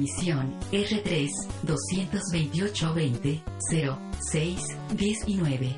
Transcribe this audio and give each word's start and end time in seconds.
Emisión 0.00 0.58
R3 0.72 1.28
228 1.62 2.94
20 2.94 3.42
06 4.32 4.60
10 4.94 5.18
y 5.26 5.34
9. 5.34 5.76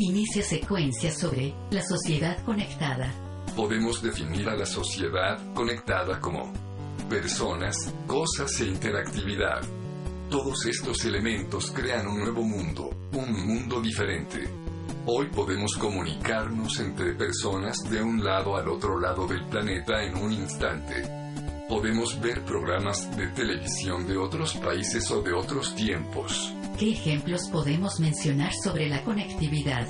Inicia 0.00 0.42
secuencia 0.42 1.10
sobre 1.10 1.54
la 1.70 1.80
sociedad 1.80 2.44
conectada. 2.44 3.10
Podemos 3.56 4.02
definir 4.02 4.50
a 4.50 4.54
la 4.54 4.66
sociedad 4.66 5.40
conectada 5.54 6.20
como 6.20 6.52
personas, 7.08 7.74
cosas 8.06 8.60
e 8.60 8.66
interactividad. 8.66 9.62
Todos 10.28 10.66
estos 10.66 11.02
elementos 11.06 11.70
crean 11.70 12.06
un 12.06 12.20
nuevo 12.20 12.42
mundo, 12.42 12.90
un 13.12 13.46
mundo 13.46 13.80
diferente. 13.80 14.46
Hoy 15.06 15.28
podemos 15.28 15.74
comunicarnos 15.76 16.80
entre 16.80 17.14
personas 17.14 17.78
de 17.88 18.02
un 18.02 18.22
lado 18.22 18.58
al 18.58 18.68
otro 18.68 19.00
lado 19.00 19.26
del 19.26 19.46
planeta 19.46 20.02
en 20.02 20.16
un 20.16 20.32
instante. 20.34 21.23
Podemos 21.68 22.20
ver 22.20 22.44
programas 22.44 23.16
de 23.16 23.26
televisión 23.28 24.06
de 24.06 24.18
otros 24.18 24.52
países 24.54 25.10
o 25.10 25.22
de 25.22 25.32
otros 25.32 25.74
tiempos. 25.74 26.52
¿Qué 26.78 26.90
ejemplos 26.90 27.48
podemos 27.50 28.00
mencionar 28.00 28.52
sobre 28.52 28.86
la 28.90 29.02
conectividad? 29.02 29.88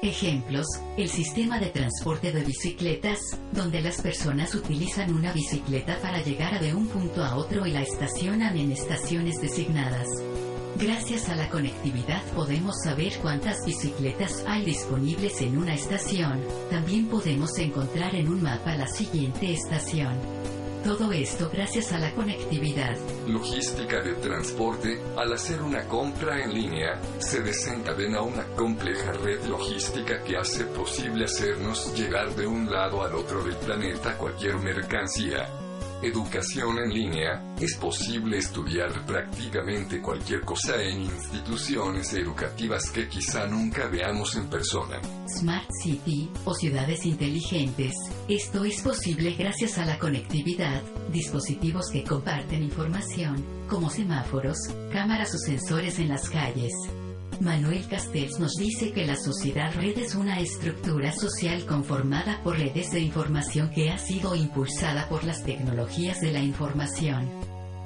Ejemplos, 0.00 0.66
el 0.96 1.10
sistema 1.10 1.58
de 1.58 1.66
transporte 1.66 2.32
de 2.32 2.42
bicicletas, 2.42 3.18
donde 3.52 3.82
las 3.82 4.00
personas 4.00 4.54
utilizan 4.54 5.14
una 5.14 5.34
bicicleta 5.34 5.98
para 6.00 6.22
llegar 6.22 6.58
de 6.58 6.74
un 6.74 6.88
punto 6.88 7.22
a 7.22 7.36
otro 7.36 7.66
y 7.66 7.72
la 7.72 7.82
estacionan 7.82 8.56
en 8.56 8.72
estaciones 8.72 9.42
designadas. 9.42 10.08
Gracias 10.78 11.28
a 11.28 11.36
la 11.36 11.50
conectividad 11.50 12.22
podemos 12.34 12.76
saber 12.82 13.12
cuántas 13.20 13.66
bicicletas 13.66 14.42
hay 14.48 14.64
disponibles 14.64 15.42
en 15.42 15.58
una 15.58 15.74
estación. 15.74 16.40
También 16.70 17.08
podemos 17.08 17.58
encontrar 17.58 18.14
en 18.14 18.28
un 18.30 18.42
mapa 18.42 18.74
la 18.74 18.88
siguiente 18.88 19.52
estación. 19.52 20.14
Todo 20.84 21.12
esto 21.12 21.50
gracias 21.52 21.92
a 21.92 21.98
la 21.98 22.14
conectividad. 22.14 22.96
Logística 23.28 24.00
de 24.00 24.14
transporte. 24.14 24.98
Al 25.14 25.34
hacer 25.34 25.60
una 25.60 25.86
compra 25.86 26.42
en 26.42 26.54
línea, 26.54 26.98
se 27.18 27.42
desencadena 27.42 28.22
una 28.22 28.44
compleja 28.56 29.12
red 29.12 29.44
logística 29.44 30.22
que 30.22 30.38
hace 30.38 30.64
posible 30.64 31.26
hacernos 31.26 31.94
llegar 31.94 32.34
de 32.34 32.46
un 32.46 32.70
lado 32.70 33.02
al 33.02 33.14
otro 33.14 33.44
del 33.44 33.56
planeta 33.56 34.16
cualquier 34.16 34.56
mercancía. 34.56 35.69
Educación 36.02 36.78
en 36.78 36.94
línea. 36.94 37.54
Es 37.60 37.76
posible 37.76 38.38
estudiar 38.38 39.04
prácticamente 39.04 40.00
cualquier 40.00 40.40
cosa 40.40 40.82
en 40.82 41.02
instituciones 41.02 42.14
educativas 42.14 42.90
que 42.90 43.06
quizá 43.06 43.46
nunca 43.46 43.86
veamos 43.86 44.34
en 44.34 44.48
persona. 44.48 44.98
Smart 45.28 45.68
City 45.82 46.30
o 46.46 46.54
ciudades 46.54 47.04
inteligentes. 47.04 47.92
Esto 48.28 48.64
es 48.64 48.80
posible 48.80 49.34
gracias 49.34 49.76
a 49.76 49.84
la 49.84 49.98
conectividad, 49.98 50.80
dispositivos 51.12 51.90
que 51.92 52.02
comparten 52.02 52.62
información, 52.62 53.44
como 53.68 53.90
semáforos, 53.90 54.56
cámaras 54.90 55.34
o 55.34 55.38
sensores 55.38 55.98
en 55.98 56.08
las 56.08 56.30
calles. 56.30 56.72
Manuel 57.38 57.86
Castells 57.88 58.38
nos 58.38 58.54
dice 58.56 58.92
que 58.92 59.06
la 59.06 59.16
sociedad 59.16 59.72
red 59.74 59.96
es 59.98 60.14
una 60.14 60.40
estructura 60.40 61.12
social 61.12 61.64
conformada 61.64 62.40
por 62.42 62.58
redes 62.58 62.90
de 62.90 63.00
información 63.00 63.70
que 63.70 63.90
ha 63.90 63.98
sido 63.98 64.34
impulsada 64.34 65.08
por 65.08 65.24
las 65.24 65.42
tecnologías 65.44 66.20
de 66.20 66.32
la 66.32 66.40
información. 66.40 67.30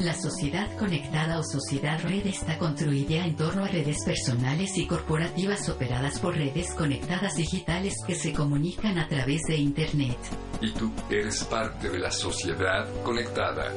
La 0.01 0.13
sociedad 0.13 0.69
conectada 0.77 1.39
o 1.39 1.45
sociedad 1.45 2.01
red 2.03 2.27
está 2.27 2.59
construida 2.59 3.25
en 3.25 3.37
torno 3.37 3.65
a 3.65 3.69
redes 3.69 3.99
personales 4.05 4.77
y 4.77 4.89
corporativas 4.89 5.69
operadas 5.69 6.19
por 6.19 6.35
redes 6.35 6.75
conectadas 6.75 7.37
digitales 7.37 7.95
que 8.05 8.17
se 8.17 8.33
comunican 8.33 8.99
a 8.99 9.07
través 9.07 9.43
de 9.47 9.57
Internet. 9.57 10.19
Y 10.61 10.73
tú 10.73 10.91
eres 11.09 11.45
parte 11.45 11.91
de 11.91 11.99
la 12.01 12.11
sociedad 12.11 12.89
conectada. 13.05 13.73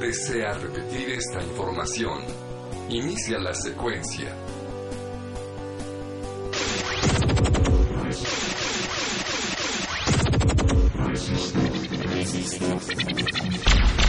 Desea 0.00 0.54
repetir 0.54 1.10
esta 1.10 1.40
información. 1.40 2.18
Inicia 2.90 3.38
la 3.38 3.54
secuencia. 3.54 4.34
Resistance. 11.14 11.88
Resistance. 12.12 12.88
Resistance. 12.88 14.03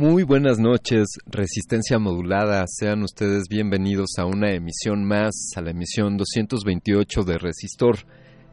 Muy 0.00 0.22
buenas 0.22 0.58
noches, 0.58 1.18
Resistencia 1.26 1.98
Modulada. 1.98 2.64
Sean 2.66 3.02
ustedes 3.02 3.48
bienvenidos 3.50 4.12
a 4.16 4.24
una 4.24 4.50
emisión 4.50 5.04
más, 5.04 5.50
a 5.56 5.60
la 5.60 5.72
emisión 5.72 6.16
228 6.16 7.22
de 7.22 7.36
Resistor. 7.36 7.98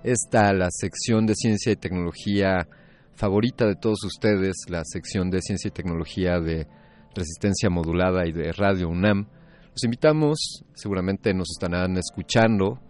Esta, 0.04 0.52
la 0.52 0.68
sección 0.70 1.26
de 1.26 1.36
ciencia 1.36 1.72
y 1.72 1.78
tecnología 1.78 2.68
favorita 3.16 3.66
de 3.66 3.78
todos 3.78 4.04
ustedes, 4.04 4.58
la 4.68 4.84
sección 4.84 5.30
de 5.30 5.42
ciencia 5.42 5.70
y 5.70 5.72
tecnología 5.72 6.42
de 6.42 6.68
Resistencia 7.16 7.70
Modulada 7.70 8.28
y 8.28 8.34
de 8.34 8.52
Radio 8.52 8.90
UNAM. 8.90 9.30
Los 9.72 9.86
invitamos, 9.86 10.66
seguramente 10.74 11.34
nos 11.34 11.52
estarán 11.52 11.96
escuchando 11.96 12.82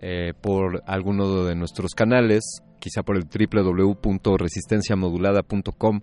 eh, 0.00 0.32
por 0.40 0.82
alguno 0.86 1.44
de 1.44 1.54
nuestros 1.54 1.94
canales, 1.94 2.62
quizá 2.80 3.02
por 3.02 3.18
el 3.18 3.24
www.resistenciamodulada.com 3.24 6.00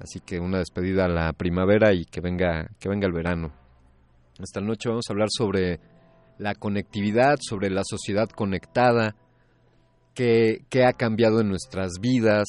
así 0.00 0.20
que 0.20 0.38
una 0.38 0.58
despedida 0.58 1.06
a 1.06 1.08
la 1.08 1.32
primavera 1.32 1.92
y 1.92 2.04
que 2.04 2.20
venga, 2.20 2.68
que 2.78 2.88
venga 2.88 3.06
el 3.06 3.12
verano. 3.12 3.52
Esta 4.38 4.60
noche 4.60 4.88
vamos 4.88 5.04
a 5.08 5.12
hablar 5.12 5.28
sobre 5.30 5.80
la 6.38 6.54
conectividad, 6.54 7.36
sobre 7.40 7.70
la 7.70 7.82
sociedad 7.84 8.28
conectada, 8.28 9.16
qué, 10.14 10.64
ha 10.86 10.92
cambiado 10.92 11.40
en 11.40 11.48
nuestras 11.48 11.92
vidas, 12.00 12.46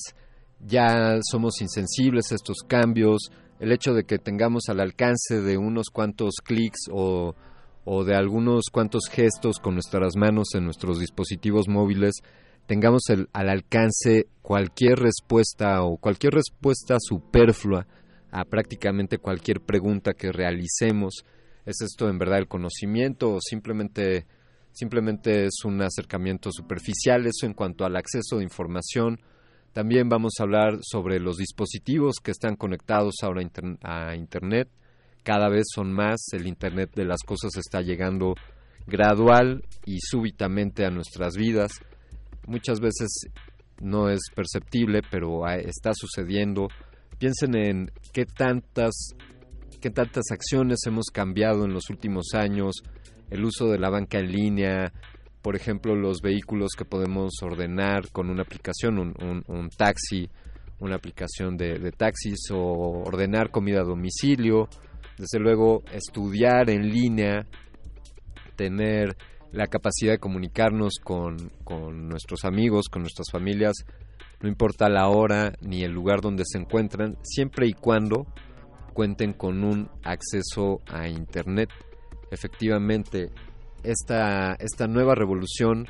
ya 0.65 1.20
somos 1.29 1.62
insensibles 1.62 2.32
a 2.32 2.36
estos 2.36 2.58
cambios, 2.67 3.32
el 3.60 3.72
hecho 3.72 3.94
de 3.94 4.03
que 4.03 4.20
tengamos 4.20 4.70
al 4.70 4.79
alcance 4.79 5.41
de 5.41 5.58
unos 5.58 5.89
cuantos 5.89 6.36
clics 6.44 6.89
o, 6.91 7.36
o 7.86 8.03
de 8.03 8.15
algunos 8.15 8.65
cuantos 8.72 9.08
gestos 9.10 9.60
con 9.60 9.74
nuestras 9.74 10.15
manos 10.15 10.50
en 10.56 10.65
nuestros 10.65 11.00
dispositivos 11.00 11.67
móviles, 11.67 12.22
tengamos 12.67 13.10
el, 13.10 13.29
al 13.34 13.50
alcance 13.50 14.27
cualquier 14.41 15.00
respuesta 15.00 15.84
o 15.84 15.98
cualquier 15.98 16.34
respuesta 16.34 16.98
superflua 17.00 17.88
a 18.32 18.46
prácticamente 18.46 19.17
cualquier 19.17 19.62
pregunta 19.62 20.13
que 20.13 20.32
realicemos. 20.32 21.25
¿Es 21.68 21.82
esto 21.82 22.08
en 22.08 22.18
verdad 22.18 22.40
el 22.40 22.48
conocimiento 22.48 23.34
o 23.34 23.42
simplemente, 23.42 24.26
simplemente 24.72 25.48
es 25.48 25.66
un 25.66 25.82
acercamiento 25.82 26.50
superficial? 26.50 27.26
Eso 27.26 27.46
en 27.46 27.54
cuanto 27.54 27.84
al 27.84 27.98
acceso 27.98 28.38
de 28.38 28.46
información. 28.46 29.20
También 29.74 30.08
vamos 30.08 30.36
a 30.40 30.44
hablar 30.44 30.80
sobre 30.82 31.20
los 31.20 31.36
dispositivos 31.36 32.16
que 32.24 32.32
están 32.32 32.56
conectados 32.56 33.16
ahora 33.22 33.42
a 33.84 34.16
Internet. 34.16 34.70
Cada 35.24 35.50
vez 35.50 35.66
son 35.76 35.92
más, 35.92 36.22
el 36.32 36.48
Internet 36.48 36.92
de 36.96 37.04
las 37.04 37.22
cosas 37.24 37.52
está 37.58 37.82
llegando 37.82 38.36
gradual 38.86 39.66
y 39.86 39.98
súbitamente 40.00 40.86
a 40.86 40.90
nuestras 40.90 41.36
vidas. 41.36 41.74
Muchas 42.46 42.80
veces 42.80 43.10
no 43.82 44.10
es 44.10 44.22
perceptible, 44.34 45.02
pero 45.12 45.46
está 45.50 45.92
sucediendo 45.94 46.70
Piensen 47.20 47.56
en 47.56 47.92
qué 48.14 48.26
tantas, 48.26 49.16
qué 49.81 49.89
tantas 49.89 50.31
acciones 50.31 50.79
hemos 50.86 51.05
cambiado 51.07 51.65
en 51.65 51.74
los 51.74 51.89
últimos 51.89 52.34
años, 52.34 52.84
el 53.29 53.43
uso 53.43 53.67
de 53.67 53.79
la 53.79 53.89
banca 53.89 54.19
en 54.19 54.31
línea, 54.31 54.91
por 55.41 55.55
ejemplo, 55.55 55.96
los 55.96 56.22
vehículos 56.22 56.72
que 56.77 56.86
podemos 56.86 57.34
ordenar 57.41 58.10
con 58.12 58.29
una 58.29 58.41
aplicación, 58.41 58.98
un, 59.00 59.69
taxi, 59.69 60.29
una 60.79 60.96
aplicación 60.96 61.57
de, 61.57 61.79
de, 61.79 61.91
taxis 61.91 62.51
o 62.51 63.03
ordenar 63.05 63.51
comida 63.51 63.81
a 63.81 63.86
domicilio, 63.86 64.67
desde 65.17 65.39
luego 65.39 65.84
estudiar 65.91 66.69
en 66.69 66.89
línea, 66.89 67.46
tener 68.55 69.15
la 69.51 69.67
capacidad 69.67 70.13
de 70.13 70.19
comunicarnos 70.19 70.96
con, 71.03 71.38
con 71.63 72.10
nuestros 72.10 72.43
amigos, 72.43 72.88
con 72.89 73.03
nuestras 73.03 73.29
familias 73.31 73.86
no 74.39 74.50
importa 74.50 74.89
la 74.89 75.07
hora 75.07 75.53
ni 75.62 75.84
el 75.84 75.91
lugar 75.91 76.22
donde 76.22 76.43
se 76.46 76.60
encuentran, 76.60 77.17
siempre 77.24 77.67
y 77.67 77.74
cuando 77.74 78.27
cuenten 78.98 79.34
con 79.34 79.63
un 79.63 79.92
acceso 80.04 80.82
a 80.88 81.08
Internet. 81.08 81.70
Efectivamente, 82.32 83.30
esta, 83.84 84.56
esta 84.56 84.88
nueva 84.88 85.13
revolución, 85.13 85.86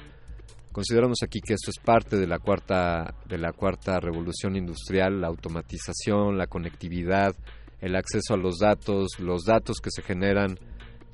consideramos 0.74 1.20
aquí 1.24 1.40
que 1.40 1.54
esto 1.54 1.72
es 1.72 1.82
parte 1.82 2.18
de 2.18 2.28
la 2.28 2.40
cuarta, 2.40 3.16
de 3.30 3.38
la 3.38 3.54
cuarta 3.54 4.02
revolución 4.02 4.58
industrial, 4.58 5.22
la 5.22 5.28
automatización, 5.28 6.38
la 6.38 6.48
conectividad, 6.48 7.34
el 7.80 7.96
acceso 7.96 8.34
a 8.34 8.38
los 8.38 8.58
datos, 8.58 9.08
los 9.20 9.46
datos 9.46 9.78
que 9.82 9.90
se 9.90 10.02
generan 10.02 10.60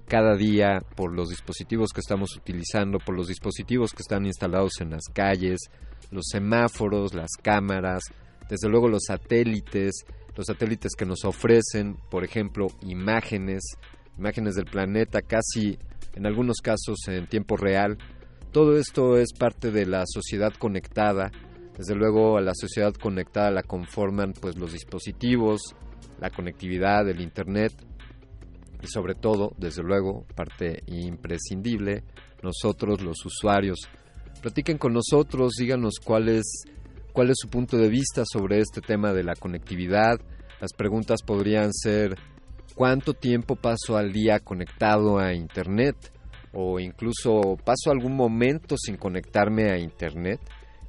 cada 0.07 0.35
día 0.35 0.81
por 0.95 1.13
los 1.13 1.29
dispositivos 1.29 1.91
que 1.93 2.01
estamos 2.01 2.35
utilizando, 2.35 2.97
por 2.97 3.15
los 3.15 3.27
dispositivos 3.27 3.91
que 3.91 4.01
están 4.01 4.25
instalados 4.25 4.81
en 4.81 4.89
las 4.89 5.03
calles, 5.13 5.59
los 6.09 6.25
semáforos, 6.31 7.13
las 7.13 7.29
cámaras, 7.39 8.01
desde 8.49 8.67
luego 8.67 8.89
los 8.89 9.03
satélites, 9.05 9.93
los 10.35 10.47
satélites 10.47 10.93
que 10.97 11.05
nos 11.05 11.25
ofrecen, 11.25 11.97
por 12.09 12.23
ejemplo, 12.23 12.67
imágenes, 12.81 13.61
imágenes 14.17 14.55
del 14.55 14.65
planeta 14.65 15.21
casi 15.21 15.77
en 16.13 16.25
algunos 16.25 16.57
casos 16.61 17.07
en 17.07 17.27
tiempo 17.27 17.57
real. 17.57 17.97
Todo 18.51 18.77
esto 18.77 19.17
es 19.17 19.33
parte 19.33 19.71
de 19.71 19.85
la 19.85 20.03
sociedad 20.05 20.53
conectada. 20.53 21.31
Desde 21.77 21.95
luego 21.95 22.37
a 22.37 22.41
la 22.41 22.53
sociedad 22.53 22.93
conectada 22.93 23.51
la 23.51 23.63
conforman 23.63 24.33
pues 24.39 24.57
los 24.57 24.73
dispositivos, 24.73 25.75
la 26.19 26.29
conectividad, 26.29 27.09
el 27.09 27.21
internet 27.21 27.73
y 28.81 28.87
sobre 28.87 29.15
todo, 29.15 29.53
desde 29.57 29.81
luego, 29.81 30.25
parte 30.35 30.83
imprescindible, 30.87 32.03
nosotros 32.43 33.01
los 33.01 33.25
usuarios 33.25 33.89
platiquen 34.41 34.77
con 34.77 34.93
nosotros, 34.93 35.53
díganos 35.57 35.93
cuál 36.03 36.27
es, 36.27 36.65
cuál 37.13 37.29
es 37.29 37.37
su 37.39 37.47
punto 37.47 37.77
de 37.77 37.89
vista 37.89 38.23
sobre 38.25 38.59
este 38.59 38.81
tema 38.81 39.13
de 39.13 39.23
la 39.23 39.35
conectividad. 39.35 40.19
Las 40.59 40.73
preguntas 40.73 41.21
podrían 41.25 41.71
ser 41.71 42.17
cuánto 42.75 43.13
tiempo 43.13 43.55
paso 43.55 43.95
al 43.95 44.11
día 44.11 44.39
conectado 44.39 45.19
a 45.19 45.33
Internet 45.33 45.95
o 46.51 46.79
incluso 46.79 47.57
paso 47.63 47.91
algún 47.91 48.15
momento 48.15 48.75
sin 48.77 48.97
conectarme 48.97 49.71
a 49.71 49.77
Internet. 49.77 50.39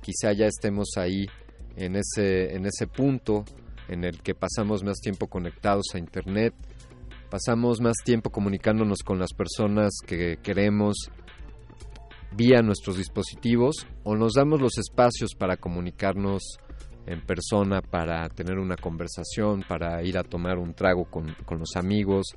Quizá 0.00 0.32
ya 0.32 0.46
estemos 0.46 0.88
ahí 0.96 1.26
en 1.76 1.96
ese, 1.96 2.54
en 2.54 2.66
ese 2.66 2.86
punto 2.86 3.44
en 3.88 4.04
el 4.04 4.22
que 4.22 4.34
pasamos 4.34 4.82
más 4.82 4.98
tiempo 5.00 5.28
conectados 5.28 5.86
a 5.94 5.98
Internet, 5.98 6.54
pasamos 7.30 7.80
más 7.80 7.96
tiempo 8.04 8.30
comunicándonos 8.30 9.00
con 9.04 9.18
las 9.18 9.34
personas 9.34 9.92
que 10.06 10.38
queremos 10.42 11.10
vía 12.36 12.62
nuestros 12.62 12.96
dispositivos 12.96 13.86
o 14.02 14.16
nos 14.16 14.32
damos 14.34 14.60
los 14.60 14.78
espacios 14.78 15.34
para 15.38 15.56
comunicarnos 15.56 16.58
en 17.06 17.20
persona, 17.20 17.80
para 17.82 18.28
tener 18.28 18.58
una 18.58 18.76
conversación, 18.76 19.64
para 19.68 20.02
ir 20.02 20.18
a 20.18 20.24
tomar 20.24 20.58
un 20.58 20.74
trago 20.74 21.04
con, 21.04 21.34
los 21.58 21.76
amigos 21.76 22.34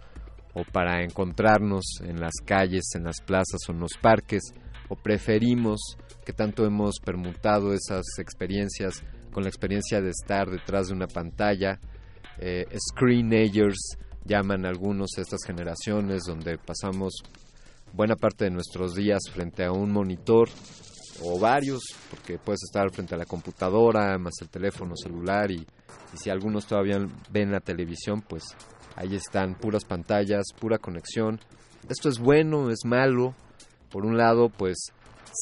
o 0.53 0.63
para 0.71 1.03
encontrarnos 1.03 2.01
en 2.01 2.19
las 2.19 2.33
calles, 2.45 2.83
en 2.95 3.03
las 3.03 3.21
plazas 3.21 3.61
o 3.67 3.71
en 3.71 3.79
los 3.79 3.91
parques 4.01 4.53
o 4.89 4.95
preferimos 4.95 5.97
que 6.25 6.33
tanto 6.33 6.65
hemos 6.65 6.99
permutado 7.03 7.73
esas 7.73 8.05
experiencias 8.19 9.03
con 9.31 9.43
la 9.43 9.49
experiencia 9.49 10.01
de 10.01 10.09
estar 10.09 10.49
detrás 10.49 10.87
de 10.87 10.93
una 10.93 11.07
pantalla, 11.07 11.79
eh, 12.39 12.65
screenagers 12.77 13.97
llaman 14.25 14.65
algunos 14.65 15.17
estas 15.17 15.39
generaciones 15.45 16.23
donde 16.23 16.57
pasamos 16.57 17.23
buena 17.97 18.15
parte 18.15 18.45
de 18.45 18.51
nuestros 18.51 18.93
días 18.93 19.19
frente 19.33 19.65
a 19.65 19.71
un 19.71 19.91
monitor 19.91 20.47
o 21.23 21.39
varios, 21.39 21.81
porque 22.11 22.37
puedes 22.37 22.61
estar 22.63 22.91
frente 22.91 23.15
a 23.15 23.17
la 23.17 23.25
computadora, 23.25 24.15
más 24.19 24.35
el 24.39 24.49
teléfono 24.49 24.95
celular 24.95 25.49
y, 25.49 25.65
si 26.13 26.29
algunos 26.29 26.67
todavía 26.67 26.99
ven 27.31 27.51
la 27.51 27.59
televisión, 27.59 28.21
pues 28.21 28.43
ahí 28.95 29.15
están 29.15 29.55
puras 29.55 29.83
pantallas, 29.83 30.45
pura 30.59 30.77
conexión. 30.77 31.39
Esto 31.89 32.07
es 32.07 32.19
bueno, 32.19 32.69
es 32.69 32.85
malo. 32.85 33.33
Por 33.89 34.05
un 34.05 34.15
lado, 34.15 34.49
pues 34.49 34.77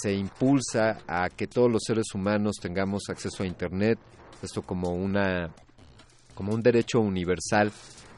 se 0.02 0.14
impulsa 0.14 1.00
a 1.08 1.30
que 1.30 1.48
todos 1.48 1.70
los 1.70 1.84
seres 1.86 2.06
humanos 2.14 2.56
tengamos 2.62 3.04
acceso 3.10 3.44
a 3.44 3.48
internet, 3.48 4.00
esto 4.42 4.62
como 4.62 4.92
una 4.94 5.54
como 6.34 6.54
un 6.54 6.62
derecho 6.62 7.00
universal 7.00 7.72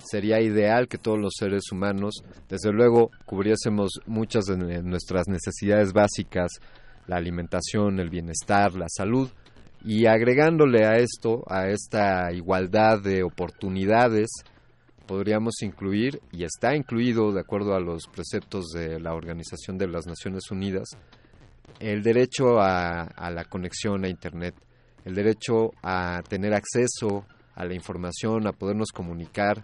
sería 0.10 0.40
ideal 0.42 0.88
que 0.88 0.98
todos 0.98 1.20
los 1.20 1.34
seres 1.38 1.72
humanos, 1.72 2.24
desde 2.50 2.72
luego, 2.72 3.12
cubriésemos 3.26 4.00
muchas 4.06 4.46
de 4.46 4.82
nuestras 4.84 5.28
necesidades 5.28 5.94
básicas, 5.94 6.52
la 7.08 7.18
alimentación, 7.18 8.00
el 8.00 8.10
bienestar, 8.10 8.74
la 8.74 8.88
salud, 8.90 9.30
y 9.84 10.06
agregándole 10.06 10.86
a 10.86 10.98
esto, 10.98 11.44
a 11.48 11.68
esta 11.70 12.32
igualdad 12.34 13.02
de 13.02 13.24
oportunidades, 13.24 14.28
podríamos 15.06 15.62
incluir, 15.62 16.20
y 16.32 16.44
está 16.44 16.76
incluido 16.76 17.32
de 17.32 17.40
acuerdo 17.40 17.74
a 17.74 17.80
los 17.80 18.08
preceptos 18.08 18.68
de 18.74 19.00
la 19.00 19.14
Organización 19.14 19.78
de 19.78 19.88
las 19.88 20.06
Naciones 20.06 20.52
Unidas, 20.52 20.90
el 21.80 22.04
derecho 22.04 22.60
a, 22.60 23.08
la 23.32 23.46
conexión 23.46 24.04
a 24.04 24.10
Internet, 24.10 24.56
el 25.06 25.16
derecho 25.16 25.72
a 25.82 26.22
tener 26.28 26.54
acceso 26.54 27.26
a 27.56 27.66
la 27.66 27.74
información, 27.74 28.48
a 28.48 28.52
podernos 28.52 28.92
comunicar, 28.92 29.64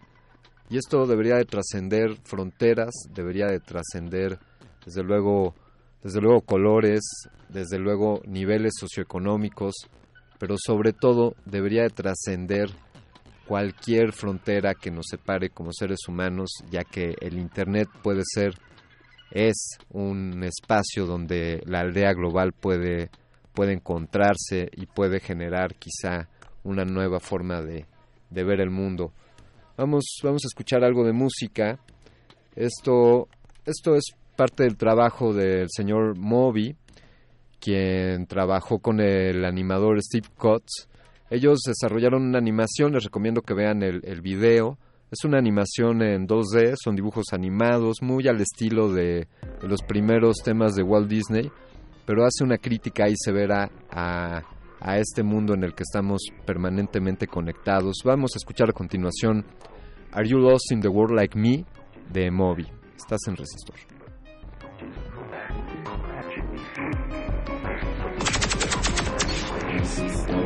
y 0.73 0.77
esto 0.77 1.05
debería 1.05 1.35
de 1.35 1.45
trascender 1.45 2.17
fronteras, 2.23 2.89
debería 3.13 3.45
de 3.45 3.59
trascender 3.59 4.39
desde 4.83 5.03
luego, 5.03 5.53
desde 6.01 6.19
luego 6.19 6.41
colores, 6.41 7.01
desde 7.47 7.77
luego 7.77 8.23
niveles 8.25 8.73
socioeconómicos, 8.79 9.75
pero 10.39 10.55
sobre 10.57 10.91
todo 10.91 11.35
debería 11.45 11.83
de 11.83 11.91
trascender 11.91 12.71
cualquier 13.45 14.13
frontera 14.13 14.73
que 14.73 14.89
nos 14.89 15.05
separe 15.11 15.51
como 15.51 15.71
seres 15.71 16.07
humanos, 16.07 16.49
ya 16.71 16.83
que 16.83 17.13
el 17.21 17.37
Internet 17.37 17.87
puede 18.01 18.23
ser, 18.25 18.55
es 19.29 19.77
un 19.91 20.43
espacio 20.43 21.05
donde 21.05 21.61
la 21.67 21.81
aldea 21.81 22.13
global 22.13 22.51
puede, 22.51 23.11
puede 23.53 23.73
encontrarse 23.73 24.71
y 24.75 24.87
puede 24.87 25.19
generar 25.19 25.75
quizá 25.75 26.29
una 26.63 26.83
nueva 26.83 27.19
forma 27.19 27.61
de, 27.61 27.85
de 28.31 28.43
ver 28.43 28.59
el 28.59 28.71
mundo. 28.71 29.13
Vamos, 29.75 30.03
vamos 30.21 30.43
a 30.45 30.49
escuchar 30.49 30.83
algo 30.83 31.03
de 31.03 31.13
música. 31.13 31.79
Esto, 32.55 33.27
esto 33.65 33.95
es 33.95 34.03
parte 34.35 34.63
del 34.63 34.77
trabajo 34.77 35.33
del 35.33 35.67
señor 35.69 36.15
Moby, 36.15 36.75
quien 37.59 38.27
trabajó 38.27 38.77
con 38.77 38.99
el 38.99 39.43
animador 39.43 39.99
Steve 39.99 40.27
Cutts. 40.37 40.87
Ellos 41.31 41.61
desarrollaron 41.65 42.21
una 42.21 42.37
animación, 42.37 42.93
les 42.93 43.05
recomiendo 43.05 43.41
que 43.41 43.55
vean 43.55 43.81
el, 43.81 44.21
video. 44.21 44.77
Es 45.09 45.25
una 45.25 45.39
animación 45.39 46.03
en 46.03 46.27
2D, 46.27 46.75
son 46.75 46.95
dibujos 46.95 47.33
animados, 47.33 48.03
muy 48.03 48.27
al 48.27 48.41
estilo 48.41 48.93
de, 48.93 49.27
de 49.59 49.67
los 49.67 49.81
primeros 49.81 50.37
temas 50.43 50.75
de 50.75 50.83
Walt 50.83 51.09
Disney, 51.09 51.51
pero 52.05 52.25
hace 52.25 52.43
una 52.43 52.59
crítica 52.59 53.05
ahí 53.05 53.15
severa 53.15 53.71
a, 53.89 54.43
a 54.83 54.97
este 54.97 55.23
mundo 55.23 55.53
en 55.53 55.63
el 55.63 55.73
que 55.73 55.83
estamos 55.83 56.21
permanentemente 56.45 57.25
conectados. 57.25 58.01
Vamos 58.03 58.31
a 58.35 58.37
escuchar 58.37 58.69
a 58.69 58.73
continuación 58.73 59.45
Are 60.11 60.27
You 60.27 60.37
Lost 60.37 60.71
in 60.71 60.81
the 60.81 60.89
World 60.89 61.15
Like 61.15 61.39
Me 61.39 61.65
de 62.11 62.29
Moby. 62.29 62.67
Estás 62.95 63.21
en 63.27 63.37
Resistor. 63.37 63.77
Resistor. 69.71 70.43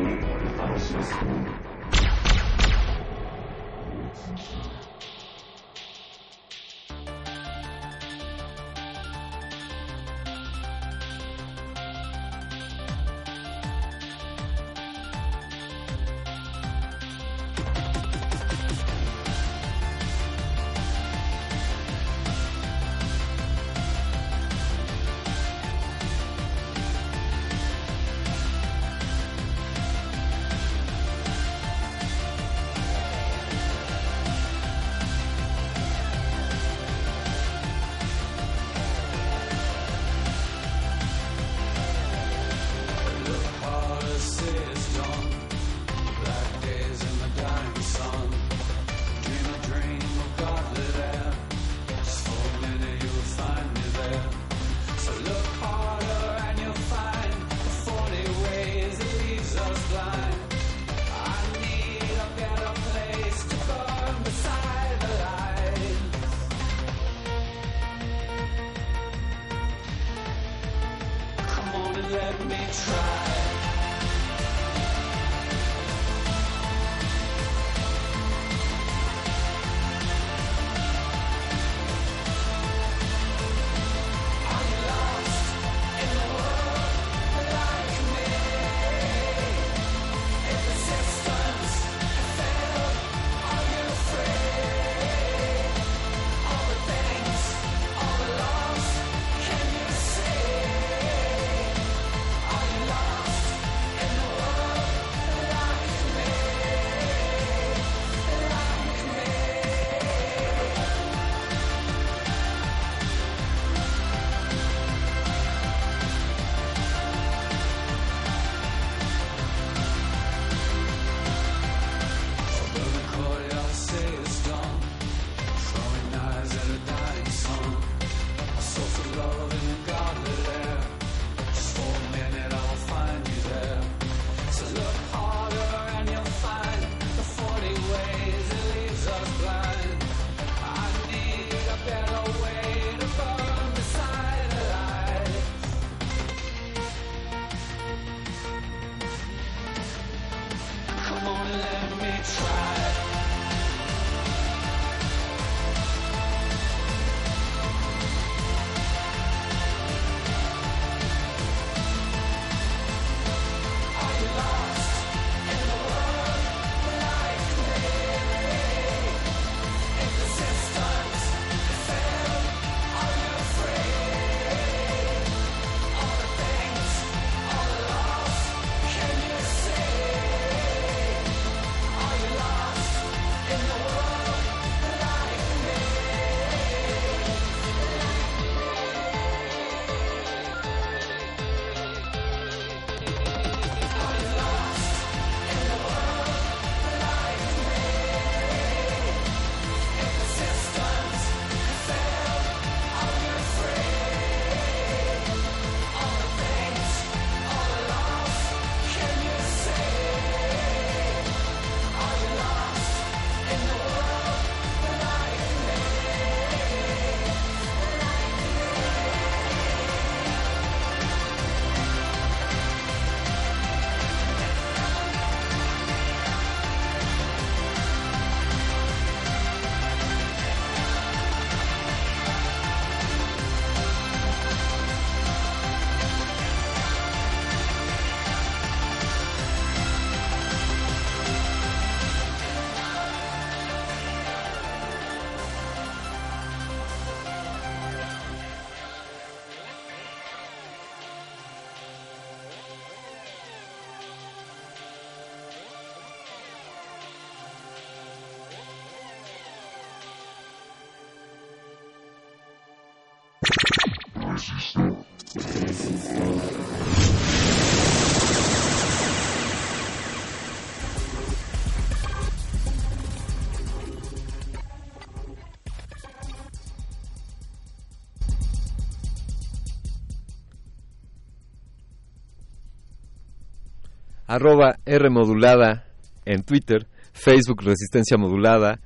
Arroba 284.38 284.78
R 284.86 285.10
modulada 285.10 285.84
en 286.24 286.44
Twitter, 286.44 286.86
Facebook 287.12 287.62
Resistencia 287.62 288.16
Modulada, 288.16 288.78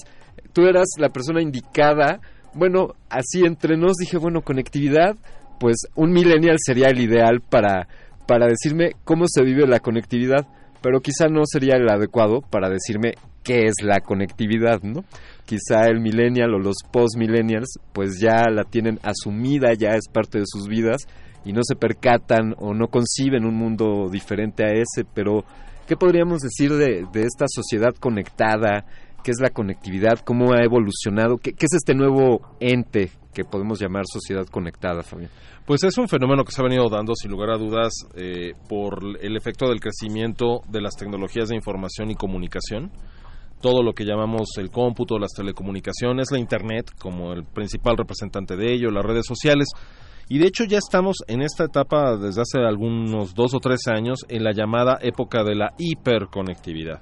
tú 0.51 0.63
eras 0.63 0.87
la 0.97 1.09
persona 1.09 1.41
indicada 1.41 2.19
bueno, 2.55 2.93
así 3.09 3.45
entre 3.45 3.77
nos 3.77 3.93
dije, 3.95 4.17
bueno, 4.17 4.41
conectividad, 4.41 5.15
pues 5.59 5.75
un 5.95 6.11
millennial 6.11 6.57
sería 6.63 6.89
el 6.89 6.99
ideal 6.99 7.41
para, 7.41 7.87
para 8.27 8.47
decirme 8.47 8.91
cómo 9.03 9.25
se 9.27 9.43
vive 9.43 9.67
la 9.67 9.79
conectividad, 9.79 10.47
pero 10.81 11.01
quizá 11.01 11.27
no 11.27 11.41
sería 11.45 11.75
el 11.75 11.89
adecuado 11.89 12.41
para 12.41 12.69
decirme 12.69 13.13
qué 13.43 13.65
es 13.65 13.75
la 13.83 13.99
conectividad, 13.99 14.81
¿no? 14.81 15.03
Quizá 15.45 15.87
el 15.87 15.99
millennial 15.99 16.53
o 16.53 16.59
los 16.59 16.77
post-millennials 16.91 17.79
pues 17.93 18.19
ya 18.19 18.49
la 18.49 18.63
tienen 18.63 18.99
asumida, 19.03 19.73
ya 19.73 19.91
es 19.91 20.07
parte 20.11 20.39
de 20.39 20.45
sus 20.47 20.67
vidas 20.67 21.05
y 21.45 21.53
no 21.53 21.61
se 21.63 21.75
percatan 21.75 22.55
o 22.57 22.73
no 22.73 22.87
conciben 22.87 23.45
un 23.45 23.55
mundo 23.55 24.09
diferente 24.09 24.63
a 24.63 24.71
ese, 24.71 25.05
pero 25.13 25.43
¿qué 25.87 25.97
podríamos 25.97 26.41
decir 26.41 26.71
de, 26.71 27.05
de 27.11 27.21
esta 27.21 27.45
sociedad 27.47 27.93
conectada, 27.99 28.85
qué 29.23 29.31
es 29.31 29.39
la 29.41 29.49
conectividad, 29.49 30.19
cómo 30.19 30.53
ha 30.53 30.63
evolucionado, 30.63 31.37
qué, 31.37 31.53
qué, 31.53 31.65
es 31.65 31.73
este 31.73 31.93
nuevo 31.93 32.41
ente 32.59 33.11
que 33.33 33.43
podemos 33.43 33.79
llamar 33.79 34.03
sociedad 34.05 34.45
conectada, 34.45 35.01
Fabián. 35.01 35.31
Pues 35.65 35.83
es 35.83 35.97
un 35.97 36.07
fenómeno 36.09 36.43
que 36.43 36.51
se 36.51 36.61
ha 36.61 36.65
venido 36.65 36.89
dando, 36.89 37.15
sin 37.15 37.31
lugar 37.31 37.51
a 37.51 37.57
dudas, 37.57 37.93
eh, 38.15 38.51
por 38.67 38.99
el 39.21 39.37
efecto 39.37 39.67
del 39.69 39.79
crecimiento 39.79 40.61
de 40.67 40.81
las 40.81 40.95
tecnologías 40.95 41.49
de 41.49 41.55
información 41.55 42.11
y 42.11 42.15
comunicación. 42.15 42.91
Todo 43.63 43.81
lo 43.81 43.93
que 43.93 44.05
llamamos 44.05 44.49
el 44.57 44.69
cómputo, 44.69 45.17
las 45.17 45.31
telecomunicaciones, 45.31 46.27
la 46.31 46.37
Internet 46.37 46.91
como 46.99 47.33
el 47.33 47.45
principal 47.45 47.97
representante 47.97 48.55
de 48.55 48.73
ello, 48.73 48.91
las 48.91 49.03
redes 49.03 49.25
sociales. 49.25 49.69
Y 50.29 50.37
de 50.37 50.47
hecho 50.47 50.65
ya 50.65 50.77
estamos 50.77 51.15
en 51.27 51.41
esta 51.41 51.63
etapa 51.63 52.15
desde 52.17 52.41
hace 52.41 52.59
algunos 52.59 53.33
dos 53.33 53.55
o 53.55 53.59
tres 53.59 53.87
años 53.87 54.19
en 54.27 54.43
la 54.43 54.51
llamada 54.51 54.99
época 55.01 55.43
de 55.43 55.55
la 55.55 55.73
hiperconectividad 55.77 57.01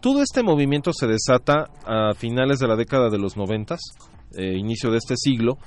todo 0.00 0.22
este 0.22 0.42
movimiento 0.42 0.92
se 0.92 1.06
desata 1.06 1.68
a 1.84 2.14
finales 2.14 2.58
de 2.58 2.66
la 2.66 2.76
década 2.76 3.10
de 3.10 3.18
los 3.18 3.36
noventas, 3.36 3.80
eh, 4.36 4.56
inicio 4.56 4.90
de 4.90 4.96
este 4.96 5.14
siglo, 5.16 5.58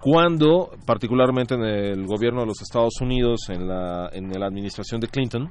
cuando, 0.00 0.70
particularmente 0.86 1.54
en 1.54 1.64
el 1.64 2.06
gobierno 2.06 2.40
de 2.40 2.46
los 2.46 2.62
Estados 2.62 2.94
Unidos, 3.00 3.48
en 3.50 3.68
la, 3.68 4.08
en 4.12 4.30
la 4.30 4.46
administración 4.46 5.00
de 5.00 5.08
Clinton, 5.08 5.50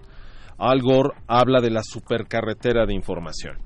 Al 0.57 0.81
Gore 0.81 1.11
habla 1.27 1.61
de 1.61 1.71
la 1.71 1.81
supercarretera 1.83 2.85
de 2.85 2.93
información. 2.93 3.57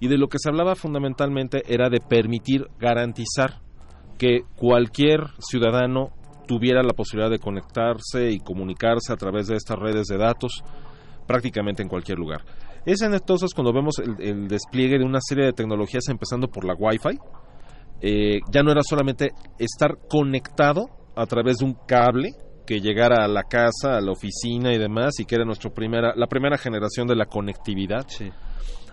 Y 0.00 0.08
de 0.08 0.18
lo 0.18 0.28
que 0.28 0.38
se 0.38 0.48
hablaba 0.48 0.74
fundamentalmente 0.74 1.62
era 1.66 1.88
de 1.88 2.00
permitir 2.00 2.66
garantizar 2.78 3.60
que 4.18 4.42
cualquier 4.56 5.20
ciudadano 5.38 6.10
tuviera 6.46 6.82
la 6.82 6.92
posibilidad 6.92 7.30
de 7.30 7.38
conectarse 7.38 8.30
y 8.30 8.38
comunicarse 8.38 9.12
a 9.12 9.16
través 9.16 9.46
de 9.46 9.56
estas 9.56 9.78
redes 9.78 10.06
de 10.06 10.18
datos 10.18 10.62
prácticamente 11.26 11.82
en 11.82 11.88
cualquier 11.88 12.18
lugar. 12.18 12.42
Es 12.84 13.00
entonces 13.00 13.54
cuando 13.54 13.72
vemos 13.72 13.98
el, 13.98 14.16
el, 14.20 14.48
despliegue 14.48 14.98
de 14.98 15.04
una 15.04 15.20
serie 15.22 15.46
de 15.46 15.52
tecnologías 15.52 16.04
empezando 16.08 16.48
por 16.48 16.64
la 16.64 16.74
Wi-Fi. 16.74 17.18
Eh, 18.02 18.40
ya 18.50 18.62
no 18.62 18.70
era 18.70 18.82
solamente 18.82 19.30
estar 19.58 19.96
conectado 20.08 20.90
a 21.16 21.24
través 21.26 21.58
de 21.58 21.64
un 21.64 21.74
cable 21.86 22.32
que 22.66 22.80
llegara 22.80 23.24
a 23.24 23.28
la 23.28 23.42
casa, 23.44 23.96
a 23.96 24.00
la 24.00 24.12
oficina 24.12 24.74
y 24.74 24.78
demás, 24.78 25.14
y 25.18 25.24
que 25.24 25.36
era 25.36 25.44
nuestra 25.44 25.70
primera, 25.70 26.14
la 26.14 26.26
primera 26.26 26.58
generación 26.58 27.06
de 27.06 27.16
la 27.16 27.26
conectividad, 27.26 28.06
sí. 28.08 28.30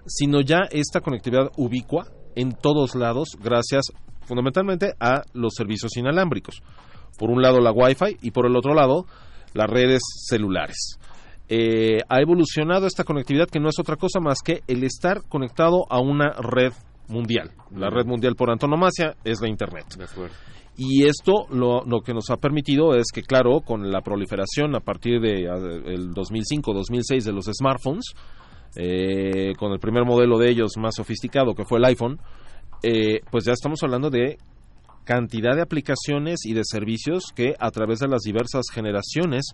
Sino 0.05 0.41
ya 0.41 0.59
esta 0.71 1.01
conectividad 1.01 1.51
ubicua 1.57 2.05
en 2.35 2.53
todos 2.53 2.95
lados, 2.95 3.29
gracias 3.41 3.85
fundamentalmente 4.21 4.93
a 4.99 5.23
los 5.33 5.53
servicios 5.55 5.95
inalámbricos. 5.97 6.61
Por 7.17 7.29
un 7.29 7.41
lado 7.41 7.59
la 7.59 7.71
Wi-Fi 7.71 8.17
y 8.21 8.31
por 8.31 8.45
el 8.45 8.55
otro 8.55 8.73
lado 8.73 9.05
las 9.53 9.69
redes 9.69 10.01
celulares 10.29 10.97
eh, 11.53 11.99
ha 12.07 12.21
evolucionado 12.21 12.87
esta 12.87 13.03
conectividad 13.03 13.49
que 13.49 13.59
no 13.59 13.67
es 13.67 13.77
otra 13.77 13.97
cosa 13.97 14.21
más 14.21 14.37
que 14.41 14.61
el 14.67 14.85
estar 14.85 15.27
conectado 15.27 15.83
a 15.89 15.99
una 15.99 16.31
red 16.31 16.71
mundial. 17.09 17.51
La 17.75 17.89
red 17.89 18.05
mundial 18.05 18.35
por 18.37 18.49
antonomasia 18.49 19.17
es 19.25 19.41
la 19.41 19.49
Internet. 19.49 19.85
De 19.97 20.05
acuerdo. 20.05 20.33
Y 20.77 21.05
esto 21.05 21.47
lo, 21.51 21.83
lo, 21.83 21.99
que 21.99 22.13
nos 22.13 22.29
ha 22.29 22.37
permitido 22.37 22.95
es 22.95 23.07
que, 23.13 23.21
claro, 23.21 23.59
con 23.59 23.91
la 23.91 23.99
proliferación 23.99 24.77
a 24.77 24.79
partir 24.79 25.19
de 25.19 25.43
el 25.43 26.11
2005-2006 26.11 27.23
de 27.25 27.33
los 27.33 27.45
smartphones, 27.51 28.13
eh, 28.75 29.53
con 29.57 29.71
el 29.71 29.79
primer 29.79 30.05
modelo 30.05 30.37
de 30.37 30.49
ellos 30.49 30.71
más 30.77 30.95
sofisticado 30.95 31.53
que 31.53 31.65
fue 31.65 31.79
el 31.79 31.85
iPhone, 31.85 32.19
eh, 32.83 33.21
pues 33.29 33.45
ya 33.45 33.53
estamos 33.53 33.81
hablando 33.83 34.09
de 34.09 34.37
cantidad 35.03 35.55
de 35.55 35.61
aplicaciones 35.61 36.45
y 36.45 36.53
de 36.53 36.61
servicios 36.63 37.25
que 37.35 37.55
a 37.59 37.71
través 37.71 37.99
de 37.99 38.07
las 38.07 38.21
diversas 38.21 38.65
generaciones 38.71 39.53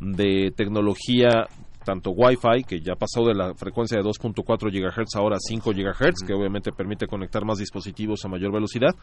de 0.00 0.52
tecnología 0.56 1.46
tanto 1.84 2.10
Wi-Fi, 2.10 2.64
que 2.66 2.80
ya 2.80 2.94
pasó 2.94 3.24
de 3.24 3.34
la 3.34 3.54
frecuencia 3.54 3.98
de 3.98 4.04
2.4 4.04 4.70
GHz 4.70 5.16
ahora 5.16 5.36
a 5.36 5.40
5 5.40 5.70
GHz, 5.70 6.26
que 6.26 6.34
obviamente 6.34 6.72
permite 6.72 7.06
conectar 7.06 7.44
más 7.44 7.58
dispositivos 7.58 8.24
a 8.24 8.28
mayor 8.28 8.52
velocidad, 8.52 8.94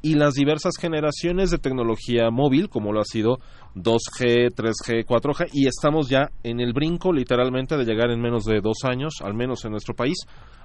y 0.00 0.14
las 0.14 0.34
diversas 0.34 0.74
generaciones 0.78 1.50
de 1.50 1.58
tecnología 1.58 2.30
móvil, 2.30 2.68
como 2.68 2.92
lo 2.92 3.00
ha 3.00 3.04
sido 3.04 3.38
2G, 3.74 4.54
3G, 4.54 5.04
4G, 5.04 5.48
y 5.52 5.66
estamos 5.66 6.08
ya 6.08 6.30
en 6.42 6.60
el 6.60 6.72
brinco 6.72 7.12
literalmente 7.12 7.76
de 7.76 7.84
llegar 7.84 8.10
en 8.10 8.20
menos 8.20 8.44
de 8.44 8.60
dos 8.60 8.78
años, 8.84 9.14
al 9.22 9.34
menos 9.34 9.64
en 9.64 9.72
nuestro 9.72 9.94
país, 9.94 10.16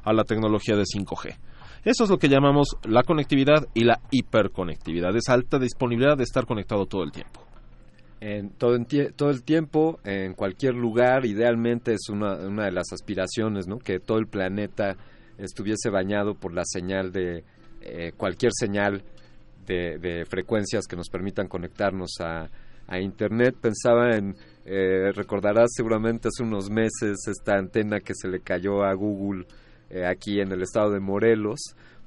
a 0.03 0.13
la 0.13 0.23
tecnología 0.23 0.75
de 0.75 0.83
5G. 0.83 1.37
Eso 1.85 2.03
es 2.03 2.09
lo 2.09 2.17
que 2.17 2.29
llamamos 2.29 2.77
la 2.83 3.03
conectividad 3.03 3.67
y 3.73 3.83
la 3.83 3.99
hiperconectividad, 4.11 5.15
es 5.15 5.29
alta 5.29 5.59
disponibilidad 5.59 6.17
de 6.17 6.23
estar 6.23 6.45
conectado 6.45 6.85
todo 6.85 7.03
el 7.03 7.11
tiempo 7.11 7.52
en 8.23 8.51
todo, 8.51 8.75
en 8.75 8.85
todo, 8.85 9.31
el 9.31 9.43
tiempo, 9.43 9.99
en 10.05 10.33
cualquier 10.33 10.75
lugar, 10.75 11.25
idealmente 11.25 11.93
es 11.93 12.07
una, 12.07 12.35
una, 12.35 12.65
de 12.65 12.71
las 12.71 12.93
aspiraciones, 12.93 13.67
¿no? 13.67 13.79
Que 13.79 13.99
todo 13.99 14.17
el 14.17 14.27
planeta 14.27 14.95
estuviese 15.37 15.89
bañado 15.89 16.33
por 16.33 16.53
la 16.53 16.63
señal 16.63 17.11
de 17.11 17.43
eh, 17.81 18.13
cualquier 18.15 18.53
señal 18.57 19.03
de, 19.67 19.97
de, 19.97 20.23
frecuencias 20.25 20.85
que 20.87 20.95
nos 20.95 21.09
permitan 21.09 21.49
conectarnos 21.49 22.11
a, 22.21 22.49
a 22.87 22.97
Internet. 22.97 23.57
Pensaba 23.59 24.15
en, 24.15 24.37
eh, 24.63 25.11
recordarás 25.13 25.71
seguramente 25.73 26.29
hace 26.29 26.43
unos 26.43 26.69
meses 26.69 27.27
esta 27.27 27.57
antena 27.57 27.99
que 27.99 28.13
se 28.15 28.29
le 28.29 28.39
cayó 28.39 28.85
a 28.85 28.93
Google 28.93 29.45
eh, 29.89 30.05
aquí 30.05 30.39
en 30.39 30.53
el 30.53 30.61
estado 30.61 30.91
de 30.91 31.01
Morelos. 31.01 31.59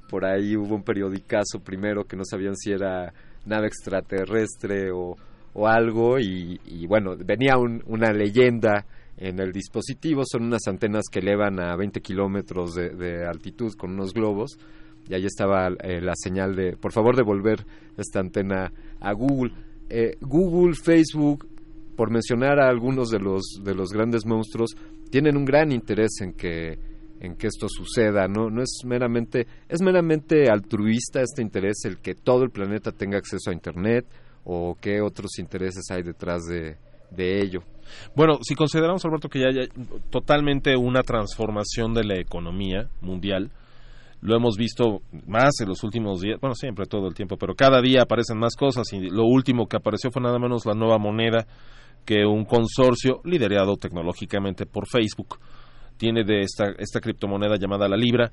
Por 0.09 0.25
ahí 0.25 0.57
hubo 0.57 0.77
un 0.77 0.83
periodicazo 0.83 1.61
primero 1.63 2.05
que 2.05 2.17
no 2.17 2.25
sabían 2.25 2.57
si 2.57 2.73
era 2.73 3.13
nave 3.45 3.67
extraterrestre 3.67 4.91
o 4.93 5.15
o 5.59 5.67
algo 5.67 6.19
y, 6.19 6.87
bueno, 6.87 7.17
venía 7.17 7.57
un, 7.57 7.83
una 7.87 8.13
leyenda 8.13 8.85
en 9.17 9.41
el 9.41 9.53
dispositivo, 9.53 10.23
son 10.27 10.45
unas 10.45 10.67
antenas 10.67 11.05
que 11.11 11.21
elevan 11.21 11.59
a 11.59 11.75
20 11.77 12.03
kilómetros 12.03 12.75
de, 12.75 12.91
de, 12.91 13.27
altitud 13.27 13.73
con 13.73 13.93
unos 13.93 14.13
globos 14.13 14.59
y 15.09 15.15
ahí 15.15 15.25
estaba 15.25 15.69
eh, 15.69 16.03
la 16.03 16.13
señal 16.15 16.55
de, 16.55 16.77
por 16.77 16.93
favor, 16.93 17.17
devolver 17.17 17.65
esta 17.97 18.21
antena 18.21 18.71
a 19.01 19.13
Google. 19.15 19.55
Eh, 19.89 20.19
Google, 20.21 20.75
Facebook, 20.75 21.49
por 21.97 22.11
mencionar 22.11 22.61
a 22.61 22.69
algunos 22.69 23.09
de 23.09 23.19
los, 23.19 23.43
de 23.65 23.75
los 23.75 23.89
grandes 23.95 24.27
monstruos, 24.27 24.77
tienen 25.11 25.39
un 25.39 25.47
gran 25.47 25.73
interés 25.73 26.21
en 26.21 26.35
que 26.35 26.79
en 27.19 27.35
que 27.37 27.47
esto 27.47 27.67
suceda, 27.67 28.29
no, 28.29 28.51
no 28.51 28.61
es 28.61 28.83
meramente, 28.85 29.47
es 29.71 29.81
meramente 29.81 30.51
altruista 30.51 31.23
este 31.23 31.41
interés 31.41 31.87
el 31.87 31.97
que 31.97 32.15
todo 32.15 32.43
el 32.43 32.51
planeta 32.51 32.93
tenga 32.93 33.17
acceso 33.17 33.49
a 33.49 33.55
internet 33.55 34.05
o 34.47 34.77
qué 34.81 35.01
otros 35.01 35.39
intereses 35.39 35.85
hay 35.91 36.03
detrás 36.03 36.45
de, 36.45 36.77
de 37.11 37.43
ello. 37.43 37.61
Bueno, 38.15 38.39
si 38.43 38.55
consideramos, 38.55 39.05
Alberto, 39.05 39.29
que 39.29 39.41
ya 39.41 39.49
hay 39.49 39.69
totalmente 40.11 40.77
una 40.77 41.03
transformación 41.03 41.93
de 41.93 42.05
la 42.05 42.19
economía 42.19 42.89
mundial, 43.01 43.51
lo 44.21 44.35
hemos 44.35 44.57
visto 44.57 45.03
más 45.27 45.61
en 45.61 45.69
los 45.69 45.85
últimos 45.85 46.21
días, 46.21 46.39
bueno, 46.41 46.55
siempre 46.55 46.87
todo 46.87 47.07
el 47.09 47.15
tiempo, 47.15 47.37
pero 47.37 47.55
cada 47.55 47.81
día 47.81 48.03
aparecen 48.03 48.39
más 48.39 48.57
cosas 48.57 48.93
y 48.93 49.11
lo 49.11 49.25
último 49.25 49.67
que 49.67 49.77
apareció 49.77 50.11
fue 50.11 50.23
nada 50.23 50.39
menos 50.39 50.65
la 50.65 50.75
nueva 50.75 50.99
moneda 50.99 51.47
que 52.05 52.25
un 52.25 52.45
consorcio 52.45 53.21
liderado 53.25 53.77
tecnológicamente 53.77 54.65
por 54.65 54.87
Facebook 54.89 55.39
tiene 55.97 56.25
de 56.25 56.41
esta, 56.41 56.71
esta 56.79 57.01
criptomoneda 57.01 57.57
llamada 57.57 57.89
la 57.89 57.97
Libra, 57.97 58.31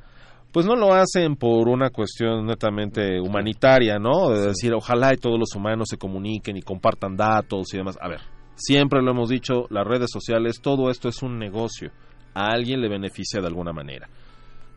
pues 0.53 0.67
no 0.67 0.75
lo 0.75 0.93
hacen 0.93 1.35
por 1.35 1.67
una 1.67 1.89
cuestión 1.89 2.45
netamente 2.45 3.19
humanitaria, 3.19 3.97
¿no? 3.97 4.29
De 4.29 4.49
decir, 4.49 4.71
ojalá 4.71 5.11
y 5.11 5.17
todos 5.17 5.39
los 5.39 5.55
humanos 5.55 5.87
se 5.89 5.97
comuniquen 5.97 6.55
y 6.55 6.61
compartan 6.61 7.15
datos 7.15 7.73
y 7.73 7.77
demás. 7.77 7.97
A 7.99 8.07
ver, 8.07 8.21
siempre 8.55 9.01
lo 9.01 9.11
hemos 9.11 9.29
dicho, 9.29 9.65
las 9.71 9.85
redes 9.85 10.11
sociales, 10.11 10.61
todo 10.61 10.91
esto 10.91 11.09
es 11.09 11.23
un 11.23 11.39
negocio. 11.39 11.89
A 12.35 12.51
alguien 12.51 12.81
le 12.81 12.87
beneficia 12.87 13.41
de 13.41 13.47
alguna 13.47 13.73
manera. 13.73 14.07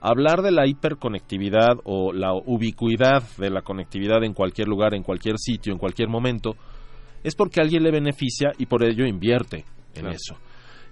Hablar 0.00 0.40
de 0.40 0.50
la 0.50 0.66
hiperconectividad 0.66 1.76
o 1.84 2.10
la 2.14 2.32
ubicuidad 2.32 3.22
de 3.36 3.50
la 3.50 3.60
conectividad 3.60 4.24
en 4.24 4.32
cualquier 4.32 4.68
lugar, 4.68 4.94
en 4.94 5.02
cualquier 5.02 5.36
sitio, 5.36 5.74
en 5.74 5.78
cualquier 5.78 6.08
momento, 6.08 6.56
es 7.22 7.34
porque 7.34 7.60
a 7.60 7.64
alguien 7.64 7.82
le 7.82 7.90
beneficia 7.90 8.52
y 8.56 8.64
por 8.64 8.82
ello 8.82 9.04
invierte 9.04 9.66
en 9.94 10.06
eso. 10.06 10.36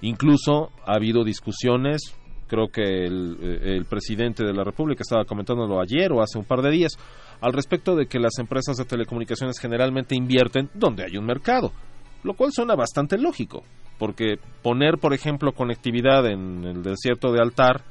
Incluso 0.03 0.73
ha 0.85 0.97
habido 0.97 1.25
discusiones, 1.25 2.15
creo 2.47 2.69
que 2.69 3.07
el, 3.07 3.61
el, 3.63 3.85
presidente 3.87 4.45
de 4.45 4.53
la 4.53 4.65
República 4.65 5.03
estaba 5.03 5.25
comentándolo 5.25 5.81
ayer 5.81 6.13
o 6.13 6.23
hace 6.23 6.39
un 6.39 6.45
par 6.45 6.63
de 6.63 6.71
días, 6.71 6.93
al 7.41 7.53
respecto 7.53 7.95
de 7.95 8.07
que 8.07 8.19
las 8.19 8.39
empresas 8.39 8.77
de 8.77 8.85
telecomunicaciones 8.85 9.59
generalmente 9.59 10.15
invierten 10.15 10.71
donde 10.75 11.05
hay 11.05 11.17
un 11.17 11.27
mercado, 11.27 11.73
lo 12.23 12.35
cual 12.35 12.53
suena 12.53 12.75
bastante 12.75 13.19
lógico, 13.19 13.63
porque 13.99 14.37
poner, 14.63 14.99
por 14.99 15.15
ejemplo, 15.15 15.53
conectividad 15.53 16.27
en 16.27 16.65
el 16.65 16.83
desierto 16.83 17.33
de 17.33 17.41
Altar, 17.41 17.83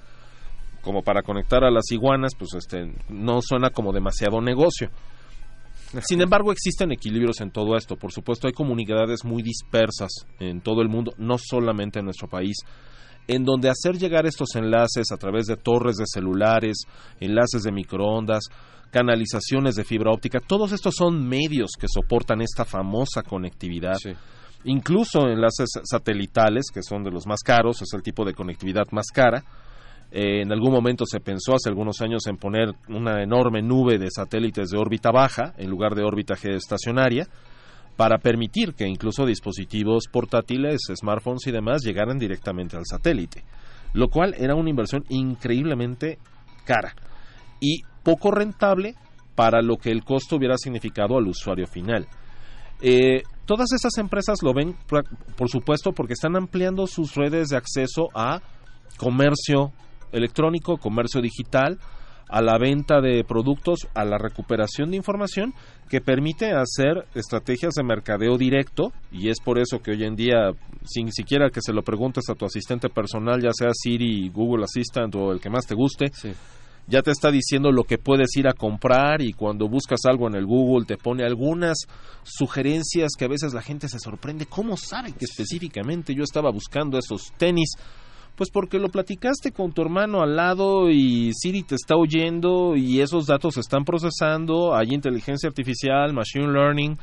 como 0.81 1.01
para 1.01 1.21
conectar 1.21 1.63
a 1.63 1.71
las 1.71 1.91
iguanas, 1.91 2.33
pues 2.37 2.51
este 2.55 2.93
no 3.09 3.41
suena 3.41 3.69
como 3.69 3.93
demasiado 3.93 4.41
negocio. 4.41 4.89
Sin 6.01 6.21
embargo, 6.21 6.51
existen 6.51 6.91
equilibrios 6.91 7.39
en 7.39 7.51
todo 7.51 7.77
esto. 7.77 7.95
Por 7.95 8.11
supuesto, 8.11 8.47
hay 8.47 8.53
comunidades 8.53 9.23
muy 9.23 9.43
dispersas 9.43 10.11
en 10.39 10.61
todo 10.61 10.81
el 10.81 10.89
mundo, 10.89 11.13
no 11.17 11.37
solamente 11.37 11.99
en 11.99 12.05
nuestro 12.05 12.27
país, 12.27 12.57
en 13.27 13.43
donde 13.43 13.69
hacer 13.69 13.97
llegar 13.97 14.25
estos 14.25 14.55
enlaces 14.55 15.11
a 15.11 15.17
través 15.17 15.45
de 15.45 15.55
torres 15.55 15.97
de 15.97 16.05
celulares, 16.05 16.77
enlaces 17.19 17.63
de 17.63 17.71
microondas, 17.71 18.43
canalizaciones 18.91 19.75
de 19.75 19.83
fibra 19.83 20.11
óptica, 20.11 20.39
todos 20.39 20.71
estos 20.71 20.95
son 20.95 21.27
medios 21.27 21.71
que 21.79 21.87
soportan 21.87 22.41
esta 22.41 22.65
famosa 22.65 23.23
conectividad. 23.23 23.95
Sí. 23.95 24.11
Incluso 24.65 25.27
enlaces 25.27 25.69
satelitales, 25.83 26.65
que 26.73 26.83
son 26.83 27.03
de 27.03 27.11
los 27.11 27.25
más 27.25 27.41
caros, 27.41 27.81
es 27.81 27.93
el 27.93 28.01
tipo 28.01 28.23
de 28.23 28.33
conectividad 28.33 28.85
más 28.91 29.07
cara, 29.13 29.43
eh, 30.15 30.41
en 30.41 30.51
algún 30.51 30.71
momento 30.71 31.05
se 31.07 31.19
pensó 31.19 31.55
hace 31.55 31.69
algunos 31.69 31.99
años 32.01 32.27
en 32.27 32.37
poner 32.37 32.69
una 32.87 33.23
enorme 33.23 33.63
nube 33.63 33.97
de 33.97 34.09
satélites 34.15 34.69
de 34.69 34.77
órbita 34.77 35.09
baja 35.11 35.53
en 35.57 35.71
lugar 35.71 35.95
de 35.95 36.03
órbita 36.03 36.35
geoestacionaria 36.35 37.27
para 37.95 38.17
permitir 38.17 38.73
que 38.73 38.87
incluso 38.87 39.25
dispositivos 39.25 40.07
portátiles, 40.11 40.81
smartphones 40.95 41.45
y 41.47 41.51
demás 41.51 41.83
llegaran 41.83 42.17
directamente 42.17 42.75
al 42.75 42.85
satélite, 42.85 43.43
lo 43.93 44.07
cual 44.07 44.33
era 44.37 44.55
una 44.55 44.69
inversión 44.69 45.03
increíblemente 45.09 46.17
cara 46.65 46.95
y 47.59 47.81
poco 48.03 48.31
rentable 48.31 48.95
para 49.35 49.61
lo 49.61 49.77
que 49.77 49.91
el 49.91 50.03
costo 50.03 50.35
hubiera 50.35 50.57
significado 50.57 51.17
al 51.17 51.27
usuario 51.27 51.67
final. 51.67 52.07
Eh, 52.81 53.23
todas 53.45 53.71
esas 53.71 53.97
empresas 53.97 54.39
lo 54.43 54.53
ven, 54.53 54.75
por 55.37 55.49
supuesto, 55.49 55.91
porque 55.91 56.13
están 56.13 56.35
ampliando 56.35 56.87
sus 56.87 57.15
redes 57.15 57.49
de 57.49 57.57
acceso 57.57 58.09
a 58.13 58.41
comercio 58.97 59.71
electrónico, 60.11 60.77
comercio 60.77 61.21
digital, 61.21 61.79
a 62.29 62.41
la 62.41 62.57
venta 62.57 63.01
de 63.01 63.23
productos, 63.23 63.87
a 63.93 64.05
la 64.05 64.17
recuperación 64.17 64.91
de 64.91 64.97
información 64.97 65.53
que 65.89 66.01
permite 66.01 66.51
hacer 66.51 67.05
estrategias 67.13 67.73
de 67.75 67.83
mercadeo 67.83 68.37
directo 68.37 68.91
y 69.11 69.29
es 69.29 69.39
por 69.39 69.59
eso 69.59 69.79
que 69.79 69.91
hoy 69.91 70.03
en 70.03 70.15
día, 70.15 70.51
sin 70.85 71.11
siquiera 71.11 71.49
que 71.49 71.61
se 71.61 71.73
lo 71.73 71.83
preguntes 71.83 72.29
a 72.29 72.35
tu 72.35 72.45
asistente 72.45 72.89
personal, 72.89 73.41
ya 73.41 73.51
sea 73.53 73.69
Siri, 73.73 74.29
Google 74.29 74.63
Assistant 74.63 75.13
o 75.15 75.31
el 75.31 75.39
que 75.39 75.49
más 75.49 75.67
te 75.67 75.75
guste, 75.75 76.11
ya 76.87 77.01
te 77.01 77.11
está 77.11 77.31
diciendo 77.31 77.71
lo 77.71 77.83
que 77.83 77.97
puedes 77.97 78.35
ir 78.35 78.47
a 78.47 78.53
comprar 78.53 79.21
y 79.21 79.33
cuando 79.33 79.69
buscas 79.69 80.01
algo 80.05 80.27
en 80.27 80.35
el 80.35 80.45
Google 80.45 80.85
te 80.85 80.97
pone 80.97 81.23
algunas 81.23 81.77
sugerencias 82.23 83.11
que 83.17 83.25
a 83.25 83.29
veces 83.29 83.53
la 83.53 83.61
gente 83.61 83.87
se 83.87 83.99
sorprende. 83.99 84.47
¿Cómo 84.47 84.75
sabe 84.75 85.13
que 85.13 85.25
específicamente 85.25 86.13
yo 86.13 86.23
estaba 86.23 86.51
buscando 86.51 86.97
esos 86.97 87.31
tenis? 87.37 87.69
Pues 88.35 88.49
porque 88.49 88.79
lo 88.79 88.89
platicaste 88.89 89.51
con 89.51 89.73
tu 89.73 89.83
hermano 89.83 90.21
al 90.23 90.35
lado 90.35 90.89
y 90.89 91.31
Siri 91.33 91.61
te 91.61 91.75
está 91.75 91.95
oyendo 91.95 92.75
y 92.75 92.99
esos 92.99 93.27
datos 93.27 93.53
se 93.53 93.59
están 93.59 93.85
procesando, 93.85 94.75
hay 94.75 94.87
inteligencia 94.89 95.47
artificial, 95.47 96.13
machine 96.13 96.51
learning, 96.51 96.97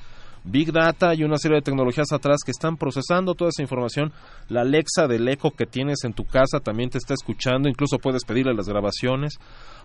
big 0.45 0.73
data 0.73 1.15
y 1.15 1.23
una 1.23 1.39
serie 1.39 1.59
de 1.59 1.63
tecnologías 1.63 2.13
atrás 2.13 2.39
que 2.45 2.51
están 2.51 2.77
procesando 2.77 3.35
toda 3.35 3.51
esa 3.51 3.63
información. 3.63 4.13
La 4.49 4.63
Alexa 4.63 5.07
del 5.07 5.29
eco 5.29 5.53
que 5.53 5.67
tienes 5.67 6.05
en 6.05 6.15
tu 6.15 6.25
casa 6.25 6.59
también 6.61 6.91
te 6.91 6.99
está 6.99 7.15
escuchando, 7.15 7.69
incluso 7.69 7.99
puedes 7.99 8.25
pedirle 8.25 8.55
las 8.55 8.69
grabaciones, 8.69 9.35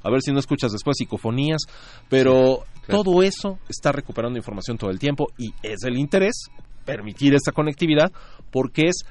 a 0.01 0.09
ver 0.09 0.21
si 0.21 0.31
no 0.31 0.39
escuchas 0.39 0.71
después 0.71 0.97
psicofonías, 0.97 1.61
pero 2.09 2.63
todo 2.87 3.21
eso 3.21 3.59
está 3.69 3.91
recuperando 3.91 4.37
información 4.37 4.77
todo 4.77 4.89
el 4.89 4.99
tiempo 4.99 5.27
y 5.37 5.53
es 5.61 5.83
el 5.83 5.97
interés 5.97 6.47
permitir 6.85 7.33
esa 7.33 7.51
conectividad 7.51 8.11
porque 8.51 8.87
es 8.87 9.05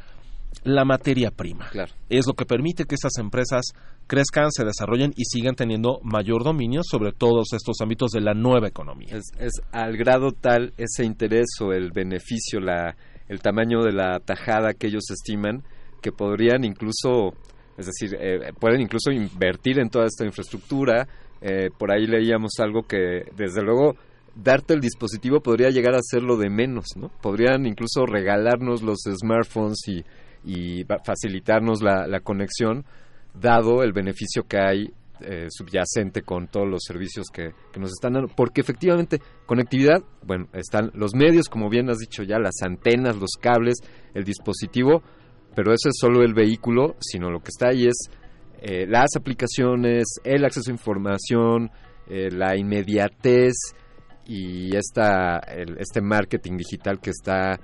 la 0.63 0.85
materia 0.85 1.31
prima. 1.31 1.69
Es 2.09 2.27
lo 2.27 2.35
que 2.35 2.45
permite 2.45 2.85
que 2.85 2.95
estas 2.95 3.19
empresas 3.19 3.73
crezcan, 4.07 4.51
se 4.51 4.65
desarrollen 4.65 5.13
y 5.17 5.25
sigan 5.25 5.55
teniendo 5.55 6.01
mayor 6.03 6.45
dominio 6.45 6.83
sobre 6.83 7.13
todos 7.13 7.53
estos 7.53 7.81
ámbitos 7.81 8.11
de 8.11 8.21
la 8.21 8.35
nueva 8.35 8.69
economía. 8.69 9.17
Es, 9.39 9.53
al 9.73 9.97
grado 9.97 10.33
tal 10.33 10.73
ese 10.77 11.05
interés 11.05 11.47
o 11.61 11.73
el 11.73 11.91
beneficio, 11.93 12.61
la, 12.61 12.97
el 13.29 13.41
tamaño 13.41 13.83
de 13.83 13.93
la 13.93 14.21
tajada 14.21 14.75
que 14.75 14.89
ellos 14.89 15.11
estiman 15.11 15.63
que 16.03 16.13
podrían 16.13 16.65
incluso, 16.65 17.33
es 17.79 17.87
decir, 17.87 18.17
eh, 18.21 18.53
pueden 18.61 18.83
incluso 18.83 19.11
invertir 19.11 19.79
en 19.79 19.89
toda 19.89 20.05
esta 20.05 20.27
infraestructura. 20.27 21.09
Eh, 21.41 21.71
por 21.79 21.91
ahí 21.91 22.07
leíamos 22.07 22.53
algo 22.59 22.83
que, 22.83 23.25
desde 23.35 23.63
luego, 23.63 23.97
darte 24.35 24.75
el 24.75 24.81
dispositivo 24.81 25.41
podría 25.41 25.71
llegar 25.71 25.95
a 25.95 26.03
ser 26.03 26.23
lo 26.23 26.37
de 26.37 26.51
menos, 26.51 26.85
¿no? 26.97 27.09
Podrían 27.23 27.67
incluso 27.67 28.05
regalarnos 28.05 28.83
los 28.83 28.99
smartphones 29.05 29.79
y 29.89 30.05
y 30.45 30.85
facilitarnos 31.05 31.83
la, 31.83 32.07
la 32.07 32.21
conexión, 32.21 32.85
dado 33.35 33.83
el 33.83 33.93
beneficio 33.93 34.45
que 34.45 34.59
hay 34.59 34.93
eh, 35.21 35.47
subyacente 35.49 36.23
con 36.23 36.49
todos 36.49 36.69
los 36.69 36.83
servicios 36.85 37.29
que, 37.33 37.51
que, 37.73 37.81
nos 37.81 37.91
están 37.91 38.15
dando, 38.15 38.29
porque 38.35 38.61
efectivamente 38.61 39.21
conectividad, 39.47 40.03
bueno, 40.23 40.49
están 40.53 40.91
los 40.95 41.15
medios, 41.15 41.49
como 41.49 41.71
bien 41.71 41.89
has 41.89 41.99
dicho 41.99 42.23
ya, 42.25 42.39
las 42.39 42.63
antenas, 42.63 43.17
los 43.17 43.33
cables, 43.41 43.77
el 44.13 44.25
dispositivo, 44.25 45.03
pero 45.55 45.73
eso 45.73 45.89
es 45.89 45.95
solo 46.01 46.23
el 46.23 46.35
vehículo, 46.35 46.97
sino 47.01 47.31
lo 47.31 47.39
que 47.41 47.51
está 47.51 47.69
ahí 47.69 47.87
es 47.87 48.11
eh, 48.61 48.87
las 48.89 49.15
aplicaciones, 49.17 50.05
el 50.25 50.45
acceso 50.45 50.71
a 50.71 50.75
información, 50.75 51.71
eh, 52.09 52.31
la 52.31 52.57
inmediatez 52.57 53.55
y 54.27 54.77
esta, 54.77 55.39
el, 55.39 55.79
este 55.79 56.01
marketing 56.01 56.57
digital 56.57 57.01
que 57.01 57.11
está 57.11 57.61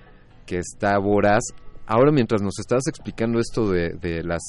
que 0.46 0.58
está 0.58 0.98
voraz 0.98 1.42
Ahora, 1.90 2.12
mientras 2.12 2.40
nos 2.40 2.56
estabas 2.60 2.86
explicando 2.86 3.40
esto 3.40 3.68
de, 3.68 4.22
las 4.22 4.42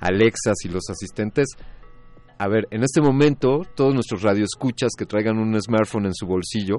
Alexas 0.00 0.56
y 0.64 0.68
los 0.68 0.90
asistentes, 0.90 1.46
a 2.36 2.48
ver, 2.48 2.66
en 2.72 2.82
este 2.82 3.00
momento, 3.00 3.60
todos 3.76 3.94
nuestros 3.94 4.22
radioescuchas 4.22 4.90
que 4.98 5.06
traigan 5.06 5.38
un 5.38 5.56
smartphone 5.62 6.06
en 6.06 6.14
su 6.14 6.26
bolsillo, 6.26 6.78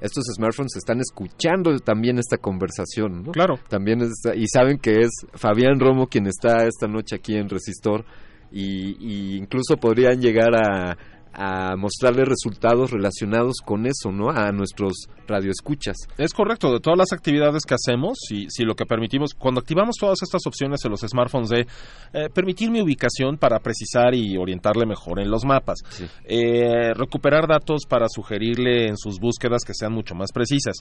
estos 0.00 0.22
smartphones 0.36 0.76
están 0.76 1.00
escuchando 1.00 1.76
también 1.80 2.20
esta 2.20 2.36
conversación, 2.36 3.24
¿no? 3.24 3.32
Claro. 3.32 3.58
También 3.68 4.08
y 4.36 4.46
saben 4.46 4.78
que 4.78 5.00
es 5.00 5.10
Fabián 5.32 5.80
Romo 5.80 6.06
quien 6.06 6.28
está 6.28 6.64
esta 6.68 6.86
noche 6.86 7.16
aquí 7.16 7.34
en 7.34 7.48
Resistor 7.48 8.04
y, 8.52 8.94
y 9.00 9.36
incluso 9.36 9.78
podrían 9.78 10.20
llegar 10.20 10.54
a, 10.54 10.96
a 11.32 11.76
mostrarle 11.76 12.24
resultados 12.24 12.90
relacionados 12.90 13.56
con 13.64 13.86
eso, 13.86 14.10
¿no? 14.10 14.30
A 14.30 14.50
nuestros 14.52 15.08
radioescuchas. 15.26 15.96
Es 16.18 16.32
correcto, 16.32 16.72
de 16.72 16.80
todas 16.80 16.98
las 16.98 17.12
actividades 17.12 17.62
que 17.64 17.74
hacemos, 17.74 18.18
si, 18.28 18.46
si 18.50 18.64
lo 18.64 18.74
que 18.74 18.84
permitimos, 18.84 19.34
cuando 19.34 19.60
activamos 19.60 19.96
todas 19.98 20.18
estas 20.22 20.42
opciones 20.46 20.84
en 20.84 20.90
los 20.90 21.00
smartphones 21.00 21.50
de 21.50 21.66
eh, 22.12 22.28
permitir 22.34 22.70
mi 22.70 22.80
ubicación 22.80 23.38
para 23.38 23.60
precisar 23.60 24.14
y 24.14 24.36
orientarle 24.36 24.86
mejor 24.86 25.20
en 25.20 25.30
los 25.30 25.44
mapas, 25.44 25.78
eh, 26.24 26.92
recuperar 26.94 27.46
datos 27.46 27.82
para 27.88 28.06
sugerirle 28.08 28.88
en 28.88 28.96
sus 28.96 29.18
búsquedas 29.20 29.62
que 29.64 29.74
sean 29.74 29.92
mucho 29.92 30.14
más 30.14 30.32
precisas, 30.32 30.76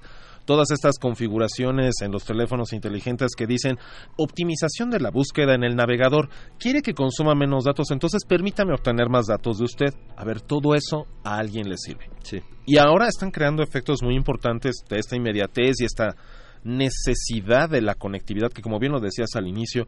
todas 0.46 0.72
estas 0.72 0.98
configuraciones 0.98 2.02
en 2.02 2.12
los 2.12 2.26
teléfonos 2.26 2.74
inteligentes 2.74 3.32
que 3.38 3.46
dicen 3.46 3.78
optimización 4.18 4.90
de 4.90 5.00
la 5.00 5.12
búsqueda 5.12 5.54
en 5.54 5.64
el 5.64 5.76
navegador, 5.76 6.30
quiere 6.58 6.82
que 6.82 6.94
consuma 6.94 7.36
menos 7.36 7.66
datos, 7.66 7.92
entonces 7.92 8.26
permítame 8.26 8.74
obtener 8.74 9.10
más 9.10 9.28
datos 9.28 9.60
de 9.60 9.66
usted. 9.66 9.94
A 10.18 10.26
ver, 10.26 10.39
todo 10.40 10.76
eso 10.76 11.06
a 11.24 11.38
alguien 11.38 11.70
le 11.70 11.78
sirve. 11.78 12.10
Sí. 12.24 12.40
Y 12.66 12.78
ahora 12.78 13.08
están 13.08 13.32
creando 13.32 13.64
efectos 13.64 14.04
muy 14.04 14.16
importantes 14.16 14.84
de 14.90 15.00
esta 15.00 15.16
inmediatez 15.16 15.82
y 15.82 15.86
esta 15.86 16.16
necesidad 16.64 17.70
de 17.70 17.82
la 17.82 17.96
conectividad 17.96 18.52
que 18.52 18.62
como 18.62 18.80
bien 18.80 18.92
lo 18.92 19.00
decías 19.00 19.36
al 19.36 19.48
inicio, 19.48 19.86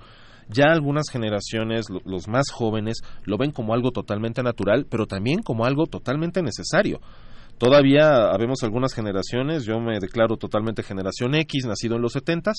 ya 0.49 0.65
algunas 0.71 1.09
generaciones, 1.11 1.89
lo- 1.89 2.01
los 2.05 2.27
más 2.27 2.49
jóvenes, 2.51 3.01
lo 3.23 3.37
ven 3.37 3.51
como 3.51 3.73
algo 3.73 3.91
totalmente 3.91 4.41
natural, 4.43 4.85
pero 4.89 5.05
también 5.05 5.41
como 5.41 5.65
algo 5.65 5.85
totalmente 5.85 6.41
necesario. 6.41 6.99
Todavía 7.57 8.31
habemos 8.31 8.63
algunas 8.63 8.93
generaciones, 8.93 9.65
yo 9.65 9.79
me 9.79 9.99
declaro 9.99 10.37
totalmente 10.37 10.81
generación 10.83 11.35
X, 11.35 11.65
nacido 11.67 11.95
en 11.95 12.01
los 12.01 12.13
70 12.13 12.51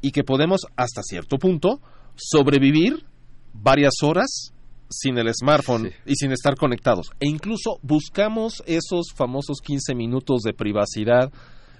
y 0.00 0.10
que 0.10 0.24
podemos 0.24 0.62
hasta 0.76 1.02
cierto 1.02 1.38
punto 1.38 1.80
sobrevivir 2.16 3.04
varias 3.52 3.94
horas 4.02 4.52
sin 4.88 5.18
el 5.18 5.32
smartphone 5.34 5.90
y 6.06 6.14
sin 6.16 6.32
estar 6.32 6.56
conectados. 6.56 7.10
E 7.20 7.28
incluso 7.28 7.78
buscamos 7.82 8.62
esos 8.66 9.12
famosos 9.14 9.60
15 9.60 9.94
minutos 9.94 10.42
de 10.42 10.52
privacidad 10.52 11.32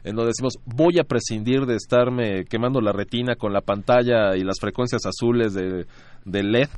en 0.04 0.16
donde 0.16 0.32
decimos 0.36 0.54
voy 0.66 0.98
a 0.98 1.04
prescindir 1.04 1.66
de 1.66 1.76
estarme 1.76 2.44
quemando 2.44 2.80
la 2.80 2.92
retina 2.92 3.36
con 3.36 3.52
la 3.52 3.62
pantalla 3.62 4.36
y 4.36 4.44
las 4.44 4.60
frecuencias 4.60 5.06
azules 5.06 5.54
de, 5.54 5.86
de 6.24 6.42
LED 6.42 6.68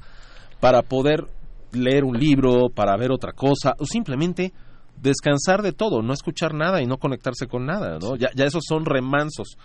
para 0.60 0.82
poder 0.82 1.26
leer 1.72 2.04
un 2.04 2.18
libro, 2.18 2.68
para 2.74 2.96
ver 2.96 3.10
otra 3.10 3.32
cosa, 3.32 3.74
o 3.78 3.84
simplemente 3.84 4.52
descansar 5.00 5.62
de 5.62 5.72
todo, 5.72 6.02
no 6.02 6.12
escuchar 6.12 6.54
nada 6.54 6.80
y 6.80 6.86
no 6.86 6.96
conectarse 6.96 7.46
con 7.46 7.66
nada, 7.66 7.98
¿no? 8.00 8.16
Ya, 8.16 8.28
ya 8.34 8.44
esos 8.44 8.64
son 8.66 8.84
remansos. 8.84 9.58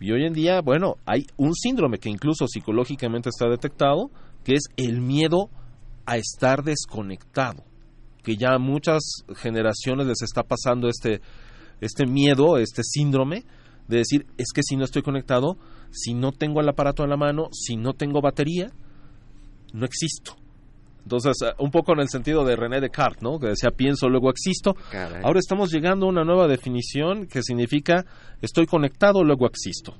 Y 0.00 0.12
hoy 0.12 0.24
en 0.26 0.32
día, 0.32 0.60
bueno, 0.60 0.96
hay 1.06 1.26
un 1.36 1.54
síndrome 1.54 1.98
que 1.98 2.10
incluso 2.10 2.46
psicológicamente 2.46 3.28
está 3.28 3.48
detectado, 3.48 4.10
que 4.44 4.54
es 4.54 4.64
el 4.76 5.00
miedo 5.00 5.50
a 6.10 6.16
estar 6.16 6.64
desconectado. 6.64 7.64
Que 8.24 8.36
ya 8.36 8.54
a 8.54 8.58
muchas 8.58 9.02
generaciones 9.36 10.06
les 10.08 10.22
está 10.22 10.42
pasando 10.42 10.88
este, 10.88 11.20
este 11.80 12.04
miedo, 12.06 12.58
este 12.58 12.82
síndrome 12.82 13.44
de 13.86 13.98
decir, 13.98 14.26
es 14.36 14.48
que 14.52 14.62
si 14.62 14.76
no 14.76 14.84
estoy 14.84 15.02
conectado, 15.02 15.56
si 15.90 16.14
no 16.14 16.32
tengo 16.32 16.60
el 16.60 16.68
aparato 16.68 17.04
en 17.04 17.10
la 17.10 17.16
mano, 17.16 17.48
si 17.52 17.76
no 17.76 17.92
tengo 17.92 18.20
batería, 18.20 18.72
no 19.72 19.86
existo. 19.86 20.36
Entonces, 21.04 21.36
eh, 21.44 21.52
un 21.58 21.70
poco 21.70 21.92
en 21.92 22.00
el 22.00 22.08
sentido 22.08 22.44
de 22.44 22.56
René 22.56 22.80
Descartes, 22.80 23.22
¿no? 23.22 23.38
Que 23.38 23.48
decía, 23.48 23.70
pienso, 23.70 24.08
luego 24.08 24.30
existo. 24.30 24.74
Caray. 24.90 25.22
Ahora 25.24 25.38
estamos 25.38 25.72
llegando 25.72 26.06
a 26.06 26.08
una 26.08 26.24
nueva 26.24 26.48
definición 26.48 27.26
que 27.26 27.42
significa, 27.42 28.04
estoy 28.42 28.66
conectado, 28.66 29.22
luego 29.22 29.46
existo. 29.46 29.94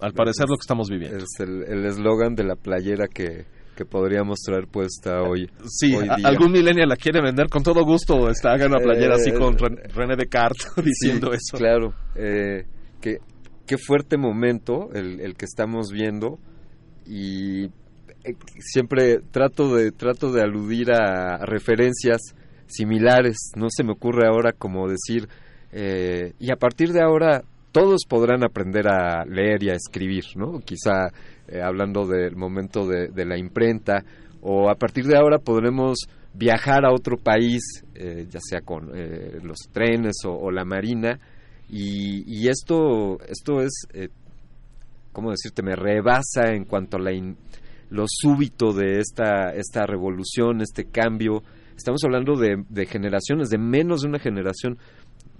Al 0.00 0.12
parecer 0.12 0.46
lo 0.48 0.56
que 0.56 0.62
estamos 0.62 0.88
viviendo. 0.88 1.18
Es 1.18 1.40
el 1.40 1.62
el 1.62 1.86
eslogan 1.86 2.34
de 2.34 2.44
la 2.44 2.56
playera 2.56 3.06
que, 3.08 3.46
que 3.74 3.84
podríamos 3.84 4.38
traer 4.40 4.66
puesta 4.66 5.22
hoy. 5.22 5.50
Sí, 5.66 5.94
hoy 5.94 6.06
a- 6.08 6.16
día. 6.16 6.28
algún 6.28 6.52
millennial 6.52 6.88
la 6.88 6.96
quiere 6.96 7.20
vender 7.20 7.48
con 7.48 7.62
todo 7.62 7.84
gusto. 7.84 8.28
Está, 8.30 8.52
haga 8.52 8.66
una 8.66 8.78
playera 8.78 9.16
así 9.16 9.30
Eh, 9.30 9.34
con 9.34 9.56
Ren- 9.56 9.80
René 9.94 10.16
Descartes 10.16 10.72
diciendo 10.84 11.30
Sí, 11.32 11.38
eso. 11.38 11.56
Claro, 11.58 11.94
eh, 12.14 12.64
qué, 13.00 13.18
qué 13.66 13.76
fuerte 13.78 14.16
momento 14.16 14.90
el, 14.94 15.20
el 15.20 15.34
que 15.34 15.44
estamos 15.44 15.90
viendo 15.92 16.38
y 17.06 17.64
eh, 17.64 18.36
siempre 18.58 19.18
trato 19.30 19.74
de 19.74 19.90
trato 19.92 20.32
de 20.32 20.42
aludir 20.42 20.92
a 20.92 21.38
referencias 21.44 22.20
similares. 22.66 23.36
No 23.56 23.66
se 23.70 23.84
me 23.84 23.92
ocurre 23.92 24.26
ahora 24.26 24.52
como 24.52 24.88
decir 24.88 25.28
eh, 25.72 26.32
y 26.38 26.50
a 26.52 26.56
partir 26.56 26.92
de 26.92 27.02
ahora 27.02 27.42
todos 27.72 28.02
podrán 28.08 28.44
aprender 28.44 28.86
a 28.88 29.24
leer 29.24 29.62
y 29.64 29.70
a 29.70 29.74
escribir, 29.74 30.24
¿no? 30.36 30.60
Quizá 30.60 31.08
eh, 31.54 31.62
hablando 31.62 32.04
del 32.04 32.34
momento 32.34 32.84
de, 32.86 33.24
la 33.24 33.38
imprenta 33.38 34.04
o 34.40 34.68
a 34.68 34.74
partir 34.74 35.04
de 35.06 35.16
ahora 35.16 35.38
podremos 35.38 35.98
viajar 36.34 36.84
a 36.84 36.92
otro 36.92 37.16
país, 37.16 37.84
eh, 37.94 38.26
ya 38.28 38.40
sea 38.42 38.60
con 38.60 38.90
eh, 38.92 39.38
los 39.40 39.58
trenes 39.72 40.16
o, 40.26 40.50
la 40.50 40.64
marina, 40.64 41.20
y, 41.70 42.48
esto, 42.48 43.18
esto 43.26 43.60
es, 43.60 43.86
¿cómo 45.12 45.30
decirte? 45.30 45.62
Me 45.62 45.74
rebasa 45.76 46.52
en 46.52 46.64
cuanto 46.64 46.96
a 46.96 47.00
la 47.00 47.12
in- 47.12 47.36
lo 47.90 48.04
súbito 48.06 48.72
de 48.72 48.98
esta, 48.98 49.50
esta 49.54 49.86
revolución, 49.86 50.60
este 50.60 50.84
cambio. 50.84 51.42
Estamos 51.76 52.02
hablando 52.04 52.34
de 52.36 52.86
generaciones, 52.86 53.48
de 53.48 53.58
menos 53.58 54.02
de 54.02 54.08
una 54.08 54.18
generación. 54.18 54.76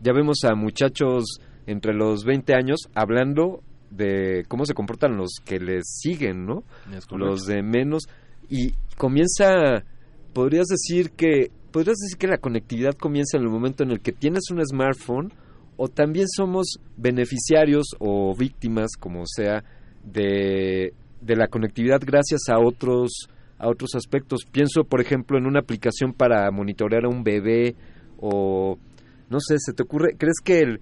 Ya 0.03 0.12
vemos 0.12 0.38
a 0.44 0.55
muchachos 0.55 1.24
entre 1.66 1.92
los 1.92 2.24
20 2.24 2.55
años 2.55 2.79
hablando 2.94 3.62
de 3.96 4.44
cómo 4.48 4.64
se 4.66 4.74
comportan 4.74 5.16
los 5.16 5.37
que 5.44 5.59
les 5.59 5.85
siguen, 5.87 6.46
¿no? 6.46 6.64
Los 7.11 7.46
de 7.46 7.62
menos. 7.62 8.04
Y 8.48 8.72
comienza 8.96 9.85
podrías 10.33 10.66
decir 10.66 11.12
que 11.12 11.50
podrías 11.70 11.96
decir 11.96 12.18
que 12.18 12.26
la 12.26 12.38
conectividad 12.38 12.94
comienza 12.94 13.37
en 13.38 13.44
el 13.44 13.48
momento 13.48 13.83
en 13.83 13.90
el 13.90 14.00
que 14.00 14.12
tienes 14.12 14.50
un 14.50 14.64
smartphone 14.64 15.33
o 15.76 15.88
también 15.88 16.26
somos 16.28 16.78
beneficiarios 16.96 17.87
o 17.98 18.35
víctimas 18.37 18.90
como 18.98 19.22
sea 19.26 19.64
de, 20.04 20.92
de 21.20 21.37
la 21.37 21.48
conectividad 21.48 22.00
gracias 22.04 22.42
a 22.48 22.59
otros 22.59 23.28
a 23.57 23.68
otros 23.68 23.94
aspectos. 23.94 24.40
Pienso 24.50 24.85
por 24.85 25.00
ejemplo 25.00 25.38
en 25.38 25.46
una 25.46 25.61
aplicación 25.61 26.12
para 26.12 26.50
monitorear 26.50 27.04
a 27.04 27.09
un 27.09 27.22
bebé 27.22 27.76
o 28.18 28.76
no 29.30 29.40
sé 29.40 29.57
se 29.59 29.72
te 29.72 29.83
ocurre 29.83 30.16
crees 30.18 30.40
que 30.44 30.61
el 30.61 30.80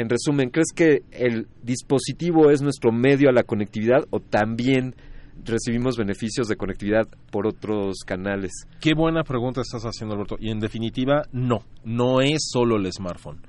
en 0.00 0.08
resumen, 0.08 0.50
¿crees 0.50 0.72
que 0.74 1.02
el 1.10 1.48
dispositivo 1.62 2.50
es 2.50 2.62
nuestro 2.62 2.92
medio 2.92 3.28
a 3.28 3.32
la 3.32 3.42
conectividad 3.42 4.04
o 4.10 4.20
también 4.20 4.94
recibimos 5.44 5.96
beneficios 5.96 6.46
de 6.48 6.56
conectividad 6.56 7.06
por 7.32 7.46
otros 7.46 7.98
canales? 8.06 8.52
Qué 8.80 8.94
buena 8.94 9.24
pregunta 9.24 9.60
estás 9.60 9.82
haciendo, 9.84 10.14
Alberto. 10.14 10.36
Y 10.38 10.50
en 10.50 10.60
definitiva, 10.60 11.22
no, 11.32 11.60
no 11.84 12.20
es 12.20 12.48
solo 12.52 12.76
el 12.76 12.92
smartphone. 12.92 13.40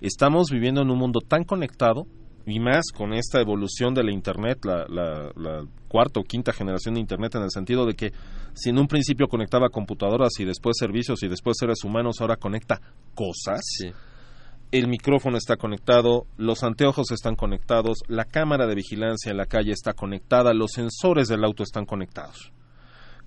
Estamos 0.00 0.48
viviendo 0.50 0.82
en 0.82 0.90
un 0.90 0.98
mundo 0.98 1.20
tan 1.20 1.44
conectado 1.44 2.06
y 2.46 2.58
más 2.58 2.86
con 2.92 3.12
esta 3.12 3.40
evolución 3.40 3.94
de 3.94 4.02
la 4.02 4.12
Internet, 4.12 4.64
la, 4.64 4.84
la- 4.88 5.30
la 5.36 5.64
cuarta 5.86 6.18
o 6.18 6.24
quinta 6.24 6.52
generación 6.52 6.94
de 6.94 7.00
Internet, 7.00 7.36
en 7.36 7.42
el 7.42 7.50
sentido 7.52 7.86
de 7.86 7.94
que 7.94 8.12
si 8.54 8.70
en 8.70 8.78
un 8.78 8.88
principio 8.88 9.28
conectaba 9.28 9.68
computadoras 9.68 10.32
y 10.40 10.44
después 10.44 10.76
servicios 10.78 11.22
y 11.22 11.28
después 11.28 11.56
seres 11.60 11.84
humanos, 11.84 12.16
ahora 12.20 12.34
conecta 12.36 12.80
cosas. 13.14 13.60
El 14.72 14.88
micrófono 14.88 15.36
está 15.36 15.58
conectado, 15.58 16.24
los 16.38 16.62
anteojos 16.62 17.10
están 17.10 17.36
conectados, 17.36 17.98
la 18.08 18.24
cámara 18.24 18.66
de 18.66 18.74
vigilancia 18.74 19.30
en 19.30 19.36
la 19.36 19.44
calle 19.44 19.70
está 19.70 19.92
conectada, 19.92 20.54
los 20.54 20.70
sensores 20.72 21.28
del 21.28 21.44
auto 21.44 21.62
están 21.62 21.84
conectados. 21.84 22.52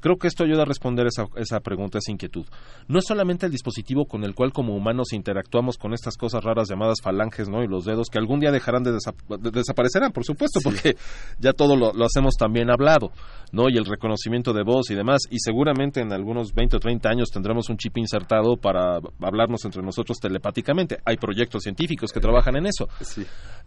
Creo 0.05 0.17
que 0.17 0.27
esto 0.27 0.43
ayuda 0.43 0.61
a 0.61 0.65
responder 0.65 1.07
esa, 1.07 1.25
esa 1.35 1.59
pregunta, 1.61 1.97
esa 1.97 2.11
inquietud. 2.11 2.45
No 2.87 2.99
es 2.99 3.05
solamente 3.07 3.47
el 3.47 3.51
dispositivo 3.51 4.05
con 4.05 4.23
el 4.23 4.35
cual 4.35 4.53
como 4.53 4.75
humanos 4.75 5.13
interactuamos 5.13 5.79
con 5.79 5.95
estas 5.95 6.15
cosas 6.15 6.43
raras 6.43 6.69
llamadas 6.69 6.99
falanges 7.01 7.49
¿no? 7.49 7.63
y 7.63 7.67
los 7.67 7.85
dedos, 7.85 8.10
que 8.12 8.19
algún 8.19 8.39
día 8.39 8.51
dejarán 8.51 8.83
de, 8.83 8.91
desa- 8.91 9.15
de- 9.39 9.49
desaparecerán, 9.49 10.12
por 10.12 10.23
supuesto, 10.23 10.60
porque 10.63 10.95
ya 11.39 11.53
todo 11.53 11.75
lo, 11.75 11.91
lo 11.91 12.06
hacemos 12.06 12.35
también 12.35 12.69
hablado, 12.69 13.10
¿no? 13.51 13.63
y 13.67 13.77
el 13.77 13.85
reconocimiento 13.85 14.53
de 14.53 14.62
voz 14.62 14.91
y 14.91 14.95
demás, 14.95 15.21
y 15.31 15.37
seguramente 15.39 16.01
en 16.01 16.13
algunos 16.13 16.53
20 16.53 16.75
o 16.77 16.79
30 16.79 17.10
años 17.10 17.29
tendremos 17.31 17.67
un 17.71 17.77
chip 17.77 17.97
insertado 17.97 18.58
para 18.58 18.99
hablarnos 19.21 19.65
entre 19.65 19.81
nosotros 19.81 20.19
telepáticamente. 20.19 20.99
Hay 21.03 21.17
proyectos 21.17 21.63
científicos 21.63 22.12
que 22.12 22.19
trabajan 22.19 22.56
en 22.58 22.67
eso, 22.67 22.87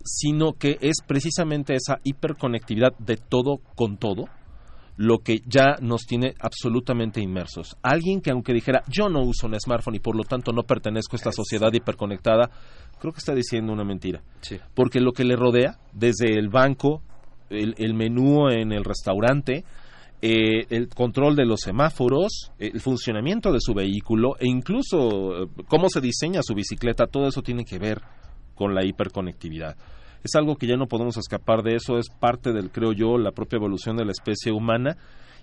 sino 0.04 0.52
que 0.52 0.78
es 0.80 0.98
precisamente 1.04 1.74
esa 1.74 1.98
hiperconectividad 2.04 2.92
de 2.98 3.16
todo 3.16 3.56
con 3.74 3.96
todo 3.96 4.26
lo 4.98 5.18
que 5.18 5.42
ya 5.46 5.76
nos 5.80 6.06
tiene 6.06 6.34
absolutamente 6.40 7.20
inmersos. 7.20 7.76
Alguien 7.82 8.20
que 8.20 8.32
aunque 8.32 8.52
dijera 8.52 8.82
yo 8.88 9.08
no 9.08 9.20
uso 9.20 9.46
un 9.46 9.58
smartphone 9.58 9.94
y 9.94 10.00
por 10.00 10.16
lo 10.16 10.24
tanto 10.24 10.52
no 10.52 10.64
pertenezco 10.64 11.14
a 11.14 11.18
esta 11.18 11.32
sociedad 11.32 11.72
hiperconectada, 11.72 12.50
creo 13.00 13.12
que 13.12 13.18
está 13.18 13.32
diciendo 13.32 13.72
una 13.72 13.84
mentira. 13.84 14.22
Porque 14.74 15.00
lo 15.00 15.12
que 15.12 15.24
le 15.24 15.36
rodea, 15.36 15.78
desde 15.92 16.36
el 16.36 16.48
banco, 16.48 17.02
el, 17.48 17.76
el 17.78 17.94
menú 17.94 18.48
en 18.50 18.72
el 18.72 18.84
restaurante, 18.84 19.64
eh, 20.20 20.66
el 20.70 20.88
control 20.88 21.36
de 21.36 21.46
los 21.46 21.60
semáforos, 21.60 22.50
el 22.58 22.80
funcionamiento 22.80 23.52
de 23.52 23.60
su 23.60 23.74
vehículo 23.74 24.34
e 24.40 24.48
incluso 24.48 25.44
eh, 25.44 25.46
cómo 25.68 25.88
se 25.88 26.00
diseña 26.00 26.42
su 26.42 26.54
bicicleta, 26.54 27.06
todo 27.06 27.28
eso 27.28 27.40
tiene 27.40 27.64
que 27.64 27.78
ver 27.78 28.02
con 28.56 28.74
la 28.74 28.84
hiperconectividad. 28.84 29.76
Es 30.24 30.34
algo 30.34 30.56
que 30.56 30.66
ya 30.66 30.76
no 30.76 30.86
podemos 30.86 31.16
escapar 31.16 31.62
de 31.62 31.76
eso, 31.76 31.98
es 31.98 32.08
parte 32.08 32.52
del, 32.52 32.70
creo 32.70 32.92
yo, 32.92 33.18
la 33.18 33.32
propia 33.32 33.56
evolución 33.56 33.96
de 33.96 34.04
la 34.04 34.12
especie 34.12 34.52
humana. 34.52 34.96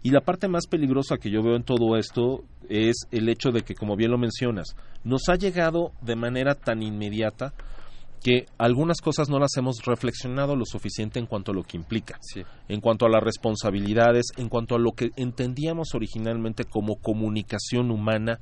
Y 0.04 0.12
la 0.12 0.22
parte 0.22 0.48
más 0.48 0.68
peligrosa 0.68 1.18
que 1.18 1.32
yo 1.32 1.42
veo 1.42 1.56
en 1.56 1.64
todo 1.64 1.98
esto 1.98 2.44
es 2.70 3.08
el 3.12 3.28
hecho 3.28 3.52
de 3.52 3.64
que, 3.64 3.74
como 3.74 3.96
bien 3.96 4.12
lo 4.12 4.20
mencionas, 4.20 4.76
nos 5.04 5.30
ha 5.30 5.36
llegado 5.36 5.94
de 6.02 6.16
manera 6.16 6.54
tan 6.54 6.84
inmediata 6.84 7.54
que 8.22 8.46
algunas 8.58 9.02
cosas 9.02 9.30
no 9.30 9.40
las 9.40 9.56
hemos 9.58 9.84
reflexionado 9.86 10.56
lo 10.56 10.66
suficiente 10.66 11.20
en 11.20 11.28
cuanto 11.28 11.52
a 11.52 11.56
lo 11.56 11.64
que 11.64 11.78
implica, 11.78 12.20
en 12.68 12.82
cuanto 12.82 13.06
a 13.06 13.10
las 13.10 13.24
responsabilidades, 13.24 14.26
en 14.38 14.50
cuanto 14.50 14.76
a 14.76 14.80
lo 14.80 14.92
que 14.94 15.12
entendíamos 15.16 15.94
originalmente 15.94 16.66
como 16.66 16.96
comunicación 16.96 17.92
humana, 17.92 18.40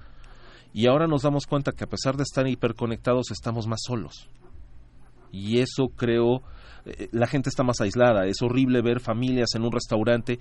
y 0.74 0.88
ahora 0.88 1.08
nos 1.08 1.24
damos 1.24 1.46
cuenta 1.46 1.72
que 1.72 1.84
a 1.84 1.90
pesar 1.90 2.18
de 2.18 2.24
estar 2.24 2.48
hiperconectados 2.48 3.32
estamos 3.32 3.68
más 3.68 3.82
solos. 3.86 4.28
Y 5.34 5.60
eso 5.60 5.88
creo, 5.98 6.44
eh, 6.86 7.10
la 7.12 7.28
gente 7.28 7.50
está 7.50 7.64
más 7.64 7.82
aislada, 7.82 8.26
es 8.28 8.42
horrible 8.42 8.82
ver 8.82 9.02
familias 9.02 9.50
en 9.56 9.64
un 9.64 9.72
restaurante 9.74 10.40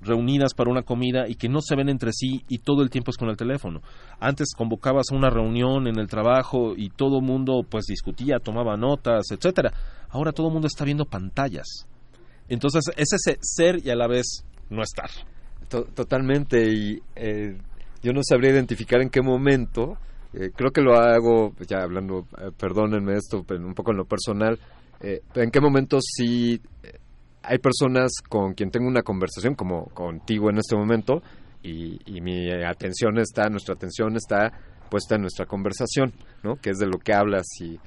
reunidas 0.00 0.54
para 0.54 0.70
una 0.70 0.82
comida 0.82 1.28
y 1.28 1.34
que 1.34 1.48
no 1.48 1.60
se 1.60 1.76
ven 1.76 1.90
entre 1.90 2.10
sí 2.12 2.42
y 2.48 2.58
todo 2.58 2.82
el 2.82 2.90
tiempo 2.90 3.10
es 3.10 3.16
con 3.16 3.28
el 3.28 3.36
teléfono. 3.36 3.80
Antes 4.18 4.48
convocabas 4.56 5.10
una 5.12 5.30
reunión 5.30 5.86
en 5.86 5.98
el 5.98 6.08
trabajo 6.08 6.72
y 6.76 6.88
todo 6.88 7.18
el 7.18 7.24
mundo 7.24 7.66
pues 7.68 7.84
discutía, 7.86 8.38
tomaba 8.38 8.76
notas, 8.76 9.30
etcétera. 9.30 9.72
Ahora 10.08 10.32
todo 10.32 10.48
el 10.48 10.54
mundo 10.54 10.68
está 10.68 10.84
viendo 10.84 11.04
pantallas. 11.04 11.86
Entonces 12.48 12.84
es 12.96 13.12
ese 13.12 13.38
ser 13.40 13.84
y 13.84 13.90
a 13.90 13.96
la 13.96 14.06
vez 14.06 14.44
no 14.70 14.82
estar. 14.82 15.10
totalmente 15.68 16.72
y 16.72 17.02
eh, 17.16 17.58
yo 18.02 18.12
no 18.12 18.20
sabría 18.22 18.52
identificar 18.52 19.00
en 19.00 19.10
qué 19.10 19.22
momento, 19.22 19.96
eh, 20.34 20.50
creo 20.54 20.70
que 20.70 20.80
lo 20.80 20.94
hago, 20.94 21.52
ya 21.66 21.82
hablando, 21.82 22.26
eh, 22.38 22.50
perdónenme 22.56 23.14
esto, 23.14 23.44
pero 23.46 23.64
un 23.64 23.74
poco 23.74 23.92
en 23.92 23.98
lo 23.98 24.04
personal, 24.04 24.58
en 25.00 25.50
qué 25.50 25.60
momento 25.60 25.98
sí 26.00 26.58
hay 27.42 27.58
personas 27.58 28.10
con 28.28 28.54
quien 28.54 28.70
tengo 28.70 28.88
una 28.88 29.02
conversación, 29.02 29.54
como 29.54 29.86
contigo 29.86 30.48
en 30.50 30.58
este 30.58 30.76
momento, 30.76 31.22
y, 31.62 32.20
mi 32.20 32.50
atención 32.50 33.18
está, 33.18 33.48
nuestra 33.48 33.74
atención 33.74 34.16
está 34.16 34.52
puesta 34.90 35.14
en 35.14 35.22
nuestra 35.22 35.46
conversación, 35.46 36.12
¿no? 36.42 36.56
Que 36.56 36.70
es 36.70 36.78
de 36.78 36.86
lo 36.86 36.98
que 36.98 37.14
hablas 37.14 37.46
y, 37.60 37.78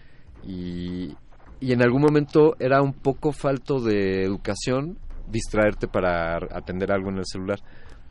y, 0.43 1.15
en 1.61 1.81
algún 1.81 2.01
momento 2.01 2.55
era 2.59 2.81
un 2.81 2.93
poco 2.93 3.31
falto 3.31 3.79
de 3.79 4.23
educación 4.23 4.97
distraerte 5.29 5.87
para 5.87 6.37
atender 6.51 6.91
algo 6.91 7.09
en 7.09 7.17
el 7.17 7.25
celular. 7.25 7.59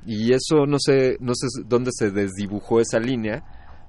Y 0.05 0.33
eso 0.33 0.67
no 0.67 0.79
sé, 0.79 1.17
no 1.21 1.33
sé 1.35 1.47
dónde 1.67 1.91
se 1.93 2.11
desdibujó 2.11 2.81
esa 2.81 3.01
línea, 3.01 3.43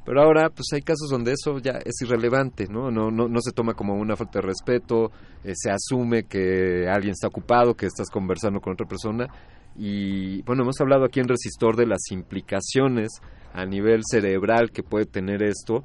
pero 0.08 0.22
ahora, 0.22 0.50
pues 0.50 0.68
hay 0.72 0.82
casos 0.84 1.10
donde 1.12 1.34
eso 1.34 1.60
ya 1.60 1.80
es 1.84 2.02
irrelevante, 2.02 2.66
¿no? 2.70 2.90
No, 2.90 3.12
no, 3.12 3.28
no 3.28 3.42
se 3.42 3.52
toma 3.52 3.74
como 3.74 3.94
una 3.96 4.16
falta 4.16 4.40
de 4.40 4.48
respeto, 4.48 5.12
eh, 5.44 5.52
se 5.54 5.70
asume 5.70 6.24
que 6.24 6.88
alguien 6.88 7.12
está 7.12 7.28
ocupado, 7.28 7.74
que 7.74 7.88
estás 7.88 8.10
conversando 8.10 8.62
con 8.62 8.72
otra 8.72 8.88
persona. 8.88 9.28
Y 9.76 10.44
bueno, 10.44 10.64
hemos 10.64 10.80
hablado 10.80 11.04
aquí 11.04 11.20
en 11.20 11.28
Resistor 11.28 11.76
de 11.76 11.88
las 11.88 12.10
implicaciones 12.10 13.20
a 13.54 13.66
nivel 13.66 14.00
cerebral 14.10 14.72
que 14.72 14.82
puede 14.82 15.08
tener 15.08 15.44
esto. 15.44 15.84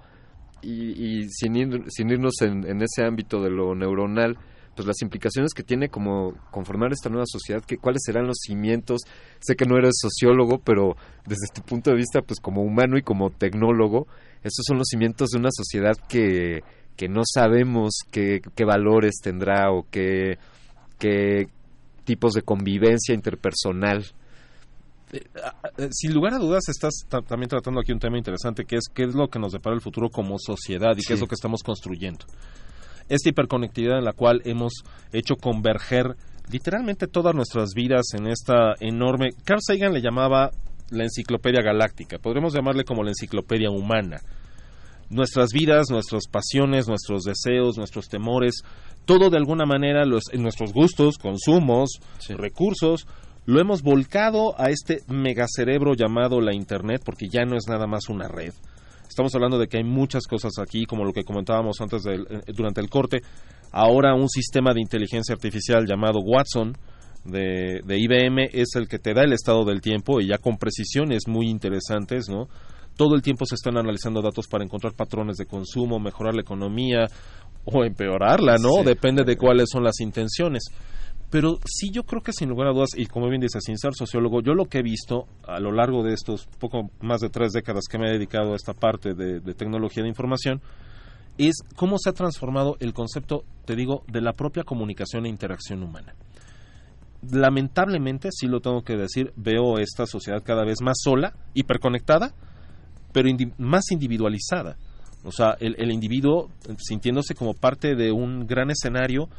Y, 0.63 1.29
sin, 1.29 1.91
sin 1.91 2.11
irnos 2.11 2.41
en, 2.43 2.65
en 2.65 2.81
ese 2.81 3.05
ámbito 3.05 3.43
de 3.43 3.51
lo 3.51 3.75
neuronal, 3.75 4.39
pues 4.75 4.87
las 4.87 5.03
implicaciones 5.03 5.53
que 5.55 5.63
tiene 5.63 5.89
como 5.89 6.35
conformar 6.51 6.93
esta 6.93 7.11
nueva 7.11 7.27
sociedad, 7.27 7.63
que 7.63 7.77
cuáles 7.77 8.03
serán 8.05 8.27
los 8.27 8.39
cimientos. 8.41 9.03
Sé 9.41 9.55
que 9.55 9.67
no 9.67 9.77
eres 9.77 9.95
sociólogo, 10.01 10.59
pero 10.59 10.97
desde 11.27 11.53
tu 11.55 11.63
punto 11.63 11.91
de 11.91 11.97
vista, 11.97 12.23
pues 12.23 12.41
como 12.41 12.63
humano 12.63 12.97
y 12.97 13.03
como 13.03 13.31
tecnólogo, 13.31 14.07
estos 14.43 14.65
son 14.67 14.79
los 14.79 14.89
cimientos 14.89 15.31
de 15.31 15.39
una 15.39 15.51
sociedad 15.53 15.97
que, 16.09 16.63
que 16.97 17.09
no 17.09 17.23
sabemos 17.25 17.99
qué, 18.11 18.41
qué 18.55 18.65
valores 18.65 19.17
tendrá 19.23 19.71
o 19.71 19.87
qué, 19.91 20.39
qué 20.99 21.49
tipos 22.05 22.33
de 22.33 22.43
convivencia 22.43 23.15
interpersonal. 23.15 24.07
Eh, 25.13 25.21
sin 25.91 26.15
lugar 26.15 26.33
a 26.33 26.39
dudas 26.39 26.63
estás 26.69 27.05
también 27.29 27.51
tratando 27.51 27.81
aquí 27.81 27.93
un 27.93 27.99
tema 27.99 28.17
interesante 28.17 28.65
que 28.65 28.77
es 28.77 28.85
qué 28.95 29.05
es 29.05 29.15
lo 29.15 29.29
que 29.29 29.39
nos 29.39 29.53
depara 29.53 29.77
el 29.77 29.83
futuro 29.83 30.09
como 30.09 30.39
sociedad 30.39 30.97
y 30.97 31.03
qué 31.03 31.13
es 31.13 31.21
lo 31.21 31.27
que 31.27 31.35
estamos 31.35 31.63
construyendo 31.63 32.25
esta 33.13 33.29
hiperconectividad 33.29 33.99
en 33.99 34.05
la 34.05 34.15
cual 34.15 34.41
hemos 34.45 34.73
hecho 35.13 35.37
converger 35.37 36.17
literalmente 36.51 37.07
todas 37.07 37.35
nuestras 37.35 37.75
vidas 37.75 38.07
en 38.15 38.27
esta 38.27 38.75
enorme... 38.81 39.31
Carl 39.45 39.61
Sagan 39.61 39.93
le 39.93 40.01
llamaba 40.01 40.51
la 40.91 41.05
enciclopedia 41.05 41.63
galáctica, 41.63 42.19
podríamos 42.19 42.55
llamarle 42.55 42.85
como 42.85 43.03
la 43.03 43.11
enciclopedia 43.11 43.71
humana. 43.71 44.21
Nuestras 45.11 45.51
vidas, 45.53 45.91
nuestras 45.91 46.27
pasiones, 46.27 46.89
nuestros 46.89 47.25
deseos, 47.25 47.77
nuestros 47.77 48.09
temores, 48.09 48.63
todo 49.05 49.29
de 49.29 49.37
alguna 49.37 49.67
manera, 49.67 50.07
los, 50.07 50.25
nuestros 50.33 50.73
gustos, 50.73 51.19
consumos, 51.19 52.01
recursos, 52.31 53.07
lo 53.45 53.61
hemos 53.61 53.83
volcado 53.83 54.59
a 54.59 54.71
este 54.71 55.01
megacerebro 55.09 55.93
llamado 55.95 56.41
la 56.41 56.55
Internet, 56.55 57.03
porque 57.05 57.29
ya 57.29 57.45
no 57.45 57.57
es 57.57 57.67
nada 57.69 57.87
más 57.87 58.09
una 58.09 58.29
red 58.29 58.55
Estamos 59.13 59.35
hablando 59.35 59.59
de 59.59 59.69
que 59.69 59.77
hay 59.77 59.85
muchas 59.85 60.27
cosas 60.27 60.53
aquí, 60.59 60.87
como 60.87 61.05
lo 61.05 61.13
que 61.13 61.23
comentábamos 61.23 61.79
antes 61.83 62.03
eh, 62.07 62.17
durante 62.47 62.81
el 62.81 62.89
corte. 62.89 63.21
Ahora 63.71 64.15
un 64.15 64.27
sistema 64.31 64.73
de 64.73 64.81
inteligencia 64.81 65.35
artificial 65.35 65.85
llamado 65.87 66.21
Watson 66.21 66.73
de, 67.23 67.83
de 67.85 67.99
IBM 67.99 68.49
es 68.55 68.75
el 68.75 68.89
que 68.89 68.99
te 68.99 69.13
da 69.13 69.25
el 69.25 69.35
estado 69.35 69.67
del 69.67 69.83
tiempo 69.83 70.19
y 70.23 70.29
ya 70.29 70.39
con 70.39 70.57
precisiones 70.57 71.25
muy 71.29 71.51
interesantes, 71.51 72.31
¿no? 72.31 72.49
Todo 72.97 73.15
el 73.15 73.21
tiempo 73.21 73.45
se 73.45 73.55
están 73.55 73.77
analizando 73.77 74.23
datos 74.23 74.47
para 74.49 74.65
encontrar 74.65 74.95
patrones 74.95 75.37
de 75.37 75.45
consumo, 75.45 76.01
mejorar 76.01 76.35
la 76.35 76.41
economía 76.41 77.05
o 77.67 77.85
empeorarla, 77.85 78.57
¿no? 78.57 78.83
Depende 78.83 79.25
de 79.25 79.37
cuáles 79.37 79.69
son 79.71 79.85
las 79.85 80.01
intenciones. 80.01 80.63
Pero 81.33 81.59
sí, 81.65 81.91
yo 81.91 82.03
creo 82.03 82.21
que 82.21 82.35
sin 82.35 82.51
lugar 82.51 82.69
a 82.69 82.73
dudas, 82.73 82.91
y 82.95 83.07
como 83.07 83.31
bien 83.31 83.41
dice, 83.41 83.59
sin 83.63 83.79
ser 83.79 83.95
sociólogo, 83.95 84.43
yo 84.43 84.53
lo 84.53 84.67
que 84.67 84.81
he 84.81 84.83
visto 84.83 85.29
a 85.49 85.61
lo 85.61 85.73
largo 85.73 86.03
de 86.03 86.13
estos 86.13 86.47
poco 86.59 86.91
más 87.01 87.23
de 87.23 87.31
tres 87.31 87.53
décadas 87.53 87.85
que 87.91 87.97
me 87.97 88.07
he 88.07 88.13
dedicado 88.13 88.53
a 88.53 88.57
esta 88.57 88.75
parte 88.75 89.15
de, 89.15 89.41
tecnología 89.55 90.03
de 90.03 90.11
información, 90.11 90.61
es 91.39 91.55
cómo 91.75 91.97
se 91.97 92.11
ha 92.11 92.13
transformado 92.13 92.77
el 92.81 92.93
concepto, 92.93 93.45
te 93.65 93.75
digo, 93.77 94.05
de 94.09 94.21
la 94.21 94.35
propia 94.35 94.63
comunicación 94.63 95.25
e 95.25 95.31
interacción 95.31 95.83
humana. 95.83 96.15
Lamentablemente, 97.31 98.29
sí 98.31 98.47
lo 98.47 98.61
tengo 98.61 98.83
que 98.83 98.99
decir, 98.99 99.33
veo 99.35 99.79
esta 99.79 100.05
sociedad 100.05 100.43
cada 100.45 100.67
vez 100.67 100.83
más 100.83 100.99
sola, 101.03 101.33
hiperconectada, 101.55 102.35
pero 103.15 103.31
más 103.57 103.91
individualizada. 103.91 104.77
O 105.25 105.33
sea, 105.33 105.57
el 105.61 105.91
individuo 105.93 106.51
sintiéndose 106.77 107.35
como 107.35 107.55
parte 107.55 107.95
de 107.95 108.13
un 108.13 108.47
gran 108.47 108.71
escenario 108.71 109.31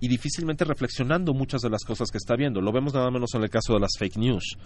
y 0.00 0.08
difícilmente 0.08 0.64
reflexionando 0.64 1.34
muchas 1.34 1.60
de 1.60 1.70
las 1.70 1.84
cosas 1.84 2.10
que 2.10 2.18
está 2.18 2.36
viendo. 2.36 2.60
Lo 2.60 2.72
vemos 2.72 2.94
nada 2.94 3.10
menos 3.10 3.34
en 3.34 3.42
el 3.42 3.50
caso 3.50 3.74
de 3.74 3.80
las 3.80 3.92
fake 3.98 4.16
news, 4.16 4.56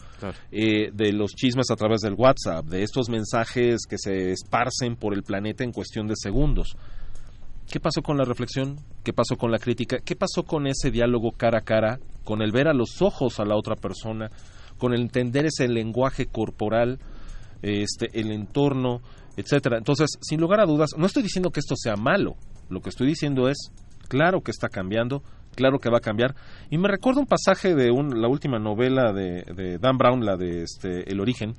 eh, 0.51 0.91
de 0.93 1.13
los 1.13 1.33
chismes 1.33 1.71
a 1.71 1.77
través 1.77 2.01
del 2.01 2.15
WhatsApp, 2.15 2.67
de 2.67 2.83
estos 2.83 3.09
mensajes 3.09 3.87
que 3.89 3.97
se 3.99 4.33
esparcen 4.33 4.97
por 4.97 5.15
el 5.15 5.23
planeta 5.23 5.65
en 5.65 5.73
cuestión 5.73 6.07
de 6.07 6.15
segundos. 6.17 6.77
¿Qué 7.71 7.81
pasó 7.81 8.03
con 8.03 8.19
la 8.19 8.25
reflexión? 8.25 8.77
¿Qué 9.03 9.13
pasó 9.13 9.37
con 9.37 9.51
la 9.51 9.59
crítica? 9.59 9.99
¿Qué 10.05 10.15
pasó 10.15 10.43
con 10.43 10.67
ese 10.67 10.91
diálogo 10.91 11.33
cara 11.33 11.59
a 11.59 11.63
cara, 11.63 11.99
con 12.25 12.43
el 12.43 12.53
ver 12.53 12.69
a 12.69 12.75
los 12.75 13.01
ojos 13.01 13.41
a 13.41 13.45
la 13.45 13.57
otra 13.57 13.77
persona, 13.77 14.31
con 14.77 14.93
el 14.93 15.01
entender 15.01 15.47
ese 15.47 15.69
lenguaje 15.69 16.27
corporal, 16.27 16.99
este, 17.63 18.09
el 18.13 18.31
entorno, 18.31 19.01
etcétera? 19.37 19.79
Entonces, 19.79 20.11
sin 20.21 20.41
lugar 20.41 20.61
a 20.61 20.67
dudas, 20.67 20.91
no 20.99 21.07
estoy 21.07 21.23
diciendo 21.23 21.51
que 21.51 21.61
esto 21.61 21.75
sea 21.77 21.97
malo. 21.97 22.35
Lo 22.69 22.81
que 22.81 22.91
estoy 22.91 23.07
diciendo 23.07 23.49
es 23.49 23.71
claro 24.13 24.43
que 24.43 24.51
está 24.51 24.69
cambiando, 24.69 25.23
claro 25.55 25.79
que 25.79 25.89
va 25.89 25.97
a 25.97 26.01
cambiar. 26.01 26.35
Y 26.69 26.77
me 26.77 26.87
recuerda 26.87 27.21
un 27.21 27.27
pasaje 27.27 27.75
de 27.75 27.87
la 27.87 28.29
última 28.29 28.59
novela 28.59 29.11
de, 29.15 29.79
Dan 29.81 29.97
Brown, 29.97 30.23
la 30.23 30.37
de 30.37 30.65
este, 30.65 31.11
El 31.11 31.19
origen, 31.19 31.55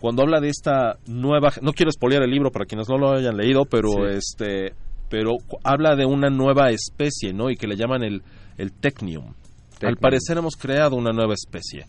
cuando 0.00 0.22
habla 0.22 0.38
de 0.38 0.48
esta 0.48 0.98
nueva, 1.08 1.50
no 1.60 1.72
quiero 1.72 1.90
espolear 1.90 2.22
el 2.22 2.30
libro 2.30 2.52
para 2.52 2.66
quienes 2.66 2.88
no 2.88 2.98
lo 2.98 3.10
hayan 3.10 3.36
leído, 3.36 3.64
pero 3.64 4.06
este, 4.08 4.74
pero 5.10 5.32
habla 5.64 5.96
de 5.96 6.06
una 6.06 6.30
nueva 6.30 6.70
especie, 6.70 7.32
¿no? 7.32 7.50
Y 7.50 7.56
que 7.56 7.66
le 7.66 7.74
llaman 7.74 8.04
el, 8.04 8.22
el 8.58 8.72
Technium. 8.72 9.34
Al 9.82 9.96
parecer 9.96 10.38
hemos 10.38 10.54
creado 10.54 10.94
una 10.94 11.10
nueva 11.10 11.34
especie. 11.34 11.86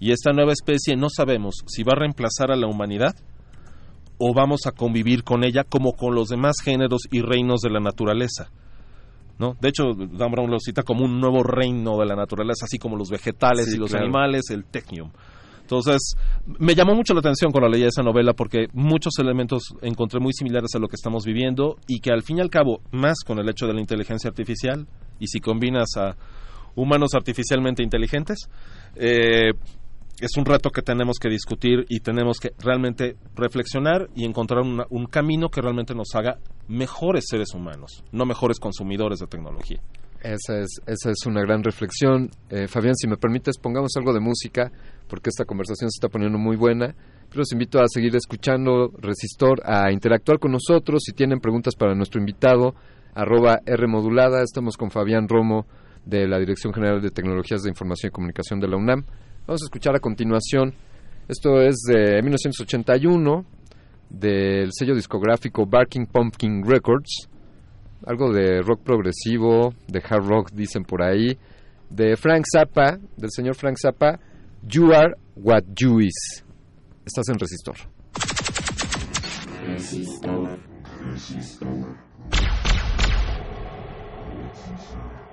Y 0.00 0.12
esta 0.12 0.32
nueva 0.32 0.52
especie 0.52 0.96
no 0.96 1.08
sabemos 1.10 1.56
si 1.66 1.82
va 1.82 1.92
a 1.92 1.98
reemplazar 2.00 2.50
a 2.50 2.56
la 2.56 2.66
humanidad 2.66 3.14
o 4.16 4.32
vamos 4.32 4.60
a 4.64 4.72
convivir 4.72 5.22
con 5.22 5.44
ella 5.44 5.64
como 5.64 5.92
con 5.92 6.14
los 6.14 6.30
demás 6.30 6.56
géneros 6.64 7.02
y 7.10 7.20
reinos 7.20 7.60
de 7.60 7.70
la 7.70 7.80
naturaleza. 7.80 8.50
¿No? 9.38 9.56
De 9.60 9.68
hecho, 9.68 9.94
Dan 9.94 10.30
Brown 10.30 10.50
lo 10.50 10.58
cita 10.58 10.82
como 10.82 11.04
un 11.04 11.20
nuevo 11.20 11.42
reino 11.42 11.98
de 11.98 12.06
la 12.06 12.16
naturaleza, 12.16 12.64
así 12.64 12.78
como 12.78 12.96
los 12.96 13.10
vegetales 13.10 13.72
y 13.72 13.78
los 13.78 13.94
animales, 13.94 14.50
el 14.50 14.64
technium. 14.64 15.10
Entonces, 15.60 16.14
me 16.46 16.74
llamó 16.74 16.94
mucho 16.94 17.12
la 17.12 17.20
atención 17.20 17.52
cuando 17.52 17.68
leí 17.68 17.82
esa 17.82 18.02
novela 18.02 18.32
porque 18.32 18.68
muchos 18.72 19.18
elementos 19.18 19.74
encontré 19.82 20.18
muy 20.18 20.32
similares 20.32 20.74
a 20.74 20.78
lo 20.78 20.88
que 20.88 20.96
estamos 20.96 21.24
viviendo 21.26 21.76
y 21.86 22.00
que 22.00 22.10
al 22.10 22.22
fin 22.22 22.38
y 22.38 22.40
al 22.40 22.48
cabo, 22.48 22.80
más 22.90 23.18
con 23.26 23.38
el 23.38 23.48
hecho 23.50 23.66
de 23.66 23.74
la 23.74 23.80
inteligencia 23.80 24.28
artificial, 24.28 24.86
y 25.20 25.26
si 25.26 25.40
combinas 25.40 25.88
a 25.98 26.16
humanos 26.74 27.10
artificialmente 27.14 27.82
inteligentes, 27.82 28.48
eh, 28.96 29.52
es 30.20 30.36
un 30.36 30.44
reto 30.44 30.70
que 30.70 30.82
tenemos 30.82 31.18
que 31.20 31.28
discutir 31.28 31.84
y 31.88 32.00
tenemos 32.00 32.38
que 32.38 32.52
realmente 32.58 33.16
reflexionar 33.34 34.08
y 34.14 34.24
encontrar 34.24 34.62
una- 34.62 34.86
un 34.90 35.06
camino 35.06 35.48
que 35.48 35.60
realmente 35.60 35.94
nos 35.94 36.14
haga 36.14 36.38
mejores 36.66 37.24
seres 37.28 37.54
humanos, 37.54 38.02
no 38.12 38.26
mejores 38.26 38.58
consumidores 38.58 39.18
de 39.20 39.26
tecnología. 39.26 39.80
Esa 40.20 40.58
es, 40.58 40.80
esa 40.86 41.10
es 41.10 41.26
una 41.26 41.40
gran 41.42 41.62
reflexión. 41.62 42.28
Eh, 42.50 42.66
Fabián, 42.66 42.94
si 42.96 43.06
me 43.06 43.16
permites, 43.16 43.56
pongamos 43.58 43.92
algo 43.96 44.12
de 44.12 44.18
música, 44.20 44.72
porque 45.08 45.30
esta 45.30 45.44
conversación 45.44 45.90
se 45.90 45.98
está 45.98 46.08
poniendo 46.08 46.38
muy 46.38 46.56
buena. 46.56 46.94
Pero 47.28 47.40
los 47.40 47.52
invito 47.52 47.80
a 47.80 47.84
seguir 47.86 48.16
escuchando 48.16 48.90
Resistor, 48.98 49.60
a 49.64 49.92
interactuar 49.92 50.38
con 50.40 50.50
nosotros. 50.50 51.02
Si 51.04 51.12
tienen 51.12 51.38
preguntas 51.38 51.74
para 51.76 51.94
nuestro 51.94 52.18
invitado, 52.18 52.74
arroba 53.14 53.60
R 53.64 53.86
modulada. 53.86 54.42
Estamos 54.42 54.76
con 54.76 54.90
Fabián 54.90 55.28
Romo, 55.28 55.66
de 56.04 56.26
la 56.26 56.38
Dirección 56.38 56.72
General 56.72 57.00
de 57.00 57.10
Tecnologías 57.10 57.62
de 57.62 57.68
Información 57.68 58.08
y 58.08 58.12
Comunicación 58.12 58.58
de 58.60 58.68
la 58.68 58.76
UNAM. 58.76 59.04
Vamos 59.48 59.62
a 59.62 59.64
escuchar 59.64 59.96
a 59.96 59.98
continuación. 59.98 60.74
Esto 61.26 61.62
es 61.62 61.76
de 61.88 62.20
1981, 62.20 63.46
del 64.10 64.68
sello 64.72 64.94
discográfico 64.94 65.64
Barking 65.64 66.06
Pumpkin 66.06 66.62
Records 66.64 67.28
algo 68.06 68.30
de 68.32 68.60
rock 68.60 68.82
progresivo, 68.82 69.74
de 69.86 70.02
hard 70.06 70.26
rock 70.26 70.50
dicen 70.52 70.84
por 70.84 71.02
ahí, 71.02 71.38
de 71.88 72.16
Frank 72.16 72.44
Zappa, 72.50 72.98
del 73.16 73.30
señor 73.30 73.54
Frank 73.54 73.76
Zappa, 73.80 74.20
You 74.62 74.92
Are 74.92 75.14
What 75.36 75.62
You 75.74 76.00
Is. 76.00 76.44
Estás 77.06 77.28
en 77.30 77.38
Resistor. 77.38 77.76
You're 84.88 85.27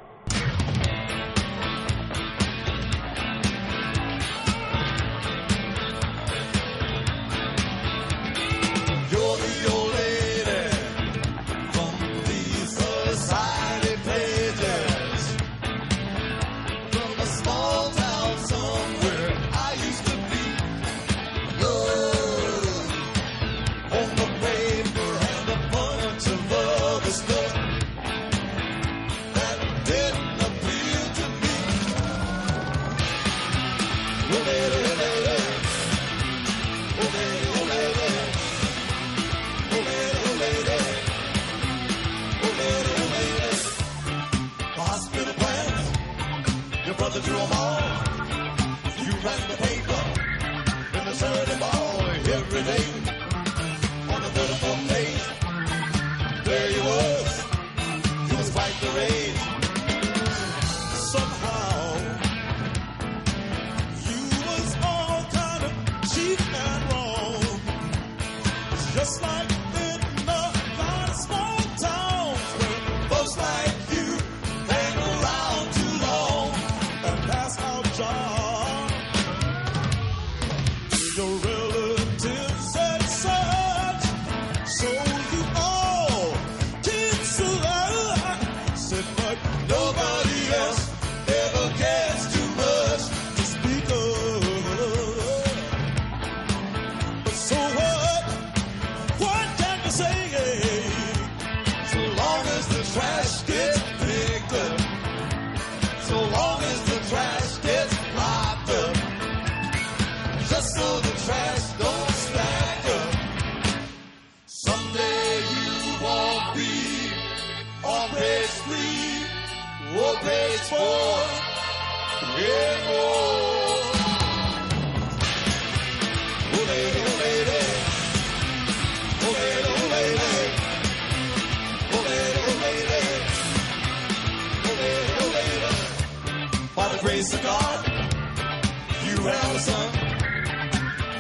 have 139.31 139.55
a 139.55 139.59
son. 139.59 139.89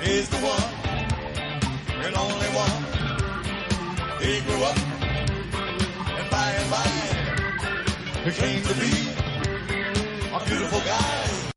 He's 0.03 0.29
the 0.29 0.37
one 0.37 0.69
and 2.05 2.15
only 2.15 2.49
one. 2.63 2.81
He 4.21 4.41
grew 4.41 4.63
up 4.63 4.77
and 6.19 6.29
by 6.29 6.51
and 6.51 6.71
by 6.71 7.05
he 8.25 8.31
came 8.31 8.61
to 8.63 8.73
be 8.73 8.91
a 10.33 10.45
beautiful 10.45 10.79
guy. 10.79 11.54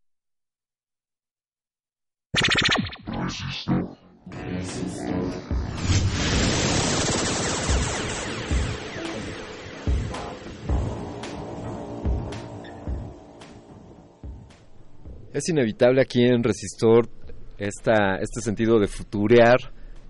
Inevitable 15.49 16.01
aquí 16.03 16.23
en 16.23 16.43
Resistor 16.43 17.09
esta, 17.59 18.17
este 18.17 18.41
sentido 18.41 18.79
de 18.79 18.87
futurear, 18.87 19.59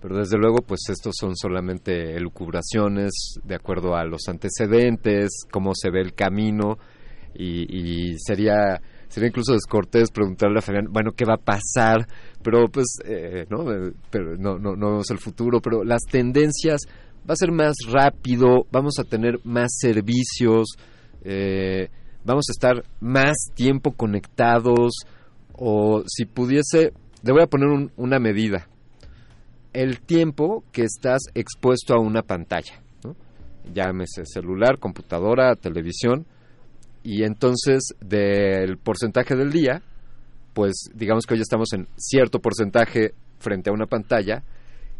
pero 0.00 0.18
desde 0.18 0.36
luego 0.36 0.58
pues 0.66 0.80
estos 0.90 1.14
son 1.18 1.36
solamente 1.36 2.14
elucubraciones 2.14 3.38
de 3.42 3.54
acuerdo 3.54 3.96
a 3.96 4.04
los 4.04 4.28
antecedentes, 4.28 5.30
cómo 5.50 5.72
se 5.74 5.90
ve 5.90 6.00
el 6.00 6.14
camino 6.14 6.78
y, 7.34 8.12
y 8.12 8.18
sería 8.18 8.80
sería 9.08 9.28
incluso 9.28 9.54
descortés 9.54 10.10
preguntarle 10.10 10.58
a 10.58 10.62
Fabián, 10.62 10.88
bueno, 10.90 11.12
¿qué 11.12 11.24
va 11.24 11.34
a 11.34 11.44
pasar? 11.44 12.06
Pero 12.42 12.68
pues, 12.68 12.86
eh, 13.06 13.46
¿no? 13.48 13.70
Eh, 13.72 13.92
pero 14.10 14.36
no, 14.36 14.58
no, 14.58 14.76
no 14.76 14.90
vemos 14.90 15.10
el 15.10 15.18
futuro, 15.18 15.60
pero 15.60 15.82
las 15.82 16.02
tendencias 16.02 16.82
va 17.28 17.32
a 17.32 17.36
ser 17.36 17.50
más 17.50 17.74
rápido, 17.90 18.66
vamos 18.70 18.98
a 18.98 19.04
tener 19.04 19.40
más 19.44 19.70
servicios, 19.78 20.76
eh, 21.22 21.88
vamos 22.24 22.46
a 22.48 22.52
estar 22.52 22.84
más 23.00 23.36
tiempo 23.54 23.92
conectados 23.92 24.92
o 25.58 26.02
si 26.06 26.24
pudiese, 26.24 26.92
le 27.22 27.32
voy 27.32 27.42
a 27.42 27.46
poner 27.46 27.68
un- 27.68 27.90
una 27.96 28.18
medida, 28.18 28.68
el 29.72 30.00
tiempo 30.00 30.64
que 30.72 30.82
estás 30.82 31.20
expuesto 31.34 31.94
a 31.94 32.00
una 32.00 32.22
pantalla, 32.22 32.80
¿no? 33.04 33.14
llámese 33.74 34.24
celular, 34.24 34.78
computadora, 34.78 35.54
televisión, 35.56 36.26
y 37.04 37.22
entonces 37.24 37.94
del 38.00 38.76
porcentaje 38.78 39.36
del 39.36 39.50
día, 39.52 39.82
pues 40.54 40.74
digamos 40.94 41.24
que 41.26 41.34
hoy 41.34 41.40
estamos 41.40 41.72
en 41.72 41.86
cierto 41.96 42.40
porcentaje 42.40 43.12
frente 43.38 43.70
a 43.70 43.72
una 43.72 43.86
pantalla 43.86 44.42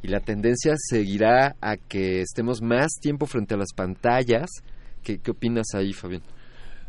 y 0.03 0.09
la 0.09 0.21
tendencia 0.21 0.75
seguirá 0.77 1.57
a 1.61 1.77
que 1.77 2.21
estemos 2.21 2.63
más 2.63 2.93
tiempo 3.01 3.27
frente 3.27 3.55
a 3.55 3.57
las 3.57 3.73
pantallas. 3.75 4.49
¿Qué, 5.03 5.19
qué 5.19 5.33
opinas 5.33 5.67
ahí, 5.75 5.93
Fabián? 5.93 6.23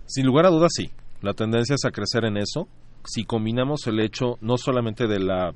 Sin 0.05 0.28
lugar 0.28 0.45
a 0.45 0.49
dudas, 0.49 0.72
sí. 0.76 0.91
La 1.24 1.34
tendencia 1.34 1.74
es 1.74 1.86
a 1.86 1.91
crecer 1.91 2.24
en 2.26 2.38
eso. 2.38 2.67
Si 3.06 3.24
combinamos 3.24 3.88
el 3.88 4.00
hecho 4.00 4.38
no 4.41 4.58
solamente 4.58 5.08
de 5.08 5.20
la 5.20 5.54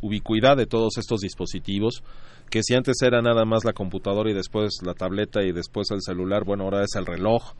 ubicuidad 0.00 0.56
de 0.56 0.66
todos 0.66 0.96
estos 0.98 1.20
dispositivos, 1.20 2.02
que 2.50 2.62
si 2.62 2.74
antes 2.74 2.96
era 3.02 3.20
nada 3.22 3.44
más 3.44 3.64
la 3.64 3.72
computadora 3.72 4.30
y 4.30 4.34
después 4.34 4.78
la 4.84 4.94
tableta 4.94 5.42
y 5.42 5.52
después 5.52 5.90
el 5.90 6.00
celular, 6.02 6.44
bueno, 6.44 6.64
ahora 6.64 6.82
es 6.84 6.94
el 6.96 7.06
reloj. 7.06 7.54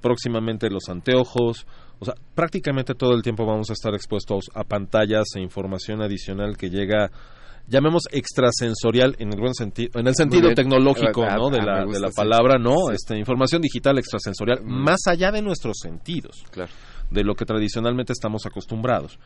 próximamente 0.00 0.68
los 0.70 0.88
anteojos, 0.88 1.66
o 2.00 2.04
sea, 2.04 2.14
prácticamente 2.34 2.94
todo 2.94 3.14
el 3.14 3.22
tiempo 3.22 3.46
vamos 3.46 3.70
a 3.70 3.72
estar 3.74 3.94
expuestos 3.94 4.46
a 4.54 4.64
pantallas 4.64 5.26
e 5.36 5.40
información 5.40 6.02
adicional 6.02 6.56
que 6.56 6.70
llega 6.70 7.10
llamemos 7.68 8.02
extrasensorial 8.12 9.16
en 9.18 9.32
el 9.32 9.40
buen 9.40 9.52
sentido 9.54 9.90
en 9.98 10.06
el 10.06 10.14
sentido 10.14 10.52
tecnológico 10.54 11.24
Ah, 11.24 11.36
no 11.36 11.50
de 11.50 11.58
ah, 11.60 11.64
la, 11.64 11.84
gusta, 11.84 11.98
de 11.98 12.00
la 12.04 12.08
sí. 12.10 12.14
palabra 12.16 12.58
no 12.58 12.76
Sí. 12.90 12.94
este 12.94 13.18
información 13.18 13.60
digital 13.60 13.98
extrasensorial 13.98 14.60
Mm. 14.62 14.84
más 14.84 15.00
allá 15.08 15.30
de 15.32 15.42
nuestros 15.42 15.76
sentidos 15.82 16.44
Claro. 16.50 16.70
De 17.10 17.24
lo 17.24 17.34
que 17.34 17.44
tradicionalmente 17.44 18.12
estamos 18.12 18.46
acostumbrados. 18.46 19.18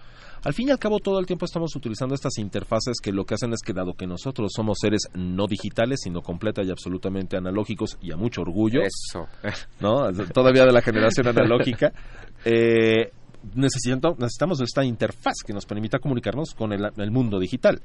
Al 0.42 0.54
fin 0.54 0.68
y 0.68 0.70
al 0.70 0.78
cabo, 0.78 0.98
todo 1.00 1.18
el 1.18 1.26
tiempo 1.26 1.44
estamos 1.44 1.74
utilizando 1.76 2.14
estas 2.14 2.38
interfaces 2.38 2.96
que 3.02 3.12
lo 3.12 3.24
que 3.24 3.34
hacen 3.34 3.52
es 3.52 3.60
que, 3.60 3.72
dado 3.72 3.92
que 3.92 4.06
nosotros 4.06 4.52
somos 4.54 4.78
seres 4.80 5.02
no 5.14 5.46
digitales, 5.46 6.00
sino 6.02 6.22
completa 6.22 6.62
y 6.62 6.70
absolutamente 6.70 7.36
analógicos 7.36 7.98
y 8.00 8.12
a 8.12 8.16
mucho 8.16 8.42
orgullo, 8.42 8.80
Eso. 8.82 9.28
¿no? 9.80 10.10
Todavía 10.32 10.64
de 10.64 10.72
la 10.72 10.80
generación 10.80 11.28
analógica, 11.28 11.92
eh, 12.44 13.12
necesitamos 13.54 14.60
esta 14.60 14.84
interfaz 14.84 15.42
que 15.46 15.52
nos 15.52 15.66
permita 15.66 15.98
comunicarnos 15.98 16.54
con 16.54 16.72
el, 16.72 16.90
el 16.96 17.10
mundo 17.10 17.38
digital. 17.38 17.82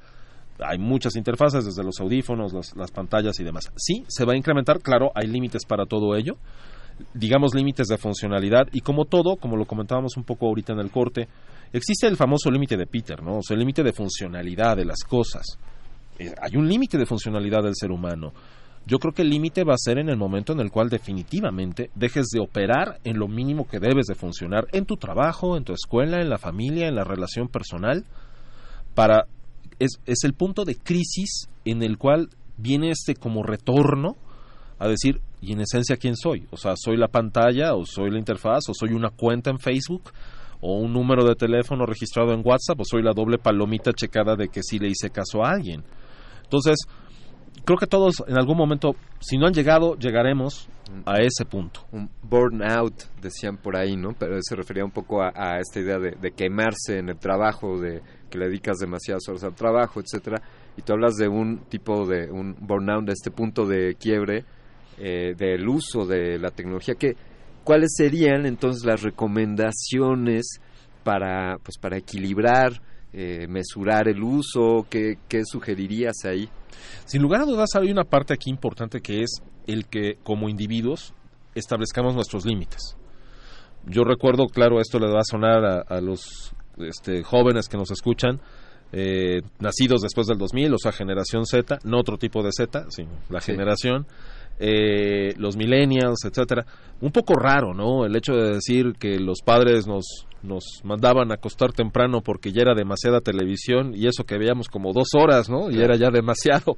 Hay 0.60 0.78
muchas 0.78 1.18
interfaces, 1.18 1.66
desde 1.66 1.84
los 1.84 2.00
audífonos, 2.00 2.54
las, 2.54 2.76
las 2.78 2.92
pantallas 2.92 3.38
y 3.40 3.44
demás. 3.44 3.72
Sí, 3.76 4.06
se 4.08 4.24
va 4.24 4.34
a 4.34 4.38
incrementar, 4.38 4.80
claro, 4.80 5.12
hay 5.14 5.28
límites 5.28 5.66
para 5.66 5.86
todo 5.86 6.16
ello, 6.16 6.38
digamos 7.14 7.54
límites 7.54 7.88
de 7.88 7.98
funcionalidad 7.98 8.68
y 8.72 8.82
como 8.82 9.06
todo, 9.06 9.36
como 9.38 9.58
lo 9.58 9.66
comentábamos 9.66 10.18
un 10.18 10.24
poco 10.24 10.48
ahorita 10.48 10.74
en 10.74 10.80
el 10.80 10.92
corte, 10.92 11.28
existe 11.74 12.08
el 12.08 12.18
famoso 12.18 12.50
límite 12.50 12.78
de 12.78 12.88
Peter, 12.88 13.22
¿no? 13.22 13.38
O 13.38 13.42
sea, 13.42 13.56
el 13.56 13.60
límite 13.60 13.84
de 13.84 13.94
funcionalidad 13.94 14.78
de 14.78 14.86
las 14.86 15.04
cosas. 15.04 15.58
Eh, 16.20 16.34
hay 16.42 16.58
un 16.58 16.68
límite 16.68 16.98
de 16.98 17.06
funcionalidad 17.06 17.64
del 17.64 17.76
ser 17.76 17.92
humano. 17.92 18.32
Yo 18.88 19.00
creo 19.00 19.14
que 19.14 19.24
el 19.24 19.30
límite 19.30 19.64
va 19.64 19.74
a 19.74 19.78
ser 19.78 19.98
en 19.98 20.10
el 20.10 20.18
momento 20.18 20.54
en 20.54 20.60
el 20.60 20.72
cual 20.72 20.90
definitivamente 20.90 21.90
dejes 21.96 22.28
de 22.28 22.40
operar 22.40 23.00
en 23.04 23.18
lo 23.18 23.28
mínimo 23.28 23.68
que 23.68 23.80
debes 23.80 24.06
de 24.06 24.16
funcionar 24.16 24.68
en 24.74 24.86
tu 24.86 24.96
trabajo, 24.96 25.58
en 25.58 25.64
tu 25.64 25.74
escuela, 25.74 26.22
en 26.22 26.30
la 26.30 26.38
familia, 26.38 26.88
en 26.88 26.96
la 26.96 27.04
relación 27.04 27.48
personal, 27.48 28.06
para 28.94 29.26
es, 29.80 30.00
es 30.06 30.24
el 30.24 30.34
punto 30.34 30.66
de 30.66 30.76
crisis 30.76 31.50
en 31.66 31.82
el 31.82 31.98
cual 31.98 32.30
viene 32.58 32.92
este 32.92 33.16
como 33.16 33.44
retorno 33.44 34.16
a 34.80 34.88
decir, 34.88 35.22
y 35.42 35.54
en 35.54 35.62
esencia, 35.62 35.98
¿quién 35.98 36.16
soy? 36.16 36.48
O 36.52 36.58
sea, 36.58 36.74
¿soy 36.76 36.98
la 36.98 37.08
pantalla 37.08 37.76
o 37.76 37.86
soy 37.86 38.10
la 38.12 38.20
interfaz 38.20 38.70
o 38.70 38.74
soy 38.74 38.94
una 38.94 39.10
cuenta 39.10 39.50
en 39.50 39.60
Facebook 39.60 40.12
o 40.62 40.80
un 40.80 40.94
número 40.94 41.24
de 41.24 41.36
teléfono 41.36 41.86
registrado 41.86 42.34
en 42.34 42.42
WhatsApp 42.44 42.80
o 42.80 42.84
soy 42.86 43.04
la 43.04 43.14
doble 43.14 43.38
palomita 43.38 43.94
checada 43.94 44.36
de 44.36 44.48
que 44.50 44.62
sí 44.64 44.80
le 44.80 44.90
hice 44.90 45.10
caso 45.10 45.44
a 45.44 45.52
alguien? 45.52 45.84
Entonces, 46.44 46.78
creo 47.64 47.78
que 47.78 47.88
todos 47.88 48.24
en 48.28 48.38
algún 48.38 48.58
momento, 48.58 48.96
si 49.20 49.38
no 49.38 49.48
han 49.48 49.54
llegado, 49.54 49.96
llegaremos 49.96 50.68
a 51.06 51.20
ese 51.20 51.46
punto. 51.46 51.82
un 51.92 52.10
burnout, 52.22 52.94
decían 53.22 53.58
por 53.58 53.76
ahí, 53.76 53.96
¿no? 53.96 54.14
Pero 54.18 54.38
se 54.42 54.56
refería 54.56 54.86
un 54.86 54.92
poco 54.92 55.22
a, 55.22 55.60
esta 55.60 55.80
idea 55.80 55.98
de, 56.00 56.12
de 56.12 56.32
quemarse 56.32 57.00
en 57.00 57.10
el 57.10 57.18
trabajo, 57.18 57.80
de 57.80 58.02
que 58.30 58.38
le 58.38 58.48
dedicas 58.48 58.78
demasiadas 58.78 59.28
horas 59.28 59.44
al 59.44 59.56
trabajo, 59.56 60.00
etcétera. 60.00 60.42
Y 60.78 60.82
tú 60.82 60.94
hablas 60.94 61.16
de 61.16 61.28
un 61.28 61.66
tipo 61.70 62.06
de 62.06 62.32
un 62.32 62.56
burnout, 62.60 63.06
de 63.06 63.14
este 63.14 63.32
punto 63.32 63.66
de 63.66 63.96
quiebre 63.96 64.46
eh, 64.98 65.34
del 65.38 65.68
uso 65.68 66.06
de 66.06 66.38
la 66.40 66.52
tecnología. 66.52 66.96
que 66.96 67.16
¿Cuáles 67.64 67.94
serían 67.98 68.46
entonces 68.46 68.86
las 68.86 69.02
recomendaciones 69.02 70.60
para, 71.04 71.58
pues, 71.64 71.78
para 71.80 71.98
equilibrar, 71.98 72.82
eh, 73.14 73.48
mesurar 73.48 74.08
el 74.08 74.22
uso? 74.22 74.86
¿Qué, 74.90 75.18
¿Qué 75.28 75.42
sugerirías 75.46 76.16
ahí? 76.26 76.48
Sin 77.06 77.22
lugar 77.22 77.42
a 77.42 77.46
dudas, 77.46 77.70
hay 77.76 77.92
una 77.92 78.04
parte 78.04 78.34
aquí 78.34 78.50
importante 78.50 79.02
que 79.02 79.24
es 79.24 79.42
el 79.68 79.86
que 79.88 80.18
como 80.24 80.50
individuos 80.50 81.14
establezcamos 81.56 82.14
nuestros 82.16 82.46
límites. 82.46 82.96
Yo 83.88 84.04
recuerdo, 84.04 84.48
claro, 84.48 84.80
esto 84.80 85.00
le 85.00 85.08
va 85.12 85.20
a 85.20 85.24
sonar 85.30 85.64
a, 85.66 85.80
a 85.82 86.02
los 86.02 86.54
este, 86.78 87.24
jóvenes 87.24 87.68
que 87.70 87.78
nos 87.78 87.92
escuchan, 87.92 88.40
eh, 88.92 89.42
nacidos 89.60 90.02
después 90.02 90.28
del 90.28 90.38
2000, 90.38 90.74
o 90.74 90.78
sea, 90.78 90.92
generación 90.92 91.46
Z, 91.46 91.80
no 91.84 92.00
otro 92.00 92.18
tipo 92.18 92.44
de 92.44 92.50
Z, 92.52 92.86
sino 92.90 93.10
la 93.30 93.42
Sí. 93.42 93.52
generación, 93.52 94.06
eh, 94.60 95.34
los 95.38 95.58
millennials, 95.58 96.24
etcétera. 96.26 96.66
Un 97.02 97.12
poco 97.12 97.34
raro, 97.36 97.74
¿no? 97.74 98.06
El 98.06 98.16
hecho 98.16 98.34
de 98.34 98.54
decir 98.56 98.94
que 99.00 99.20
los 99.20 99.42
padres 99.42 99.86
nos, 99.88 100.06
nos 100.44 100.64
mandaban 100.84 101.32
a 101.32 101.36
acostar 101.36 101.74
temprano 101.74 102.22
porque 102.22 102.52
ya 102.52 102.62
era 102.62 102.74
demasiada 102.74 103.20
televisión 103.22 103.94
y 103.96 104.08
eso 104.08 104.24
que 104.24 104.38
veíamos 104.38 104.70
como 104.70 104.94
dos 104.94 105.10
horas, 105.18 105.50
¿no? 105.50 105.70
Y 105.70 105.82
era 105.82 105.96
ya 105.98 106.10
demasiado. 106.10 106.78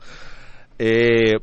Eh, 0.79 1.33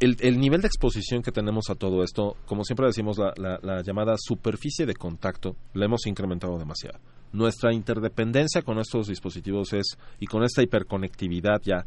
el, 0.00 0.16
el 0.20 0.40
nivel 0.40 0.60
de 0.62 0.66
exposición 0.66 1.22
que 1.22 1.30
tenemos 1.30 1.70
a 1.70 1.74
todo 1.76 2.02
esto, 2.02 2.36
como 2.46 2.64
siempre 2.64 2.86
decimos, 2.86 3.18
la, 3.18 3.32
la- 3.36 3.58
la 3.62 3.82
llamada 3.82 4.14
superficie 4.18 4.84
de 4.84 4.94
contacto, 4.94 5.54
la 5.74 5.84
hemos 5.84 6.06
incrementado 6.06 6.58
demasiado. 6.58 6.98
Nuestra 7.32 7.72
interdependencia 7.72 8.62
con 8.62 8.78
estos 8.78 9.06
dispositivos 9.06 9.72
es, 9.72 9.96
y 10.18 10.26
con 10.26 10.42
esta 10.42 10.62
hiperconectividad 10.62 11.60
ya, 11.62 11.86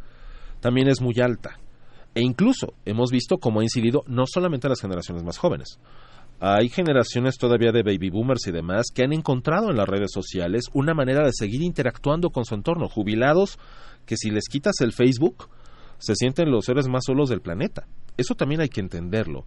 también 0.61 0.87
es 0.87 1.01
muy 1.01 1.15
alta. 1.19 1.59
E 2.15 2.21
incluso 2.21 2.73
hemos 2.85 3.11
visto 3.11 3.37
cómo 3.37 3.59
ha 3.59 3.63
incidido 3.63 4.03
no 4.07 4.23
solamente 4.25 4.67
a 4.67 4.69
las 4.69 4.81
generaciones 4.81 5.23
más 5.23 5.37
jóvenes. 5.37 5.79
Hay 6.39 6.69
generaciones 6.69 7.37
todavía 7.37 7.71
de 7.71 7.83
baby 7.83 8.09
boomers 8.09 8.47
y 8.47 8.51
demás 8.51 8.87
que 8.93 9.03
han 9.03 9.13
encontrado 9.13 9.69
en 9.69 9.77
las 9.77 9.87
redes 9.87 10.11
sociales 10.11 10.65
una 10.73 10.93
manera 10.93 11.23
de 11.23 11.31
seguir 11.33 11.61
interactuando 11.61 12.29
con 12.29 12.45
su 12.45 12.55
entorno. 12.55 12.89
Jubilados 12.89 13.59
que 14.05 14.17
si 14.17 14.31
les 14.31 14.47
quitas 14.49 14.75
el 14.81 14.93
Facebook 14.93 15.49
se 15.97 16.15
sienten 16.15 16.51
los 16.51 16.65
seres 16.65 16.87
más 16.87 17.03
solos 17.05 17.29
del 17.29 17.41
planeta. 17.41 17.87
Eso 18.17 18.35
también 18.35 18.61
hay 18.61 18.69
que 18.69 18.81
entenderlo. 18.81 19.45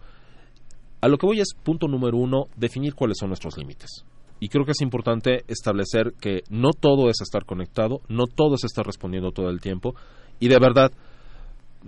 A 1.01 1.07
lo 1.07 1.17
que 1.17 1.25
voy 1.25 1.39
es, 1.39 1.53
punto 1.63 1.87
número 1.87 2.17
uno, 2.17 2.47
definir 2.55 2.93
cuáles 2.93 3.17
son 3.19 3.29
nuestros 3.29 3.57
límites. 3.57 4.03
Y 4.39 4.49
creo 4.49 4.65
que 4.65 4.71
es 4.71 4.81
importante 4.81 5.43
establecer 5.47 6.13
que 6.19 6.43
no 6.49 6.71
todo 6.71 7.09
es 7.09 7.21
estar 7.21 7.45
conectado, 7.45 8.01
no 8.07 8.25
todo 8.25 8.55
es 8.55 8.63
estar 8.63 8.85
respondiendo 8.85 9.31
todo 9.31 9.49
el 9.49 9.61
tiempo. 9.61 9.95
Y 10.39 10.47
de 10.47 10.59
verdad, 10.59 10.91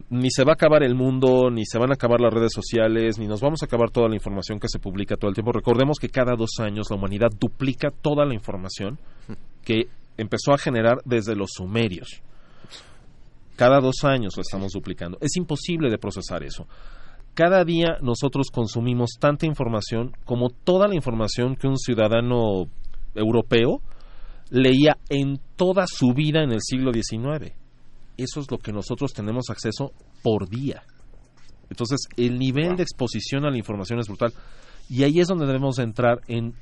ni 0.10 0.30
se 0.32 0.44
va 0.44 0.52
a 0.52 0.54
acabar 0.54 0.84
el 0.84 0.96
mundo, 0.96 1.50
ni 1.52 1.66
se 1.66 1.78
van 1.78 1.92
a 1.92 1.96
acabar 1.96 2.22
las 2.22 2.34
redes 2.34 2.54
sociales, 2.54 3.20
ni 3.20 3.28
nos 3.28 3.42
vamos 3.42 3.62
a 3.62 3.66
acabar 3.66 3.89
toda 3.92 4.08
la 4.08 4.16
información 4.16 4.60
que 4.60 4.70
se 4.70 4.80
publica 4.80 5.18
todo 5.18 5.30
el 5.30 5.36
tiempo. 5.36 5.52
Recordemos 5.52 6.00
que 6.00 6.10
cada 6.10 6.36
dos 6.36 6.60
años 6.60 6.88
la 6.89 6.96
humanidad 6.96 7.30
duplica 7.38 7.89
toda 7.92 8.26
la 8.26 8.34
información 8.34 9.00
que 9.64 9.88
empezó 10.18 10.54
a 10.54 10.58
generar 10.58 11.00
desde 11.06 11.36
los 11.36 11.52
sumerios. 11.54 12.22
Cada 13.56 13.80
dos 13.80 14.04
años 14.04 14.36
lo 14.38 14.42
estamos 14.42 14.72
duplicando. 14.72 15.18
Es 15.22 15.36
imposible 15.36 15.89
de 15.89 15.98
procesar 15.98 16.44
eso. 16.44 16.68
Cada 17.34 17.64
día 17.64 17.98
nosotros 18.02 18.48
consumimos 18.52 19.12
tanta 19.20 19.46
información 19.46 20.14
como 20.26 20.50
toda 20.50 20.88
la 20.88 20.96
información 20.96 21.56
que 21.56 21.68
un 21.68 21.78
ciudadano 21.78 22.66
europeo 23.14 23.82
leía 24.50 24.98
en 25.10 25.39
toda 25.56 25.86
su 25.88 26.14
vida 26.14 26.44
en 26.44 26.52
el 26.52 26.62
siglo 26.62 26.92
XIX. 26.92 27.61
Eso 28.18 28.39
es 28.39 28.51
lo 28.51 28.57
que 28.57 28.72
nosotros 28.72 29.14
tenemos 29.14 29.49
acceso 29.49 29.91
por 30.24 30.49
día. 30.49 30.84
Entonces, 31.70 31.99
el 32.18 32.38
nivel 32.38 32.76
de 32.76 32.84
exposición 32.84 33.45
a 33.45 33.49
la 33.49 33.57
información 33.57 33.99
es 33.99 34.07
brutal. 34.07 34.34
Y 34.89 35.03
ahí 35.03 35.20
es 35.20 35.28
donde 35.28 35.45
debemos 35.45 35.78
de 35.78 35.84
entrar 35.84 36.20
en 36.28 36.53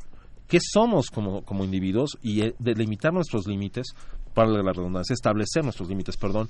qué 0.47 0.59
somos 0.61 1.07
como, 1.07 1.41
como 1.43 1.63
individuos 1.63 2.17
y 2.21 2.41
eh, 2.41 2.55
delimitar 2.59 3.11
nuestros 3.13 3.47
límites, 3.47 3.93
para 4.33 4.63
la 4.63 4.71
redundancia, 4.71 5.13
establecer 5.13 5.63
nuestros 5.63 5.89
límites, 5.89 6.17
perdón, 6.17 6.49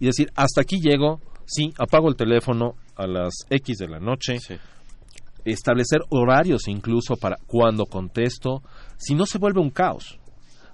y 0.00 0.06
decir, 0.06 0.30
hasta 0.34 0.60
aquí 0.60 0.80
llego, 0.80 1.20
sí, 1.44 1.72
apago 1.78 2.08
el 2.08 2.16
teléfono 2.16 2.74
a 2.96 3.06
las 3.06 3.34
X 3.50 3.78
de 3.78 3.88
la 3.88 3.98
noche, 3.98 4.38
establecer 5.44 6.00
horarios 6.10 6.68
incluso 6.68 7.16
para 7.16 7.36
cuando 7.46 7.86
contesto, 7.86 8.62
si 8.96 9.14
no 9.14 9.26
se 9.26 9.38
vuelve 9.38 9.60
un 9.60 9.70
caos. 9.70 10.18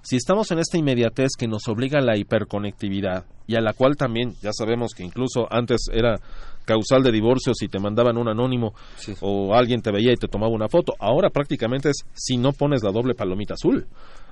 Si 0.05 0.17
estamos 0.17 0.51
en 0.51 0.59
esta 0.59 0.77
inmediatez 0.77 1.31
que 1.35 1.47
nos 1.47 1.67
obliga 1.67 1.97
a 1.97 2.03
la 2.03 2.15
hiperconectividad 2.15 3.25
y 3.47 3.55
a 3.55 3.59
la 3.61 3.73
cual 3.73 3.95
también 3.95 4.35
ya 4.39 4.51
sabemos 4.53 4.93
que 4.93 5.03
incluso 5.03 5.47
antes 5.49 5.87
era 5.91 6.19
causal 6.63 7.01
de 7.01 7.11
divorcio 7.11 7.55
si 7.55 7.67
te 7.67 7.79
mandaban 7.79 8.15
un 8.19 8.27
anónimo 8.27 8.75
o 9.21 9.55
alguien 9.55 9.81
te 9.81 9.91
veía 9.91 10.13
y 10.13 10.17
te 10.17 10.27
tomaba 10.27 10.53
una 10.53 10.67
foto, 10.67 10.93
ahora 10.99 11.31
prácticamente 11.31 11.89
es 11.89 12.05
si 12.13 12.37
no 12.37 12.51
pones 12.51 12.83
la 12.83 12.91
doble 12.91 13.15
palomita 13.15 13.55
azul, 13.55 13.87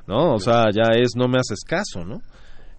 ¿no? 0.05 0.35
O 0.35 0.39
sea, 0.39 0.65
ya 0.71 0.93
es 0.93 1.15
no 1.15 1.27
me 1.27 1.39
haces 1.39 1.61
caso, 1.65 2.05
¿no? 2.05 2.21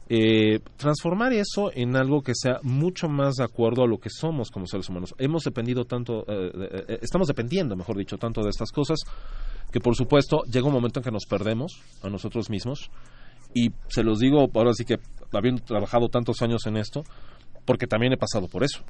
Eh, 0.09 0.61
transformar 0.77 1.33
eso 1.33 1.73
en 1.75 1.97
algo 1.97 2.23
que 2.23 2.35
sea 2.37 2.61
mucho 2.63 3.09
más 3.09 3.35
de 3.37 3.45
acuerdo 3.45 3.83
a 3.83 3.89
lo 3.89 3.99
que 3.99 4.11
somos 4.11 4.51
como 4.53 4.69
seres 4.69 4.89
humanos. 4.89 5.17
Hemos 5.19 5.43
dependido 5.43 5.85
tanto, 5.85 6.21
eh, 6.29 6.53
eh, 6.55 6.85
eh, 6.89 6.99
estamos 7.03 7.27
dependiendo, 7.27 7.75
mejor 7.75 7.97
dicho, 7.97 8.19
tanto 8.19 8.41
de 8.43 8.51
estas 8.51 8.71
cosas 8.71 9.01
que 9.75 9.81
por 9.81 9.97
supuesto 9.97 10.45
llega 10.45 10.69
un 10.69 10.73
momento 10.73 11.01
en 11.01 11.05
que 11.05 11.11
nos 11.11 11.27
perdemos 11.29 11.83
a 12.01 12.09
nosotros 12.09 12.49
mismos. 12.49 12.91
Y 13.53 13.71
se 13.89 14.05
los 14.05 14.21
digo 14.21 14.47
ahora 14.55 14.73
sí 14.73 14.85
que 14.85 14.99
habiendo 15.33 15.65
trabajado 15.65 16.09
tantos 16.09 16.41
años 16.43 16.65
en 16.67 16.77
esto 16.77 17.03
porque 17.67 17.87
también 17.89 18.13
he 18.13 18.17
pasado 18.17 18.47
por 18.47 18.63
eso 18.63 18.85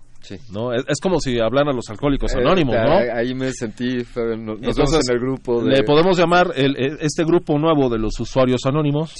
no 0.52 0.72
es, 0.74 0.84
es 0.88 1.00
como 1.00 1.20
si 1.20 1.38
hablaran 1.40 1.68
a 1.68 1.72
los 1.72 1.88
alcohólicos 1.88 2.34
Eh, 2.34 2.38
anónimos 2.40 2.74
no 2.74 2.96
ahí- 3.16 3.32
me 3.34 3.50
sentí, 3.52 3.86
nos 3.98 4.14
vemos 4.14 4.58
Entonces, 4.62 5.00
en 5.08 5.14
el 5.14 5.20
grupo 5.20 5.62
de... 5.62 5.70
le 5.76 5.84
podemos 5.84 6.18
llamar 6.18 6.50
el- 6.56 6.76
el- 6.76 6.98
este 7.00 7.24
grupo 7.24 7.56
nuevo 7.58 7.88
de 7.88 7.98
los 7.98 8.18
usuarios 8.20 8.60
anónimos 8.66 9.14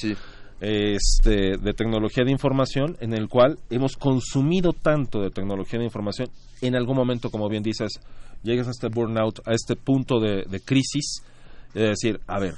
este, 0.61 1.57
de 1.59 1.73
tecnología 1.73 2.25
de 2.25 2.31
información 2.33 2.97
en 3.01 3.13
el 3.15 3.29
cual 3.29 3.59
hemos 3.71 3.97
consumido 3.97 4.73
tanto 4.73 5.21
de 5.21 5.31
tecnología 5.31 5.79
de 5.79 5.85
información, 5.87 6.29
en 6.63 6.75
algún 6.77 6.97
momento, 6.97 7.31
como 7.31 7.49
bien 7.49 7.63
dices, 7.63 7.91
llegas 8.43 8.67
a 8.69 8.71
este 8.71 8.89
burnout, 8.89 9.41
a 9.47 9.53
este 9.53 9.77
punto 9.77 10.21
de, 10.21 10.45
de 10.49 10.61
crisis, 10.61 11.23
es 11.75 11.89
decir, 12.01 12.21
a 12.27 12.39
ver, 12.41 12.55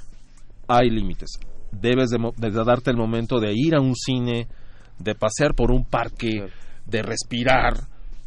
hay 0.68 0.90
límites. 0.90 1.30
Debes 1.72 2.10
de, 2.10 2.50
darte 2.50 2.90
el 2.90 2.96
momento 2.96 3.38
de 3.40 3.52
ir 3.54 3.74
a 3.74 3.80
un 3.80 3.94
cine, 3.94 4.46
de 4.98 5.14
pasear 5.14 5.54
por 5.54 5.70
un 5.70 5.84
parque, 5.84 6.48
de 6.86 7.02
respirar 7.02 7.74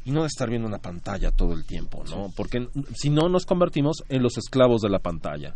y 0.06 0.12
no 0.12 0.22
de 0.22 0.28
estar 0.28 0.50
viendo 0.50 0.68
una 0.68 0.80
pantalla 0.80 1.32
todo 1.32 1.54
el 1.54 1.66
tiempo, 1.66 2.04
¿no? 2.10 2.28
Porque 2.36 2.68
si 2.96 3.10
no 3.10 3.28
nos 3.30 3.46
convertimos 3.46 4.04
en 4.10 4.22
los 4.24 4.38
esclavos 4.38 4.82
de 4.82 4.90
la 4.90 5.00
pantalla. 5.00 5.54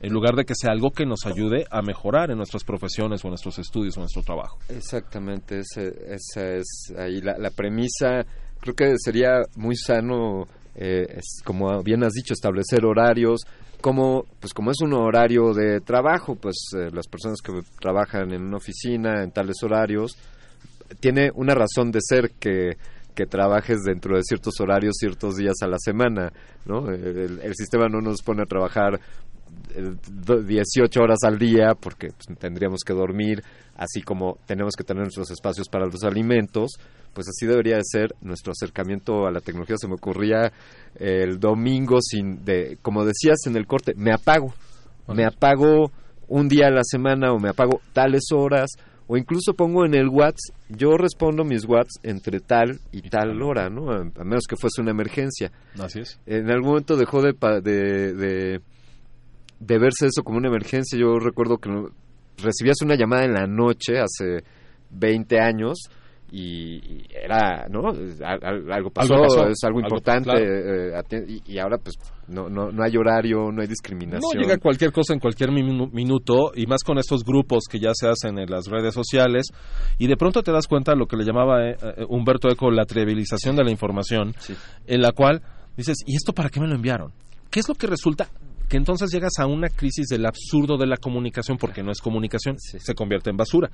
En 0.00 0.12
lugar 0.12 0.34
de 0.34 0.44
que 0.44 0.54
sea 0.54 0.72
algo 0.72 0.90
que 0.90 1.06
nos 1.06 1.24
ayude 1.24 1.64
a 1.70 1.80
mejorar 1.80 2.30
en 2.30 2.36
nuestras 2.36 2.62
profesiones 2.64 3.24
o 3.24 3.28
en 3.28 3.30
nuestros 3.30 3.58
estudios 3.58 3.96
o 3.96 4.00
en 4.00 4.02
nuestro 4.02 4.22
trabajo. 4.22 4.58
Exactamente, 4.68 5.60
ese- 5.60 5.94
esa 6.08 6.56
es 6.56 6.92
ahí 6.98 7.20
la, 7.22 7.38
la 7.38 7.50
premisa. 7.50 8.22
Creo 8.60 8.74
que 8.74 8.94
sería 8.98 9.40
muy 9.56 9.76
sano, 9.76 10.42
eh, 10.74 11.06
es, 11.16 11.40
como 11.44 11.82
bien 11.82 12.02
has 12.04 12.12
dicho, 12.12 12.34
establecer 12.34 12.84
horarios. 12.84 13.40
Como, 13.84 14.24
pues 14.40 14.54
como 14.54 14.70
es 14.70 14.80
un 14.80 14.94
horario 14.94 15.52
de 15.52 15.82
trabajo, 15.82 16.36
pues 16.36 16.70
eh, 16.74 16.88
las 16.90 17.06
personas 17.06 17.42
que 17.42 17.52
trabajan 17.78 18.32
en 18.32 18.40
una 18.40 18.56
oficina 18.56 19.22
en 19.22 19.30
tales 19.30 19.62
horarios, 19.62 20.16
tiene 21.00 21.30
una 21.34 21.54
razón 21.54 21.90
de 21.90 21.98
ser 22.00 22.30
que, 22.40 22.78
que 23.14 23.26
trabajes 23.26 23.82
dentro 23.84 24.16
de 24.16 24.22
ciertos 24.22 24.58
horarios 24.58 24.94
ciertos 24.98 25.36
días 25.36 25.56
a 25.60 25.66
la 25.66 25.76
semana, 25.78 26.32
¿no? 26.64 26.90
El, 26.90 27.54
sistema 27.54 27.86
no 27.90 28.00
nos 28.00 28.22
pone 28.22 28.40
a 28.42 28.46
trabajar 28.46 28.98
18 29.74 31.00
horas 31.00 31.18
al 31.24 31.38
día 31.38 31.74
porque 31.78 32.08
pues, 32.08 32.38
tendríamos 32.38 32.80
que 32.84 32.92
dormir, 32.92 33.42
así 33.76 34.02
como 34.02 34.38
tenemos 34.46 34.74
que 34.76 34.84
tener 34.84 35.02
nuestros 35.02 35.30
espacios 35.30 35.68
para 35.68 35.86
los 35.86 36.02
alimentos, 36.04 36.72
pues 37.12 37.28
así 37.28 37.46
debería 37.46 37.76
de 37.76 37.84
ser 37.84 38.14
nuestro 38.20 38.52
acercamiento 38.52 39.26
a 39.26 39.30
la 39.30 39.40
tecnología. 39.40 39.76
Se 39.78 39.88
me 39.88 39.94
ocurría 39.94 40.52
el 40.96 41.38
domingo 41.38 41.98
sin 42.00 42.44
de, 42.44 42.78
como 42.82 43.04
decías 43.04 43.46
en 43.46 43.56
el 43.56 43.66
corte, 43.66 43.94
me 43.96 44.12
apago, 44.12 44.52
me 45.08 45.24
apago 45.24 45.90
un 46.28 46.48
día 46.48 46.68
a 46.68 46.70
la 46.70 46.82
semana 46.84 47.32
o 47.32 47.38
me 47.38 47.50
apago 47.50 47.80
tales 47.92 48.24
horas 48.32 48.70
o 49.06 49.16
incluso 49.16 49.52
pongo 49.54 49.84
en 49.84 49.94
el 49.94 50.08
WhatsApp, 50.08 50.56
yo 50.70 50.96
respondo 50.96 51.44
mis 51.44 51.64
WhatsApp 51.66 52.04
entre 52.04 52.40
tal 52.40 52.80
y 52.90 53.02
tal 53.02 53.42
hora, 53.42 53.68
¿no? 53.68 53.90
A, 53.90 53.98
a 53.98 54.24
menos 54.24 54.44
que 54.48 54.56
fuese 54.56 54.80
una 54.80 54.92
emergencia. 54.92 55.52
Así 55.78 56.00
es. 56.00 56.18
En 56.26 56.50
algún 56.50 56.70
momento 56.70 56.96
dejó 56.96 57.20
de, 57.20 57.32
de, 57.32 58.60
de 59.66 59.78
verse 59.78 60.06
eso 60.06 60.22
como 60.22 60.38
una 60.38 60.48
emergencia. 60.48 60.98
Yo 60.98 61.18
recuerdo 61.18 61.58
que 61.58 61.70
recibías 62.42 62.76
una 62.82 62.96
llamada 62.96 63.24
en 63.24 63.32
la 63.34 63.46
noche 63.46 63.98
hace 64.00 64.44
20 64.90 65.38
años 65.40 65.78
y, 66.32 67.04
era, 67.14 67.66
¿no? 67.68 67.90
Al- 67.90 68.40
al- 68.42 68.72
Algo 68.72 68.90
pasó, 68.90 69.14
Algo 69.14 69.26
pasó, 69.26 69.46
es 69.48 69.58
algo 69.62 69.78
algo- 69.78 69.80
importante 69.88 70.30
claro. 70.30 70.44
eh, 71.20 71.24
y, 71.46 71.52
y 71.54 71.58
ahora 71.58 71.78
pues 71.78 71.94
no, 72.26 72.48
no, 72.48 72.72
no 72.72 72.82
hay 72.82 72.96
horario, 72.96 73.52
no 73.52 73.60
hay 73.62 73.68
discriminación. 73.68 74.20
No 74.34 74.40
llega 74.40 74.58
cualquier 74.58 74.90
cosa 74.90 75.12
en 75.12 75.20
cualquier 75.20 75.50
minu- 75.50 75.92
minuto 75.92 76.50
y 76.56 76.66
más 76.66 76.82
con 76.82 76.98
estos 76.98 77.22
grupos 77.22 77.64
que 77.70 77.78
ya 77.78 77.90
se 77.94 78.08
hacen 78.08 78.38
en 78.38 78.50
las 78.50 78.66
redes 78.66 78.94
sociales 78.94 79.46
y 79.98 80.08
de 80.08 80.16
pronto 80.16 80.42
te 80.42 80.50
das 80.50 80.66
cuenta 80.66 80.92
de 80.92 80.98
lo 80.98 81.06
que 81.06 81.16
le 81.16 81.24
llamaba 81.24 81.68
eh, 81.70 81.76
eh, 81.98 82.04
Humberto 82.08 82.48
Eco 82.48 82.68
la 82.70 82.84
trivialización 82.84 83.54
de 83.54 83.62
la 83.64 83.70
información 83.70 84.34
en 84.86 85.02
la 85.02 85.12
cual 85.12 85.40
dices, 85.76 85.98
¿y 86.04 86.16
esto 86.16 86.32
para 86.32 86.48
qué 86.48 86.58
me 86.58 86.66
lo 86.66 86.74
enviaron? 86.74 87.12
¿Qué 87.50 87.60
es 87.60 87.68
lo 87.68 87.74
que 87.76 87.86
resulta? 87.86 88.28
Que 88.68 88.76
entonces 88.76 89.10
llegas 89.12 89.32
a 89.38 89.46
una 89.46 89.68
crisis 89.68 90.06
del 90.08 90.26
absurdo 90.26 90.76
de 90.76 90.86
la 90.86 90.96
comunicación 90.96 91.58
porque 91.58 91.82
no 91.82 91.92
es 91.92 92.00
comunicación, 92.00 92.56
se 92.58 92.94
convierte 92.94 93.30
en 93.30 93.36
basura. 93.36 93.70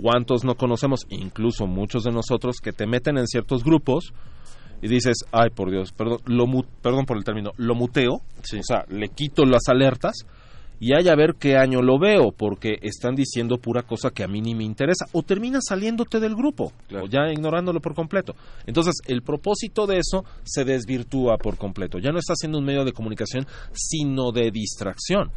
¿Cuántos 0.00 0.44
no 0.44 0.56
conocemos, 0.56 1.06
incluso 1.08 1.66
muchos 1.66 2.02
de 2.02 2.10
nosotros, 2.10 2.56
que 2.60 2.72
te 2.72 2.86
meten 2.86 3.16
en 3.16 3.28
ciertos 3.28 3.62
grupos 3.62 4.12
y 4.82 4.88
dices, 4.88 5.18
ay 5.30 5.50
por 5.50 5.70
Dios, 5.70 5.92
perdón, 5.92 6.18
lo 6.26 6.46
mu- 6.46 6.64
perdón 6.82 7.06
por 7.06 7.16
el 7.16 7.22
término, 7.24 7.52
lo 7.58 7.74
muteo, 7.76 8.14
o 8.14 8.62
sea, 8.62 8.84
le 8.88 9.08
quito 9.08 9.44
las 9.44 9.68
alertas 9.68 10.26
y 10.84 10.92
hay 10.92 11.08
a 11.08 11.14
ver 11.14 11.36
qué 11.38 11.56
año 11.56 11.80
lo 11.80 11.98
veo, 11.98 12.30
porque 12.30 12.76
están 12.82 13.14
diciendo 13.14 13.56
pura 13.56 13.84
cosa 13.84 14.10
que 14.10 14.22
a 14.22 14.28
mí 14.28 14.42
ni 14.42 14.54
me 14.54 14.64
interesa, 14.64 15.06
o 15.12 15.22
terminas 15.22 15.62
saliéndote 15.66 16.20
del 16.20 16.34
grupo, 16.34 16.74
o 16.92 17.06
ya 17.06 17.32
ignorándolo 17.32 17.80
por 17.80 17.94
completo. 17.94 18.34
Entonces, 18.66 18.96
el 19.06 19.22
propósito 19.22 19.86
de 19.86 19.96
eso 19.96 20.26
se 20.42 20.66
desvirtúa 20.66 21.38
por 21.38 21.56
completo. 21.56 21.98
Ya 21.98 22.12
no 22.12 22.18
está 22.18 22.34
siendo 22.36 22.58
un 22.58 22.66
medio 22.66 22.84
de 22.84 22.92
comunicación, 22.92 23.46
sino 23.72 24.30
de 24.30 24.50
distracción. 24.50 25.30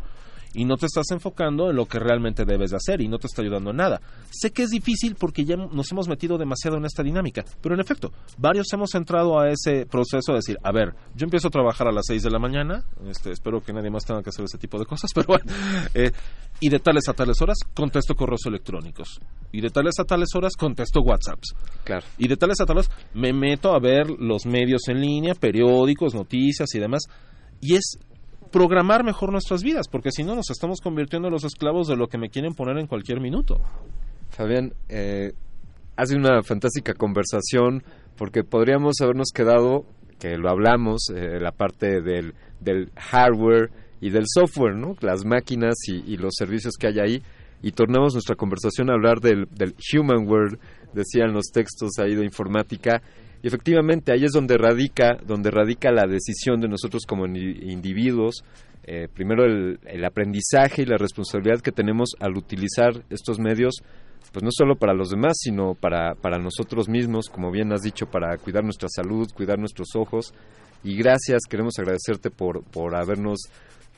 Y 0.58 0.66
no 0.66 0.76
te 0.76 0.88
estás 0.88 1.06
enfocando 1.12 1.70
en 1.70 1.76
lo 1.76 1.86
que 1.86 2.00
realmente 2.00 2.44
debes 2.44 2.72
de 2.72 2.78
hacer 2.78 3.00
y 3.00 3.08
no 3.08 3.20
te 3.20 3.28
está 3.28 3.44
ayudando 3.44 3.70
en 3.70 3.78
nada. 3.78 4.02
Sé 4.32 4.50
que 4.50 4.64
es 4.64 4.72
difícil 4.72 5.16
porque 5.16 5.46
ya 5.46 5.56
nos 5.56 5.92
hemos 5.92 6.08
metido 6.08 6.36
demasiado 6.36 6.78
en 6.78 6.86
esta 6.86 7.04
dinámica, 7.04 7.46
pero 7.62 7.76
en 7.76 7.80
efecto, 7.80 8.12
varios 8.40 8.66
hemos 8.74 8.96
entrado 8.96 9.40
a 9.40 9.52
ese 9.52 9.86
proceso 9.86 10.32
de 10.32 10.38
decir, 10.38 10.58
a 10.64 10.72
ver, 10.72 10.96
yo 11.16 11.26
empiezo 11.26 11.50
a 11.50 11.52
trabajar 11.52 11.88
a 11.88 11.92
las 11.92 12.06
6 12.08 12.24
de 12.24 12.32
la 12.32 12.40
mañana, 12.40 12.84
este, 13.08 13.32
espero 13.32 13.62
que 13.62 13.72
nadie 13.72 13.92
más 13.92 14.04
tenga 14.04 14.24
que 14.24 14.30
hacer 14.30 14.46
ese 14.46 14.58
tipo 14.58 14.80
de 14.80 14.86
cosas, 14.86 15.12
pero 15.16 15.28
bueno, 15.28 15.46
eh, 15.94 16.12
y 16.60 16.70
de 16.70 16.80
tales 16.80 17.08
a 17.08 17.14
tales 17.14 17.40
horas 17.40 17.58
contesto 17.76 18.16
correos 18.16 18.48
electrónicos, 18.48 19.20
y 19.52 19.62
de 19.62 19.70
tales 19.70 19.94
a 20.00 20.06
tales 20.06 20.30
horas 20.34 20.54
contesto 20.58 21.02
WhatsApps. 21.02 21.54
Claro. 21.84 22.06
Y 22.18 22.28
de 22.28 22.36
tales 22.36 22.60
a 22.62 22.66
tales 22.66 22.90
me 23.14 23.32
meto 23.32 23.76
a 23.76 23.80
ver 23.80 24.10
los 24.10 24.48
medios 24.48 24.88
en 24.88 25.02
línea, 25.02 25.36
periódicos, 25.36 26.16
noticias 26.16 26.74
y 26.74 26.80
demás, 26.80 27.04
y 27.62 27.76
es 27.76 28.00
programar 28.52 29.04
mejor 29.04 29.32
nuestras 29.32 29.64
vidas, 29.64 29.88
porque 29.88 30.12
si 30.12 30.24
no 30.24 30.36
nos 30.36 30.50
estamos 30.50 30.82
convirtiendo 30.82 31.28
en 31.28 31.34
los 31.34 31.44
esclavos 31.44 31.88
de 31.88 31.96
lo 31.96 32.08
que 32.08 32.18
me 32.18 32.30
quieren 32.30 32.54
poner 32.54 32.78
en 32.78 32.88
cualquier 32.88 33.20
minuto. 33.20 33.60
Fabián, 34.30 34.74
eh, 34.90 35.34
hace 35.96 36.16
una 36.16 36.44
fantástica 36.44 36.94
conversación 36.94 37.84
porque 38.18 38.44
podríamos 38.44 38.96
habernos 39.02 39.30
quedado, 39.34 39.86
que 40.20 40.38
lo 40.38 40.50
hablamos, 40.50 41.10
eh, 41.16 41.40
la 41.40 41.52
parte 41.52 42.02
del, 42.02 42.34
del 42.60 42.92
hardware 42.96 43.70
y 44.02 44.10
del 44.10 44.24
software, 44.28 44.76
¿no? 44.76 44.96
Las 45.02 45.26
máquinas 45.26 45.76
y, 45.88 46.12
y 46.12 46.18
los 46.18 46.34
servicios 46.36 46.74
que 46.80 46.88
hay 46.88 47.00
ahí. 47.00 47.24
Y 47.62 47.72
tornamos 47.72 48.14
nuestra 48.14 48.36
conversación 48.36 48.90
a 48.90 48.94
hablar 48.94 49.20
del, 49.20 49.48
del 49.52 49.76
humanware, 49.94 50.60
decían 50.94 51.34
los 51.34 51.48
textos 51.52 51.92
ahí 52.00 52.16
de 52.16 52.24
informática. 52.24 53.02
Y 53.42 53.48
efectivamente 53.48 54.12
ahí 54.12 54.24
es 54.24 54.32
donde 54.32 54.58
radica, 54.58 55.18
donde 55.26 55.52
radica 55.52 55.92
la 55.92 56.08
decisión 56.08 56.60
de 56.60 56.68
nosotros 56.68 57.04
como 57.08 57.26
individuos, 57.26 58.44
eh, 58.84 59.08
primero 59.14 59.44
el, 59.44 59.80
el 59.86 60.06
aprendizaje 60.06 60.84
y 60.84 60.86
la 60.86 60.98
responsabilidad 60.98 61.60
que 61.60 61.72
tenemos 61.72 62.12
al 62.20 62.38
utilizar 62.38 63.04
estos 63.10 63.38
medios, 63.38 63.84
pues 64.32 64.44
no 64.44 64.50
solo 64.52 64.76
para 64.76 64.94
los 64.94 65.10
demás, 65.10 65.34
sino 65.40 65.74
para, 65.74 66.16
para 66.16 66.38
nosotros 66.38 66.88
mismos, 66.90 67.30
como 67.30 67.52
bien 67.52 67.72
has 67.74 67.82
dicho, 67.82 68.06
para 68.06 68.38
cuidar 68.38 68.64
nuestra 68.64 68.88
salud, 68.90 69.30
cuidar 69.34 69.60
nuestros 69.60 69.90
ojos. 69.96 70.34
Y 70.84 70.96
gracias, 70.96 71.42
queremos 71.50 71.74
agradecerte 71.78 72.30
por, 72.30 72.64
por 72.64 72.96
habernos, 72.96 73.40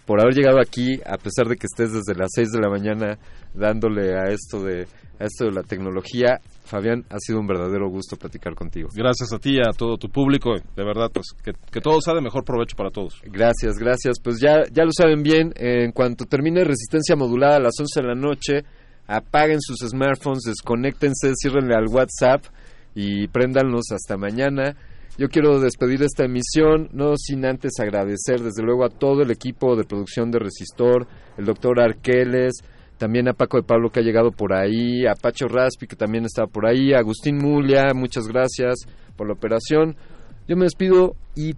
por 0.06 0.22
haber 0.22 0.34
llegado 0.34 0.60
aquí, 0.60 1.00
a 1.06 1.18
pesar 1.18 1.48
de 1.48 1.56
que 1.56 1.68
estés 1.68 1.94
desde 1.94 2.18
las 2.18 2.30
6 2.34 2.52
de 2.52 2.60
la 2.60 2.70
mañana 2.70 3.20
dándole 3.54 4.18
a 4.18 4.32
esto 4.32 4.64
de, 4.64 4.88
a 5.20 5.26
esto 5.26 5.45
de 5.45 5.51
la 5.51 5.63
tecnología. 5.63 6.39
Fabián, 6.63 7.03
ha 7.09 7.17
sido 7.20 7.39
un 7.39 7.47
verdadero 7.47 7.89
gusto 7.89 8.15
platicar 8.15 8.55
contigo. 8.55 8.89
Gracias 8.95 9.34
a 9.34 9.39
ti 9.39 9.55
y 9.55 9.59
a 9.59 9.72
todo 9.72 9.97
tu 9.97 10.09
público, 10.09 10.53
de 10.53 10.84
verdad, 10.84 11.09
pues 11.13 11.28
que, 11.43 11.51
que 11.72 11.82
todo 11.82 11.99
sea 12.01 12.13
de 12.13 12.22
mejor 12.22 12.43
provecho 12.43 12.76
para 12.76 12.91
todos. 12.91 13.22
Gracias, 13.24 13.76
gracias. 13.78 14.17
Pues 14.24 14.39
ya, 14.39 14.63
ya 14.72 14.84
lo 14.84 14.91
saben 14.91 15.24
bien, 15.24 15.51
en 15.55 15.91
cuanto 15.91 16.26
termine 16.26 16.63
resistencia 16.63 17.15
modulada 17.15 17.57
a 17.57 17.59
las 17.59 17.74
11 17.80 18.01
de 18.01 18.07
la 18.07 18.15
noche, 18.15 18.63
apaguen 19.07 19.59
sus 19.59 19.80
smartphones, 19.89 20.43
desconéctense, 20.45 21.34
ciérrenle 21.36 21.76
al 21.76 21.88
WhatsApp 21.88 22.45
y 22.93 23.28
préndanlos 23.28 23.91
hasta 23.91 24.17
mañana. 24.17 24.76
Yo 25.17 25.28
quiero 25.28 25.59
despedir 25.59 26.01
esta 26.03 26.24
emisión, 26.24 26.89
no 26.93 27.17
sin 27.17 27.45
antes 27.45 27.74
agradecer 27.80 28.41
desde 28.41 28.63
luego 28.63 28.86
a 28.86 28.89
todo 28.89 29.22
el 29.22 29.32
equipo 29.32 29.76
de 29.76 29.84
producción 29.84 30.32
de 30.32 30.39
Resistor, 30.39 31.07
el 31.38 31.45
doctor 31.45 31.82
Arqueles, 31.82 32.53
también 33.00 33.30
a 33.30 33.34
Paco 33.34 33.58
de 33.58 33.64
Pablo 33.64 33.89
que 33.89 34.02
ha 34.02 34.04
llegado 34.04 34.32
por 34.32 34.54
ahí, 34.54 35.08
a 35.08 35.16
Pacho 35.16 35.47
Raspi 35.47 35.88
que 35.88 35.95
también 35.95 36.26
está 36.26 36.45
por 36.45 36.68
ahí, 36.68 36.93
a 36.93 37.00
Agustín 37.00 37.38
Mulia, 37.38 37.93
muchas 37.95 38.28
gracias 38.28 38.76
por 39.16 39.28
la 39.28 39.34
operación. 39.34 39.95
Yo 40.47 40.56
me 40.56 40.66
despido 40.66 41.16
y 41.36 41.54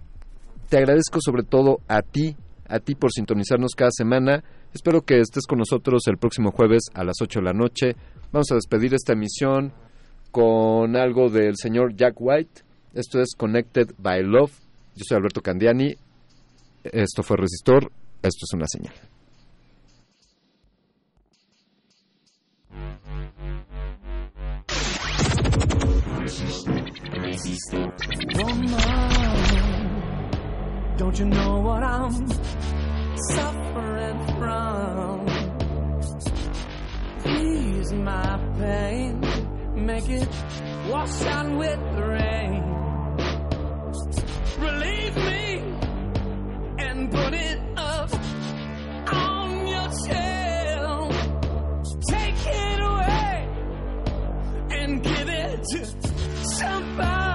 te 0.68 0.78
agradezco 0.78 1.18
sobre 1.20 1.42
todo 1.42 1.80
a 1.88 2.00
ti, 2.00 2.36
a 2.68 2.78
ti 2.78 2.94
por 2.94 3.12
sintonizarnos 3.12 3.72
cada 3.76 3.90
semana. 3.90 4.42
Espero 4.72 5.02
que 5.02 5.18
estés 5.18 5.46
con 5.46 5.58
nosotros 5.58 6.02
el 6.06 6.16
próximo 6.16 6.52
jueves 6.52 6.84
a 6.94 7.04
las 7.04 7.16
8 7.20 7.40
de 7.40 7.44
la 7.44 7.52
noche. 7.52 7.96
Vamos 8.32 8.50
a 8.52 8.54
despedir 8.54 8.94
esta 8.94 9.12
emisión 9.12 9.72
con 10.30 10.96
algo 10.96 11.28
del 11.28 11.56
señor 11.56 11.94
Jack 11.94 12.14
White. 12.18 12.62
Esto 12.94 13.20
es 13.20 13.34
Connected 13.36 13.94
by 13.98 14.22
Love. 14.22 14.52
Yo 14.94 15.04
soy 15.06 15.18
Alberto 15.18 15.42
Candiani. 15.42 15.94
Esto 16.84 17.22
fue 17.22 17.36
Resistor. 17.36 17.90
Esto 18.22 18.44
es 18.48 18.54
una 18.54 18.66
señal. 18.66 19.11
Woman, 28.38 28.76
don't 30.96 31.18
you 31.18 31.24
know 31.24 31.58
what 31.60 31.82
I'm 31.82 32.28
suffering 33.30 34.18
from? 34.38 35.26
ease 37.26 37.92
my 37.92 38.38
pain, 38.58 39.20
make 39.74 40.08
it 40.08 40.28
wash 40.88 41.22
out 41.22 41.50
with 41.56 41.80
the 41.96 42.06
rain. 42.06 42.62
Relieve 44.58 45.16
me 45.16 45.58
and 46.78 47.10
put 47.10 47.34
it 47.34 47.58
up 47.76 48.10
on 49.12 49.66
your 49.66 49.90
shelf. 50.06 51.12
Take 52.08 52.46
it 52.46 52.80
away 52.80 53.48
and 54.70 55.02
give 55.02 55.28
it 55.28 55.62
to 55.64 56.01
somebody 56.62 57.31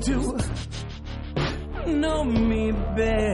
to 0.00 0.38
know 1.86 2.24
me 2.24 2.72
best. 2.72 3.27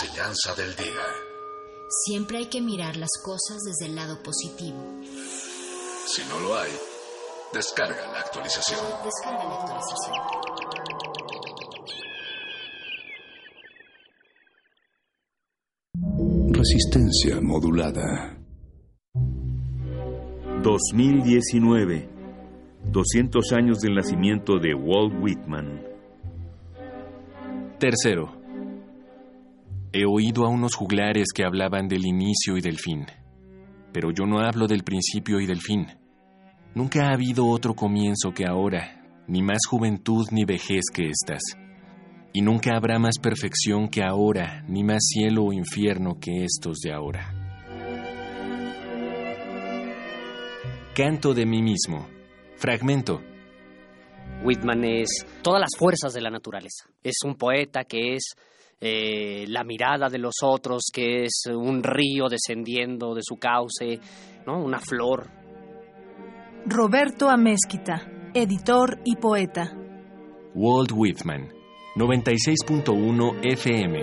Enseñanza 0.00 0.54
del 0.54 0.74
día. 0.76 1.04
Siempre 2.06 2.38
hay 2.38 2.46
que 2.46 2.60
mirar 2.60 2.96
las 2.96 3.10
cosas 3.22 3.58
desde 3.64 3.86
el 3.86 3.96
lado 3.96 4.22
positivo. 4.22 4.78
Si 6.06 6.22
no 6.28 6.40
lo 6.40 6.56
hay, 6.56 6.70
descarga 7.52 8.10
la 8.12 8.20
actualización. 8.20 8.80
Descarga 9.04 9.44
la 9.44 9.54
actualización. 9.60 10.16
Resistencia 16.52 17.40
modulada. 17.42 18.38
2019. 20.62 22.08
200 22.90 23.52
años 23.52 23.80
del 23.80 23.94
nacimiento 23.94 24.58
de 24.58 24.74
Walt 24.74 25.12
Whitman. 25.22 25.82
Tercero. 27.78 28.39
He 29.92 30.04
oído 30.04 30.44
a 30.44 30.48
unos 30.48 30.76
juglares 30.76 31.32
que 31.34 31.44
hablaban 31.44 31.88
del 31.88 32.06
inicio 32.06 32.56
y 32.56 32.60
del 32.60 32.78
fin, 32.78 33.06
pero 33.92 34.12
yo 34.12 34.24
no 34.24 34.38
hablo 34.38 34.68
del 34.68 34.84
principio 34.84 35.40
y 35.40 35.46
del 35.46 35.60
fin. 35.60 35.88
Nunca 36.76 37.06
ha 37.08 37.14
habido 37.14 37.48
otro 37.48 37.74
comienzo 37.74 38.30
que 38.32 38.44
ahora, 38.46 39.02
ni 39.26 39.42
más 39.42 39.58
juventud 39.68 40.28
ni 40.30 40.44
vejez 40.44 40.84
que 40.94 41.08
estas. 41.08 41.42
Y 42.32 42.42
nunca 42.42 42.76
habrá 42.76 43.00
más 43.00 43.18
perfección 43.18 43.88
que 43.88 44.04
ahora, 44.04 44.62
ni 44.68 44.84
más 44.84 45.00
cielo 45.08 45.46
o 45.46 45.52
infierno 45.52 46.20
que 46.20 46.44
estos 46.44 46.78
de 46.78 46.92
ahora. 46.92 47.34
Canto 50.94 51.34
de 51.34 51.46
mí 51.46 51.62
mismo. 51.62 52.06
Fragmento. 52.56 53.22
Whitman 54.44 54.84
es 54.84 55.26
todas 55.42 55.60
las 55.60 55.76
fuerzas 55.76 56.12
de 56.12 56.20
la 56.20 56.30
naturaleza. 56.30 56.88
Es 57.02 57.16
un 57.24 57.34
poeta 57.34 57.82
que 57.82 58.14
es 58.14 58.36
eh, 58.80 59.44
la 59.48 59.62
mirada 59.62 60.08
de 60.08 60.18
los 60.18 60.36
otros, 60.42 60.84
que 60.92 61.24
es 61.24 61.42
un 61.52 61.82
río 61.82 62.28
descendiendo 62.28 63.14
de 63.14 63.20
su 63.22 63.36
cauce, 63.36 64.00
¿no? 64.46 64.62
Una 64.62 64.78
flor. 64.78 65.28
Roberto 66.66 67.28
Amezquita, 67.28 68.30
editor 68.32 69.00
y 69.04 69.16
poeta. 69.16 69.76
Walt 70.54 70.92
Whitman. 70.94 71.52
96.1 71.96 73.40
FM. 73.42 74.00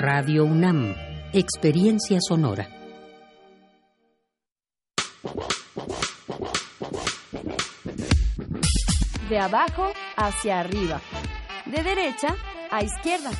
Radio 0.00 0.44
UNAM. 0.44 0.94
Experiencia 1.32 2.18
sonora. 2.20 2.68
De 9.28 9.38
abajo 9.38 9.92
hacia 10.16 10.60
arriba. 10.60 11.00
De 11.66 11.82
derecha 11.82 12.34
a 12.70 12.82
izquierda. 12.82 13.30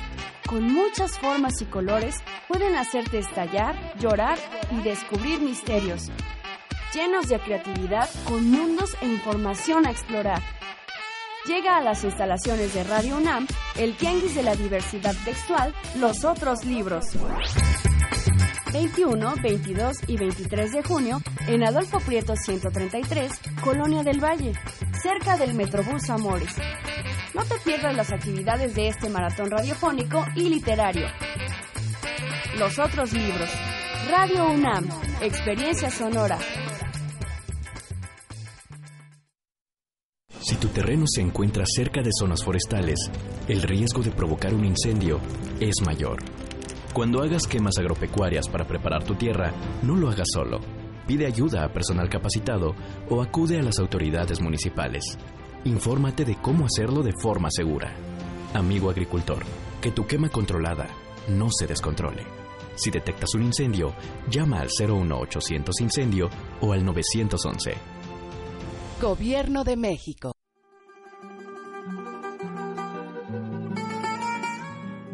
Con 0.49 0.72
muchas 0.72 1.18
formas 1.18 1.61
y 1.61 1.66
colores 1.66 2.22
pueden 2.49 2.74
hacerte 2.74 3.18
estallar, 3.18 3.76
llorar 3.99 4.38
y 4.70 4.80
descubrir 4.80 5.40
misterios. 5.40 6.11
Llenos 6.94 7.28
de 7.28 7.38
creatividad 7.38 8.09
con 8.26 8.51
mundos 8.51 8.96
e 9.03 9.07
información 9.07 9.86
a 9.86 9.90
explorar. 9.90 10.40
Llega 11.44 11.76
a 11.76 11.82
las 11.82 12.03
instalaciones 12.03 12.72
de 12.72 12.82
Radio 12.84 13.18
UNAM 13.18 13.46
el 13.76 13.94
Tianguis 13.96 14.34
de 14.34 14.42
la 14.42 14.57
Diversidad 14.57 15.14
Textual, 15.22 15.74
Los 15.96 16.24
Otros 16.24 16.64
Libros. 16.64 17.05
21, 18.73 19.35
22 19.43 19.97
y 20.07 20.16
23 20.16 20.73
de 20.73 20.83
junio 20.83 21.21
en 21.47 21.64
Adolfo 21.64 21.99
Prieto 22.01 22.35
133, 22.37 23.33
Colonia 23.62 24.03
del 24.03 24.23
Valle, 24.23 24.53
cerca 25.03 25.37
del 25.37 25.55
Metrobús 25.55 26.11
Amores. 26.11 26.55
No 27.35 27.45
te 27.45 27.57
pierdas 27.64 27.97
las 27.97 28.12
actividades 28.12 28.75
de 28.75 28.89
este 28.89 29.09
maratón 29.09 29.51
radiofónico 29.51 30.25
y 30.35 30.49
literario. 30.49 31.07
Los 32.59 32.79
otros 32.79 33.12
libros. 33.12 33.49
Radio 34.11 34.51
UNAM, 34.51 34.89
Experiencia 35.23 35.91
Sonora. 35.91 36.39
Si 40.41 40.57
tu 40.57 40.69
terreno 40.69 41.05
se 41.07 41.21
encuentra 41.21 41.64
cerca 41.66 42.01
de 42.01 42.11
zonas 42.19 42.43
forestales, 42.45 42.99
el 43.49 43.62
riesgo 43.62 44.03
de 44.03 44.11
provocar 44.11 44.55
un 44.55 44.64
incendio 44.64 45.21
es 45.61 45.75
mayor. 45.85 46.19
Cuando 46.93 47.22
hagas 47.22 47.47
quemas 47.47 47.78
agropecuarias 47.78 48.49
para 48.49 48.66
preparar 48.66 49.05
tu 49.05 49.14
tierra, 49.14 49.53
no 49.82 49.95
lo 49.95 50.09
hagas 50.09 50.28
solo. 50.32 50.61
Pide 51.07 51.26
ayuda 51.26 51.64
a 51.64 51.72
personal 51.72 52.09
capacitado 52.09 52.74
o 53.09 53.22
acude 53.22 53.59
a 53.59 53.62
las 53.62 53.78
autoridades 53.78 54.41
municipales. 54.41 55.05
Infórmate 55.64 56.24
de 56.24 56.36
cómo 56.36 56.66
hacerlo 56.66 57.03
de 57.03 57.12
forma 57.12 57.51
segura. 57.51 57.95
Amigo 58.55 58.91
agricultor, 58.91 59.45
que 59.80 59.93
tu 59.93 60.07
quema 60.07 60.28
controlada 60.28 60.89
no 61.28 61.49
se 61.51 61.66
descontrole. 61.66 62.24
Si 62.74 62.91
detectas 62.91 63.34
un 63.34 63.43
incendio, 63.43 63.93
llama 64.30 64.61
al 64.61 64.68
01800 64.68 65.80
incendio 65.80 66.30
o 66.61 66.72
al 66.72 66.84
911. 66.84 67.74
Gobierno 69.01 69.64
de 69.64 69.76
México. 69.76 70.32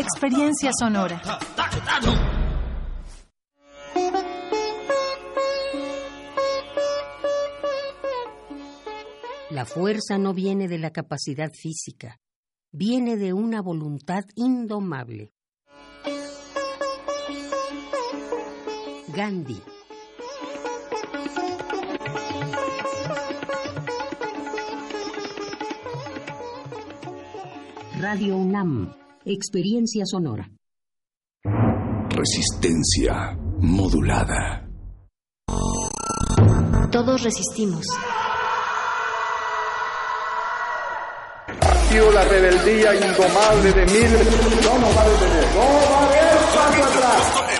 Experiencia 0.00 0.70
sonora. 0.72 1.20
La 9.50 9.66
fuerza 9.66 10.16
no 10.16 10.32
viene 10.32 10.68
de 10.68 10.78
la 10.78 10.90
capacidad 10.90 11.52
física, 11.52 12.18
viene 12.72 13.18
de 13.18 13.34
una 13.34 13.60
voluntad 13.60 14.24
indomable. 14.36 15.34
Gandhi. 19.08 19.60
Radio 27.98 28.38
UNAM, 28.38 28.94
experiencia 29.24 30.04
sonora. 30.06 30.50
Resistencia 32.10 33.36
modulada. 33.60 34.66
Todos 36.90 37.22
resistimos. 37.22 37.86
sido 41.90 42.12
la 42.12 42.24
rebeldía 42.24 42.94
indomable 42.94 43.72
de 43.72 43.86
miles. 43.86 44.62
No 44.64 44.78
nos 44.78 44.96
va 44.96 45.02
a 45.02 45.08
detener. 45.08 45.44
No 45.54 45.60
va 45.60 45.98
a 45.98 46.06
haber 46.06 46.38
paso 46.54 46.84
atrás. 46.84 47.59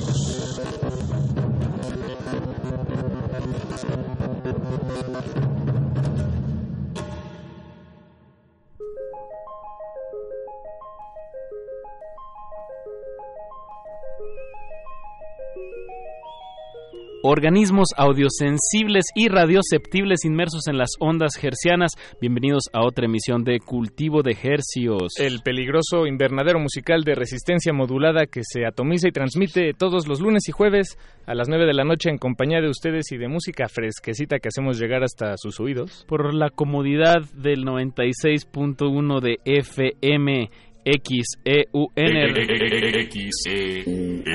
Organismos 17.23 17.89
audiosensibles 17.97 19.05
y 19.15 19.27
radioceptibles 19.27 20.25
inmersos 20.25 20.67
en 20.67 20.77
las 20.77 20.89
ondas 20.99 21.31
hercianas. 21.41 21.91
Bienvenidos 22.19 22.63
a 22.73 22.85
otra 22.85 23.05
emisión 23.05 23.43
de 23.43 23.59
Cultivo 23.59 24.23
de 24.23 24.37
Hercios. 24.41 25.13
El 25.19 25.41
peligroso 25.43 26.07
invernadero 26.07 26.59
musical 26.59 27.03
de 27.03 27.15
resistencia 27.15 27.73
modulada 27.73 28.25
que 28.25 28.41
se 28.43 28.65
atomiza 28.65 29.07
y 29.07 29.11
transmite 29.11 29.73
todos 29.77 30.07
los 30.07 30.19
lunes 30.21 30.47
y 30.47 30.51
jueves 30.51 30.97
a 31.25 31.35
las 31.35 31.47
9 31.47 31.65
de 31.65 31.73
la 31.73 31.83
noche 31.83 32.09
en 32.09 32.17
compañía 32.17 32.61
de 32.61 32.69
ustedes 32.69 33.11
y 33.11 33.17
de 33.17 33.27
música 33.27 33.67
fresquecita 33.67 34.39
que 34.39 34.47
hacemos 34.47 34.79
llegar 34.79 35.03
hasta 35.03 35.37
sus 35.37 35.59
oídos. 35.59 36.05
Por 36.07 36.33
la 36.33 36.49
comodidad 36.49 37.21
del 37.33 37.65
96.1 37.65 39.19
de 39.21 39.37
FM. 39.45 40.49
XEUN 40.83 41.91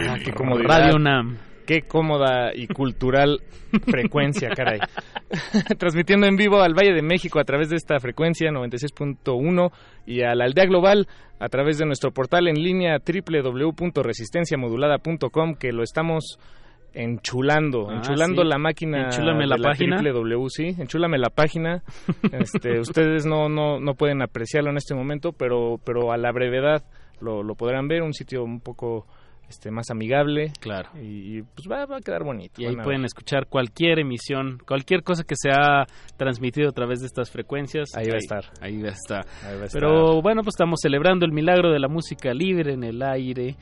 Ah, 0.08 0.16
qué 0.24 0.32
comodidad. 0.32 0.68
Radio 0.68 0.98
NAM. 1.00 1.36
Qué 1.66 1.82
cómoda 1.82 2.52
y 2.54 2.66
cultural 2.68 3.40
frecuencia, 3.86 4.50
caray. 4.50 4.78
Transmitiendo 5.78 6.26
en 6.26 6.36
vivo 6.36 6.60
al 6.62 6.74
Valle 6.74 6.92
de 6.94 7.02
México 7.02 7.40
a 7.40 7.44
través 7.44 7.68
de 7.70 7.76
esta 7.76 7.98
frecuencia 7.98 8.50
96.1 8.50 9.72
y 10.06 10.22
a 10.22 10.34
la 10.34 10.44
aldea 10.44 10.66
global 10.66 11.08
a 11.40 11.48
través 11.48 11.78
de 11.78 11.86
nuestro 11.86 12.12
portal 12.12 12.46
en 12.48 12.62
línea 12.62 12.98
www.resistenciamodulada.com 12.98 15.54
que 15.56 15.72
lo 15.72 15.82
estamos 15.82 16.38
enchulando, 16.94 17.90
Ah, 17.90 17.96
enchulando 17.96 18.42
sí. 18.42 18.48
la 18.48 18.58
máquina 18.58 19.04
Enchúlame 19.06 19.40
de 19.40 19.46
la 19.48 19.56
página. 19.58 20.00
www, 20.00 20.48
sí, 20.48 20.74
enchúlame 20.78 21.18
la 21.18 21.30
página. 21.30 21.82
Este, 22.32 22.78
ustedes 22.80 23.26
no, 23.26 23.48
no, 23.48 23.80
no 23.80 23.94
pueden 23.94 24.22
apreciarlo 24.22 24.70
en 24.70 24.76
este 24.78 24.94
momento, 24.94 25.32
pero, 25.32 25.78
pero 25.84 26.12
a 26.12 26.16
la 26.16 26.30
brevedad 26.32 26.84
lo, 27.20 27.42
lo 27.42 27.54
podrán 27.54 27.88
ver, 27.88 28.02
un 28.02 28.14
sitio 28.14 28.42
un 28.44 28.60
poco 28.60 29.06
este, 29.48 29.70
más 29.70 29.90
amigable. 29.90 30.52
Claro. 30.60 30.88
Y, 31.00 31.38
y, 31.38 31.42
pues 31.42 31.68
va, 31.70 31.86
va 31.86 31.98
a 31.98 32.00
quedar 32.00 32.24
bonito. 32.24 32.60
Y 32.60 32.66
ahí 32.66 32.76
pueden 32.76 33.04
escuchar 33.04 33.46
cualquier 33.48 33.98
emisión, 34.00 34.58
cualquier 34.66 35.02
cosa 35.02 35.24
que 35.24 35.34
se 35.36 35.50
ha 35.50 35.84
transmitido 36.16 36.68
a 36.68 36.72
través 36.72 37.00
de 37.00 37.06
estas 37.06 37.30
frecuencias. 37.30 37.88
Ahí 37.96 38.08
va 38.08 38.14
a 38.14 38.18
estar. 38.18 38.44
Ahí 38.60 38.80
va 38.80 38.88
a 38.88 38.92
estar. 38.92 39.24
Ahí 39.44 39.58
va 39.58 39.64
a 39.64 39.68
Pero 39.72 40.04
estar. 40.08 40.22
bueno, 40.22 40.42
pues 40.42 40.54
estamos 40.54 40.80
celebrando 40.82 41.24
el 41.26 41.32
milagro 41.32 41.72
de 41.72 41.78
la 41.78 41.88
música 41.88 42.32
libre 42.34 42.72
en 42.74 42.84
el 42.84 43.02
aire. 43.02 43.56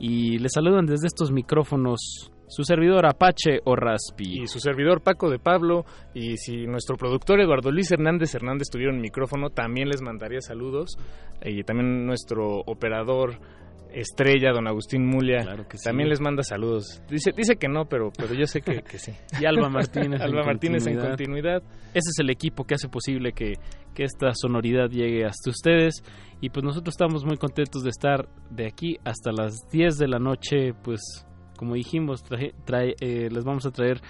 Y 0.00 0.38
les 0.38 0.52
saludan 0.52 0.86
desde 0.86 1.06
estos 1.08 1.32
micrófonos 1.32 2.30
su 2.48 2.64
servidor 2.64 3.04
Apache 3.06 3.60
o 3.64 3.76
Raspi. 3.76 4.42
y 4.42 4.46
su 4.46 4.58
servidor 4.58 5.02
Paco 5.02 5.28
de 5.28 5.38
Pablo 5.38 5.84
y 6.14 6.36
si 6.38 6.66
nuestro 6.66 6.96
productor 6.96 7.40
Eduardo 7.40 7.70
Luis 7.70 7.90
Hernández 7.92 8.34
Hernández 8.34 8.68
tuviera 8.72 8.90
un 8.92 9.00
micrófono 9.02 9.50
también 9.50 9.88
les 9.90 10.00
mandaría 10.00 10.40
saludos 10.40 10.96
y 11.44 11.62
también 11.64 12.06
nuestro 12.06 12.60
operador 12.64 13.38
estrella, 13.92 14.52
don 14.52 14.66
Agustín 14.68 15.06
Mulia. 15.06 15.44
También 15.84 16.08
les 16.08 16.20
manda 16.20 16.42
saludos. 16.42 17.02
Dice, 17.08 17.32
dice 17.36 17.56
que 17.56 17.68
no, 17.68 17.84
pero, 17.86 18.10
pero 18.16 18.34
yo 18.34 18.46
sé 18.46 18.60
que, 18.60 18.82
que 18.82 18.98
sí. 18.98 19.12
Y 19.40 19.44
Alba 19.46 19.68
Martínez. 19.68 20.20
Alba 20.22 20.40
en 20.40 20.46
Martínez 20.46 20.86
en 20.86 20.94
continuidad. 20.98 21.60
continuidad. 21.60 21.62
Ese 21.90 22.10
es 22.10 22.18
el 22.20 22.30
equipo 22.30 22.64
que 22.64 22.74
hace 22.74 22.88
posible 22.88 23.32
que, 23.32 23.54
que 23.94 24.04
esta 24.04 24.32
sonoridad 24.34 24.88
llegue 24.90 25.24
hasta 25.24 25.50
ustedes. 25.50 26.02
Y 26.40 26.50
pues 26.50 26.64
nosotros 26.64 26.92
estamos 26.94 27.24
muy 27.24 27.36
contentos 27.36 27.82
de 27.82 27.90
estar 27.90 28.28
de 28.50 28.66
aquí 28.66 28.96
hasta 29.04 29.32
las 29.32 29.54
10 29.72 29.98
de 29.98 30.08
la 30.08 30.18
noche. 30.18 30.72
Pues 30.82 31.00
como 31.56 31.74
dijimos, 31.74 32.22
traje- 32.22 32.54
trae- 32.66 32.94
eh, 33.00 33.28
les 33.30 33.44
vamos 33.44 33.66
a 33.66 33.70
traer 33.70 34.00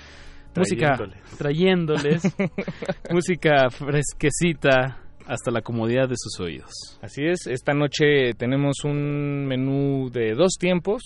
música 0.57 0.99
trayéndoles 1.39 2.23
música 3.11 3.71
fresquecita 3.71 4.99
hasta 5.29 5.51
la 5.51 5.61
comodidad 5.61 6.09
de 6.09 6.17
sus 6.17 6.41
oídos. 6.41 6.99
Así 7.03 7.25
es, 7.25 7.47
esta 7.47 7.75
noche 7.75 8.33
tenemos 8.37 8.85
un 8.85 9.47
menú 9.47 10.11
de 10.11 10.35
dos 10.35 10.55
tiempos. 10.59 11.03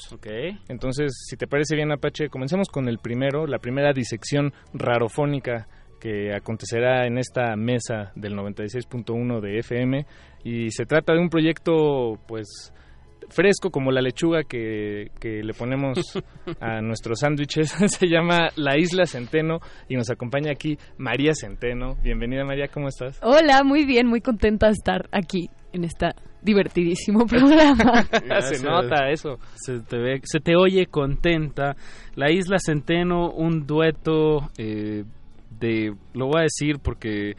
Entonces, 0.68 1.12
si 1.28 1.36
te 1.36 1.46
parece 1.46 1.74
bien, 1.74 1.92
Apache, 1.92 2.28
comencemos 2.28 2.68
con 2.68 2.88
el 2.88 2.98
primero, 2.98 3.46
la 3.46 3.58
primera 3.58 3.92
disección 3.92 4.52
rarofónica 4.72 5.66
que 6.00 6.34
acontecerá 6.34 7.06
en 7.06 7.18
esta 7.18 7.54
mesa 7.56 8.12
del 8.14 8.34
96.1 8.34 9.40
de 9.40 9.58
FM. 9.58 10.06
Y 10.44 10.70
se 10.70 10.86
trata 10.86 11.12
de 11.12 11.20
un 11.20 11.28
proyecto, 11.28 12.18
pues, 12.26 12.72
fresco 13.28 13.70
como 13.70 13.90
la 13.90 14.00
lechuga 14.00 14.42
que, 14.44 15.10
que 15.20 15.42
le 15.42 15.52
ponemos 15.54 15.98
a 16.60 16.80
nuestros 16.80 17.20
sándwiches. 17.20 17.70
se 17.86 18.06
llama 18.08 18.48
La 18.56 18.76
Isla 18.78 19.06
Centeno 19.06 19.58
y 19.88 19.96
nos 19.96 20.10
acompaña 20.10 20.50
aquí 20.52 20.76
María 20.98 21.32
Centeno. 21.34 21.96
Bienvenida, 22.02 22.44
María, 22.44 22.68
¿cómo 22.68 22.88
estás? 22.88 23.18
Hola, 23.22 23.62
muy 23.64 23.84
bien, 23.84 24.06
muy 24.06 24.20
contenta 24.20 24.66
de 24.66 24.72
estar 24.72 25.08
aquí 25.12 25.48
en 25.72 25.84
este 25.84 26.08
divertidísimo 26.42 27.24
programa. 27.26 28.04
se 28.40 28.62
nota 28.64 29.08
eso. 29.10 29.38
Se 29.54 29.80
te, 29.80 29.96
ve- 29.98 30.20
se 30.24 30.40
te 30.40 30.56
oye 30.56 30.86
contenta. 30.86 31.76
La 32.14 32.30
Isla 32.30 32.56
Centeno, 32.58 33.30
un 33.30 33.66
dueto 33.66 34.50
eh, 34.58 35.04
de, 35.58 35.94
lo 36.14 36.26
voy 36.26 36.40
a 36.40 36.42
decir 36.42 36.78
porque 36.82 37.36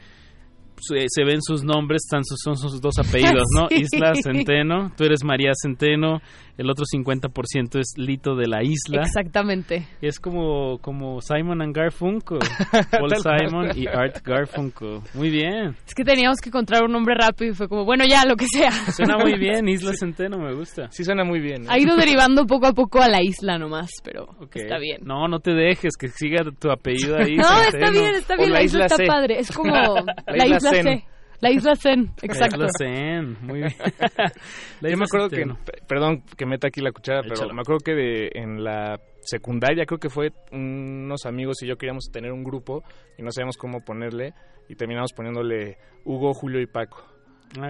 se, 0.88 1.06
se 1.08 1.24
ven 1.24 1.42
sus 1.42 1.64
nombres, 1.64 2.04
están 2.06 2.24
sus, 2.24 2.40
son 2.44 2.58
sus 2.58 2.82
dos 2.82 2.98
apellidos, 2.98 3.48
¿no? 3.56 3.68
Sí. 3.74 3.82
Isla 3.82 4.14
Centeno, 4.22 4.92
tú 4.96 5.04
eres 5.04 5.24
María 5.24 5.52
Centeno, 5.60 6.22
el 6.58 6.70
otro 6.70 6.86
50% 6.86 7.80
es 7.80 7.94
Lito 7.98 8.36
de 8.36 8.48
la 8.48 8.64
Isla. 8.64 9.02
Exactamente. 9.02 9.88
Es 10.02 10.20
como, 10.20 10.78
como 10.80 11.20
Simon 11.22 11.62
and 11.62 11.76
Garfunkel, 11.76 12.40
Paul. 12.92 13.10
Simon 13.16 13.72
y 13.76 13.88
Art 13.88 14.24
Garfunkel. 14.24 15.00
Muy 15.14 15.30
bien. 15.30 15.76
Es 15.88 15.96
que 15.96 16.04
teníamos 16.04 16.40
que 16.40 16.50
encontrar 16.50 16.84
un 16.84 16.92
nombre 16.92 17.16
rápido 17.16 17.52
y 17.52 17.56
fue 17.56 17.68
como, 17.68 17.86
bueno, 17.86 18.06
ya, 18.08 18.26
lo 18.26 18.36
que 18.36 18.46
sea. 18.46 18.72
Suena 18.92 19.18
muy 19.18 19.38
bien, 19.38 19.68
Isla 19.68 19.94
Centeno, 20.00 20.38
me 20.38 20.54
gusta. 20.54 20.90
Sí, 20.92 21.04
suena 21.04 21.24
muy 21.24 21.40
bien. 21.40 21.66
Ha 21.70 21.80
ido 21.80 21.96
derivando 21.96 22.46
poco 22.46 22.68
a 22.68 22.74
poco 22.74 23.02
a 23.02 23.08
la 23.08 23.22
isla 23.22 23.58
nomás, 23.58 23.90
pero 24.04 24.28
está 24.54 24.78
bien. 24.78 25.02
No, 25.04 25.28
no 25.28 25.40
te 25.40 25.52
dejes, 25.52 25.96
que 25.98 26.08
siga 26.10 26.44
tu 26.60 26.72
apellido 26.72 27.18
ahí. 27.18 27.36
No, 27.44 27.62
está 27.62 27.90
bien, 27.92 28.16
está 28.16 28.36
bien, 28.38 28.54
la, 28.54 28.64
isla, 28.64 28.86
está 28.86 28.96
C. 28.96 29.06
padre. 29.06 29.40
Es 29.40 29.52
como 29.52 29.74
la, 30.28 30.48
isla, 30.48 30.72
C. 30.72 31.04
La 31.44 31.52
isla 31.52 31.76
Zen, 31.76 32.12
exacto. 32.22 32.58
La 32.58 32.66
isla 32.68 32.70
Zen, 32.78 33.38
muy 33.42 33.60
bien. 33.60 33.74
La 34.82 34.90
Yo 34.90 34.90
isla 34.90 34.98
me 34.98 35.04
acuerdo 35.04 35.30
que, 35.30 35.46
perdón 35.88 36.24
que 36.38 36.46
meta 36.46 36.68
aquí 36.68 36.80
la 36.82 36.92
cuchara, 36.92 37.22
pero 37.22 37.54
me 37.54 37.62
acuerdo 37.62 37.80
que 37.84 37.92
de- 37.94 38.30
en 38.34 38.64
la 38.64 39.00
secundaria 39.22 39.86
creo 39.86 40.00
que 40.00 40.10
fue 40.10 40.32
unos 40.52 41.26
amigos 41.26 41.62
y 41.62 41.68
yo 41.68 41.76
queríamos 41.78 42.06
tener 42.12 42.32
un 42.32 42.44
grupo 42.44 42.84
y 43.18 43.24
no 43.24 43.32
sabíamos 43.32 43.58
cómo 43.58 43.82
ponerle 43.82 44.34
y 44.70 44.76
terminamos 44.76 45.12
poniéndole 45.14 45.78
Hugo, 46.06 46.34
Julio 46.34 46.62
y 46.62 46.66
Paco. 46.68 47.04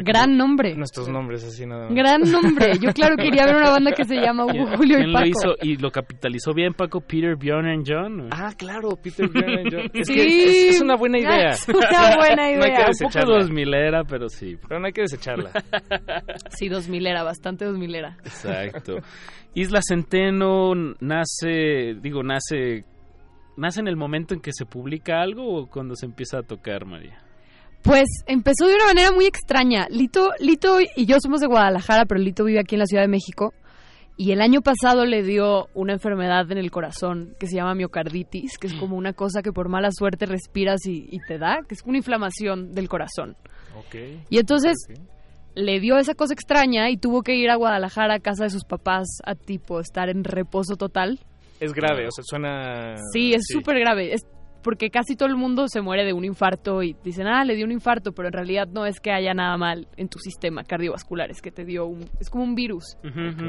Gran 0.04 0.38
nombre. 0.38 0.76
Nuestros 0.76 1.10
nombres 1.10 1.44
así 1.44 1.66
nada 1.66 1.86
más. 1.88 1.94
Gran 1.96 2.22
nombre. 2.22 2.78
Yo 2.80 2.92
claro 2.94 3.16
quería 3.18 3.46
ver 3.46 3.56
una 3.58 3.70
banda 3.70 3.92
que 3.92 4.06
se 4.06 4.16
llama 4.22 4.46
Hugo, 4.46 4.54
¿Quién- 4.54 4.78
Julio 4.78 4.98
quién 4.98 5.10
y 5.10 5.12
lo 5.12 5.20
Paco. 5.20 5.28
hizo 5.28 5.56
y 5.62 5.76
lo 5.78 5.92
capitalizó 5.92 6.54
bien, 6.54 6.74
Paco? 6.74 7.02
Peter, 7.02 7.36
Bjorn 7.36 7.66
and 7.68 7.84
John. 7.88 8.30
Ah, 8.32 8.54
claro, 8.58 8.92
Peter, 9.02 9.28
Bjorn 9.28 9.60
and 9.60 9.72
John. 9.74 9.92
Es 9.94 10.08
Sí. 10.08 10.14
que 10.14 10.26
es, 10.70 10.76
es 10.76 10.82
una 10.82 10.96
buena 10.96 11.20
idea. 11.20 11.50
Es 11.50 11.68
una 11.68 12.16
buena 12.16 12.36
No 12.36 12.42
hay 12.44 12.54
idea. 12.54 12.60
que 12.62 12.70
Un 12.70 12.76
poco 12.78 12.88
desecharla. 12.88 13.38
dos 13.40 13.52
milera, 13.52 14.04
pero 14.06 14.30
sí. 14.30 14.58
Pero 14.68 14.80
no 14.80 14.86
hay 14.88 14.94
que 14.94 15.02
desecharla. 15.02 15.52
Sí, 16.50 16.70
dos 16.70 16.88
milera, 16.88 17.24
bastante 17.24 17.66
dos 17.66 17.78
milera. 17.78 18.18
Exacto. 18.24 18.98
Isla 19.56 19.82
Centeno 19.88 20.74
nace, 21.00 21.96
digo, 22.02 22.24
nace, 22.24 22.86
nace 23.58 23.80
en 23.82 23.88
el 23.88 23.96
momento 23.96 24.34
en 24.34 24.40
que 24.42 24.52
se 24.54 24.66
publica 24.66 25.22
algo 25.22 25.46
o 25.56 25.68
cuando 25.68 25.96
se 25.96 26.06
empieza 26.06 26.40
a 26.40 26.44
tocar, 26.44 26.86
María. 26.86 27.20
Pues 27.84 28.06
empezó 28.28 28.66
de 28.66 28.76
una 28.76 28.86
manera 28.86 29.12
muy 29.12 29.26
extraña. 29.26 29.88
Lito, 29.90 30.32
Lito 30.40 30.78
y 30.96 31.06
yo 31.06 31.18
somos 31.22 31.42
de 31.42 31.48
Guadalajara, 31.48 32.06
pero 32.06 32.22
Lito 32.22 32.46
vive 32.46 32.60
aquí 32.60 32.76
en 32.76 32.80
la 32.80 32.86
Ciudad 32.86 33.04
de 33.04 33.10
México. 33.10 33.54
Y 34.16 34.32
el 34.32 34.42
año 34.42 34.62
pasado 34.62 35.06
le 35.06 35.24
dio 35.24 35.68
una 35.74 35.94
enfermedad 35.94 36.50
en 36.52 36.60
el 36.60 36.70
corazón 36.70 37.36
que 37.40 37.48
se 37.48 37.56
llama 37.56 37.74
miocarditis, 37.74 38.58
que 38.60 38.68
es 38.68 38.74
como 38.76 38.96
una 38.96 39.14
cosa 39.14 39.42
que 39.42 39.52
por 39.52 39.70
mala 39.70 39.90
suerte 39.92 40.28
respiras 40.28 40.86
y, 40.86 41.08
y 41.10 41.20
te 41.28 41.40
da, 41.40 41.62
que 41.68 41.74
es 41.74 41.82
una 41.84 41.98
inflamación 41.98 42.74
del 42.74 42.88
corazón. 42.88 43.36
Y 44.30 44.38
entonces 44.38 44.76
le 45.56 45.80
dio 45.80 45.98
esa 45.98 46.14
cosa 46.14 46.34
extraña 46.34 46.90
y 46.90 46.98
tuvo 46.98 47.22
que 47.24 47.36
ir 47.36 47.50
a 47.50 47.56
Guadalajara 47.56 48.16
a 48.16 48.20
casa 48.20 48.44
de 48.44 48.50
sus 48.52 48.64
papás 48.66 49.08
a 49.26 49.36
tipo 49.36 49.80
estar 49.80 50.10
en 50.10 50.24
reposo 50.24 50.76
total. 50.76 51.20
Es 51.60 51.74
grave, 51.74 52.08
o 52.08 52.12
sea, 52.12 52.24
suena... 52.24 52.96
Sí, 53.14 53.34
es 53.34 53.44
súper 53.48 53.80
grave. 53.80 54.14
Es 54.14 54.22
porque 54.64 54.90
casi 54.90 55.16
todo 55.16 55.30
el 55.30 55.36
mundo 55.36 55.68
se 55.68 55.82
muere 55.82 56.04
de 56.06 56.14
un 56.14 56.26
infarto 56.26 56.82
y 56.82 56.96
dicen, 57.04 57.28
ah, 57.28 57.44
le 57.46 57.56
dio 57.56 57.66
un 57.66 57.72
infarto, 57.72 58.12
pero 58.14 58.30
en 58.30 58.34
realidad 58.34 58.68
no 58.68 58.86
es 58.86 59.00
que 59.00 59.12
haya 59.12 59.34
nada 59.34 59.58
mal 59.58 59.88
en 59.98 60.08
tu 60.10 60.18
sistema 60.20 60.64
cardiovascular, 60.64 61.30
es 61.30 61.42
que 61.42 61.52
te 61.52 61.66
dio 61.66 61.86
un... 61.86 62.06
es 62.20 62.30
como 62.30 62.44
un 62.44 62.56
virus. 62.56 62.84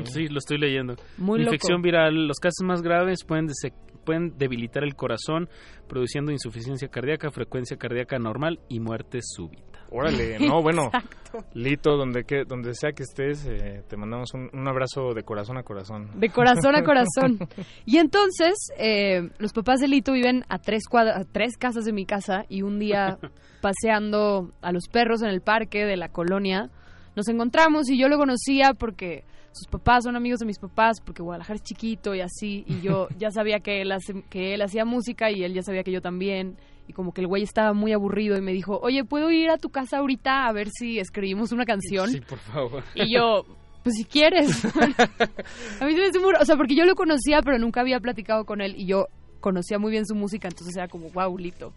Sí, 0.07 0.29
lo 0.29 0.39
estoy 0.39 0.59
leyendo. 0.59 0.97
Muy 1.19 1.39
loco. 1.39 1.55
Infección 1.55 1.81
viral. 1.83 2.27
Los 2.27 2.39
casos 2.39 2.65
más 2.65 2.83
graves 2.83 3.25
pueden, 3.25 3.47
dese- 3.49 3.73
pueden 4.05 4.37
debilitar 4.37 4.83
el 4.85 4.95
corazón, 4.97 5.49
produciendo 5.89 6.33
insuficiencia 6.33 6.89
cardíaca, 6.89 7.31
frecuencia 7.31 7.77
cardíaca 7.77 8.19
normal 8.19 8.61
y 8.69 8.81
muerte 8.81 9.21
súbita. 9.23 9.74
Órale, 9.97 10.39
no, 10.41 10.61
bueno. 10.63 10.91
Lito, 11.53 11.97
donde, 11.97 12.25
que, 12.25 12.45
donde 12.45 12.75
sea 12.75 12.93
que 12.93 13.03
estés, 13.03 13.45
eh, 13.47 13.83
te 13.89 13.97
mandamos 13.97 14.35
un, 14.35 14.51
un 14.53 14.69
abrazo 14.69 15.15
de 15.15 15.23
corazón 15.25 15.57
a 15.57 15.63
corazón. 15.63 16.09
De 16.15 16.29
corazón 16.31 16.77
a 16.77 16.83
corazón. 16.85 17.39
Y 17.87 17.99
entonces, 17.99 18.55
eh, 18.79 19.31
los 19.39 19.53
papás 19.53 19.81
de 19.81 19.89
Lito 19.89 20.13
viven 20.13 20.45
a 20.49 20.59
tres, 20.59 20.85
cuadra- 20.89 21.19
a 21.19 21.25
tres 21.25 21.57
casas 21.57 21.85
de 21.85 21.93
mi 21.93 22.07
casa 22.07 22.45
y 22.49 22.63
un 22.63 22.79
día 22.79 23.19
paseando 23.61 24.51
a 24.63 24.73
los 24.73 24.89
perros 24.89 25.23
en 25.23 25.29
el 25.29 25.41
parque 25.41 25.85
de 25.85 25.97
la 25.97 26.09
colonia, 26.09 26.71
nos 27.17 27.29
encontramos 27.29 27.89
y 27.89 27.99
yo 27.99 28.09
lo 28.09 28.19
conocía 28.19 28.75
porque 28.75 29.25
sus 29.53 29.67
papás 29.69 30.05
son 30.05 30.17
amigos 30.17 30.41
de 30.41 30.47
mis 30.47 30.59
papás, 30.59 31.01
porque 31.01 31.23
Guadalajara 31.23 31.57
es 31.57 31.63
chiquito 31.63 32.15
y 32.15 32.21
así, 32.21 32.65
y 32.67 32.81
yo 32.81 33.09
ya 33.19 33.31
sabía 33.31 33.61
que 33.61 33.81
él, 33.83 33.93
hace- 33.93 34.23
que 34.29 34.53
él 34.55 34.63
hacía 34.63 34.85
música 34.85 35.31
y 35.31 35.45
él 35.45 35.55
ya 35.55 35.63
sabía 35.63 35.83
que 35.85 35.93
yo 35.93 36.01
también, 36.01 36.57
y 36.87 36.93
como 36.93 37.13
que 37.13 37.21
el 37.23 37.27
güey 37.27 37.43
estaba 37.43 37.73
muy 37.73 37.93
aburrido 37.93 38.37
y 38.37 38.41
me 38.41 38.53
dijo, 38.53 38.79
oye, 38.83 39.05
¿puedo 39.05 39.31
ir 39.31 39.51
a 39.51 39.59
tu 39.59 39.71
casa 39.71 39.99
ahorita 39.99 40.47
a 40.47 40.53
ver 40.53 40.69
si 40.71 40.99
escribimos 40.99 41.53
una 41.53 41.65
canción? 41.65 42.11
Sí, 42.11 42.21
por 42.21 42.39
favor. 42.39 42.83
Y 42.95 43.13
yo, 43.15 43.45
pues 43.83 43.97
si 43.97 44.05
quieres. 44.05 44.65
a 45.81 45.87
mí 45.87 45.93
se 45.93 45.99
me 46.01 46.07
hace 46.07 46.19
muy- 46.21 46.35
O 46.41 46.45
sea, 46.45 46.57
porque 46.57 46.75
yo 46.75 46.85
lo 46.85 46.95
conocía, 46.95 47.41
pero 47.43 47.59
nunca 47.59 47.81
había 47.81 48.01
platicado 48.01 48.45
con 48.45 48.61
él 48.61 48.75
y 48.77 48.87
yo 48.87 49.07
conocía 49.41 49.79
muy 49.79 49.91
bien 49.91 50.07
su 50.07 50.15
música, 50.15 50.49
entonces 50.49 50.77
era 50.77 50.89
como, 50.89 51.11
wow, 51.11 51.37
Lito. 51.37 51.73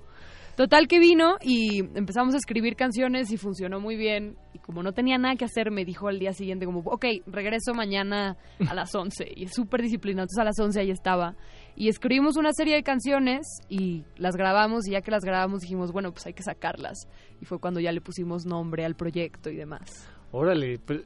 Total 0.55 0.87
que 0.87 0.97
vino 0.97 1.35
y 1.41 1.81
empezamos 1.95 2.33
a 2.33 2.37
escribir 2.37 2.75
canciones 2.75 3.29
y 3.31 3.37
funcionó 3.37 3.79
muy 3.79 3.95
bien. 3.95 4.37
Y 4.55 4.59
como 4.59 4.81
no 4.81 4.91
tenía 4.91 5.19
nada 5.19 5.35
que 5.35 5.45
hacer, 5.45 5.69
me 5.69 5.85
dijo 5.85 6.07
al 6.07 6.17
día 6.17 6.33
siguiente 6.33 6.65
como, 6.65 6.79
ok, 6.79 7.05
regreso 7.27 7.75
mañana 7.75 8.37
a 8.67 8.73
las 8.73 8.95
11. 8.95 9.33
Y 9.35 9.43
es 9.45 9.53
súper 9.53 9.83
disciplinado, 9.83 10.23
entonces 10.23 10.39
a 10.41 10.45
las 10.45 10.59
11 10.59 10.79
ahí 10.79 10.89
estaba. 10.89 11.35
Y 11.79 11.89
escribimos 11.89 12.37
una 12.37 12.51
serie 12.53 12.73
de 12.75 12.81
canciones 12.81 13.45
y 13.69 14.03
las 14.17 14.35
grabamos 14.35 14.87
y 14.87 14.91
ya 14.93 15.01
que 15.01 15.11
las 15.11 15.23
grabamos 15.23 15.61
dijimos, 15.61 15.91
bueno, 15.91 16.11
pues 16.11 16.25
hay 16.25 16.33
que 16.33 16.41
sacarlas. 16.41 17.07
Y 17.39 17.45
fue 17.45 17.59
cuando 17.59 17.79
ya 17.79 17.91
le 17.91 18.01
pusimos 18.01 18.45
nombre 18.47 18.83
al 18.83 18.95
proyecto 18.95 19.51
y 19.51 19.55
demás. 19.57 20.09
Órale, 20.31 20.79
pues, 20.83 21.01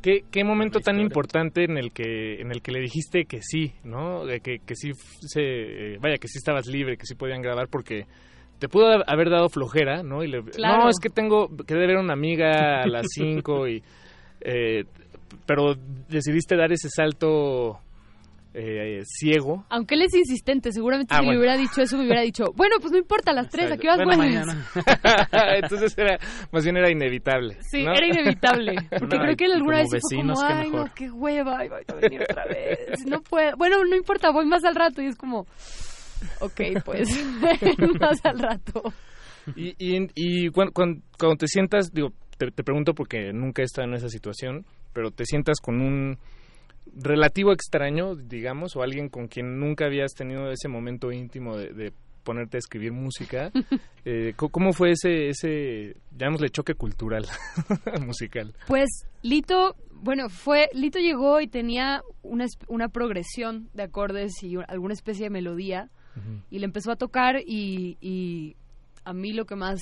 ¿qué, 0.00 0.24
qué 0.30 0.42
momento 0.42 0.80
tan 0.80 0.98
importante 0.98 1.64
en 1.64 1.76
el 1.76 1.92
que 1.92 2.40
en 2.40 2.50
el 2.52 2.62
que 2.62 2.72
le 2.72 2.80
dijiste 2.80 3.26
que 3.26 3.40
sí, 3.42 3.74
¿no? 3.84 4.24
De 4.24 4.40
Que, 4.40 4.60
que 4.60 4.74
sí 4.74 4.92
se, 5.20 5.98
vaya, 6.00 6.16
que 6.16 6.26
sí 6.28 6.38
estabas 6.38 6.66
libre, 6.66 6.96
que 6.96 7.04
sí 7.06 7.14
podían 7.14 7.42
grabar 7.42 7.68
porque 7.68 8.06
te 8.58 8.68
pudo 8.68 8.86
ha- 8.88 9.04
haber 9.06 9.28
dado 9.28 9.50
flojera, 9.50 10.02
¿no? 10.02 10.24
Y 10.24 10.28
le, 10.28 10.42
Claro. 10.42 10.84
no, 10.84 10.88
es 10.88 10.96
que 11.02 11.10
tengo 11.10 11.48
que 11.66 11.74
ver 11.74 11.96
a 11.96 12.00
una 12.00 12.14
amiga 12.14 12.82
a 12.82 12.86
las 12.86 13.06
5 13.14 13.68
y 13.68 13.82
eh, 14.40 14.84
pero 15.46 15.74
decidiste 16.08 16.56
dar 16.56 16.72
ese 16.72 16.88
salto 16.88 17.78
eh, 18.54 19.00
ciego. 19.04 19.66
Aunque 19.68 19.96
él 19.96 20.02
es 20.02 20.14
insistente, 20.14 20.70
seguramente 20.72 21.12
Ah, 21.12 21.18
si 21.18 21.24
bueno. 21.24 21.32
le 21.32 21.38
hubiera 21.46 21.56
dicho 21.58 21.82
eso 21.82 21.96
me 21.98 22.04
hubiera 22.04 22.22
dicho, 22.22 22.44
bueno, 22.56 22.76
pues 22.80 22.92
no 22.92 22.98
importa, 22.98 23.32
las 23.32 23.48
3, 23.48 23.72
¿a 23.72 23.76
qué 23.76 23.88
horas 23.88 24.04
Bueno, 24.04 24.22
vuelves? 24.22 24.46
Entonces 25.62 25.94
era 25.98 26.18
más 26.52 26.64
bien 26.64 26.76
era 26.76 26.90
inevitable. 26.90 27.56
Sí, 27.62 27.82
¿no? 27.84 27.92
era 27.92 28.06
inevitable. 28.06 28.74
Porque 28.98 29.16
No, 29.16 29.22
creo 29.22 29.36
que 29.36 29.44
él 29.46 29.52
alguna 29.52 29.78
vez 29.78 29.88
sí 29.90 29.98
fue 30.00 30.16
como, 30.18 30.32
vecinos, 30.32 30.42
ay, 30.42 30.70
no, 30.70 30.76
mejor". 30.78 30.90
qué 30.94 31.10
hueva, 31.10 31.58
ay, 31.58 31.68
voy 31.68 31.82
a 31.86 31.94
venir 31.94 32.22
otra 32.22 32.44
vez. 32.46 33.04
No 33.06 33.20
puedo. 33.22 33.56
Bueno, 33.56 33.84
no 33.84 33.96
importa, 33.96 34.30
voy 34.30 34.46
más 34.46 34.64
al 34.64 34.74
rato. 34.74 35.02
Y 35.02 35.06
es 35.06 35.16
como, 35.16 35.46
ok, 36.40 36.60
pues, 36.84 37.08
más 38.00 38.24
al 38.24 38.38
rato. 38.38 38.82
Y, 39.56 39.74
y, 39.78 40.06
y 40.14 40.48
cuan- 40.50 40.70
cuan- 40.70 41.02
cuando, 41.18 41.36
te 41.36 41.48
sientas, 41.48 41.92
digo, 41.92 42.10
te, 42.38 42.50
te 42.50 42.62
pregunto 42.62 42.94
porque 42.94 43.32
nunca 43.32 43.62
he 43.62 43.64
estado 43.64 43.88
en 43.88 43.94
esa 43.94 44.08
situación, 44.08 44.64
pero 44.92 45.10
te 45.10 45.24
sientas 45.26 45.58
con 45.60 45.80
un 45.80 46.18
relativo 46.92 47.52
extraño, 47.52 48.14
digamos, 48.14 48.76
o 48.76 48.82
alguien 48.82 49.08
con 49.08 49.28
quien 49.28 49.58
nunca 49.58 49.86
habías 49.86 50.12
tenido 50.12 50.50
ese 50.50 50.68
momento 50.68 51.12
íntimo 51.12 51.56
de, 51.56 51.72
de 51.72 51.92
ponerte 52.24 52.56
a 52.56 52.58
escribir 52.58 52.92
música. 52.92 53.52
Eh, 54.06 54.34
¿Cómo 54.36 54.74
fue 54.74 54.90
ese, 54.90 55.28
ese, 55.28 55.96
llamémosle, 56.14 56.50
choque 56.50 56.74
cultural 56.74 57.24
musical? 58.04 58.54
Pues 58.66 59.06
Lito, 59.22 59.76
bueno, 59.94 60.28
fue 60.28 60.68
Lito 60.74 60.98
llegó 60.98 61.40
y 61.40 61.48
tenía 61.48 62.02
una, 62.22 62.44
una 62.68 62.90
progresión 62.90 63.70
de 63.72 63.84
acordes 63.84 64.42
y 64.42 64.56
alguna 64.68 64.92
especie 64.92 65.24
de 65.24 65.30
melodía 65.30 65.88
y 66.50 66.58
le 66.58 66.66
empezó 66.66 66.92
a 66.92 66.96
tocar 66.96 67.36
y, 67.46 67.96
y 68.02 68.56
a 69.04 69.14
mí 69.14 69.32
lo 69.32 69.46
que 69.46 69.56
más 69.56 69.80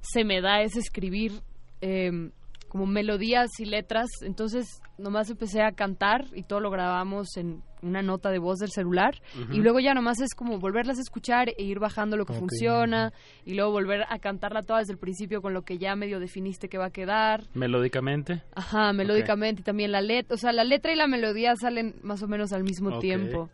se 0.00 0.22
me 0.22 0.40
da 0.40 0.62
es 0.62 0.76
escribir 0.76 1.32
em, 1.80 2.30
como 2.68 2.86
melodías 2.86 3.48
y 3.58 3.64
letras, 3.64 4.08
entonces 4.22 4.80
nomás 4.98 5.30
empecé 5.30 5.62
a 5.62 5.72
cantar 5.72 6.26
y 6.34 6.42
todo 6.42 6.60
lo 6.60 6.70
grabamos 6.70 7.36
en 7.36 7.62
una 7.82 8.02
nota 8.02 8.30
de 8.30 8.38
voz 8.38 8.58
del 8.58 8.70
celular. 8.70 9.20
Y 9.52 9.58
luego 9.58 9.80
ya 9.80 9.94
nomás 9.94 10.20
es 10.20 10.34
como 10.34 10.58
volverlas 10.58 10.98
a 10.98 11.00
escuchar 11.00 11.48
e 11.48 11.62
ir 11.62 11.78
bajando 11.78 12.16
lo 12.16 12.26
que 12.26 12.32
funciona 12.32 13.12
y 13.44 13.54
luego 13.54 13.72
volver 13.72 14.02
a 14.08 14.18
cantarla 14.18 14.62
toda 14.62 14.80
desde 14.80 14.92
el 14.92 14.98
principio 14.98 15.40
con 15.40 15.54
lo 15.54 15.62
que 15.62 15.78
ya 15.78 15.94
medio 15.96 16.20
definiste 16.20 16.68
que 16.68 16.78
va 16.78 16.86
a 16.86 16.90
quedar. 16.90 17.44
Melódicamente. 17.54 18.42
Ajá, 18.54 18.92
melódicamente 18.92 19.62
y 19.62 19.64
también 19.64 19.92
la 19.92 20.00
letra, 20.00 20.34
o 20.34 20.38
sea, 20.38 20.52
la 20.52 20.64
letra 20.64 20.92
y 20.92 20.96
la 20.96 21.06
melodía 21.06 21.54
salen 21.56 21.94
más 22.02 22.22
o 22.22 22.28
menos 22.28 22.52
al 22.52 22.64
mismo 22.64 22.98
tiempo. 22.98 23.48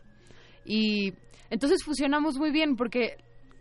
Y 0.65 1.13
entonces 1.49 1.83
fusionamos 1.83 2.37
muy 2.37 2.51
bien 2.51 2.75
porque 2.75 3.17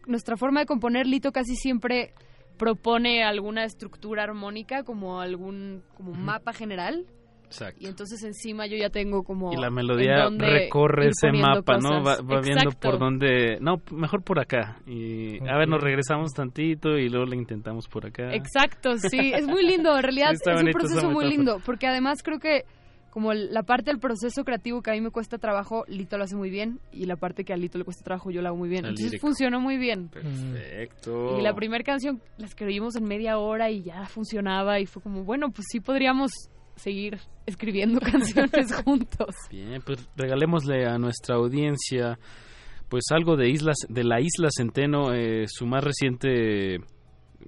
nuestra 0.06 0.36
forma 0.36 0.60
de 0.60 0.66
componer 0.66 1.06
Lito 1.06 1.32
casi 1.32 1.54
siempre 1.56 2.14
propone 2.56 3.24
alguna 3.24 3.64
estructura 3.64 4.24
armónica 4.24 4.84
como 4.84 5.20
algún 5.20 5.82
como 5.96 6.12
mapa 6.12 6.52
general 6.52 7.06
Exacto. 7.46 7.78
y 7.80 7.86
entonces 7.86 8.22
encima 8.24 8.66
yo 8.66 8.76
ya 8.76 8.90
tengo 8.90 9.22
como 9.22 9.52
Y 9.52 9.56
la 9.56 9.70
melodía 9.70 10.28
recorre 10.28 11.08
ese 11.08 11.30
mapa, 11.32 11.78
¿no? 11.78 12.02
Va, 12.02 12.16
viendo 12.40 12.70
por 12.72 12.98
dónde... 12.98 13.58
No, 13.60 13.80
mejor 13.92 14.22
por 14.22 14.40
acá. 14.40 14.78
Y 14.86 15.38
a 15.46 15.56
ver, 15.56 15.68
nos 15.68 15.80
regresamos 15.80 16.32
tantito 16.32 16.98
y 16.98 17.08
luego 17.08 17.26
le 17.26 17.36
intentamos 17.36 17.86
por 17.86 18.06
acá. 18.06 18.34
Exacto, 18.34 18.96
sí, 18.98 19.32
es 19.32 19.46
muy 19.46 19.62
lindo, 19.66 19.96
en 19.96 20.02
realidad 20.02 20.30
Sí, 20.32 20.50
es 20.50 20.56
bonito 20.56 20.78
un 20.78 20.82
proceso 20.82 21.10
muy 21.10 21.28
lindo, 21.28 21.60
porque 21.64 21.86
además 21.86 22.22
creo 22.22 22.38
que 22.38 22.64
como 23.14 23.32
la 23.32 23.62
parte 23.62 23.92
del 23.92 24.00
proceso 24.00 24.42
creativo 24.42 24.82
que 24.82 24.90
a 24.90 24.94
mí 24.94 25.00
me 25.00 25.12
cuesta 25.12 25.38
trabajo, 25.38 25.84
Lito 25.86 26.18
lo 26.18 26.24
hace 26.24 26.34
muy 26.34 26.50
bien, 26.50 26.80
y 26.90 27.06
la 27.06 27.14
parte 27.14 27.44
que 27.44 27.52
a 27.52 27.56
Lito 27.56 27.78
le 27.78 27.84
cuesta 27.84 28.02
trabajo, 28.02 28.32
yo 28.32 28.42
la 28.42 28.48
hago 28.48 28.58
muy 28.58 28.68
bien. 28.68 28.84
Entonces 28.86 29.20
funcionó 29.20 29.60
muy 29.60 29.78
bien. 29.78 30.08
Perfecto. 30.08 31.38
Y 31.38 31.42
la 31.42 31.54
primera 31.54 31.84
canción 31.84 32.20
la 32.38 32.46
escribimos 32.46 32.96
en 32.96 33.04
media 33.04 33.38
hora 33.38 33.70
y 33.70 33.84
ya 33.84 34.04
funcionaba, 34.06 34.80
y 34.80 34.86
fue 34.86 35.00
como, 35.00 35.22
bueno, 35.22 35.52
pues 35.52 35.68
sí 35.70 35.78
podríamos 35.78 36.32
seguir 36.74 37.20
escribiendo 37.46 38.00
canciones 38.12 38.74
juntos. 38.82 39.36
Bien, 39.48 39.80
pues 39.86 40.08
regalémosle 40.16 40.84
a 40.84 40.98
nuestra 40.98 41.36
audiencia 41.36 42.18
pues 42.88 43.04
algo 43.12 43.36
de 43.36 43.48
islas 43.48 43.76
de 43.88 44.02
la 44.02 44.20
isla 44.20 44.48
Centeno, 44.50 45.14
eh, 45.14 45.44
su 45.46 45.66
más 45.66 45.84
reciente 45.84 46.78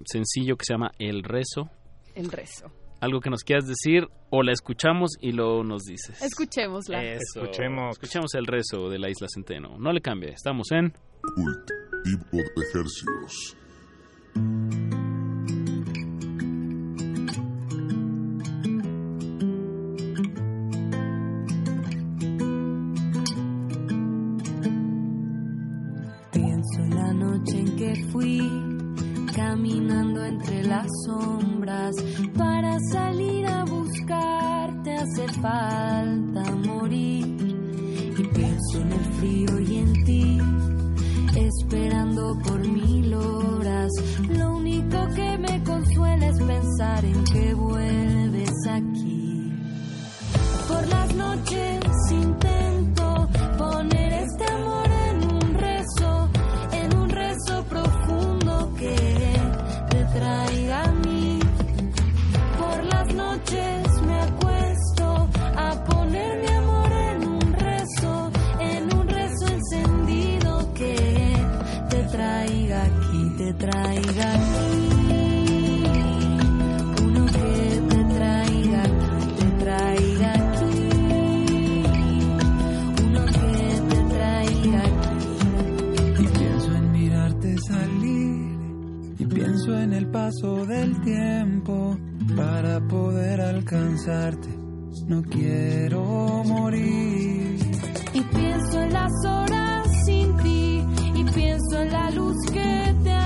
sencillo 0.05 0.57
que 0.57 0.65
se 0.65 0.75
llama 0.75 0.93
El 1.01 1.25
Rezo. 1.25 1.69
El 2.15 2.31
rezo. 2.31 2.71
Algo 3.01 3.21
que 3.21 3.31
nos 3.31 3.45
quieras 3.45 3.67
decir 3.67 4.09
o 4.31 4.43
la 4.43 4.53
escuchamos 4.53 5.13
y 5.21 5.33
luego 5.33 5.63
nos 5.63 5.83
dices. 5.83 6.21
Escuchémosla. 6.23 7.03
Eso. 7.03 7.43
Escuchemos. 7.43 7.97
Escuchamos 7.97 8.35
el 8.35 8.47
rezo 8.47 8.89
de 8.89 8.99
la 8.99 9.11
isla 9.11 9.27
Centeno. 9.33 9.79
No 9.79 9.93
le 9.93 10.01
cambie, 10.01 10.31
estamos 10.31 10.71
en 10.73 10.93
de 12.05 12.63
ejercicios. 12.63 13.57
Pienso 26.33 26.81
en 26.81 26.91
la 26.91 27.13
noche 27.13 27.59
en 27.59 27.77
que 27.77 28.05
fui 28.13 28.76
caminando 29.57 30.23
entre 30.23 30.65
las 30.65 30.87
sombras 31.07 31.97
para 32.37 32.79
salir 32.93 33.47
a 33.47 33.65
buscarte 33.65 34.95
hace 34.95 35.29
falta 35.41 36.43
morir. 36.67 37.27
Y 38.19 38.23
pienso 38.35 38.81
en 38.83 38.93
el 38.93 39.05
frío 39.19 39.61
y 39.61 39.77
en 39.77 40.05
ti 40.05 40.41
esperando 41.37 42.39
por 42.45 42.59
mil 42.69 43.15
horas. 43.15 43.93
Lo 44.29 44.57
único 44.57 44.99
que 45.15 45.39
me 45.39 45.63
consuela 45.65 46.27
es 46.29 46.43
pensar 46.43 47.05
en 47.05 47.25
que 47.25 47.46
paso 90.27 90.67
del 90.67 91.01
tiempo 91.03 91.97
para 92.37 92.81
poder 92.89 93.41
alcanzarte. 93.41 94.49
No 95.07 95.23
quiero 95.23 96.43
morir. 96.45 97.61
Y 98.13 98.21
pienso 98.23 98.81
en 98.81 98.93
las 98.93 99.13
horas 99.25 99.87
sin 100.05 100.37
ti 100.39 100.85
y 101.15 101.25
pienso 101.33 101.81
en 101.81 101.93
la 101.93 102.11
luz 102.11 102.37
que 102.51 102.95
te 103.05 103.26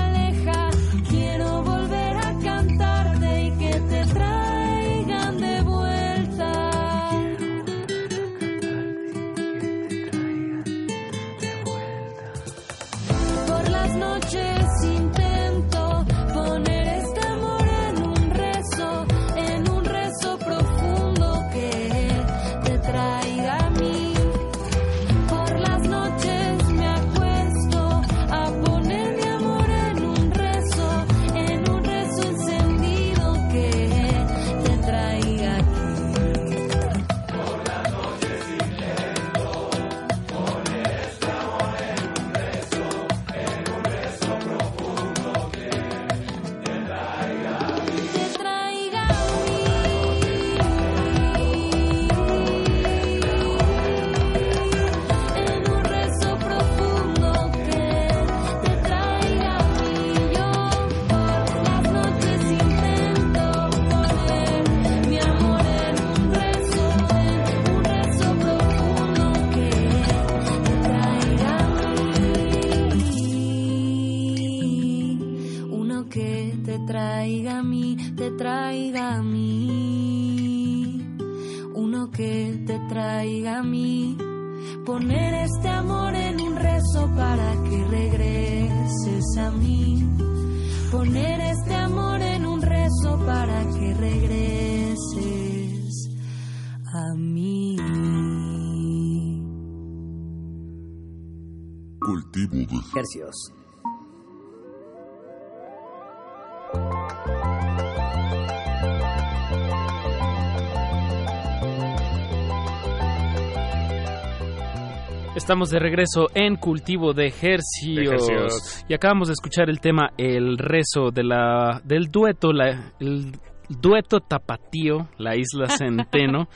Estamos 115.41 115.69
de 115.71 115.79
regreso 115.79 116.27
en 116.35 116.55
Cultivo 116.55 117.13
de 117.13 117.25
Ejercios. 117.27 117.97
Ejercicios. 117.97 118.85
Y 118.87 118.93
acabamos 118.93 119.27
de 119.27 119.33
escuchar 119.33 119.69
el 119.69 119.79
tema 119.81 120.11
El 120.17 120.57
rezo 120.57 121.09
de 121.11 121.23
la, 121.23 121.81
del 121.83 122.09
dueto, 122.11 122.53
la- 122.53 122.93
el 122.99 123.31
dueto 123.67 124.19
tapatío, 124.21 125.09
la 125.17 125.35
isla 125.35 125.67
Centeno. 125.69 126.47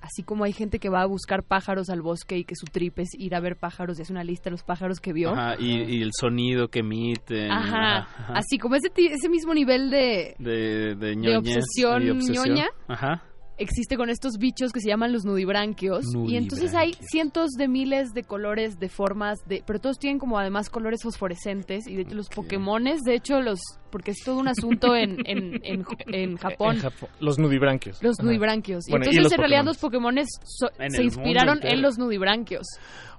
así 0.00 0.22
como 0.22 0.44
hay 0.44 0.52
gente 0.52 0.78
que 0.78 0.88
va 0.90 1.00
a 1.02 1.06
buscar 1.06 1.42
pájaros 1.42 1.88
al 1.88 2.02
bosque 2.02 2.36
y 2.36 2.44
que 2.44 2.54
su 2.56 2.66
trip 2.66 2.98
es 2.98 3.08
ir 3.18 3.34
a 3.34 3.40
ver 3.40 3.56
pájaros 3.56 3.98
y 3.98 4.02
hace 4.02 4.12
una 4.12 4.22
lista 4.24 4.44
de 4.44 4.50
los 4.52 4.62
pájaros 4.62 5.00
que 5.00 5.12
vio. 5.14 5.30
Ajá, 5.32 5.54
y, 5.58 5.82
y 5.96 6.02
el 6.02 6.10
sonido 6.12 6.68
que 6.68 6.80
emiten. 6.80 7.50
Ajá. 7.50 7.98
ajá. 8.00 8.32
Así 8.34 8.58
como 8.58 8.74
ese, 8.76 8.88
ese 8.96 9.28
mismo 9.30 9.54
nivel 9.54 9.88
de, 9.90 10.34
De, 10.38 10.94
de, 10.94 11.16
ñoñez, 11.16 11.56
obsesión 11.56 12.02
y 12.06 12.10
obsesión. 12.10 12.48
ñoña. 12.48 12.66
Ajá. 12.88 13.22
Existe 13.56 13.96
con 13.96 14.10
estos 14.10 14.38
bichos 14.38 14.72
que 14.72 14.80
se 14.80 14.88
llaman 14.88 15.12
los 15.12 15.24
nudibranquios. 15.24 16.04
Y 16.26 16.36
entonces 16.36 16.74
hay 16.74 16.92
cientos 17.00 17.50
de 17.52 17.68
miles 17.68 18.12
de 18.12 18.22
colores, 18.24 18.78
de 18.78 18.88
formas, 18.88 19.38
de 19.46 19.62
pero 19.66 19.78
todos 19.78 19.98
tienen 19.98 20.18
como 20.18 20.38
además 20.38 20.70
colores 20.70 21.02
fosforescentes. 21.02 21.86
Y 21.86 21.94
de 21.96 22.02
hecho 22.02 22.14
los 22.16 22.28
Pokémones, 22.28 23.00
de 23.02 23.14
hecho 23.14 23.40
los... 23.40 23.60
Porque 23.90 24.10
es 24.10 24.18
todo 24.24 24.38
un 24.38 24.48
asunto 24.48 24.96
en, 24.96 25.18
en, 25.26 25.60
en, 25.64 25.84
en 26.08 26.36
Japón. 26.36 26.78
Los 27.20 27.38
nudibranquios. 27.38 28.02
Los 28.02 28.18
Ajá. 28.18 28.26
nudibranquios. 28.26 28.88
Y 28.88 28.90
Bueno, 28.90 29.06
entonces 29.06 29.32
en 29.32 29.38
realidad 29.38 29.64
los 29.64 29.78
Pokémones 29.78 30.26
so- 30.44 30.70
En 30.80 30.90
se 30.90 31.04
inspiraron 31.04 31.60
en 31.62 31.80
los 31.80 31.96
nudibranquios. 31.98 32.66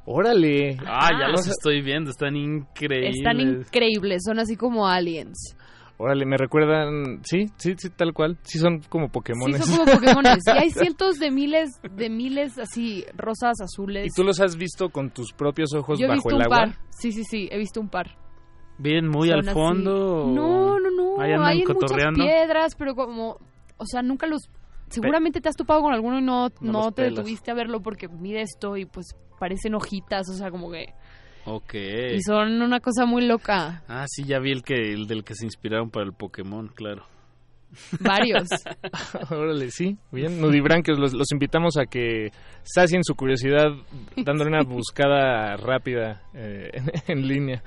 Órale. 0.07 0.77
Ah, 0.85 1.09
ya 1.19 1.25
Ah. 1.27 1.29
los 1.29 1.47
estoy 1.47 1.81
viendo, 1.81 2.11
están 2.11 2.35
increíbles. 2.35 3.15
Están 3.17 3.39
increíbles, 3.39 4.21
son 4.25 4.37
así 4.39 4.55
como 4.55 4.87
aliens. 4.87 5.54
Órale, 5.97 6.25
me 6.25 6.35
recuerdan. 6.37 7.21
Sí, 7.23 7.45
sí, 7.57 7.73
sí, 7.77 7.89
tal 7.89 8.13
cual. 8.13 8.37
Sí, 8.43 8.59
son 8.59 8.81
como 8.89 9.07
Pokémon. 9.09 9.53
Sí, 9.53 9.61
son 9.63 9.77
como 9.85 9.91
Pokémones. 9.99 10.43
Y 10.45 10.49
hay 10.51 10.69
cientos 10.69 11.19
de 11.19 11.31
miles, 11.31 11.69
de 11.89 12.09
miles 12.09 12.57
así, 12.57 13.05
rosas, 13.15 13.61
azules. 13.61 14.07
¿Y 14.07 14.09
tú 14.15 14.23
los 14.25 14.39
has 14.41 14.57
visto 14.57 14.89
con 14.89 15.09
tus 15.11 15.31
propios 15.31 15.73
ojos 15.73 15.97
Yo 15.99 16.05
he 16.05 16.09
bajo 16.09 16.17
visto 16.17 16.29
el 16.31 16.35
un 16.35 16.41
agua? 16.43 16.57
par. 16.57 16.75
Sí, 16.89 17.11
sí, 17.13 17.23
sí, 17.23 17.47
he 17.51 17.57
visto 17.57 17.79
un 17.79 17.87
par. 17.89 18.17
Bien, 18.77 19.07
muy 19.07 19.29
Son 19.29 19.39
al 19.39 19.45
así. 19.47 19.53
fondo. 19.53 20.27
No, 20.27 20.79
no, 20.79 20.91
no. 20.91 21.21
Ahí 21.21 21.31
andan 21.31 21.47
Hay 21.47 21.61
en 21.61 21.67
muchas 21.67 21.75
cotorreando. 21.81 22.23
piedras, 22.25 22.75
pero 22.75 22.93
como, 22.95 23.37
o 23.77 23.85
sea, 23.85 24.01
nunca 24.01 24.27
los. 24.27 24.49
Seguramente 24.89 25.39
te 25.41 25.47
has 25.49 25.55
topado 25.55 25.81
con 25.81 25.93
alguno 25.93 26.19
y 26.19 26.21
no, 26.21 26.49
No 26.61 26.91
te 26.91 27.03
detuviste 27.03 27.51
a 27.51 27.53
verlo 27.53 27.81
porque 27.81 28.07
mide 28.09 28.41
esto 28.41 28.75
y 28.77 28.85
pues 28.85 29.15
parecen 29.39 29.75
hojitas, 29.75 30.29
o 30.29 30.33
sea, 30.33 30.51
como 30.51 30.69
que. 30.69 30.87
Ok. 31.45 31.73
Y 31.73 32.21
son 32.21 32.61
una 32.61 32.79
cosa 32.79 33.05
muy 33.05 33.25
loca. 33.25 33.83
Ah, 33.87 34.05
sí, 34.07 34.23
ya 34.23 34.39
vi 34.39 34.51
el 34.51 34.63
que 34.63 34.93
el 34.93 35.07
del 35.07 35.23
que 35.23 35.35
se 35.35 35.45
inspiraron 35.45 35.89
para 35.89 36.05
el 36.05 36.13
Pokémon, 36.13 36.67
claro. 36.69 37.05
Varios. 37.99 38.47
Órale, 39.31 39.69
sí, 39.69 39.97
bien. 40.11 40.39
Nudibranquios, 40.39 40.97
los, 40.97 41.13
los 41.13 41.31
invitamos 41.31 41.77
a 41.77 41.85
que 41.85 42.31
sacien 42.63 43.03
su 43.03 43.15
curiosidad 43.15 43.69
dándole 44.15 44.49
una 44.49 44.63
buscada 44.67 45.55
rápida 45.57 46.21
eh, 46.33 46.69
en, 46.73 46.91
en 47.07 47.27
línea. 47.27 47.63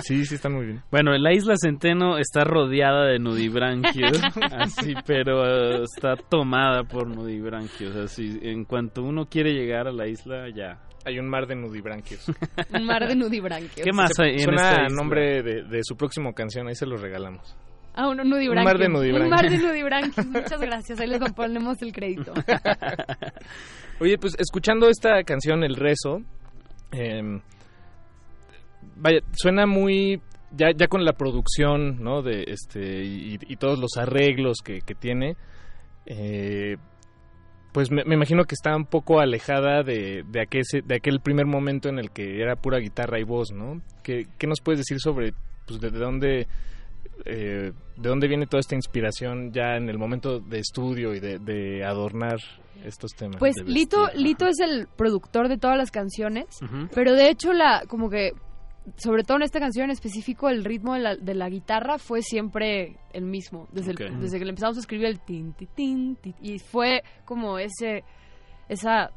Sí, 0.00 0.24
sí, 0.26 0.34
están 0.34 0.54
muy 0.54 0.66
bien. 0.66 0.82
Bueno, 0.90 1.16
la 1.16 1.32
isla 1.32 1.54
Centeno 1.56 2.18
está 2.18 2.44
rodeada 2.44 3.06
de 3.06 3.18
nudibranquios, 3.18 4.20
así, 4.52 4.94
pero 5.06 5.82
está 5.82 6.16
tomada 6.16 6.84
por 6.84 7.06
nudibranquios. 7.06 7.96
Así, 7.96 8.38
en 8.42 8.64
cuanto 8.64 9.02
uno 9.02 9.26
quiere 9.26 9.52
llegar 9.52 9.86
a 9.88 9.92
la 9.92 10.08
isla, 10.08 10.48
ya. 10.54 10.80
Hay 11.04 11.18
un 11.18 11.28
mar 11.28 11.46
de 11.46 11.54
nudibranquios. 11.54 12.26
Un 12.74 12.84
mar 12.84 13.06
de 13.06 13.14
nudibranquios. 13.14 13.84
¿Qué 13.84 13.92
más 13.92 14.10
hay 14.18 14.34
en 14.34 14.40
Suena 14.40 14.84
a 14.84 14.88
nombre 14.88 15.42
de, 15.42 15.62
de 15.62 15.80
su 15.82 15.96
próxima 15.96 16.32
canción, 16.32 16.68
ahí 16.68 16.74
se 16.74 16.86
los 16.86 17.00
regalamos. 17.00 17.56
Ah, 17.94 18.08
un 18.08 18.16
nudibranquio. 18.16 18.60
Un 18.60 18.64
mar 18.64 18.78
de 18.78 18.88
nudibranquios. 18.88 19.24
Un 19.24 19.30
mar 19.30 19.50
de 19.50 19.58
nudibranquios. 19.58 20.26
Muchas 20.26 20.60
gracias. 20.60 21.00
Ahí 21.00 21.08
les 21.08 21.32
ponemos 21.32 21.82
el 21.82 21.92
crédito. 21.92 22.32
Oye, 24.00 24.18
pues 24.18 24.36
escuchando 24.38 24.88
esta 24.88 25.22
canción, 25.24 25.64
El 25.64 25.74
Rezo, 25.74 26.20
eh, 26.92 27.40
vaya, 28.96 29.18
suena 29.32 29.66
muy, 29.66 30.20
ya, 30.52 30.68
ya 30.76 30.86
con 30.86 31.04
la 31.04 31.12
producción, 31.12 32.02
¿no? 32.02 32.22
De 32.22 32.44
este, 32.46 33.04
y, 33.04 33.38
y 33.40 33.56
todos 33.56 33.80
los 33.80 33.96
arreglos 33.96 34.58
que, 34.64 34.80
que 34.80 34.94
tiene, 34.94 35.36
eh, 36.06 36.76
pues 37.78 37.92
me, 37.92 38.02
me 38.04 38.16
imagino 38.16 38.42
que 38.42 38.56
está 38.56 38.74
un 38.74 38.86
poco 38.86 39.20
alejada 39.20 39.84
de, 39.84 40.24
de, 40.28 40.40
aquel, 40.40 40.64
de 40.84 40.96
aquel 40.96 41.20
primer 41.20 41.46
momento 41.46 41.88
en 41.88 42.00
el 42.00 42.10
que 42.10 42.42
era 42.42 42.56
pura 42.56 42.78
guitarra 42.80 43.20
y 43.20 43.22
voz, 43.22 43.52
¿no? 43.52 43.80
¿Qué, 44.02 44.26
qué 44.36 44.48
nos 44.48 44.60
puedes 44.60 44.80
decir 44.80 44.98
sobre, 44.98 45.32
pues, 45.64 45.80
de, 45.80 45.92
de 45.92 45.98
dónde... 46.00 46.48
eh, 47.24 47.70
¿De 47.96 48.08
dónde 48.08 48.26
viene 48.26 48.48
toda 48.48 48.58
esta 48.58 48.74
inspiración 48.74 49.52
ya 49.52 49.76
en 49.76 49.88
el 49.88 49.96
momento 49.96 50.40
de 50.40 50.58
estudio 50.58 51.14
y 51.14 51.20
de, 51.20 51.38
de 51.38 51.84
adornar 51.84 52.38
estos 52.84 53.12
temas? 53.12 53.36
Pues 53.38 53.54
Lito. 53.64 54.08
Lito 54.16 54.48
es 54.48 54.58
el 54.58 54.88
productor 54.96 55.48
de 55.48 55.56
todas 55.56 55.76
las 55.76 55.92
canciones, 55.92 56.46
pero 56.92 57.12
de 57.12 57.30
hecho 57.30 57.52
la, 57.52 57.84
como 57.86 58.10
que, 58.10 58.32
sobre 58.96 59.22
todo 59.24 59.36
en 59.36 59.42
esta 59.42 59.60
canción 59.60 59.84
en 59.84 59.90
específico, 59.90 60.48
el 60.48 60.64
ritmo 60.64 60.94
de 60.94 61.00
la, 61.00 61.16
de 61.16 61.34
la 61.34 61.48
guitarra 61.48 61.98
fue 61.98 62.22
siempre 62.22 62.96
el 63.12 63.24
mismo, 63.24 63.68
desde, 63.72 63.90
el- 63.92 63.96
desde 64.20 64.38
que 64.38 64.44
le 64.44 64.50
empezamos 64.50 64.76
a 64.76 64.80
escribir 64.80 65.06
el 65.06 65.20
tin, 65.20 65.52
tin, 65.52 65.68
tin, 65.74 66.16
tin, 66.16 66.34
y 66.40 66.58
fue 66.58 67.02
como 67.24 67.58
ese, 67.58 68.04
esa, 68.68 69.10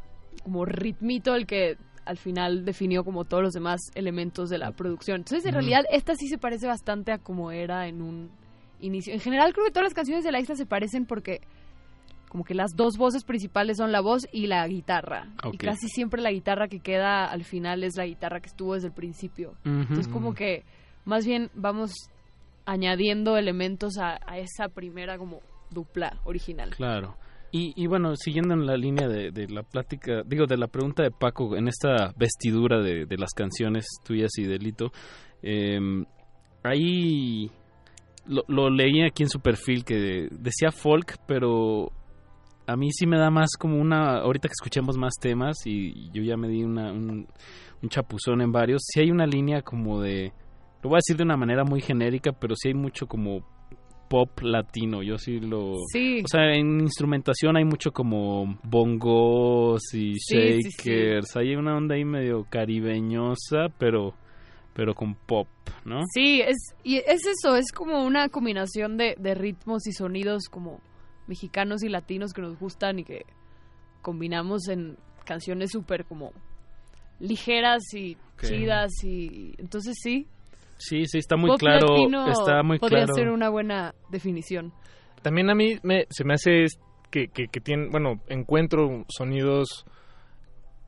como 0.44 0.66
ritmito 0.66 1.36
el 1.36 1.46
que 1.46 1.78
al 2.06 2.18
final 2.18 2.66
definió 2.66 3.04
como 3.04 3.26
todos 3.26 3.44
los 3.44 3.54
demás 3.54 3.80
elementos 3.96 4.50
de 4.50 4.58
la 4.58 4.72
producción. 4.72 5.18
Entonces, 5.18 5.46
en 5.46 5.54
realidad, 5.54 5.84
esta 5.92 6.16
sí 6.16 6.28
se 6.28 6.38
parece 6.38 6.66
bastante 6.68 7.12
a 7.12 7.20
como 7.20 7.52
era 7.52 7.88
en 7.88 8.02
un 8.02 8.32
inicio. 8.80 9.14
En 9.14 9.20
general, 9.20 9.54
creo 9.54 9.66
que 9.66 9.72
todas 9.72 9.86
las 9.86 9.94
canciones 9.94 10.24
de 10.24 10.32
la 10.32 10.40
isla 10.40 10.56
se 10.56 10.66
parecen 10.66 11.06
porque 11.06 11.42
como 12.32 12.46
que 12.46 12.54
las 12.54 12.78
dos 12.78 12.96
voces 12.98 13.26
principales 13.26 13.76
son 13.76 13.92
la 13.92 14.00
voz 14.00 14.26
y 14.32 14.48
la 14.48 14.66
guitarra. 14.66 15.28
Y 15.52 15.58
casi 15.58 15.90
siempre 15.90 16.22
la 16.22 16.32
guitarra 16.32 16.70
que 16.70 16.80
queda 16.80 17.26
al 17.26 17.44
final 17.44 17.84
es 17.84 17.98
la 17.98 18.06
guitarra 18.06 18.40
que 18.40 18.48
estuvo 18.48 18.74
desde 18.74 18.88
el 18.88 18.94
principio. 18.94 19.56
Entonces 19.66 20.08
como 20.08 20.34
que 20.34 20.64
más 21.04 21.26
bien 21.26 21.50
vamos 21.56 21.92
añadiendo 22.66 23.36
elementos 23.36 23.98
a, 23.98 24.18
a 24.26 24.38
esa 24.38 24.70
primera 24.70 25.18
como 25.18 25.42
dupla 25.72 26.22
original. 26.24 26.70
Claro. 26.70 27.18
Y, 27.52 27.74
y 27.76 27.88
bueno, 27.88 28.16
siguiendo 28.16 28.54
en 28.54 28.66
la 28.66 28.78
línea 28.78 29.10
de, 29.10 29.32
de 29.32 29.50
la 29.50 29.64
plática, 29.64 30.22
digo, 30.26 30.46
de 30.46 30.56
la 30.56 30.68
pregunta 30.68 31.04
de 31.04 31.12
Paco, 31.12 31.58
en 31.58 31.68
esta 31.68 32.14
vestidura 32.16 32.82
de, 32.82 33.06
de 33.06 33.18
las 33.18 33.32
canciones 33.32 33.88
tuyas 34.06 34.32
y 34.38 34.44
de 34.44 34.58
Lito, 34.58 34.94
eh, 35.44 35.78
ahí 36.64 37.52
lo, 38.26 38.44
lo 38.48 38.70
leí 38.70 39.04
aquí 39.04 39.24
en 39.24 39.30
su 39.30 39.42
perfil 39.42 39.84
que 39.84 40.30
decía 40.32 40.72
folk, 40.72 41.18
pero 41.28 41.92
a 42.68 42.76
mí 42.76 42.90
sí 42.92 43.08
me 43.08 43.18
da 43.18 43.30
más 43.30 43.52
como 43.58 43.78
una, 43.80 44.20
ahorita 44.20 44.48
que 44.48 44.54
escuchemos 44.60 44.98
más 44.98 45.14
temas 45.20 45.58
y 45.66 46.10
yo 46.12 46.22
ya 46.24 46.38
me 46.38 46.48
di 46.48 46.64
una, 46.64 46.92
un, 46.92 47.28
un 47.82 47.90
chapuzón 47.90 48.42
en 48.42 48.52
varios, 48.52 48.82
sí 48.86 49.02
hay 49.02 49.12
una 49.12 49.26
línea 49.26 49.62
como 49.62 50.02
de, 50.02 50.32
lo 50.82 50.90
voy 50.90 50.98
a 50.98 51.04
decir 51.06 51.18
de 51.18 51.24
una 51.24 51.38
manera 51.38 51.64
muy 51.64 51.82
genérica, 51.82 52.32
pero 52.32 52.56
sí 52.56 52.70
hay 52.70 52.74
mucho 52.74 53.08
como 53.08 53.44
pop 54.10 54.42
latino, 54.42 55.02
yo 55.04 55.18
sí 55.18 55.40
lo... 55.40 55.76
Sí. 55.92 56.22
O 56.22 56.28
sea, 56.28 56.54
en 56.54 56.82
instrumentación 56.82 57.56
hay 57.56 57.64
mucho 57.64 57.92
como 57.92 58.58
bongos 58.64 59.82
y 59.94 60.16
Sí, 60.16 60.60
sí, 60.62 60.62
sí. 60.64 60.90
shakers, 60.90 61.36
hay 61.38 61.56
una 61.56 61.78
onda 61.78 61.96
ahí 61.96 62.04
medio 62.04 62.46
caribeñosa, 62.50 63.68
pero 63.78 64.14
pero 64.74 64.96
con 64.96 65.16
pop, 65.16 65.48
¿no? 65.84 66.02
Sí, 66.14 66.42
es, 66.42 66.56
y 66.84 66.98
es 66.98 67.26
eso, 67.26 67.58
es 67.58 67.72
como 67.74 68.06
una 68.06 68.30
combinación 68.30 68.96
de, 68.98 69.16
de 69.20 69.36
ritmos 69.36 69.86
y 69.86 69.92
sonidos 69.92 70.44
como 70.50 70.80
mexicanos 71.28 71.84
y 71.84 71.90
latinos 71.90 72.34
que 72.34 72.42
nos 72.42 72.58
gustan 72.60 73.00
y 73.00 73.04
que 73.04 73.26
combinamos 74.02 74.68
en 74.68 74.98
canciones 75.26 75.72
súper 75.72 76.06
como 76.06 76.34
ligeras 77.20 77.82
y 77.94 78.18
chidas 78.40 78.92
y 79.04 79.54
entonces 79.58 79.96
sí. 80.02 80.28
Sí, 80.78 81.06
sí, 81.06 81.20
está 81.20 81.38
muy 81.38 81.52
pop 81.52 81.60
claro, 81.60 81.86
está 82.32 82.64
muy 82.64 82.80
podría 82.80 83.06
claro. 83.06 83.14
ser 83.14 83.30
una 83.30 83.50
buena 83.50 83.94
definición. 84.10 84.74
También 85.22 85.52
a 85.52 85.56
mí 85.56 85.78
me, 85.84 86.08
se 86.10 86.24
me 86.24 86.34
hace 86.34 86.64
es 86.64 86.80
que, 87.12 87.28
que, 87.28 87.46
que 87.48 87.62
tienen, 87.62 87.92
bueno, 87.92 88.22
encuentro 88.28 89.06
sonidos 89.08 89.86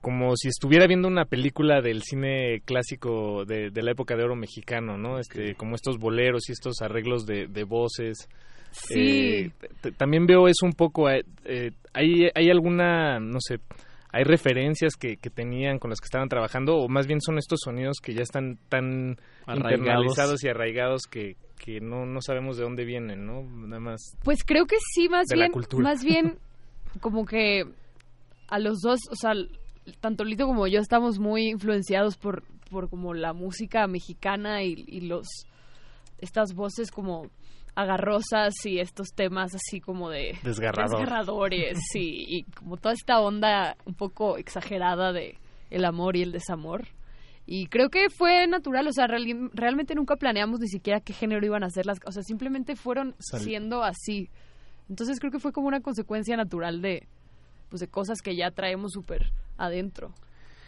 como 0.01 0.35
si 0.35 0.49
estuviera 0.49 0.85
viendo 0.85 1.07
una 1.07 1.23
película 1.25 1.81
del 1.81 2.01
cine 2.01 2.61
clásico 2.65 3.45
de, 3.45 3.69
de 3.69 3.81
la 3.83 3.91
época 3.91 4.17
de 4.17 4.23
oro 4.23 4.35
mexicano, 4.35 4.97
¿no? 4.97 5.17
Este, 5.17 5.55
como 5.55 5.75
estos 5.75 5.97
boleros 5.97 6.49
y 6.49 6.51
estos 6.51 6.81
arreglos 6.81 7.25
de, 7.25 7.47
de 7.47 7.63
voces. 7.63 8.27
Sí. 8.73 9.51
Eh, 9.83 9.91
también 9.97 10.25
veo 10.25 10.47
eso 10.47 10.65
un 10.65 10.73
poco, 10.73 11.09
eh, 11.09 11.23
eh, 11.45 11.71
hay, 11.93 12.29
hay 12.33 12.49
alguna, 12.49 13.19
no 13.19 13.37
sé, 13.39 13.59
hay 14.11 14.23
referencias 14.23 14.95
que, 14.95 15.17
que 15.17 15.29
tenían 15.29 15.79
con 15.79 15.89
las 15.89 15.99
que 15.99 16.05
estaban 16.05 16.29
trabajando 16.29 16.75
o 16.77 16.87
más 16.87 17.07
bien 17.07 17.21
son 17.21 17.37
estos 17.37 17.59
sonidos 17.63 17.97
que 18.01 18.13
ya 18.13 18.21
están 18.23 18.57
tan 18.69 19.17
Arraigados. 19.45 19.79
internalizados 19.79 20.43
y 20.43 20.49
arraigados 20.49 21.03
que, 21.09 21.35
que 21.57 21.79
no, 21.81 22.05
no 22.05 22.21
sabemos 22.21 22.57
de 22.57 22.63
dónde 22.63 22.85
vienen, 22.85 23.25
¿no? 23.25 23.43
Nada 23.43 23.79
más. 23.79 24.01
Pues 24.23 24.43
creo 24.45 24.65
que 24.65 24.75
sí, 24.93 25.09
más 25.09 25.27
De 25.27 25.35
la 25.35 25.45
bien, 25.45 25.51
cultura. 25.51 25.83
más 25.83 26.03
bien 26.03 26.37
como 26.99 27.25
que 27.25 27.63
a 28.49 28.59
los 28.59 28.79
dos, 28.81 28.99
o 29.09 29.15
sea, 29.15 29.33
tanto 29.99 30.23
Lito 30.23 30.45
como 30.45 30.67
yo 30.67 30.79
estamos 30.79 31.17
muy 31.19 31.49
influenciados 31.49 32.17
por, 32.17 32.43
por 32.69 32.89
como 32.89 33.13
la 33.15 33.33
música 33.33 33.87
mexicana 33.87 34.63
y, 34.63 34.83
y 34.87 35.01
los 35.01 35.27
estas 36.19 36.53
voces 36.53 36.91
como 36.91 37.29
agarrosas 37.75 38.53
y 38.65 38.79
estos 38.79 39.09
temas 39.15 39.53
así 39.55 39.79
como 39.81 40.09
de 40.09 40.37
Desgarrador. 40.43 40.99
desgarradores 40.99 41.79
y, 41.95 42.25
y 42.39 42.43
como 42.43 42.77
toda 42.77 42.93
esta 42.93 43.19
onda 43.19 43.75
un 43.85 43.95
poco 43.95 44.37
exagerada 44.37 45.11
de 45.11 45.37
el 45.69 45.85
amor 45.85 46.15
y 46.15 46.21
el 46.21 46.31
desamor. 46.31 46.87
Y 47.45 47.67
creo 47.67 47.89
que 47.89 48.09
fue 48.09 48.47
natural, 48.47 48.87
o 48.87 48.93
sea, 48.93 49.05
realmente 49.07 49.95
nunca 49.95 50.15
planeamos 50.15 50.59
ni 50.61 50.67
siquiera 50.67 51.01
qué 51.01 51.11
género 51.11 51.45
iban 51.45 51.63
a 51.63 51.69
ser 51.69 51.85
las, 51.85 51.97
o 52.05 52.11
sea, 52.11 52.23
simplemente 52.23 52.75
fueron 52.77 53.15
Sal- 53.19 53.41
siendo 53.41 53.83
así. 53.83 54.29
Entonces 54.87 55.19
creo 55.19 55.31
que 55.31 55.39
fue 55.39 55.51
como 55.51 55.67
una 55.67 55.81
consecuencia 55.81 56.37
natural 56.37 56.81
de, 56.81 57.07
pues, 57.69 57.81
de 57.81 57.87
cosas 57.87 58.21
que 58.21 58.35
ya 58.37 58.51
traemos 58.51 58.93
súper 58.93 59.31
adentro. 59.57 60.13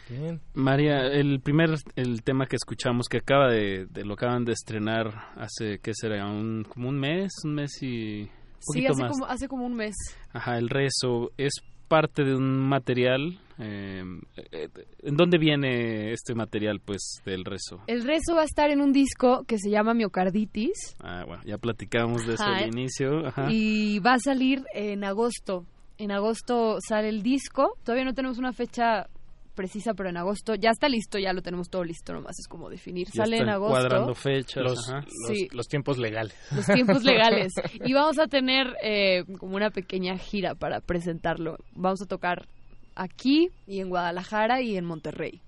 Bien. 0.09 0.39
María, 0.53 1.07
el 1.07 1.39
primer 1.41 1.71
el 1.95 2.23
tema 2.23 2.45
que 2.45 2.55
escuchamos 2.55 3.07
que 3.09 3.17
acaba 3.17 3.49
de, 3.49 3.85
de- 3.89 4.05
lo 4.05 4.13
acaban 4.13 4.45
de 4.45 4.53
estrenar 4.53 5.13
hace 5.35 5.79
qué 5.79 5.91
será 5.93 6.27
un 6.27 6.63
como 6.67 6.89
un 6.89 6.99
mes, 6.99 7.31
un 7.43 7.55
mes 7.55 7.71
y 7.81 8.21
un 8.21 8.29
Sí, 8.59 8.81
poquito 8.81 8.91
hace 8.93 9.01
más. 9.03 9.11
como, 9.11 9.25
hace 9.25 9.47
como 9.47 9.65
un 9.65 9.75
mes. 9.75 9.95
Ajá, 10.33 10.57
el 10.57 10.69
rezo 10.69 11.31
es 11.37 11.53
parte 11.87 12.23
de 12.23 12.35
un 12.35 12.67
material. 12.67 13.39
eh, 13.59 14.03
eh, 14.51 14.69
¿En 15.03 15.15
dónde 15.15 15.37
viene 15.37 16.11
este 16.11 16.33
material, 16.35 16.79
pues, 16.83 17.21
del 17.25 17.45
rezo? 17.45 17.79
El 17.87 18.03
rezo 18.03 18.35
va 18.35 18.41
a 18.41 18.45
estar 18.45 18.69
en 18.71 18.81
un 18.81 18.91
disco 18.91 19.43
que 19.47 19.57
se 19.59 19.69
llama 19.69 19.93
Miocarditis 19.93 20.95
Ah, 20.99 21.23
bueno, 21.27 21.43
ya 21.45 21.57
platicamos 21.57 22.25
de 22.25 22.33
eso 22.33 22.43
Ajá. 22.43 22.57
al 22.57 22.67
inicio. 22.67 23.25
Ajá. 23.27 23.47
y 23.51 23.99
va 23.99 24.13
a 24.13 24.19
salir 24.19 24.63
en 24.73 25.03
agosto. 25.03 25.65
En 25.97 26.11
agosto 26.11 26.77
sale 26.85 27.07
el 27.09 27.21
disco. 27.23 27.77
Todavía 27.83 28.03
no 28.03 28.13
tenemos 28.13 28.37
una 28.39 28.51
fecha 28.51 29.07
precisa, 29.55 29.93
pero 29.95 30.09
en 30.09 30.17
agosto 30.17 30.53
ya 30.55 30.69
está 30.69 30.87
listo, 30.89 31.17
ya 31.17 31.33
lo 31.33 31.41
tenemos 31.41 31.69
todo 31.69 31.83
listo, 31.83 32.13
nomás 32.13 32.37
es 32.39 32.47
como 32.47 32.69
definir. 32.69 33.07
Ya 33.07 33.23
sale 33.23 33.37
en 33.37 33.49
agosto. 33.49 33.71
cuadrando 33.73 34.13
fechas. 34.13 34.63
Los, 34.63 34.89
ajá. 34.89 34.99
los, 35.05 35.37
Sí. 35.37 35.47
los 35.51 35.67
tiempos 35.67 35.97
legales. 35.97 36.35
los 36.55 36.65
tiempos 36.67 37.03
legales. 37.03 37.53
Y 37.83 37.93
vamos 37.93 38.19
a 38.19 38.27
tener 38.27 38.67
eh, 38.83 39.23
como 39.39 39.55
una 39.55 39.71
pequeña 39.71 40.17
gira 40.17 40.53
para 40.55 40.81
presentarlo. 40.81 41.57
Vamos 41.73 42.01
a 42.01 42.05
tocar 42.05 42.47
aquí 42.95 43.49
y 43.65 43.79
en 43.79 43.89
Guadalajara 43.89 44.61
y 44.61 44.77
en 44.77 44.85
Monterrey. 44.85 45.41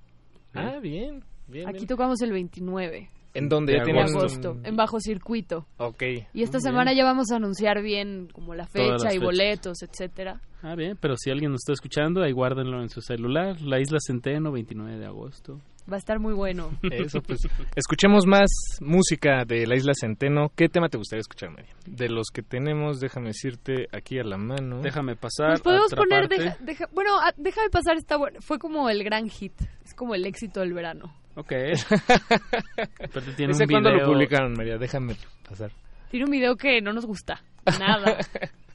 Ah, 0.54 0.80
bien. 0.82 1.24
bien 1.48 1.68
Aquí 1.68 1.80
bien. 1.80 1.88
tocamos 1.88 2.22
el 2.22 2.32
29 2.32 3.10
¿En 3.38 3.50
dónde? 3.50 3.74
de 3.74 3.80
¿Ya 3.80 3.84
tienen- 3.84 4.04
agosto, 4.08 4.58
en 4.64 4.76
Bajo 4.76 5.00
Circuito. 5.00 5.66
Ok. 5.78 6.04
Y 6.34 6.44
esta 6.44 6.60
semana 6.60 6.92
bien. 6.92 6.98
ya 7.00 7.04
vamos 7.06 7.32
a 7.32 7.36
anunciar 7.38 7.82
bien 7.82 8.28
como 8.34 8.56
la 8.56 8.66
fecha 8.68 8.96
y 8.96 9.14
fechas. 9.16 9.24
boletos, 9.24 9.82
etcétera. 9.84 10.42
Ah, 10.62 10.76
bien, 10.76 10.98
pero 11.00 11.16
si 11.18 11.30
alguien 11.30 11.52
nos 11.52 11.60
está 11.62 11.74
escuchando, 11.74 12.24
ahí 12.24 12.32
guárdenlo 12.32 12.82
en 12.82 12.90
su 12.90 13.02
celular. 13.02 13.62
La 13.62 13.80
Isla 13.80 14.00
Centeno, 14.06 14.52
29 14.52 14.98
de 14.98 15.06
agosto. 15.06 15.62
Va 15.90 15.96
a 15.96 16.00
estar 16.00 16.20
muy 16.20 16.34
bueno. 16.34 16.72
Eso, 16.92 17.22
pues. 17.22 17.40
Escuchemos 17.76 18.26
más 18.26 18.50
música 18.82 19.46
de 19.46 19.66
la 19.68 19.76
Isla 19.78 19.94
Centeno. 19.98 20.52
¿Qué 20.56 20.68
tema 20.68 20.90
te 20.90 20.98
gustaría 20.98 21.22
escuchar, 21.22 21.52
María? 21.52 21.72
De 21.86 22.10
los 22.10 22.28
que 22.34 22.42
tenemos, 22.42 23.00
déjame 23.00 23.28
decirte 23.28 23.88
aquí 23.94 24.20
a 24.20 24.24
la 24.24 24.38
mano. 24.38 24.82
Déjame 24.82 25.16
pasar. 25.16 25.52
Nos 25.52 25.62
podemos 25.62 25.86
otra 25.94 25.98
poner, 26.04 26.28
deja- 26.28 26.58
deja- 26.60 26.90
bueno, 26.94 27.12
ah, 27.22 27.32
déjame 27.38 27.70
pasar, 27.70 27.96
está 27.96 28.18
bueno. 28.18 28.40
Fue 28.42 28.60
como 28.60 28.90
el 28.90 29.02
gran 29.06 29.30
hit, 29.30 29.54
es 29.86 29.94
como 29.94 30.14
el 30.14 30.26
éxito 30.26 30.60
del 30.60 30.74
verano. 30.74 31.14
Ok. 31.38 31.52
Aparte 33.04 33.32
tiene 33.36 33.54
¿Ese 33.54 33.64
un 33.64 33.70
cuándo 33.70 33.90
lo 33.92 33.96
video- 33.98 34.08
publicaron, 34.12 34.54
María? 34.54 34.78
Déjame 34.78 35.16
pasar. 35.48 35.72
Tiene 36.10 36.26
un 36.26 36.32
video 36.32 36.56
que 36.56 36.82
no 36.82 36.94
nos 36.94 37.06
gusta, 37.06 37.42
nada. 37.80 38.18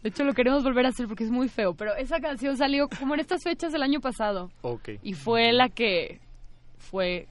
De 0.03 0.09
hecho, 0.09 0.25
lo 0.25 0.33
queremos 0.35 0.63
volver 0.65 0.87
a 0.87 0.89
hacer 0.91 1.07
porque 1.07 1.25
es 1.25 1.31
muy 1.31 1.49
feo, 1.49 1.75
pero 1.75 1.95
esa 1.97 2.19
canción 2.21 2.57
salió 2.57 2.89
como 2.89 3.15
en 3.15 3.21
estas 3.21 3.43
fechas 3.43 3.73
del 3.73 3.83
año 3.83 4.01
pasado 4.01 4.51
Ok. 4.63 4.91
y 5.03 5.15
fue 5.15 5.53
la 5.53 5.69
que 5.69 6.21
fue 6.77 7.27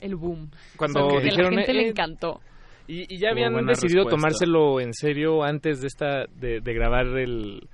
el 0.00 0.16
boom. 0.16 0.50
Cuando 0.76 1.06
O 1.06 1.10
sea, 1.10 1.18
que 1.20 1.24
dijeron, 1.26 1.46
a 1.46 1.50
la 1.50 1.56
gente 1.58 1.74
le 1.74 1.82
eh, 1.84 1.88
encantó. 1.90 2.40
Y, 2.88 3.14
y 3.14 3.18
ya 3.18 3.30
habían 3.30 3.54
decidido 3.66 4.04
respuesta. 4.04 4.10
tomárselo 4.10 4.80
en 4.80 4.92
serio 4.92 5.42
antes 5.44 5.80
de 5.80 5.86
esta 5.86 6.24
de, 6.34 6.60
de 6.60 6.74
grabar 6.74 7.06
el 7.18 7.68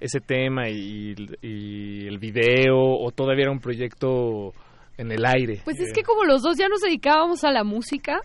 ese 0.00 0.20
tema 0.20 0.68
y, 0.68 1.14
y 1.40 2.06
el 2.06 2.18
video 2.18 2.76
o 2.76 3.10
todavía 3.12 3.44
era 3.44 3.52
un 3.52 3.60
proyecto 3.60 4.52
en 4.96 5.10
el 5.12 5.24
aire. 5.24 5.60
Pues 5.64 5.78
es 5.80 5.90
Eh, 5.90 5.92
que 5.94 6.02
como 6.02 6.24
los 6.24 6.42
dos 6.42 6.56
ya 6.56 6.68
nos 6.68 6.80
dedicábamos 6.80 7.44
a 7.44 7.50
la 7.50 7.64
música, 7.64 8.20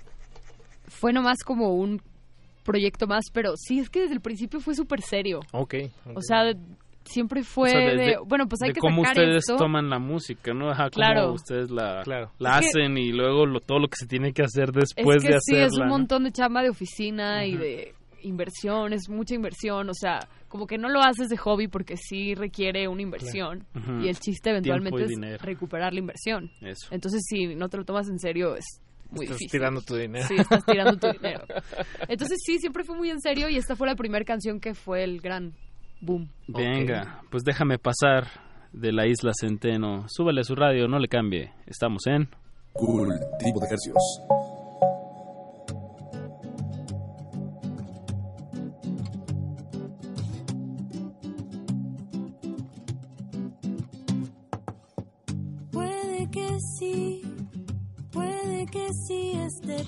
fue 0.88 1.14
nomás 1.14 1.38
como 1.46 1.74
un 1.76 2.02
proyecto 2.64 3.08
más, 3.08 3.26
pero 3.34 3.54
sí 3.56 3.80
es 3.80 3.90
que 3.90 4.02
desde 4.02 4.14
el 4.16 4.22
principio 4.22 4.60
fue 4.60 4.76
súper 4.76 5.02
serio. 5.02 5.40
Ok. 5.54 5.76
O 6.16 6.22
sea, 6.22 6.54
siempre 7.04 7.41
fue 7.44 7.70
O 7.70 7.72
sea, 7.72 7.80
de- 7.80 7.96
de, 7.96 8.06
de- 8.06 8.18
bueno, 8.26 8.48
pues 8.48 8.62
hay 8.62 8.70
de 8.70 8.74
que 8.76 8.80
cómo 8.82 9.02
sacar 9.04 9.18
ustedes 9.24 9.38
esto. 9.38 9.56
toman 9.56 9.90
la 9.90 9.98
música, 9.98 10.54
¿no? 10.54 10.70
Ajá, 10.70 10.90
Claro. 10.91 11.22
cómo 11.24 11.34
ustedes 11.36 11.72
la, 11.72 12.02
Claro. 12.04 12.32
la 12.38 12.60
Es 12.60 12.60
que- 12.60 12.82
hacen 12.82 12.98
y 13.00 13.12
luego 13.12 13.48
lo- 13.48 13.62
todo 13.62 13.80
lo 13.80 13.88
que 13.88 13.96
se 13.98 14.06
tiene 14.06 14.32
que 14.34 14.44
hacer 14.44 14.70
Es 14.78 14.94
después 14.96 15.24
que 15.24 15.30
de 15.34 15.40
sí, 15.41 15.56
hacerla. 15.56 15.66
es 15.68 15.74
un 15.74 15.80
¿no? 15.80 15.88
montón 15.88 16.24
de 16.26 16.32
chamba 16.32 16.62
de 16.62 16.70
oficina 16.70 17.46
y 17.46 17.56
de 17.58 17.94
inversión, 18.22 18.94
es 18.94 19.10
mucha 19.10 19.34
inversión, 19.34 19.90
o 19.90 19.94
sea, 19.96 20.20
como 20.50 20.68
que 20.68 20.78
no 20.78 20.90
lo 20.90 21.00
haces 21.02 21.30
de 21.30 21.38
hobby 21.38 21.68
porque 21.68 21.96
sí 21.96 22.36
requiere 22.36 22.88
una 22.88 23.02
inversión 23.02 23.66
y 24.04 24.10
el 24.10 24.20
chiste 24.20 24.50
eventualmente 24.50 25.04
es 25.04 25.10
dinero. 25.10 25.38
recuperar 25.42 25.94
la 25.94 26.00
inversión. 26.00 26.52
Eso. 26.62 26.88
Entonces, 26.92 27.22
si 27.26 27.56
no 27.56 27.70
te 27.70 27.78
lo 27.78 27.86
tomas 27.86 28.10
en 28.10 28.20
serio, 28.20 28.56
es 28.56 28.66
muy 29.12 29.26
Estás 29.26 29.38
difícil. 29.38 29.60
tirando 29.60 29.82
tu 29.82 29.96
dinero. 29.96 30.28
Sí, 30.28 30.36
estás 30.38 30.66
tirando 30.66 30.98
tu 30.98 31.08
dinero. 31.12 31.46
Entonces, 32.08 32.38
sí, 32.46 32.58
siempre 32.60 32.84
fue 32.84 32.98
muy 32.98 33.10
en 33.10 33.20
serio 33.22 33.48
y 33.50 33.56
esta 33.58 33.76
fue 33.76 33.88
la 33.88 33.96
primera 33.96 34.26
canción 34.26 34.60
que 34.60 34.74
fue 34.74 35.04
el 35.04 35.22
gran 35.22 35.54
boom. 36.02 36.30
Venga, 36.48 37.22
pues 37.32 37.44
déjame 37.44 37.78
pasar 37.80 38.28
de 38.74 38.92
la 38.92 39.08
isla 39.08 39.32
Centeno. 39.40 40.06
Súbale 40.10 40.42
a 40.42 40.44
su 40.44 40.56
radio, 40.56 40.88
no 40.88 41.00
le 41.00 41.08
cambie. 41.08 41.52
Estamos 41.68 42.06
en... 42.08 42.28
Cultivo 42.74 43.60
de 43.60 43.66
ejercicios. 43.66 43.98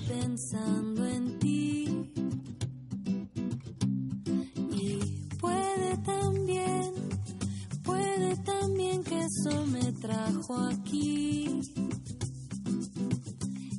pensando 0.08 1.06
en 1.06 1.38
ti. 1.38 1.88
Y 4.70 4.98
puede 5.38 5.96
también, 5.98 6.92
puede 7.82 8.36
también 8.38 9.02
que 9.04 9.18
eso 9.20 9.66
me 9.66 9.92
trajo 9.92 10.56
aquí. 10.72 11.60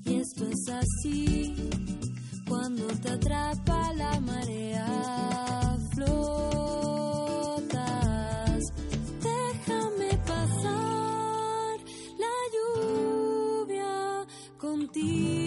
Y 0.05 0.13
esto 0.15 0.45
es 0.47 0.69
así, 0.69 1.55
cuando 2.47 2.85
te 2.87 3.09
atrapa 3.09 3.93
la 3.93 4.19
marea, 4.19 5.77
flotas. 5.95 6.23
Déjame 9.21 10.17
pasar 10.25 11.77
la 12.17 12.35
lluvia 12.53 14.25
contigo. 14.57 15.42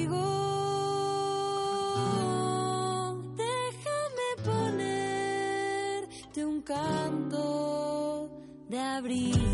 De 8.68 8.78
abrigo. 8.78 9.45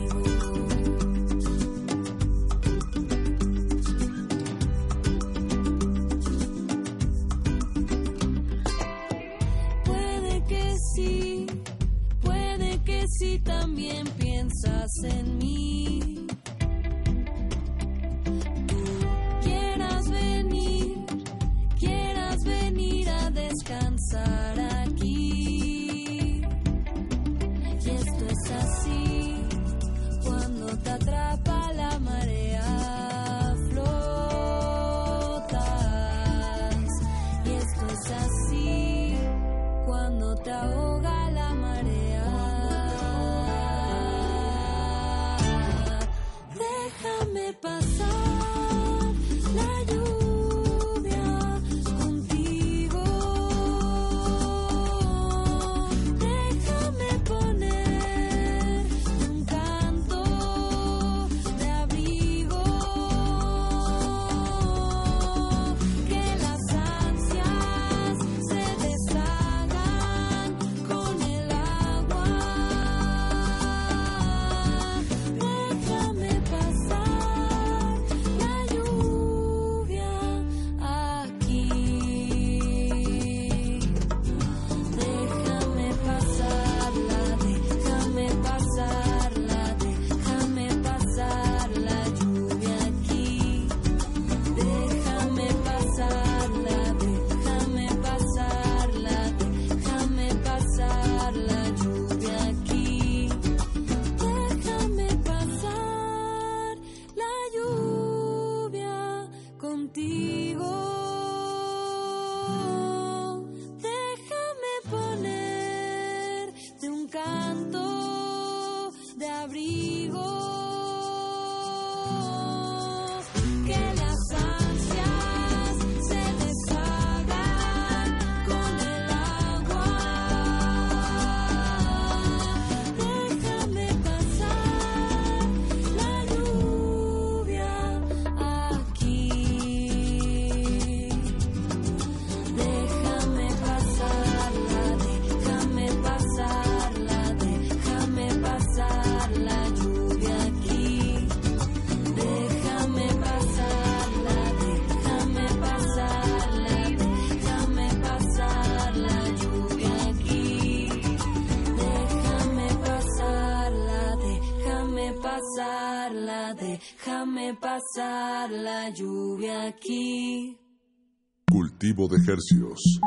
De 171.95 172.17
hercios. 172.17 173.01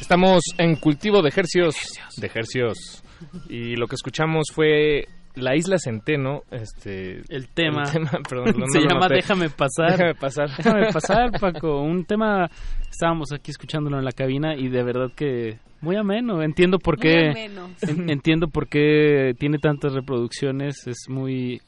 Estamos 0.00 0.42
en 0.58 0.76
cultivo 0.76 1.22
de 1.22 1.30
ejercios, 1.30 1.74
de 2.16 2.26
ejercios. 2.28 3.02
Y 3.48 3.74
lo 3.74 3.88
que 3.88 3.96
escuchamos 3.96 4.46
fue 4.54 5.08
la 5.36 5.54
isla 5.56 5.76
Centeno, 5.78 6.42
este 6.50 7.20
El 7.28 7.48
tema, 7.54 7.82
perdón, 8.28 8.54
no- 8.58 8.66
se 8.68 8.80
llama 8.80 9.02
noté. 9.08 9.14
Déjame 9.16 9.48
pasar. 9.50 9.90
Déjame 9.92 10.14
pasar. 10.14 10.48
Déjame 10.56 10.92
pasar, 10.92 11.30
Paco. 11.40 11.80
Un 11.82 12.04
tema, 12.04 12.48
estábamos 12.90 13.32
aquí 13.32 13.50
escuchándolo 13.50 13.98
en 13.98 14.04
la 14.04 14.12
cabina 14.12 14.54
y 14.56 14.68
de 14.68 14.82
verdad 14.82 15.08
que 15.16 15.58
muy 15.80 15.96
ameno. 15.96 16.42
Entiendo 16.42 16.78
por 16.78 16.96
Muy 16.98 17.02
qué. 17.02 17.28
ameno. 17.30 17.70
en- 17.82 18.10
entiendo 18.10 18.48
por 18.48 18.68
qué 18.68 19.32
tiene 19.38 19.58
tantas 19.58 19.92
reproducciones. 19.94 20.86
Es 20.86 21.08
muy, 21.08 21.60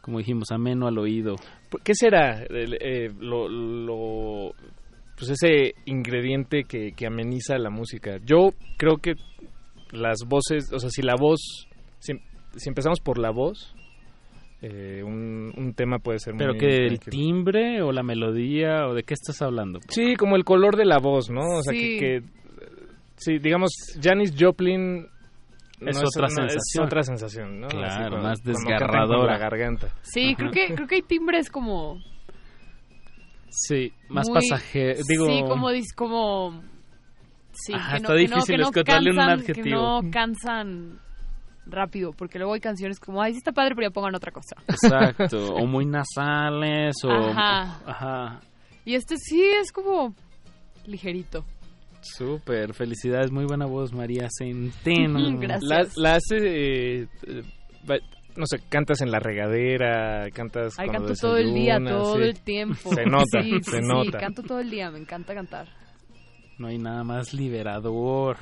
como 0.00 0.18
dijimos, 0.18 0.50
ameno 0.50 0.86
al 0.88 0.98
oído. 0.98 1.36
¿Qué 1.84 1.94
será 1.94 2.42
el, 2.42 2.74
eh, 2.80 3.10
lo, 3.20 3.48
lo- 3.48 4.52
pues 5.16 5.30
ese 5.30 5.74
ingrediente 5.84 6.62
que, 6.64 6.92
que 6.96 7.06
ameniza 7.06 7.56
la 7.58 7.70
música? 7.70 8.16
Yo 8.24 8.50
creo 8.78 8.96
que 8.96 9.12
las 9.92 10.18
voces, 10.26 10.72
o 10.72 10.78
sea, 10.78 10.90
si 10.90 11.02
la 11.02 11.14
voz, 11.18 11.66
si, 12.56 12.68
empezamos 12.68 13.00
por 13.00 13.18
la 13.18 13.30
voz, 13.30 13.74
eh, 14.60 15.02
un, 15.04 15.52
un 15.56 15.74
tema 15.74 15.98
puede 15.98 16.18
ser 16.18 16.34
Pero 16.36 16.52
muy 16.52 16.60
que 16.60 16.86
el 16.86 17.00
timbre 17.00 17.82
o 17.82 17.90
la 17.92 18.02
melodía 18.02 18.86
o 18.86 18.94
de 18.94 19.02
qué 19.02 19.14
estás 19.14 19.42
hablando. 19.42 19.80
Sí, 19.88 20.14
como 20.16 20.36
el 20.36 20.44
color 20.44 20.76
de 20.76 20.84
la 20.84 20.98
voz, 20.98 21.30
¿no? 21.30 21.40
O 21.58 21.62
sea, 21.62 21.72
Sí. 21.72 21.98
que, 21.98 21.98
que, 21.98 22.22
sí, 23.16 23.38
digamos, 23.38 23.70
Janis 24.00 24.34
Joplin 24.38 25.06
no 25.80 25.90
Es 25.90 25.96
otra 25.98 26.28
no, 26.28 26.28
sensación. 26.28 26.58
Es 26.58 26.78
otra 26.80 27.02
sensación, 27.02 27.60
¿no? 27.60 27.66
Claro, 27.68 28.16
Así 28.18 28.24
más 28.24 28.42
desgarradora. 28.44 29.32
la 29.32 29.38
garganta. 29.38 29.88
Sí, 30.02 30.34
creo 30.36 30.52
que, 30.52 30.74
creo 30.74 30.86
que 30.86 30.94
hay 30.96 31.02
timbres 31.02 31.50
como... 31.50 31.98
Sí, 33.50 33.92
más 34.08 34.28
muy- 34.28 34.36
pasajero. 34.48 35.00
Digo, 35.08 35.26
Sí, 35.26 35.40
como... 35.46 35.68
como 35.96 36.62
sí, 37.52 37.74
Ajá, 37.74 37.96
que 37.96 38.02
no, 38.02 38.08
está 38.08 38.14
que 38.14 38.20
difícil 38.20 38.38
no, 38.60 38.70
que 38.70 38.78
no 38.80 38.80
escogerle 38.80 39.10
un 39.10 39.16
cansan, 39.16 39.38
adjetivo. 39.40 39.64
Que 39.64 39.70
no 39.70 40.10
cansan 40.10 40.98
rápido, 41.66 42.12
porque 42.12 42.38
luego 42.38 42.54
hay 42.54 42.60
canciones 42.60 42.98
como, 42.98 43.22
ay, 43.22 43.32
sí 43.32 43.38
está 43.38 43.52
padre, 43.52 43.74
pero 43.74 43.88
ya 43.88 43.92
pongan 43.92 44.14
otra 44.14 44.32
cosa. 44.32 44.56
Exacto, 44.68 45.54
o 45.54 45.66
muy 45.66 45.86
nasales 45.86 46.94
o 47.04 47.10
Ajá. 47.10 47.80
ajá. 47.86 48.40
Y 48.84 48.94
este 48.94 49.16
sí 49.16 49.42
es 49.42 49.70
como 49.72 50.14
ligerito. 50.86 51.44
Súper, 52.00 52.74
felicidades, 52.74 53.30
muy 53.30 53.44
buena 53.44 53.66
voz 53.66 53.92
María 53.92 54.26
Centeno. 54.36 55.20
Gracias. 55.38 55.62
La, 55.96 56.10
la 56.10 56.16
hace, 56.16 56.36
eh, 57.02 57.08
eh, 57.28 57.42
no 58.36 58.44
sé, 58.46 58.58
cantas 58.68 59.00
en 59.02 59.10
la 59.12 59.20
regadera, 59.20 60.28
cantas 60.32 60.74
Ay, 60.78 60.88
canto 60.88 61.14
todo 61.14 61.36
el 61.36 61.54
día, 61.54 61.78
todo 61.78 62.16
sí. 62.16 62.22
el 62.22 62.40
tiempo. 62.40 62.92
Se 62.92 63.04
nota, 63.06 63.42
Sí, 63.42 63.52
se 63.62 63.80
sí, 63.82 63.86
nota. 63.86 64.18
canto 64.18 64.42
todo 64.42 64.58
el 64.58 64.70
día, 64.70 64.90
me 64.90 64.98
encanta 64.98 65.32
cantar. 65.34 65.68
No 66.58 66.66
hay 66.68 66.78
nada 66.78 67.04
más 67.04 67.32
liberador. 67.32 68.36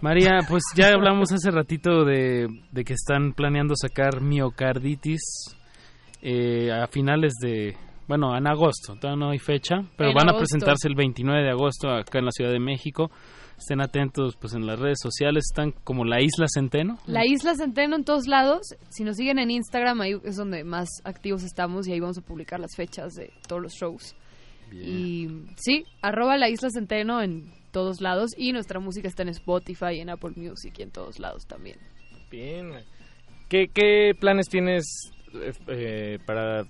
María, 0.00 0.38
pues 0.48 0.62
ya 0.76 0.94
hablamos 0.94 1.32
hace 1.32 1.50
ratito 1.50 2.04
de, 2.04 2.46
de 2.70 2.84
que 2.84 2.92
están 2.92 3.32
planeando 3.32 3.74
sacar 3.76 4.20
miocarditis 4.20 5.20
eh, 6.22 6.70
a 6.70 6.86
finales 6.86 7.34
de, 7.42 7.76
bueno, 8.06 8.36
en 8.36 8.46
agosto, 8.46 8.94
todavía 8.94 9.24
no 9.26 9.30
hay 9.30 9.38
fecha, 9.38 9.82
pero 9.96 10.10
En 10.10 10.16
van 10.16 10.28
a 10.28 10.36
presentarse 10.36 10.88
el 10.88 10.94
29 10.94 11.42
de 11.42 11.50
agosto 11.50 11.90
acá 11.90 12.20
en 12.20 12.24
la 12.24 12.30
Ciudad 12.30 12.52
de 12.52 12.60
México. 12.60 13.10
estén 13.58 13.80
atentos 13.80 14.36
pues 14.40 14.54
en 14.54 14.66
las 14.66 14.78
redes 14.78 14.98
sociales, 15.02 15.44
están 15.50 15.72
como 15.84 16.04
la 16.04 16.22
Isla 16.22 16.46
Centeno. 16.52 16.98
La 17.06 17.26
Isla 17.26 17.54
Centeno 17.54 17.96
en 17.96 18.04
todos 18.04 18.26
lados. 18.28 18.76
Si 18.90 19.02
nos 19.04 19.16
siguen 19.16 19.38
en 19.38 19.50
Instagram, 19.50 20.00
ahí 20.00 20.14
es 20.24 20.36
donde 20.36 20.64
más 20.64 20.88
activos 21.04 21.42
estamos 21.42 21.88
y 21.88 21.92
ahí 21.92 22.00
vamos 22.00 22.18
a 22.18 22.22
publicar 22.22 22.60
las 22.60 22.74
fechas 22.76 23.14
de 23.14 23.32
todos 23.48 23.62
los 23.62 23.74
shows. 23.74 24.14
Y 24.70 25.28
sí, 25.56 25.84
arroba 26.02 26.36
la 26.36 26.48
Isla 26.50 26.68
Centeno 26.70 27.22
en 27.22 27.50
todos 27.68 28.00
lados 28.00 28.30
y 28.36 28.52
nuestra 28.52 28.80
música 28.80 29.08
está 29.08 29.22
en 29.22 29.28
Spotify, 29.30 30.00
en 30.00 30.10
Apple 30.10 30.32
Music 30.36 30.74
y 30.78 30.82
en 30.82 30.90
todos 30.90 31.18
lados 31.18 31.46
también. 31.46 31.76
Bien. 32.30 32.72
¿Qué, 33.48 33.68
qué 33.72 34.12
planes 34.18 34.48
tienes 34.48 34.84
eh, 35.34 35.52
eh, 35.68 36.18
para 36.26 36.64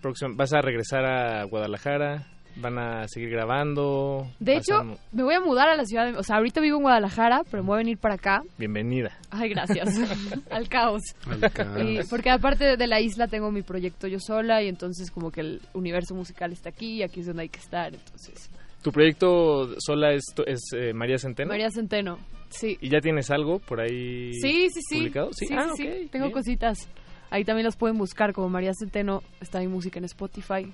próximo? 0.00 0.34
¿Vas 0.34 0.52
a 0.52 0.60
regresar 0.60 1.04
a 1.04 1.44
Guadalajara? 1.44 2.26
¿Van 2.56 2.78
a 2.78 3.08
seguir 3.08 3.30
grabando? 3.30 4.26
De 4.38 4.56
¿Vas 4.56 4.62
hecho, 4.68 4.76
a- 4.76 4.84
me 5.12 5.22
voy 5.22 5.34
a 5.34 5.40
mudar 5.40 5.70
a 5.70 5.74
la 5.76 5.86
ciudad, 5.86 6.12
de- 6.12 6.18
o 6.18 6.22
sea, 6.22 6.36
ahorita 6.36 6.60
vivo 6.60 6.76
en 6.76 6.82
Guadalajara, 6.82 7.42
pero 7.50 7.62
me 7.62 7.68
voy 7.68 7.74
a 7.76 7.78
venir 7.78 7.96
para 7.96 8.16
acá. 8.16 8.42
Bienvenida. 8.58 9.16
Ay, 9.30 9.48
gracias. 9.48 9.88
Al 10.50 10.68
caos. 10.68 11.00
Al 11.26 11.50
caos. 11.50 11.80
Y 11.82 12.00
porque 12.10 12.28
aparte 12.28 12.76
de 12.76 12.86
la 12.86 13.00
isla 13.00 13.26
tengo 13.26 13.50
mi 13.50 13.62
proyecto 13.62 14.06
yo 14.06 14.18
sola 14.20 14.62
y 14.62 14.68
entonces 14.68 15.10
como 15.10 15.30
que 15.30 15.40
el 15.40 15.60
universo 15.72 16.14
musical 16.14 16.52
está 16.52 16.68
aquí 16.68 16.96
y 16.98 17.02
aquí 17.02 17.20
es 17.20 17.26
donde 17.26 17.42
hay 17.44 17.48
que 17.48 17.60
estar. 17.60 17.94
Entonces, 17.94 18.50
¿Tu 18.82 18.90
proyecto 18.92 19.78
sola 19.80 20.12
es, 20.12 20.24
es 20.46 20.60
eh, 20.76 20.92
María 20.92 21.18
Centeno? 21.18 21.48
María 21.50 21.70
Centeno, 21.70 22.18
sí. 22.50 22.76
¿Y 22.80 22.88
ya 22.90 23.00
tienes 23.00 23.30
algo 23.30 23.58
por 23.60 23.80
ahí 23.80 24.32
Sí, 24.34 24.68
sí, 24.70 24.80
sí. 24.88 24.96
publicado? 24.98 25.30
Sí, 25.32 25.46
sí, 25.46 25.54
Ah, 25.56 25.68
sí. 25.76 25.86
ok, 25.86 26.10
Tengo 26.10 26.26
bien. 26.26 26.32
cositas. 26.32 26.88
Ahí 27.30 27.44
también 27.44 27.64
los 27.64 27.76
pueden 27.76 27.96
buscar 27.96 28.32
como 28.32 28.48
María 28.48 28.72
Centeno. 28.74 29.22
Está 29.40 29.60
mi 29.60 29.68
música 29.68 29.98
en 29.98 30.04
Spotify. 30.06 30.70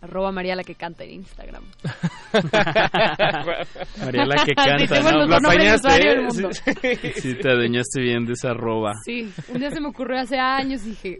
Arroba 0.00 0.32
María 0.32 0.54
la 0.54 0.64
que 0.64 0.74
canta 0.74 1.02
en 1.04 1.10
Instagram. 1.12 1.62
María 4.04 4.26
la 4.26 4.36
que 4.44 4.50
Sí, 4.50 4.54
canta, 4.54 5.00
¿no? 5.12 5.26
de 5.26 5.74
usuario 5.74 6.10
del 6.10 6.22
mundo. 6.24 6.48
Sí, 7.16 7.34
te 7.34 7.48
adueñaste 7.50 8.00
bien 8.00 8.26
de 8.26 8.32
esa 8.34 8.50
arroba. 8.50 8.92
Sí, 9.04 9.30
un 9.48 9.58
día 9.60 9.70
se 9.70 9.80
me 9.80 9.88
ocurrió 9.88 10.20
hace 10.20 10.38
años 10.38 10.84
y 10.84 10.90
dije, 10.90 11.18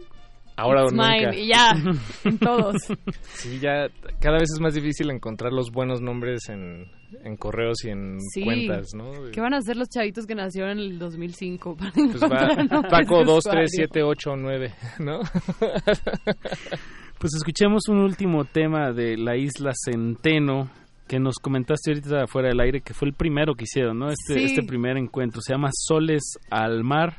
Ahora 0.57 0.83
o 0.83 0.85
It's 0.85 0.93
nunca. 0.93 1.09
mine, 1.31 1.39
y 1.41 1.47
ya, 1.47 1.71
en 2.23 2.37
todos. 2.39 2.75
Sí, 3.33 3.59
ya 3.59 3.87
cada 4.21 4.37
vez 4.37 4.49
es 4.53 4.59
más 4.61 4.73
difícil 4.73 5.09
encontrar 5.11 5.51
los 5.51 5.69
buenos 5.71 5.99
nombres 6.01 6.47
en, 6.49 6.85
en 7.23 7.35
correos 7.35 7.83
y 7.83 7.89
en 7.89 8.19
Sí. 8.33 8.43
cuentas, 8.43 8.87
¿no? 8.95 9.11
¿Qué 9.33 9.41
van 9.41 9.53
a 9.53 9.57
hacer 9.57 9.75
los 9.75 9.89
chavitos 9.89 10.25
que 10.25 10.33
nacieron 10.35 10.71
en 10.71 10.79
el 10.79 10.99
2005? 10.99 11.75
Para 11.75 11.91
Pues 11.91 12.21
va 12.23 12.81
Paco 12.89 13.19
de 13.19 13.25
2, 13.25 13.37
usuario? 13.39 13.61
3, 13.63 13.71
7, 13.75 14.03
8, 14.03 14.35
9, 14.37 14.73
¿no? 14.99 15.19
Pues 17.19 17.33
escuchemos 17.35 17.87
un 17.87 17.99
último 17.99 18.45
tema 18.45 18.91
de 18.91 19.17
la 19.17 19.37
isla 19.37 19.71
Centeno 19.73 20.69
que 21.07 21.19
nos 21.19 21.35
comentaste 21.35 21.91
ahorita 21.91 22.27
fuera 22.27 22.49
del 22.49 22.59
aire 22.59 22.81
que 22.81 22.93
fue 22.93 23.07
el 23.07 23.13
primero 23.13 23.53
que 23.55 23.63
hicieron, 23.63 23.99
¿no? 23.99 24.09
Este, 24.09 24.33
Sí. 24.33 24.43
este 24.45 24.63
primer 24.63 24.97
encuentro 24.97 25.39
se 25.41 25.53
llama 25.53 25.69
Soles 25.71 26.23
al 26.49 26.83
Mar. 26.83 27.17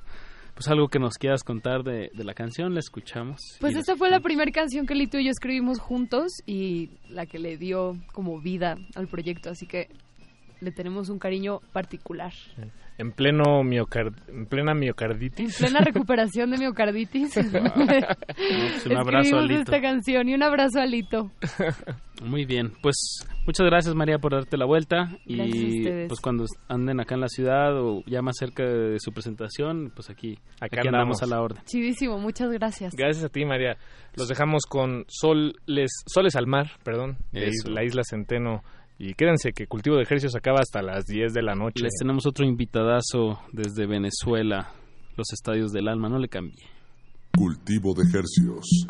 Pues 0.56 0.68
algo 0.68 0.88
que 0.88 0.98
nos 0.98 1.18
quieras 1.18 1.44
contar 1.44 1.82
de, 1.84 2.10
de 2.14 2.24
la 2.24 2.32
canción, 2.32 2.72
la 2.72 2.80
escuchamos. 2.80 3.58
Pues 3.60 3.76
esta 3.76 3.94
fue 3.94 4.08
la 4.08 4.20
primera 4.20 4.50
canción 4.50 4.86
que 4.86 4.94
Lito 4.94 5.18
y 5.18 5.26
yo 5.26 5.30
escribimos 5.30 5.78
juntos 5.78 6.32
y 6.46 6.92
la 7.10 7.26
que 7.26 7.38
le 7.38 7.58
dio 7.58 7.92
como 8.14 8.40
vida 8.40 8.78
al 8.94 9.06
proyecto, 9.06 9.50
así 9.50 9.66
que 9.66 9.90
le 10.60 10.72
tenemos 10.72 11.08
un 11.08 11.18
cariño 11.18 11.60
particular. 11.72 12.32
En 12.98 13.12
pleno 13.12 13.62
miocard- 13.62 14.16
en 14.28 14.46
plena 14.46 14.72
miocarditis. 14.74 15.58
Plena 15.58 15.80
recuperación 15.80 16.50
de 16.50 16.56
miocarditis. 16.58 17.34
pues 17.34 17.46
un 18.86 18.96
abrazo 18.96 19.36
a 19.36 19.42
Escribimos 19.42 19.48
Lito. 19.48 19.60
esta 19.60 19.80
canción 19.82 20.28
y 20.30 20.34
un 20.34 20.42
abrazo 20.42 20.80
a 20.80 20.86
Lito. 20.86 21.30
Muy 22.24 22.46
bien, 22.46 22.72
pues 22.80 22.96
muchas 23.46 23.66
gracias 23.66 23.94
María 23.94 24.18
por 24.18 24.32
darte 24.32 24.56
la 24.56 24.64
vuelta 24.64 25.18
y 25.26 25.38
ustedes. 25.80 26.08
pues 26.08 26.18
cuando 26.22 26.46
anden 26.66 26.98
acá 26.98 27.14
en 27.14 27.20
la 27.20 27.28
ciudad 27.28 27.78
o 27.78 28.02
ya 28.06 28.22
más 28.22 28.36
cerca 28.38 28.64
de 28.64 28.98
su 28.98 29.12
presentación, 29.12 29.92
pues 29.94 30.08
aquí, 30.08 30.38
Acá 30.58 30.80
aquí 30.80 30.88
andamos 30.88 31.20
andamos. 31.20 31.22
a 31.22 31.26
la 31.26 31.42
orden. 31.42 31.62
Chidísimo, 31.66 32.18
muchas 32.18 32.50
gracias. 32.50 32.94
Gracias 32.96 33.22
a 33.22 33.28
ti, 33.28 33.44
María. 33.44 33.76
Los 34.14 34.28
dejamos 34.28 34.64
con 34.64 35.04
Soles, 35.08 35.90
Soles 36.06 36.34
al 36.36 36.46
Mar, 36.46 36.70
perdón, 36.82 37.18
de 37.32 37.48
Eso. 37.48 37.68
la 37.68 37.84
isla 37.84 38.00
Centeno. 38.08 38.62
Y 38.98 39.14
quédense 39.14 39.52
que 39.52 39.66
Cultivo 39.66 39.96
de 39.96 40.04
Ejercicios 40.04 40.34
acaba 40.36 40.60
hasta 40.60 40.80
las 40.80 41.04
10 41.04 41.34
de 41.34 41.42
la 41.42 41.54
noche. 41.54 41.82
Les 41.82 41.92
tenemos 41.98 42.24
otro 42.26 42.46
invitadazo 42.46 43.40
desde 43.52 43.86
Venezuela, 43.86 44.72
los 45.16 45.32
estadios 45.32 45.72
del 45.72 45.88
alma, 45.88 46.08
no 46.08 46.18
le 46.18 46.28
cambie. 46.28 46.64
Cultivo 47.36 47.92
de 47.92 48.04
hercios. 48.04 48.86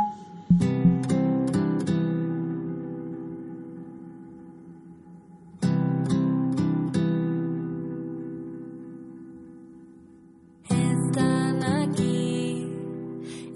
Están 10.69 11.65
aquí, 11.65 12.69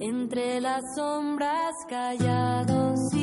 entre 0.01 0.60
las 0.60 0.82
sombras 0.97 1.74
callados 1.89 2.98
y 3.14 3.19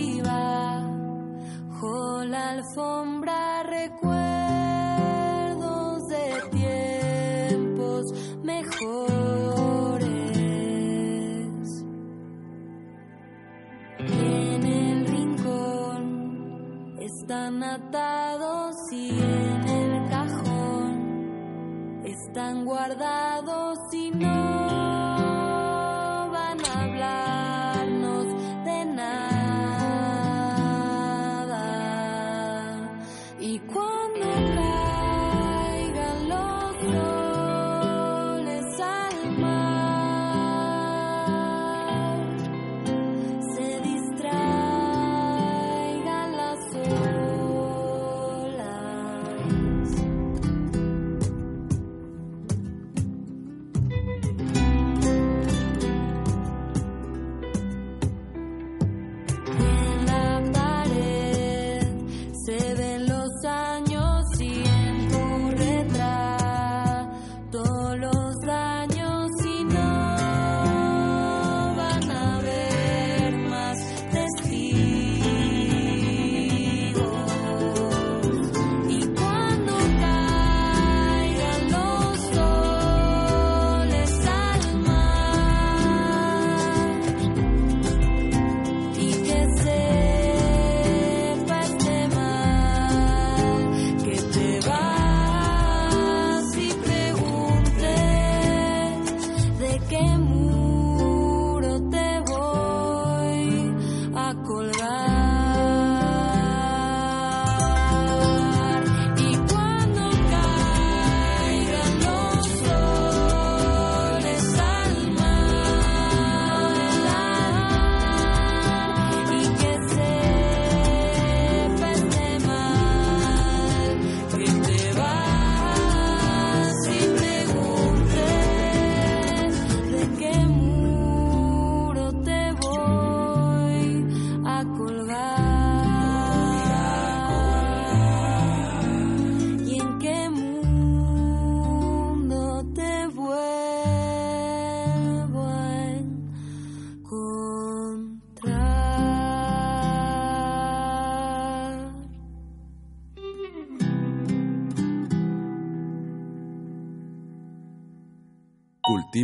la 2.27 2.49
alfombra 2.49 3.63
recuerdos 3.63 4.07
de 6.09 6.41
tiempos 6.51 8.11
mejores. 8.43 8.67
En 13.99 14.63
el 14.65 15.07
rincón 15.07 16.97
están 16.99 17.63
atados 17.63 18.75
y 18.91 19.09
en 19.09 19.69
el 19.69 20.09
cajón 20.09 22.01
están 22.03 22.65
guardados 22.65 23.79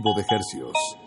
De 0.01 0.25
Hercios. 0.27 1.02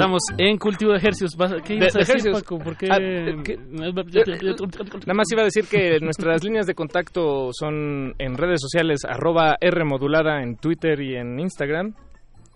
Estamos 0.00 0.22
en 0.38 0.56
cultivo 0.58 0.92
de 0.92 0.98
ejercicios. 0.98 1.36
¿Vas- 1.36 1.54
¿Qué 1.64 1.74
ibas 1.74 1.94
a 1.94 1.98
De- 2.00 2.04
de 2.04 2.12
decir. 2.14 2.32
Paco? 2.32 2.58
¿Por 2.58 2.76
qué? 2.76 2.88
Ah, 2.90 2.98
Nada 3.78 5.14
más 5.14 5.26
iba 5.32 5.42
a 5.42 5.44
decir 5.44 5.64
que 5.66 5.98
nuestras 6.00 6.42
líneas 6.44 6.66
de 6.66 6.74
contacto 6.74 7.50
son 7.52 8.14
en 8.18 8.36
redes 8.36 8.60
sociales 8.60 9.00
arroba 9.08 9.56
R 9.60 9.84
modulada 9.84 10.42
en 10.42 10.56
Twitter 10.56 11.00
y 11.00 11.16
en 11.16 11.38
Instagram 11.38 11.94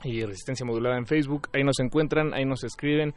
y 0.03 0.23
Resistencia 0.25 0.66
Modulada 0.66 0.97
en 0.99 1.07
Facebook. 1.07 1.49
Ahí 1.55 1.65
nos 1.65 1.79
encuentran, 1.81 2.35
ahí 2.35 2.45
nos 2.45 2.62
escriben, 2.65 3.15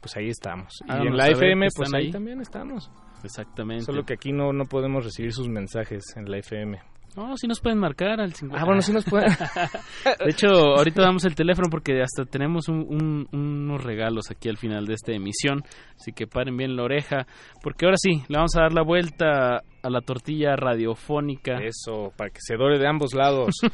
pues 0.00 0.16
ahí 0.16 0.28
estamos. 0.28 0.80
Y 0.86 0.90
Háganos 0.90 1.06
en 1.12 1.16
la 1.16 1.28
FM, 1.28 1.68
pues 1.76 1.92
ahí. 1.94 2.06
ahí. 2.06 2.10
también 2.10 2.40
estamos. 2.40 2.90
Exactamente. 3.22 3.84
Solo 3.84 4.04
que 4.04 4.14
aquí 4.14 4.32
no, 4.32 4.52
no 4.52 4.64
podemos 4.64 5.04
recibir 5.04 5.32
sus 5.32 5.48
mensajes 5.48 6.02
en 6.16 6.30
la 6.30 6.38
FM. 6.38 6.78
No, 7.16 7.36
sí 7.36 7.46
nos 7.48 7.60
pueden 7.60 7.78
marcar 7.78 8.20
al 8.20 8.32
50. 8.32 8.62
Ah, 8.62 8.64
bueno, 8.64 8.80
sí 8.82 8.92
nos 8.92 9.04
pueden. 9.04 9.30
De 10.24 10.30
hecho, 10.30 10.48
ahorita 10.48 11.02
damos 11.02 11.24
el 11.24 11.34
teléfono 11.34 11.68
porque 11.70 12.00
hasta 12.02 12.24
tenemos 12.24 12.68
un- 12.68 12.86
un- 12.88 13.28
unos 13.32 13.82
regalos 13.82 14.30
aquí 14.30 14.48
al 14.48 14.56
final 14.56 14.86
de 14.86 14.94
esta 14.94 15.12
emisión. 15.12 15.62
Así 15.96 16.12
que 16.12 16.26
paren 16.26 16.56
bien 16.56 16.76
la 16.76 16.84
oreja. 16.84 17.26
Porque 17.62 17.86
ahora 17.86 17.96
sí, 17.98 18.22
le 18.28 18.36
vamos 18.36 18.54
a 18.56 18.62
dar 18.62 18.72
la 18.72 18.82
vuelta 18.82 19.56
a 19.82 19.90
la 19.90 20.00
tortilla 20.02 20.56
radiofónica. 20.56 21.58
Eso, 21.62 22.12
para 22.16 22.30
que 22.30 22.40
se 22.40 22.56
dore 22.56 22.78
de 22.78 22.86
ambos 22.88 23.14
lados. 23.14 23.54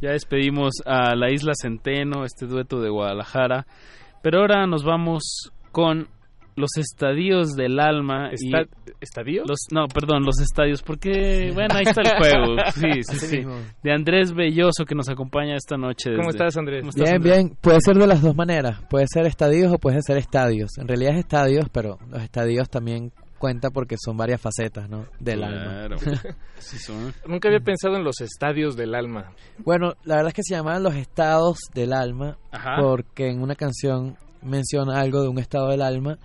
ya 0.00 0.10
despedimos 0.10 0.74
a 0.84 1.14
la 1.14 1.30
Isla 1.30 1.52
Centeno, 1.60 2.24
este 2.24 2.46
dueto 2.46 2.80
de 2.80 2.90
Guadalajara. 2.90 3.66
Pero 4.22 4.40
ahora 4.40 4.66
nos 4.66 4.84
vamos 4.84 5.52
con 5.72 6.08
los 6.56 6.70
estadios 6.76 7.52
del 7.56 7.80
alma. 7.80 8.30
y- 8.32 8.54
Esta- 8.54 8.76
¿Estadios? 9.00 9.46
Los, 9.48 9.58
no, 9.72 9.86
perdón, 9.88 10.24
los 10.24 10.40
estadios, 10.40 10.82
porque, 10.82 11.50
bueno, 11.52 11.74
ahí 11.74 11.84
está 11.86 12.00
el 12.02 12.16
juego. 12.18 12.56
Sí, 12.74 13.02
sí, 13.02 13.18
sí. 13.26 13.36
mismo. 13.38 13.56
De 13.82 13.92
Andrés 13.92 14.32
Belloso, 14.32 14.84
que 14.86 14.94
nos 14.94 15.08
acompaña 15.08 15.56
esta 15.56 15.76
noche. 15.76 16.14
¿Cómo 16.16 16.30
estás, 16.30 16.56
Andrés? 16.56 16.80
¿Cómo 16.80 16.90
estás, 16.90 17.04
Bien, 17.04 17.16
Andrés? 17.16 17.36
bien. 17.44 17.56
Puede 17.60 17.78
ser 17.80 17.96
de 17.96 18.06
las 18.06 18.22
dos 18.22 18.34
maneras. 18.36 18.80
Puede 18.88 19.06
ser 19.12 19.26
estadios 19.26 19.72
o 19.72 19.78
puede 19.78 20.00
ser 20.02 20.16
estadios. 20.18 20.70
En 20.78 20.88
realidad 20.88 21.14
es 21.14 21.20
estadios, 21.20 21.66
pero 21.72 21.98
los 22.08 22.22
estadios 22.22 22.68
también 22.70 23.12
cuenta 23.38 23.68
porque 23.70 23.96
son 24.02 24.16
varias 24.16 24.40
facetas, 24.40 24.88
¿no? 24.88 25.06
Del 25.20 25.40
Claro. 25.40 25.96
alma. 26.00 26.20
Así 26.56 26.78
son. 26.78 27.12
Nunca 27.26 27.48
había 27.48 27.60
pensado 27.60 27.96
en 27.96 28.04
los 28.04 28.20
estadios 28.22 28.74
del 28.76 28.94
alma. 28.94 29.32
Bueno, 29.58 29.94
la 30.04 30.14
verdad 30.16 30.28
es 30.28 30.34
que 30.34 30.42
se 30.44 30.54
llamaban 30.54 30.82
los 30.82 30.94
estados 30.94 31.58
del 31.74 31.92
alma 31.92 32.38
Ajá. 32.52 32.76
porque 32.80 33.28
en 33.28 33.42
una 33.42 33.54
canción 33.54 34.16
menciona 34.40 35.00
algo 35.00 35.20
de 35.22 35.28
un 35.28 35.38
estado 35.38 35.68
del 35.68 35.82
alma, 35.82 36.18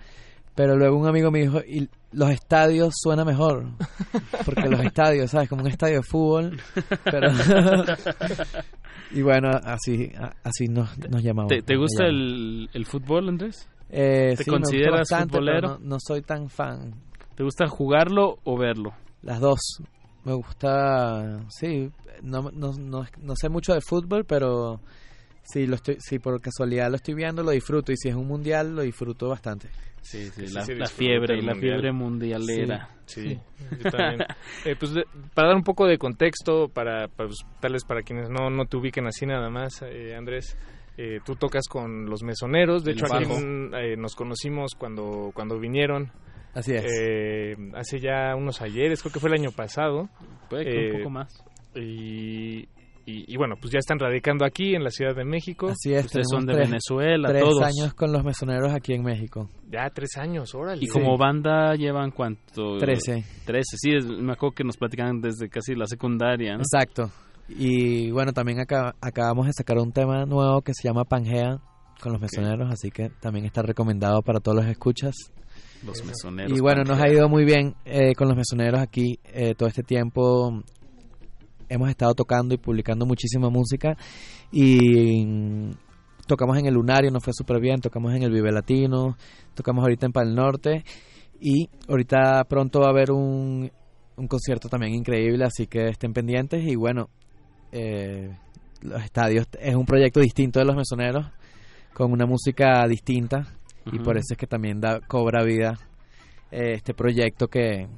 pero 0.54 0.76
luego 0.76 0.96
un 0.96 1.06
amigo 1.06 1.30
me 1.30 1.40
dijo, 1.40 1.60
y 1.60 1.88
los 2.12 2.30
estadios 2.30 2.94
suena 2.96 3.24
mejor, 3.24 3.66
porque 4.44 4.68
los 4.68 4.80
estadios, 4.80 5.30
¿sabes? 5.30 5.48
Como 5.48 5.62
un 5.62 5.68
estadio 5.68 5.96
de 5.96 6.02
fútbol, 6.02 6.60
pero... 7.04 7.28
y 9.12 9.22
bueno, 9.22 9.50
así 9.64 10.12
así 10.42 10.66
nos, 10.68 10.96
nos 11.08 11.22
llamamos. 11.22 11.48
¿Te, 11.48 11.62
te 11.62 11.74
me 11.74 11.80
gusta 11.80 12.06
el, 12.06 12.68
el 12.72 12.86
fútbol, 12.86 13.28
Andrés? 13.28 13.68
Eh, 13.90 14.34
¿Te 14.36 14.44
sí, 14.44 14.50
me 14.50 14.58
gusta 14.58 14.68
consideras 14.68 14.98
bastante, 15.00 15.38
pero 15.44 15.78
no 15.80 15.96
soy 15.98 16.22
tan 16.22 16.48
fan. 16.48 16.94
¿Te 17.34 17.42
gusta 17.42 17.66
jugarlo 17.68 18.38
o 18.44 18.58
verlo? 18.58 18.92
Las 19.22 19.40
dos. 19.40 19.60
Me 20.24 20.34
gusta, 20.34 21.40
sí, 21.48 21.90
no, 22.22 22.50
no, 22.52 22.72
no, 22.72 23.06
no 23.22 23.34
sé 23.34 23.48
mucho 23.48 23.72
de 23.72 23.80
fútbol, 23.80 24.24
pero 24.26 24.80
si, 25.42 25.66
lo 25.66 25.76
estoy, 25.76 25.96
si 26.00 26.18
por 26.18 26.40
casualidad 26.40 26.90
lo 26.90 26.96
estoy 26.96 27.14
viendo, 27.14 27.42
lo 27.42 27.50
disfruto. 27.50 27.92
Y 27.92 27.96
si 27.96 28.08
es 28.08 28.14
un 28.14 28.26
mundial, 28.26 28.74
lo 28.76 28.82
disfruto 28.82 29.28
bastante. 29.28 29.68
Sí, 30.02 30.24
sí, 30.30 30.46
Sí, 30.46 30.54
la, 30.54 30.86
sí, 30.86 30.96
fiebre, 30.96 31.36
la 31.42 31.52
mundial. 31.52 31.60
fiebre 31.60 31.92
mundialera. 31.92 32.88
Sí, 33.06 33.38
yo 33.82 33.90
también. 33.90 34.20
Eh, 34.64 34.76
pues 34.78 34.92
de- 34.94 35.04
para 35.34 35.48
dar 35.48 35.56
un 35.56 35.62
poco 35.64 35.86
de 35.86 35.98
contexto, 35.98 36.68
para, 36.68 37.08
para, 37.08 37.28
pues, 37.28 37.38
tal 37.60 37.72
vez 37.74 37.84
para 37.84 38.02
quienes 38.02 38.28
no, 38.30 38.48
no 38.50 38.64
te 38.66 38.76
ubiquen 38.76 39.06
así 39.06 39.26
nada 39.26 39.50
más, 39.50 39.82
eh, 39.82 40.14
Andrés, 40.16 40.56
eh, 40.96 41.20
tú 41.24 41.34
tocas 41.36 41.66
con 41.68 42.06
los 42.06 42.22
mesoneros. 42.22 42.84
De 42.84 42.92
El 42.92 42.96
hecho, 42.98 43.06
aquí 43.12 43.24
en- 43.24 43.70
eh, 43.74 43.96
nos 43.96 44.14
conocimos 44.14 44.74
cuando, 44.76 45.30
cuando 45.34 45.58
vinieron. 45.58 46.10
Así 46.54 46.72
es. 46.74 46.84
Eh, 46.86 47.56
hace 47.74 48.00
ya 48.00 48.34
unos 48.36 48.60
ayeres, 48.62 49.00
creo 49.02 49.12
que 49.12 49.20
fue 49.20 49.28
el 49.30 49.34
año 49.40 49.50
pasado. 49.52 50.08
Puede 50.48 50.64
que 50.64 50.90
un 50.92 50.98
poco 50.98 51.10
más. 51.10 51.44
Y, 51.74 52.68
y, 53.10 53.24
y 53.26 53.36
bueno, 53.36 53.56
pues 53.60 53.72
ya 53.72 53.78
están 53.78 53.98
radicando 53.98 54.44
aquí 54.44 54.74
en 54.74 54.84
la 54.84 54.90
Ciudad 54.90 55.14
de 55.14 55.24
México. 55.24 55.68
Así 55.68 55.92
es. 55.92 56.06
Ustedes 56.06 56.26
son 56.30 56.46
de 56.46 56.54
tres- 56.54 56.68
Venezuela, 56.68 57.28
tres 57.28 57.42
todos. 57.42 57.62
años 57.62 57.94
con 57.94 58.12
los 58.12 58.24
mesoneros 58.24 58.72
aquí 58.72 58.92
en 58.94 59.02
México. 59.02 59.48
Ya 59.70 59.88
tres 59.90 60.16
años, 60.16 60.54
órale. 60.54 60.84
Y 60.84 60.88
como 60.88 61.16
banda 61.18 61.74
llevan 61.74 62.10
cuánto? 62.10 62.78
Trece. 62.78 63.24
Trece, 63.44 63.76
sí, 63.78 63.90
es- 63.94 64.06
me 64.06 64.32
acuerdo 64.32 64.54
que 64.54 64.64
nos 64.64 64.76
platican 64.76 65.20
desde 65.20 65.48
casi 65.48 65.74
la 65.74 65.86
secundaria, 65.86 66.54
¿no? 66.54 66.60
Exacto. 66.60 67.10
Y 67.48 68.10
bueno, 68.12 68.32
también 68.32 68.60
acá, 68.60 68.94
acabamos 69.00 69.46
de 69.46 69.52
sacar 69.52 69.78
un 69.78 69.92
tema 69.92 70.24
nuevo 70.24 70.62
que 70.62 70.72
se 70.74 70.86
llama 70.86 71.04
Pangea 71.04 71.58
con 72.00 72.12
los 72.12 72.20
mesoneros, 72.20 72.70
así 72.72 72.90
que 72.90 73.10
también 73.20 73.44
está 73.44 73.62
recomendado 73.62 74.22
para 74.22 74.40
todos 74.40 74.56
los 74.58 74.66
escuchas. 74.66 75.14
Los 75.84 76.04
mesoneros. 76.04 76.56
Y 76.56 76.60
bueno, 76.60 76.84
nos 76.84 77.00
ha 77.00 77.08
ido 77.10 77.28
muy 77.28 77.44
bien 77.44 77.74
eh, 77.84 78.14
con 78.14 78.28
los 78.28 78.36
mesoneros 78.36 78.80
aquí 78.80 79.18
eh, 79.32 79.54
todo 79.56 79.68
este 79.68 79.82
tiempo. 79.82 80.62
Hemos 81.70 81.88
estado 81.88 82.14
tocando 82.14 82.54
y 82.54 82.58
publicando 82.58 83.06
muchísima 83.06 83.48
música 83.48 83.96
y 84.52 85.70
tocamos 86.26 86.58
en 86.58 86.66
el 86.66 86.74
Lunario, 86.74 87.10
nos 87.10 87.24
fue 87.24 87.32
súper 87.32 87.60
bien, 87.60 87.80
tocamos 87.80 88.12
en 88.14 88.24
el 88.24 88.32
Vive 88.32 88.52
Latino, 88.52 89.16
tocamos 89.54 89.82
ahorita 89.82 90.06
en 90.06 90.12
Pal 90.12 90.34
Norte 90.34 90.84
y 91.40 91.70
ahorita 91.88 92.44
pronto 92.44 92.80
va 92.80 92.86
a 92.86 92.90
haber 92.90 93.12
un, 93.12 93.70
un 94.16 94.28
concierto 94.28 94.68
también 94.68 94.94
increíble, 94.94 95.44
así 95.44 95.66
que 95.66 95.88
estén 95.88 96.12
pendientes 96.12 96.62
y 96.64 96.74
bueno, 96.74 97.08
eh, 97.72 98.36
los 98.82 99.02
estadios 99.02 99.46
es 99.60 99.74
un 99.74 99.86
proyecto 99.86 100.20
distinto 100.20 100.58
de 100.58 100.64
los 100.64 100.76
mesoneros 100.76 101.26
con 101.94 102.12
una 102.12 102.26
música 102.26 102.86
distinta 102.88 103.46
y 103.92 103.98
por 103.98 104.16
eso 104.16 104.34
es 104.34 104.38
que 104.38 104.46
también 104.46 104.80
da, 104.80 105.00
cobra 105.00 105.44
vida 105.44 105.78
eh, 106.50 106.74
este 106.74 106.94
proyecto 106.94 107.48
que 107.48 107.88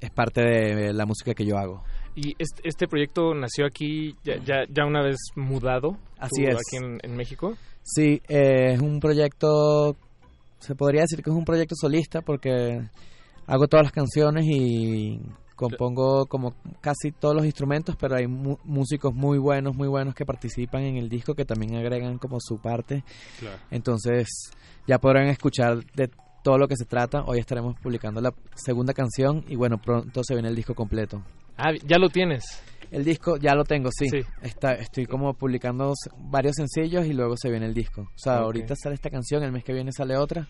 es 0.00 0.10
parte 0.10 0.42
de 0.42 0.92
la 0.92 1.06
música 1.06 1.34
que 1.34 1.44
yo 1.44 1.58
hago. 1.58 1.82
Y 2.20 2.34
este, 2.38 2.62
este 2.68 2.88
proyecto 2.88 3.32
nació 3.34 3.64
aquí 3.66 4.16
ya, 4.24 4.36
ya, 4.44 4.64
ya 4.68 4.84
una 4.84 5.02
vez 5.02 5.18
mudado. 5.36 5.96
Así 6.18 6.42
tú 6.42 6.48
es. 6.50 6.56
Aquí 6.56 6.84
en, 6.84 6.98
en 7.02 7.16
México. 7.16 7.54
Sí, 7.82 8.20
eh, 8.28 8.72
es 8.72 8.80
un 8.80 8.98
proyecto, 8.98 9.94
se 10.58 10.74
podría 10.74 11.02
decir 11.02 11.22
que 11.22 11.30
es 11.30 11.36
un 11.36 11.44
proyecto 11.44 11.74
solista 11.76 12.20
porque 12.22 12.82
hago 13.46 13.68
todas 13.68 13.84
las 13.84 13.92
canciones 13.92 14.44
y 14.48 15.20
compongo 15.54 16.26
como 16.26 16.54
casi 16.80 17.12
todos 17.12 17.34
los 17.34 17.44
instrumentos, 17.44 17.96
pero 17.96 18.16
hay 18.16 18.26
mu- 18.26 18.58
músicos 18.64 19.14
muy 19.14 19.38
buenos, 19.38 19.74
muy 19.74 19.88
buenos 19.88 20.14
que 20.14 20.26
participan 20.26 20.82
en 20.82 20.96
el 20.96 21.08
disco 21.08 21.34
que 21.34 21.44
también 21.44 21.76
agregan 21.76 22.18
como 22.18 22.38
su 22.40 22.58
parte. 22.58 23.04
Claro. 23.38 23.58
Entonces 23.70 24.28
ya 24.86 24.98
podrán 24.98 25.28
escuchar 25.28 25.84
de 25.94 26.10
todo 26.42 26.58
lo 26.58 26.66
que 26.68 26.76
se 26.76 26.84
trata. 26.84 27.22
Hoy 27.26 27.38
estaremos 27.38 27.76
publicando 27.80 28.20
la 28.20 28.34
segunda 28.54 28.92
canción 28.92 29.44
y 29.48 29.56
bueno, 29.56 29.78
pronto 29.78 30.20
se 30.24 30.34
viene 30.34 30.48
el 30.48 30.56
disco 30.56 30.74
completo. 30.74 31.22
Ah, 31.58 31.72
ya 31.84 31.98
lo 31.98 32.08
tienes. 32.08 32.44
El 32.90 33.04
disco 33.04 33.36
ya 33.36 33.54
lo 33.54 33.64
tengo, 33.64 33.90
sí. 33.92 34.08
Sí. 34.08 34.20
Está, 34.40 34.72
estoy 34.74 35.04
como 35.04 35.34
publicando 35.34 35.92
varios 36.18 36.54
sencillos 36.56 37.04
y 37.06 37.12
luego 37.12 37.36
se 37.36 37.50
viene 37.50 37.66
el 37.66 37.74
disco. 37.74 38.02
O 38.02 38.18
sea, 38.18 38.36
Ok. 38.38 38.44
ahorita 38.44 38.74
sale 38.76 38.94
esta 38.94 39.10
canción, 39.10 39.42
el 39.42 39.52
mes 39.52 39.62
que 39.64 39.74
viene 39.74 39.92
sale 39.92 40.16
otra. 40.16 40.48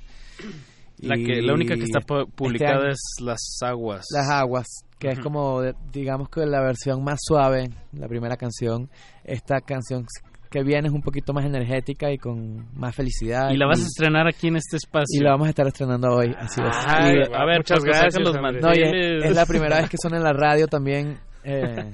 La, 0.98 1.14
que, 1.16 1.42
la 1.42 1.54
única 1.54 1.74
que 1.74 1.82
está 1.84 1.98
este 2.00 2.14
publicada 2.36 2.76
año- 2.82 2.90
es 2.92 2.98
Las 3.20 3.40
Aguas. 3.62 4.04
Las 4.12 4.28
Aguas, 4.30 4.66
que 4.98 5.08
es 5.08 5.14
Ujú. 5.18 5.22
como, 5.24 5.60
de- 5.62 5.74
digamos 5.92 6.28
que 6.28 6.44
la 6.46 6.60
versión 6.60 7.02
más 7.02 7.18
suave, 7.22 7.70
la 7.92 8.06
primera 8.08 8.36
canción. 8.36 8.88
Esta 9.24 9.60
canción 9.60 10.04
que 10.50 10.62
viene 10.62 10.88
es 10.88 10.94
un 10.94 11.02
poquito 11.02 11.32
más 11.32 11.44
energética 11.44 12.10
y 12.10 12.18
con 12.18 12.66
más 12.74 12.94
felicidad. 12.94 13.50
Y 13.50 13.56
la 13.56 13.66
vas 13.66 13.80
a 13.80 13.84
estrenar 13.86 14.26
aquí 14.26 14.48
en 14.48 14.56
este 14.56 14.76
espacio. 14.76 15.20
Y 15.20 15.22
la 15.22 15.30
vamos 15.32 15.46
a 15.46 15.50
estar 15.50 15.66
estrenando 15.66 16.08
hoy, 16.10 16.34
así 16.38 16.60
es. 16.60 16.76
Ay, 16.86 17.16
Y- 17.16 17.34
a 17.34 17.44
ver, 17.44 17.58
muchas 17.58 17.84
gracias, 17.84 18.22
los 18.22 18.34
no, 18.34 18.40
y 18.40 18.56
es, 18.58 18.62
manteles. 18.62 19.24
es 19.24 19.34
la 19.36 19.46
primera 19.46 19.76
vez 19.80 19.90
que 19.90 19.96
suena 20.00 20.16
en 20.18 20.22
la 20.24 20.32
radio 20.32 20.66
también. 20.66 21.18
eh, 21.44 21.92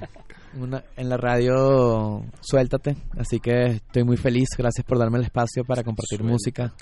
una- 0.59 0.83
en 0.97 1.07
la 1.09 1.17
radio 1.17 2.23
Suéltate. 2.41 2.95
Así 3.17 3.39
que 3.39 3.65
estoy 3.75 4.03
muy 4.03 4.17
feliz. 4.17 4.49
Gracias 4.57 4.85
por 4.85 4.97
darme 4.97 5.17
el 5.19 5.25
espacio 5.25 5.63
para 5.65 5.83
compartir 5.83 6.23
música. 6.23 6.73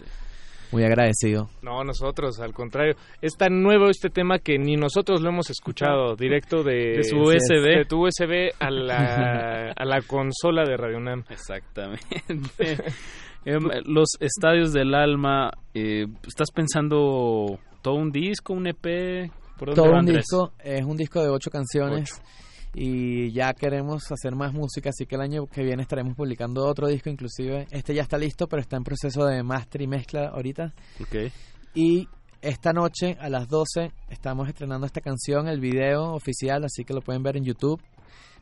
Muy 0.74 0.84
agradecido. 0.84 1.50
No, 1.62 1.84
nosotros, 1.84 2.40
al 2.40 2.54
contrario. 2.54 2.96
Es 3.22 3.38
tan 3.38 3.62
nuevo 3.62 3.90
este 3.90 4.10
tema 4.10 4.40
que 4.40 4.58
ni 4.58 4.76
nosotros 4.76 5.22
lo 5.22 5.30
hemos 5.30 5.50
escuchado 5.50 6.16
directo 6.20 6.64
de, 6.64 6.98
De 6.98 7.04
su 7.04 7.18
USB. 7.18 7.78
De 7.78 7.86
tu 7.86 8.06
USB 8.06 8.52
a 8.60 8.72
la, 8.72 9.72
a 9.78 9.86
la 9.86 10.02
consola 10.02 10.64
de 10.64 10.76
Radio 10.76 10.98
UNAM. 10.98 11.24
Exactamente. 11.30 12.04
Em, 13.46 13.62
los 13.88 14.08
estadios 14.22 14.72
del 14.72 14.96
alma, 14.96 15.52
eh, 15.74 16.06
¿estás 16.26 16.50
pensando 16.52 17.60
todo 17.82 17.96
un 17.96 18.10
disco, 18.10 18.54
un 18.54 18.68
EP? 18.68 19.30
¿Por 19.60 19.68
dónde 19.68 19.82
Todo 19.82 19.92
va, 19.92 20.00
un 20.00 20.06
disco. 20.06 20.54
Es 20.60 20.86
un 20.86 20.96
disco 20.96 21.22
de 21.22 21.28
ocho 21.28 21.52
canciones. 21.52 22.22
Y 22.74 23.32
ya 23.32 23.54
queremos 23.54 24.12
hacer 24.12 24.36
más 24.36 24.54
música, 24.54 24.90
así 24.90 25.06
que 25.06 25.16
el 25.16 25.22
año 25.22 25.46
que 25.46 25.64
viene 25.64 25.84
estaremos 25.84 26.16
publicando 26.16 26.66
otro 26.66 26.88
disco, 26.88 27.10
inclusive 27.10 27.68
este 27.72 27.94
ya 27.94 28.02
está 28.02 28.18
listo, 28.18 28.48
pero 28.48 28.62
está 28.62 28.78
en 28.78 28.84
proceso 28.84 29.26
de 29.26 29.44
master 29.44 29.82
y 29.82 29.88
mezcla 29.88 30.30
ahorita. 30.30 30.74
Ok. 31.00 31.32
Y 31.76 32.08
esta 32.42 32.74
noche 32.74 33.16
a 33.20 33.30
las 33.30 33.48
12 33.48 33.92
estamos 34.10 34.50
estrenando 34.50 34.86
esta 34.86 35.02
canción, 35.02 35.48
el 35.48 35.60
video 35.60 36.14
oficial, 36.14 36.66
así 36.66 36.84
que 36.84 36.94
lo 36.94 37.02
pueden 37.02 37.24
ver 37.24 37.38
en 37.38 37.46
YouTube. 37.46 37.82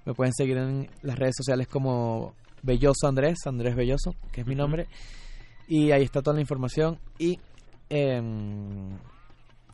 Me 0.06 0.14
pueden 0.14 0.34
seguir 0.34 0.58
en 0.58 0.90
las 1.04 1.20
redes 1.20 1.36
sociales 1.38 1.68
como 1.68 2.34
Belloso 2.64 3.08
Andrés, 3.08 3.38
Andrés 3.46 3.76
Belloso, 3.76 4.16
que 4.32 4.42
es 4.42 4.48
mi 4.48 4.56
nombre. 4.56 4.88
Y 5.68 5.92
ahí 5.92 6.04
está 6.04 6.22
toda 6.22 6.36
la 6.36 6.42
información. 6.42 7.00
Y 7.20 7.40
em, 7.90 8.98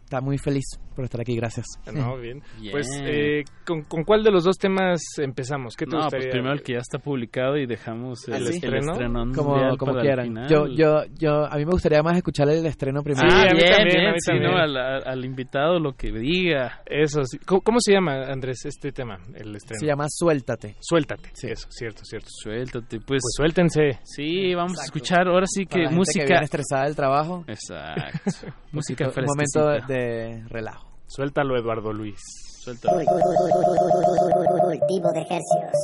está 0.07 0.21
muy 0.21 0.37
feliz 0.37 0.63
por 0.95 1.03
estar 1.03 1.19
aquí, 1.21 1.35
gracias. 1.35 1.65
No, 1.93 2.17
bien. 2.21 2.41
Pues, 2.71 2.87
eh, 3.03 3.43
¿con, 3.65 3.83
con 3.83 4.03
cuál 4.03 4.23
de 4.23 4.31
los 4.31 4.45
dos 4.45 4.57
temas 4.57 5.01
empezamos? 5.19 5.75
¿Qué 5.75 5.85
te 5.85 5.91
No, 5.91 5.97
pues 6.03 6.05
gustaría? 6.13 6.31
primero 6.31 6.53
el 6.53 6.63
que 6.63 6.73
ya 6.73 6.79
está 6.79 6.97
publicado 6.97 7.57
y 7.57 7.65
dejamos 7.67 8.27
el, 8.27 8.33
¿Ah, 8.33 8.37
sí? 8.37 8.59
el 8.63 8.73
estreno 8.75 9.31
como, 9.35 9.77
como 9.77 9.99
quieran. 9.99 10.47
Yo, 10.49 10.67
yo, 10.67 11.03
yo, 11.19 11.45
a 11.45 11.55
mí 11.57 11.65
me 11.65 11.71
gustaría 11.71 12.01
más 12.01 12.15
escuchar 12.17 12.47
el 12.49 12.65
estreno 12.65 13.03
primero. 13.03 13.27
Ah, 13.29 13.41
a 13.41 13.53
mí 13.53 13.59
bien, 13.59 13.71
también, 13.71 13.97
a 13.97 13.99
bien, 14.01 14.11
mí 14.13 14.19
sí, 14.19 14.31
también. 14.31 14.51
no, 14.51 14.57
al, 15.11 15.25
invitado 15.25 15.79
lo 15.79 15.93
que 15.93 16.11
diga. 16.11 16.81
Eso 16.85 17.23
sí. 17.25 17.37
¿Cómo, 17.45 17.61
cómo 17.61 17.77
se 17.81 17.91
llama, 17.93 18.23
Andrés, 18.31 18.65
este 18.65 18.91
tema, 18.91 19.19
el 19.35 19.55
estreno? 19.55 19.79
Se 19.79 19.85
llama 19.85 20.05
Suéltate. 20.09 20.77
Suéltate. 20.79 21.29
Eso, 21.43 21.67
cierto, 21.69 22.01
cierto. 22.05 22.29
Suéltate, 22.31 22.97
pues. 22.99 23.21
Pues 23.21 23.33
suéltense. 23.35 23.99
Sí, 24.03 24.55
vamos 24.55 24.79
a 24.79 24.85
escuchar 24.85 25.27
ahora 25.27 25.45
sí 25.47 25.65
que 25.65 25.71
Para 25.71 25.83
la 25.83 25.89
gente 25.89 25.97
música. 25.99 26.25
que 26.25 26.31
viene 26.33 26.45
estresada 26.45 26.83
del 26.85 26.95
trabajo. 26.95 27.43
Exacto. 27.47 28.31
música 28.71 29.05
Un 29.07 29.11
fresquecita. 29.13 29.59
momento 29.59 29.87
de, 29.87 29.96
de 29.97 30.43
relajo. 30.49 30.87
Suéltalo, 31.07 31.57
Eduardo 31.57 31.93
Luis. 31.93 32.19
Suéltalo. 32.59 33.01
Cultivo 34.61 35.11
de 35.13 35.21
ejercicios. 35.21 35.75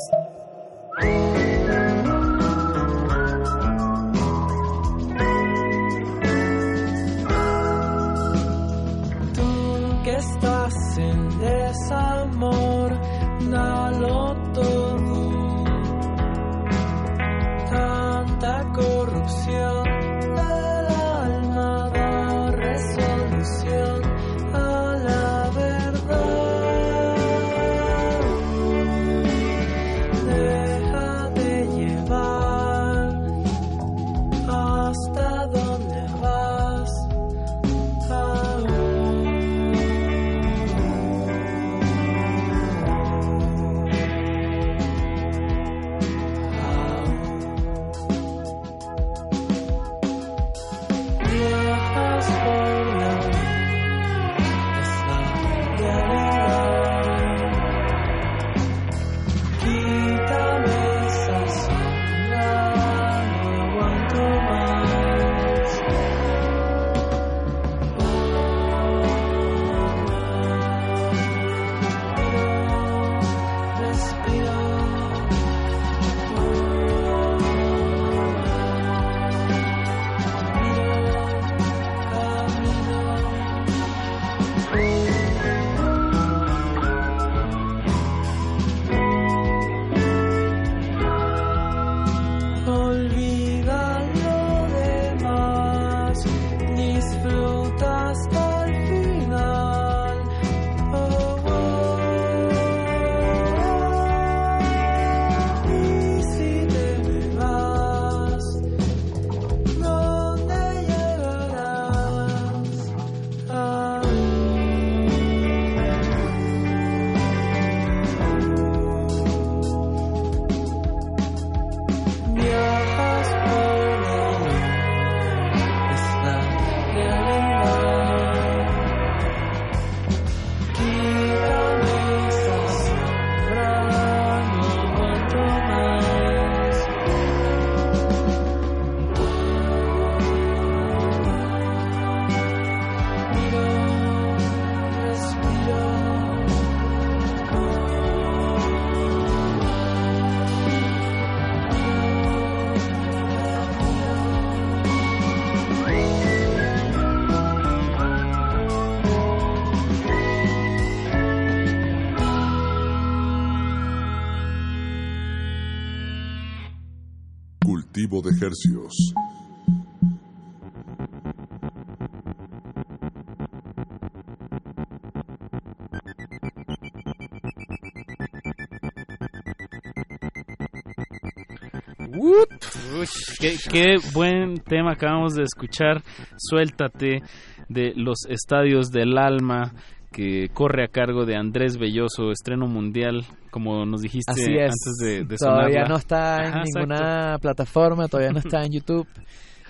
Qué, 183.39 183.55
qué 183.71 183.95
buen 184.13 184.57
tema 184.57 184.91
acabamos 184.91 185.35
de 185.35 185.43
escuchar. 185.43 186.03
Suéltate 186.37 187.21
de 187.69 187.93
los 187.95 188.25
estadios 188.27 188.91
del 188.91 189.17
alma 189.17 189.73
que 190.11 190.49
corre 190.53 190.83
a 190.83 190.89
cargo 190.89 191.25
de 191.25 191.35
Andrés 191.35 191.77
Belloso, 191.77 192.31
estreno 192.31 192.67
mundial, 192.67 193.25
como 193.53 193.85
nos 193.85 194.01
dijiste 194.01 194.31
Así 194.31 194.51
es. 194.55 194.71
antes 194.71 194.93
de, 194.99 195.23
de 195.25 195.37
todavía 195.37 195.85
sonarla. 195.85 195.87
no 195.89 195.95
está 195.97 196.35
en 196.37 196.53
Ajá, 196.53 196.63
ninguna 196.65 197.37
plataforma, 197.39 198.07
todavía 198.07 198.31
no 198.31 198.39
está 198.39 198.63
en 198.63 198.71
YouTube. 198.73 199.07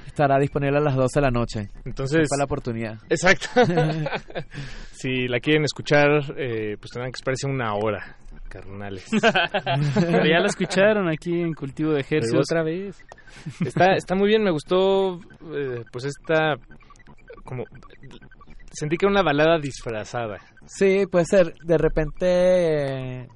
Estará 0.07 0.37
disponible 0.39 0.77
a 0.77 0.81
las 0.81 0.95
12 0.95 1.19
de 1.19 1.21
la 1.21 1.31
noche. 1.31 1.69
Entonces- 1.85 2.27
Fue 2.29 2.37
la 2.37 2.45
oportunidad. 2.45 2.97
Exacto. 3.09 3.47
si 4.91 5.27
la 5.27 5.39
quieren 5.39 5.63
escuchar, 5.65 6.07
eh, 6.37 6.77
pues 6.79 6.91
tendrán 6.91 7.11
que 7.11 7.17
esperarse 7.17 7.47
una 7.47 7.73
hora, 7.75 8.15
carnales. 8.47 9.05
Pero 9.95 10.25
ya 10.25 10.39
la 10.39 10.47
escucharon 10.47 11.09
aquí 11.09 11.41
en 11.41 11.53
Cultivo 11.53 11.91
de 11.91 12.03
Pero 12.07 12.21
Ejercicios. 12.25 12.45
otra 12.49 12.63
vez. 12.63 13.03
Está, 13.65 13.93
está 13.95 14.15
muy 14.15 14.27
bien, 14.27 14.43
me 14.43 14.51
gustó, 14.51 15.19
eh, 15.51 15.83
pues 15.91 16.05
esta, 16.05 16.55
como, 17.43 17.63
sentí 18.71 18.97
que 18.97 19.05
era 19.07 19.11
una 19.11 19.23
balada 19.23 19.57
disfrazada. 19.57 20.37
Sí, 20.67 21.05
puede 21.11 21.25
ser. 21.25 21.53
De 21.63 21.77
repente. 21.77 22.25
eh, 23.23 23.27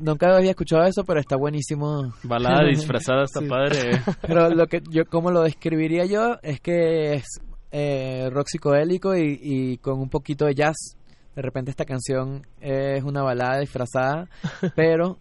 Nunca 0.00 0.36
había 0.36 0.50
escuchado 0.50 0.84
eso, 0.84 1.04
pero 1.04 1.20
está 1.20 1.36
buenísimo. 1.36 2.12
Balada 2.22 2.64
disfrazada 2.68 3.24
está 3.24 3.40
padre. 3.40 4.00
Pero 4.22 4.50
lo 4.50 4.66
que 4.66 4.82
yo, 4.90 5.04
como 5.06 5.30
lo 5.30 5.42
describiría 5.42 6.04
yo, 6.06 6.36
es 6.42 6.60
que 6.60 7.14
es 7.14 7.24
eh, 7.70 8.28
rock 8.30 8.46
psicodélico 8.48 9.16
y, 9.16 9.38
y 9.42 9.78
con 9.78 9.98
un 9.98 10.08
poquito 10.08 10.46
de 10.46 10.54
jazz 10.54 10.96
de 11.36 11.42
repente 11.42 11.70
esta 11.70 11.84
canción 11.84 12.46
es 12.60 13.04
una 13.04 13.22
balada 13.22 13.60
disfrazada, 13.60 14.26
pero 14.74 15.18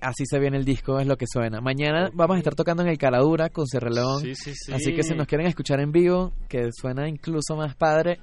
así 0.00 0.24
se 0.24 0.38
viene 0.38 0.56
el 0.56 0.64
disco, 0.64 0.98
es 0.98 1.06
lo 1.06 1.16
que 1.18 1.26
suena. 1.30 1.60
Mañana 1.60 2.08
vamos 2.14 2.36
a 2.36 2.38
estar 2.38 2.54
tocando 2.54 2.82
en 2.82 2.88
el 2.88 2.96
Caradura 2.96 3.50
con 3.50 3.66
Sierra 3.66 3.90
León, 3.90 4.20
Sí, 4.22 4.34
sí, 4.34 4.52
sí. 4.54 4.72
así 4.72 4.94
que 4.94 5.02
si 5.02 5.14
nos 5.14 5.26
quieren 5.26 5.46
escuchar 5.46 5.80
en 5.80 5.92
vivo, 5.92 6.32
que 6.48 6.70
suena 6.72 7.06
incluso 7.06 7.54
más 7.54 7.76
padre, 7.76 8.18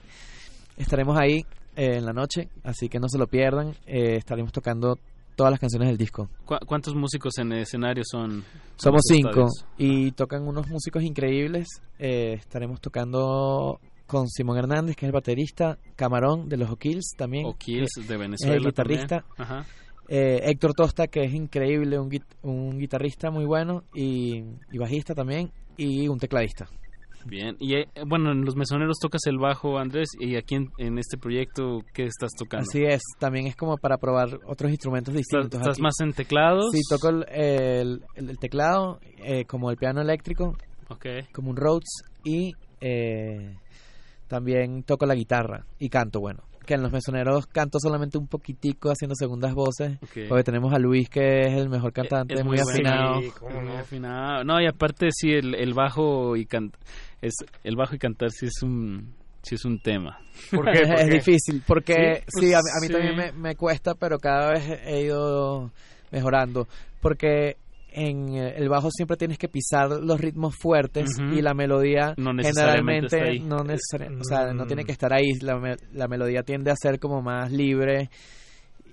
estaremos 0.75 1.19
ahí 1.19 1.45
eh, 1.75 1.97
en 1.97 2.05
la 2.05 2.13
noche, 2.13 2.49
así 2.63 2.89
que 2.89 2.99
no 2.99 3.07
se 3.07 3.19
lo 3.19 3.27
pierdan, 3.27 3.75
eh, 3.85 4.15
estaremos 4.15 4.51
tocando 4.51 4.97
todas 5.35 5.51
las 5.51 5.59
canciones 5.59 5.89
del 5.89 5.97
disco. 5.97 6.29
¿Cu- 6.45 6.57
¿Cuántos 6.65 6.95
músicos 6.95 7.37
en 7.37 7.51
el 7.51 7.59
escenario 7.59 8.03
son? 8.05 8.43
Somos 8.77 9.01
cinco 9.07 9.47
y 9.77 10.11
tocan 10.11 10.47
unos 10.47 10.67
músicos 10.69 11.03
increíbles. 11.03 11.67
Eh, 11.99 12.33
estaremos 12.39 12.79
tocando 12.81 13.79
con 14.07 14.27
Simón 14.27 14.57
Hernández, 14.57 14.95
que 14.95 15.05
es 15.05 15.09
el 15.09 15.13
baterista, 15.13 15.77
Camarón 15.95 16.47
de 16.47 16.57
los 16.57 16.69
O'Kills 16.69 17.13
también. 17.17 17.45
O'Kills 17.45 17.89
de 17.95 18.13
es 18.13 18.19
Venezuela 18.19 18.55
el 18.55 18.63
guitarrista. 18.65 19.25
Ajá. 19.37 19.65
Eh, 20.07 20.41
Héctor 20.43 20.73
Tosta, 20.75 21.07
que 21.07 21.23
es 21.23 21.33
increíble, 21.33 21.97
un, 21.97 22.09
un 22.43 22.77
guitarrista 22.77 23.31
muy 23.31 23.45
bueno 23.45 23.83
y, 23.95 24.43
y 24.71 24.77
bajista 24.77 25.15
también, 25.15 25.51
y 25.77 26.07
un 26.07 26.19
tecladista. 26.19 26.67
Bien. 27.27 27.57
Y 27.59 27.73
eh, 27.75 27.87
bueno, 28.05 28.31
en 28.31 28.45
Los 28.45 28.55
Mesoneros 28.55 28.99
tocas 29.01 29.21
el 29.25 29.37
bajo, 29.39 29.79
Andrés, 29.79 30.09
y 30.19 30.35
aquí 30.35 30.55
en, 30.55 30.71
en 30.77 30.99
este 30.99 31.17
proyecto, 31.17 31.79
¿qué 31.93 32.03
estás 32.05 32.31
tocando? 32.37 32.65
Así 32.69 32.83
es, 32.85 33.01
también 33.19 33.47
es 33.47 33.55
como 33.55 33.77
para 33.77 33.97
probar 33.97 34.39
otros 34.45 34.69
instrumentos 34.69 35.13
distintos. 35.13 35.59
¿Estás 35.59 35.75
aquí. 35.75 35.81
más 35.81 35.99
en 36.01 36.13
teclados? 36.13 36.69
Sí, 36.71 36.81
toco 36.87 37.09
el, 37.09 38.03
el- 38.15 38.37
teclado, 38.39 38.99
eh, 39.23 39.43
como 39.45 39.71
el 39.71 39.77
piano 39.77 40.01
eléctrico, 40.01 40.55
Ok. 40.89 41.05
como 41.33 41.49
un 41.49 41.57
Rhodes, 41.57 42.03
y 42.23 42.53
eh, 42.79 43.55
también 44.27 44.83
toco 44.83 45.05
la 45.07 45.15
guitarra 45.15 45.65
y 45.79 45.89
canto, 45.89 46.19
bueno. 46.19 46.43
Que 46.65 46.73
en 46.75 46.81
los 46.81 46.91
mesoneros 46.91 47.45
canto 47.47 47.77
solamente 47.79 48.17
un 48.17 48.27
poquitico 48.27 48.89
haciendo 48.89 49.15
segundas 49.15 49.53
voces, 49.53 49.97
Ok. 50.01 50.27
porque 50.29 50.43
tenemos 50.43 50.73
a 50.73 50.79
Luis 50.79 51.09
que 51.09 51.41
es 51.41 51.53
el 51.53 51.69
mejor 51.69 51.93
cantante, 51.93 52.33
Es 52.33 52.43
muy, 52.43 52.57
afinado. 52.59 53.21
Sí. 53.21 53.31
Muy 53.41 53.75
afinado. 53.75 54.43
No, 54.43 54.59
y 54.61 54.67
aparte 54.67 55.07
sí, 55.11 55.31
el, 55.31 55.53
el 55.55 55.73
bajo 55.73 56.35
y 56.35 56.45
can- 56.45 56.71
es 57.21 57.33
el 57.63 57.75
bajo 57.75 57.95
y 57.95 57.99
cantar 57.99 58.31
sí 58.31 58.47
es 58.47 58.61
un 58.63 59.13
sí 59.43 59.55
es 59.55 59.65
un 59.65 59.79
tema. 59.79 60.17
es 60.97 61.07
difícil, 61.09 61.61
porque 61.67 62.23
Sí, 62.27 62.47
sí, 62.47 62.53
a, 62.53 62.59
pues, 62.59 62.73
a 62.75 62.81
mí 62.81 62.87
sí. 62.87 62.93
también 62.93 63.15
me, 63.15 63.31
me 63.31 63.55
cuesta, 63.55 63.93
pero 63.95 64.17
cada 64.17 64.51
vez 64.53 64.67
he 64.85 65.01
ido 65.03 65.71
mejorando, 66.11 66.67
porque 66.99 67.57
en 67.95 68.35
eh, 68.35 68.53
el 68.57 68.69
bajo 68.69 68.89
siempre 68.91 69.17
tienes 69.17 69.37
que 69.37 69.47
pisar 69.49 69.89
los 69.89 70.19
ritmos 70.19 70.55
fuertes 70.55 71.09
y 71.19 71.41
la 71.41 71.53
melodía 71.53 72.13
No 72.17 72.33
necesariamente 72.33 73.09
generalmente 73.17 73.47
no 73.47 73.57
necesari- 73.63 74.19
o 74.19 74.23
sea, 74.23 74.53
no 74.53 74.65
Mm. 74.65 74.67
tiene 74.67 74.83
que 74.85 74.91
estar 74.91 75.13
ahí, 75.13 75.31
la, 75.41 75.57
me- 75.57 75.77
la 75.93 76.07
melodía 76.07 76.43
tiende 76.43 76.71
a 76.71 76.75
ser 76.75 76.99
como 76.99 77.21
más 77.21 77.51
libre 77.51 78.09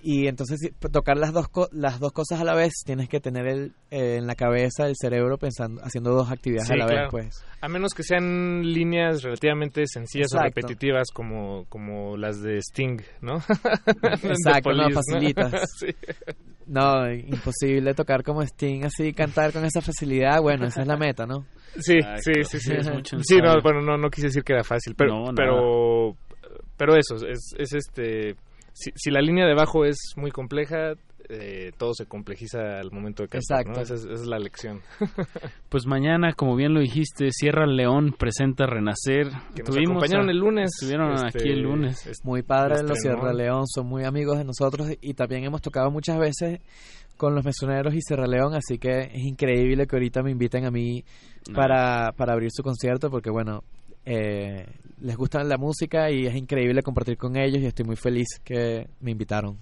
y 0.03 0.27
entonces 0.27 0.59
tocar 0.91 1.17
las 1.17 1.31
dos 1.33 1.47
co- 1.47 1.69
las 1.71 1.99
dos 1.99 2.11
cosas 2.11 2.41
a 2.41 2.43
la 2.43 2.53
vez 2.53 2.73
tienes 2.85 3.07
que 3.09 3.19
tener 3.21 3.47
el, 3.47 3.71
eh, 3.89 4.17
en 4.17 4.27
la 4.27 4.35
cabeza 4.35 4.85
el 4.85 4.95
cerebro 4.99 5.37
pensando 5.37 5.81
haciendo 5.83 6.11
dos 6.11 6.29
actividades 6.29 6.67
Sí, 6.67 6.73
a 6.73 6.77
la 6.77 6.85
claro. 6.87 7.01
vez 7.03 7.09
pues 7.11 7.45
A 7.61 7.69
menos 7.69 7.93
que 7.93 8.03
sean 8.03 8.61
líneas 8.63 9.23
relativamente 9.23 9.83
sencillas 9.87 10.33
o 10.33 10.39
repetitivas 10.39 11.07
como, 11.13 11.65
como 11.69 12.17
las 12.17 12.41
de 12.41 12.57
Sting, 12.57 12.99
¿no? 13.21 13.37
Exacto, 14.03 14.69
De 14.69 14.75
no, 14.75 14.83
Police, 14.83 14.93
facilitas. 14.93 15.61
Sí. 15.79 15.87
No, 16.65 17.11
imposible 17.11 17.93
tocar 17.93 18.23
como 18.23 18.41
Sting 18.41 18.83
así, 18.85 19.11
cantar 19.13 19.51
con 19.51 19.65
esa 19.65 19.81
facilidad. 19.81 20.41
Bueno, 20.41 20.65
esa 20.67 20.81
es 20.81 20.87
la 20.87 20.95
meta, 20.97 21.25
¿no? 21.25 21.45
Sí, 21.77 21.95
sí, 22.21 22.31
sí, 22.45 22.59
sí. 22.59 22.71
Sí, 23.21 23.37
no, 23.41 23.61
bueno, 23.61 23.81
no, 23.81 23.97
no 23.97 24.09
quise 24.09 24.27
decir 24.27 24.43
que 24.43 24.53
era 24.53 24.63
fácil, 24.63 24.95
pero, 24.95 25.25
No, 25.25 25.33
pero, 25.35 26.15
pero 26.77 26.95
eso, 26.95 27.15
es, 27.27 27.53
es 27.57 27.73
este, 27.73 28.35
si, 28.73 28.91
si 28.95 29.11
la 29.11 29.21
línea 29.21 29.45
de 29.45 29.53
bajo 29.53 29.85
es 29.85 29.97
muy 30.17 30.31
compleja, 30.31 30.93
eh, 31.29 31.71
todo 31.77 31.93
se 31.93 32.05
complejiza 32.05 32.79
al 32.79 32.91
momento 32.91 33.23
de 33.23 33.29
cantar, 33.29 33.65
¿no? 33.65 33.73
Exacto. 33.73 33.81
Esa 33.81 33.93
es, 33.95 34.05
esa 34.05 34.23
es 34.23 34.27
la 34.27 34.39
lección. 34.39 34.81
Pues 35.69 35.87
mañana, 35.87 36.33
como 36.33 36.55
bien 36.55 36.75
lo 36.75 36.81
dijiste, 36.81 37.29
Sierra 37.31 37.65
León 37.65 38.13
presenta 38.15 38.67
Renacer. 38.67 39.29
Que 39.55 39.63
nos 39.63 39.75
acompañaron 39.75 40.29
el 40.29 40.37
lunes, 40.37 40.69
Estuvieron 40.75 41.13
este, 41.13 41.39
aquí 41.39 41.49
el 41.49 41.63
lunes. 41.63 42.11
Muy 42.23 42.43
padre 42.43 42.77
de 42.77 42.83
los. 42.83 42.99
Sierra 42.99 43.33
León, 43.33 43.65
son 43.65 43.87
muy 43.87 44.03
amigos 44.03 44.37
de 44.37 44.43
nosotros 44.43 44.89
y 45.01 45.15
también 45.15 45.45
hemos 45.45 45.63
tocado 45.63 45.89
muchas 45.89 46.19
veces 46.19 46.59
con 47.17 47.33
los 47.33 47.43
mesoneros 47.43 47.95
y 47.95 48.01
Sierra 48.01 48.27
León, 48.27 48.53
así 48.53 48.77
que 48.77 49.09
es 49.11 49.23
increíble 49.23 49.87
que 49.87 49.95
ahorita 49.95 50.21
me 50.21 50.29
inviten 50.29 50.65
a 50.65 50.71
mí 50.71 51.03
para, 51.55 52.11
para 52.11 52.33
abrir 52.33 52.49
su 52.51 52.61
concierto 52.61 53.09
porque 53.09 53.31
bueno, 53.31 53.63
eh, 54.05 54.65
les 55.01 55.15
gusta 55.17 55.43
la 55.43 55.57
música 55.57 56.09
y 56.11 56.25
es 56.25 56.35
increíble 56.35 56.81
compartir 56.81 57.17
con 57.17 57.35
ellos 57.37 57.61
y 57.61 57.65
estoy 57.65 57.85
muy 57.85 57.95
feliz 57.95 58.27
que 58.43 58.87
me 59.01 59.11
invitaron. 59.11 59.57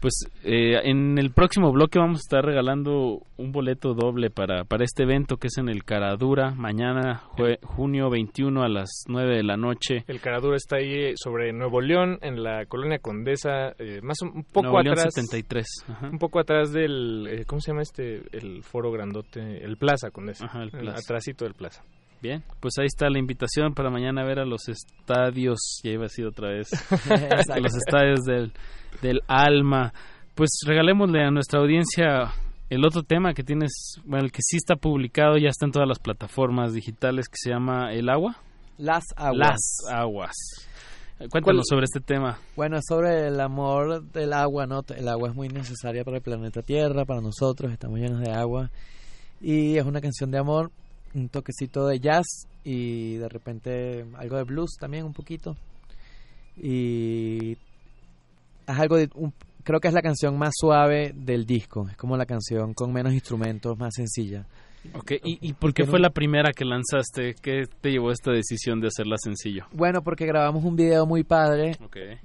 Pues 0.00 0.14
eh, 0.42 0.80
en 0.82 1.16
el 1.16 1.30
próximo 1.30 1.70
bloque 1.70 2.00
vamos 2.00 2.18
a 2.18 2.22
estar 2.26 2.44
regalando 2.44 3.20
un 3.36 3.52
boleto 3.52 3.94
doble 3.94 4.30
para, 4.30 4.64
para 4.64 4.82
este 4.82 5.04
evento 5.04 5.36
que 5.36 5.46
es 5.46 5.58
en 5.58 5.68
el 5.68 5.84
Caradura, 5.84 6.50
mañana, 6.56 7.22
jue- 7.36 7.60
junio 7.62 8.10
21 8.10 8.64
a 8.64 8.68
las 8.68 9.04
9 9.06 9.36
de 9.36 9.42
la 9.44 9.56
noche. 9.56 10.02
El 10.08 10.18
Caradura 10.20 10.56
está 10.56 10.78
ahí 10.78 11.12
sobre 11.14 11.52
Nuevo 11.52 11.80
León, 11.80 12.18
en 12.20 12.42
la 12.42 12.66
colonia 12.66 12.98
Condesa, 12.98 13.74
eh, 13.78 14.00
más 14.02 14.20
un, 14.22 14.30
un 14.38 14.42
poco 14.42 14.62
Nuevo 14.70 14.82
León 14.82 14.98
atrás. 14.98 15.14
73. 15.14 15.66
ajá. 15.86 16.08
Un 16.10 16.18
poco 16.18 16.40
atrás 16.40 16.72
del, 16.72 17.28
eh, 17.30 17.44
¿cómo 17.46 17.60
se 17.60 17.70
llama 17.70 17.82
este? 17.82 18.22
El 18.32 18.64
foro 18.64 18.90
grandote, 18.90 19.64
el 19.64 19.76
Plaza 19.76 20.10
Condesa. 20.10 20.46
Ajá, 20.46 20.64
el 20.64 20.68
Eh, 20.70 20.78
Plaza. 20.80 20.98
Atrásito 20.98 21.44
del 21.44 21.54
Plaza. 21.54 21.84
Bien, 22.22 22.44
pues 22.60 22.74
ahí 22.78 22.86
está 22.86 23.10
la 23.10 23.18
invitación 23.18 23.74
para 23.74 23.90
mañana 23.90 24.24
ver 24.24 24.38
a 24.38 24.44
los 24.44 24.68
estadios, 24.68 25.80
ya 25.82 25.90
iba 25.90 26.02
a 26.02 26.04
decir 26.04 26.24
otra 26.24 26.50
vez, 26.50 26.68
a 27.50 27.58
los 27.58 27.74
estadios 27.74 28.20
del, 28.20 28.52
del 29.02 29.22
alma. 29.26 29.92
Pues 30.36 30.60
regalémosle 30.64 31.24
a 31.24 31.32
nuestra 31.32 31.58
audiencia 31.58 32.32
el 32.70 32.86
otro 32.86 33.02
tema 33.02 33.34
que 33.34 33.42
tienes, 33.42 33.96
bueno, 34.04 34.24
el 34.24 34.30
que 34.30 34.38
sí 34.40 34.56
está 34.56 34.76
publicado, 34.76 35.36
ya 35.36 35.48
está 35.48 35.66
en 35.66 35.72
todas 35.72 35.88
las 35.88 35.98
plataformas 35.98 36.72
digitales, 36.72 37.28
que 37.28 37.36
se 37.36 37.50
llama 37.50 37.92
El 37.92 38.08
Agua. 38.08 38.36
Las 38.78 39.02
aguas. 39.16 39.36
Las 39.36 39.78
Aguas. 39.92 40.36
Cuéntanos 41.28 41.66
sobre 41.68 41.84
este 41.84 42.00
tema. 42.00 42.38
Bueno, 42.56 42.78
es 42.78 42.84
sobre 42.88 43.26
el 43.26 43.40
amor 43.40 44.04
del 44.12 44.32
agua, 44.32 44.66
¿no? 44.66 44.82
El 44.96 45.08
agua 45.08 45.28
es 45.28 45.34
muy 45.34 45.48
necesaria 45.48 46.04
para 46.04 46.18
el 46.18 46.22
planeta 46.22 46.62
Tierra, 46.62 47.04
para 47.04 47.20
nosotros, 47.20 47.72
estamos 47.72 47.98
llenos 47.98 48.20
de 48.20 48.30
agua. 48.30 48.70
Y 49.40 49.76
es 49.76 49.84
una 49.84 50.00
canción 50.00 50.30
de 50.30 50.38
amor, 50.38 50.70
un 51.14 51.28
toquecito 51.28 51.86
de 51.86 52.00
jazz 52.00 52.26
y 52.64 53.16
de 53.16 53.28
repente 53.28 54.04
algo 54.16 54.36
de 54.36 54.44
blues 54.44 54.76
también, 54.78 55.04
un 55.04 55.12
poquito. 55.12 55.56
Y 56.56 57.52
es 57.52 58.78
algo 58.78 58.96
de, 58.96 59.08
un- 59.14 59.32
creo 59.64 59.80
que 59.80 59.88
es 59.88 59.94
la 59.94 60.02
canción 60.02 60.38
más 60.38 60.52
suave 60.58 61.12
del 61.14 61.46
disco, 61.46 61.88
es 61.88 61.96
como 61.96 62.16
la 62.16 62.26
canción 62.26 62.74
con 62.74 62.92
menos 62.92 63.12
instrumentos, 63.12 63.78
más 63.78 63.94
sencilla. 63.94 64.46
Ok, 64.94 65.12
¿y, 65.24 65.38
y 65.48 65.52
por 65.52 65.72
qué 65.72 65.86
fue 65.86 66.00
la 66.00 66.10
primera 66.10 66.50
que 66.52 66.64
lanzaste? 66.64 67.34
¿Qué 67.40 67.66
te 67.80 67.90
llevó 67.90 68.10
a 68.10 68.12
esta 68.12 68.32
decisión 68.32 68.80
de 68.80 68.88
hacerla 68.88 69.16
sencillo? 69.16 69.66
Bueno, 69.72 70.02
porque 70.02 70.26
grabamos 70.26 70.64
un 70.64 70.74
video 70.74 71.06
muy 71.06 71.22
padre 71.22 71.76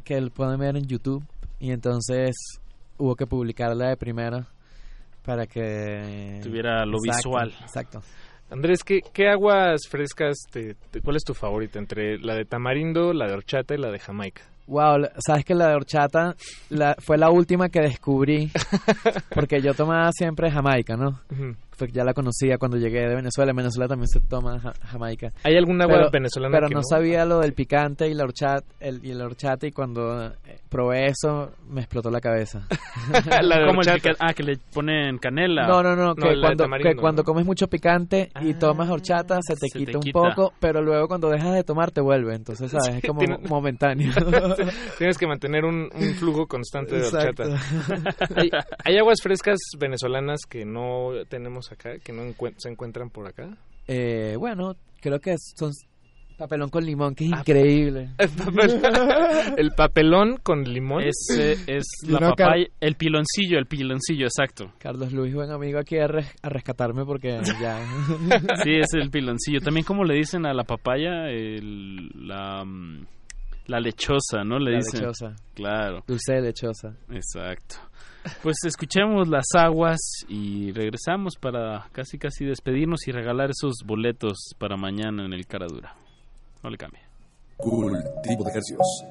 que 0.04 0.20
lo 0.20 0.30
pueden 0.32 0.60
ver 0.60 0.76
en 0.76 0.88
YouTube 0.88 1.24
y 1.60 1.72
entonces 1.72 2.36
hubo 2.98 3.16
que 3.16 3.28
publicarla 3.28 3.90
de 3.90 3.98
primera 3.98 4.48
para 5.24 5.46
que 5.46 6.40
Tuviera 6.42 6.84
lo 6.86 6.98
Exacto, 6.98 7.30
visual. 7.30 7.54
Exacto. 7.62 8.02
Andrés, 8.50 8.84
¿qué, 8.84 9.02
qué 9.14 9.28
aguas 9.30 9.82
frescas, 9.90 10.38
te, 10.52 10.76
te- 10.92 11.02
cuál 11.02 11.18
es 11.18 11.24
tu 11.24 11.34
favorita 11.34 11.80
entre 11.80 12.18
la 12.20 12.34
de 12.36 12.46
tamarindo, 12.46 13.14
la 13.14 13.28
de 13.28 13.34
horchata 13.34 13.74
y 13.76 13.78
la 13.78 13.92
de 13.92 14.00
jamaica? 14.00 14.42
Wow, 14.68 15.08
sabes 15.26 15.46
que 15.46 15.56
la 15.56 15.70
de 15.70 15.76
horchata 15.76 16.36
la, 16.70 16.96
fue 17.00 17.18
la 17.18 17.30
última 17.30 17.70
que 17.70 17.80
descubrí 17.82 18.52
porque 19.34 19.62
yo 19.62 19.74
tomaba 19.74 20.12
siempre 20.12 20.52
jamaica, 20.52 20.96
¿no? 20.98 21.22
Que 21.30 21.56
ya 21.86 22.04
la 22.04 22.14
conocía 22.14 22.58
cuando 22.58 22.78
llegué 22.78 23.02
de 23.08 23.16
Venezuela. 23.16 23.52
En 23.52 23.58
Venezuela 23.58 23.88
también 23.88 24.08
se 24.08 24.20
toma 24.20 24.60
ja- 24.60 24.74
jamaica. 24.86 25.32
¿Hay 25.44 25.56
algún 25.56 25.82
agua 25.82 25.98
Pero- 25.98 26.12
venezolana 26.12 26.58
Pero 26.58 26.68
que 26.70 26.74
no, 26.76 26.80
no? 26.82 26.84
sabía 26.90 27.26
lo 27.26 27.40
del 27.40 27.54
picante 27.54 28.08
y 28.08 28.14
la 28.14 28.24
horchata, 28.24 28.66
el, 28.80 29.04
y 29.06 29.14
la 29.14 29.26
horchata 29.26 29.68
y 29.68 29.72
cuando 29.72 30.26
eh, 30.28 30.32
probé 30.70 31.08
eso 31.08 31.52
me 31.70 31.82
explotó 31.82 32.10
la 32.10 32.20
cabeza. 32.20 32.68
La 33.42 33.66
¿Cómo 33.68 33.82
el 33.82 34.16
Ah, 34.20 34.34
que 34.34 34.44
le 34.44 34.58
ponen 34.74 35.18
canela. 35.18 35.68
No, 35.68 35.84
no, 35.84 35.96
no, 35.96 36.16
que, 36.16 36.40
cuando, 36.40 36.66
que 36.82 36.96
¿no? 36.96 37.02
cuando 37.02 37.24
comes 37.24 37.46
mucho 37.46 37.68
picante 37.68 38.30
y 38.42 38.54
tomas 38.56 38.90
horchata 38.90 39.38
se 39.42 39.54
te 39.56 39.68
se 39.68 39.80
te 39.80 39.86
quita 39.86 39.98
un 39.98 40.04
quita. 40.04 40.20
poco, 40.20 40.54
pero 40.60 40.82
luego 40.82 41.08
cuando 41.08 41.30
dejas 41.30 41.54
de 41.54 41.64
tomar 41.64 41.92
te 41.92 42.02
vuelve, 42.02 42.36
entonces 42.36 42.72
sabes, 42.72 42.96
es 42.96 43.04
como 43.06 43.20
tiene- 43.20 43.38
momentáneo. 43.48 44.12
Tienes 44.98 45.18
que 45.18 45.28
mantener 45.28 45.66
un, 45.66 45.90
un 45.94 46.14
flujo 46.16 46.48
constante 46.48 46.96
de 46.96 47.02
Exacto. 47.06 47.44
horchata. 47.44 48.16
¿Hay, 48.36 48.50
hay 48.84 48.98
aguas 48.98 49.20
frescas 49.22 49.58
venezolanas 49.78 50.42
que 50.50 50.66
no 50.66 51.10
tenemos 51.30 51.67
acá, 51.72 51.98
que 52.00 52.12
no 52.14 52.24
encuent- 52.24 52.56
se 52.58 52.70
encuentran 52.70 53.10
por 53.10 53.28
acá? 53.28 53.58
Eh, 53.88 54.36
bueno, 54.38 54.76
creo 55.02 55.20
que 55.20 55.36
son 55.56 55.72
papelón 56.38 56.70
con 56.70 56.86
limón, 56.86 57.16
que 57.16 57.26
es 57.26 57.32
Ah, 57.34 57.40
increíble. 57.40 58.10
El, 58.20 58.30
papel- 58.30 58.82
el 59.58 59.72
papelón 59.72 60.38
con 60.44 60.64
limón. 60.64 61.02
Ese 61.04 61.54
es 61.66 61.84
la 62.08 62.20
no, 62.20 62.30
papaya, 62.36 62.68
el 62.80 62.96
piloncillo, 62.96 63.58
el 63.58 63.66
piloncillo, 63.66 64.26
exacto. 64.26 64.72
Carlos 64.78 65.12
Luis, 65.14 65.34
buen 65.34 65.50
amigo 65.52 65.80
aquí 65.80 65.98
a, 65.98 66.08
res- 66.08 66.36
a 66.44 66.50
rescatarme 66.50 67.06
porque 67.06 67.40
ya... 67.60 67.80
Sí, 68.64 68.72
es 68.80 68.94
el 68.94 69.10
piloncillo. 69.10 69.62
También 69.62 69.84
como 69.86 70.04
le 70.04 70.14
dicen 70.16 70.46
a 70.46 70.54
la 70.54 70.64
papaya, 70.64 71.28
el, 71.30 72.10
la, 72.28 72.64
mm, 72.64 73.06
La 73.68 73.80
lechosa, 73.80 74.44
¿no? 74.46 74.60
Le 74.60 74.72
La 74.74 74.78
dicen. 74.78 75.00
lechosa. 75.02 75.36
Claro. 75.56 76.04
Dulce 76.08 76.34
de 76.34 76.42
lechosa. 76.42 76.96
Exacto. 77.12 77.78
Pues 78.44 78.58
escuchemos 78.66 79.28
las 79.28 79.46
aguas 79.56 80.00
y 80.28 80.72
regresamos 80.72 81.36
para 81.36 81.88
casi 81.92 82.18
casi 82.18 82.46
despedirnos 82.46 83.08
y 83.08 83.12
regalar 83.12 83.50
esos 83.52 83.84
boletos 83.86 84.38
para 84.58 84.78
mañana 84.78 85.26
en 85.26 85.34
el 85.34 85.46
Caradura. 85.46 85.96
No 86.64 86.70
le 86.70 86.78
cambie. 86.78 87.02
Cultivo 87.58 88.44
de 88.44 88.50
ejercicios. 88.50 89.04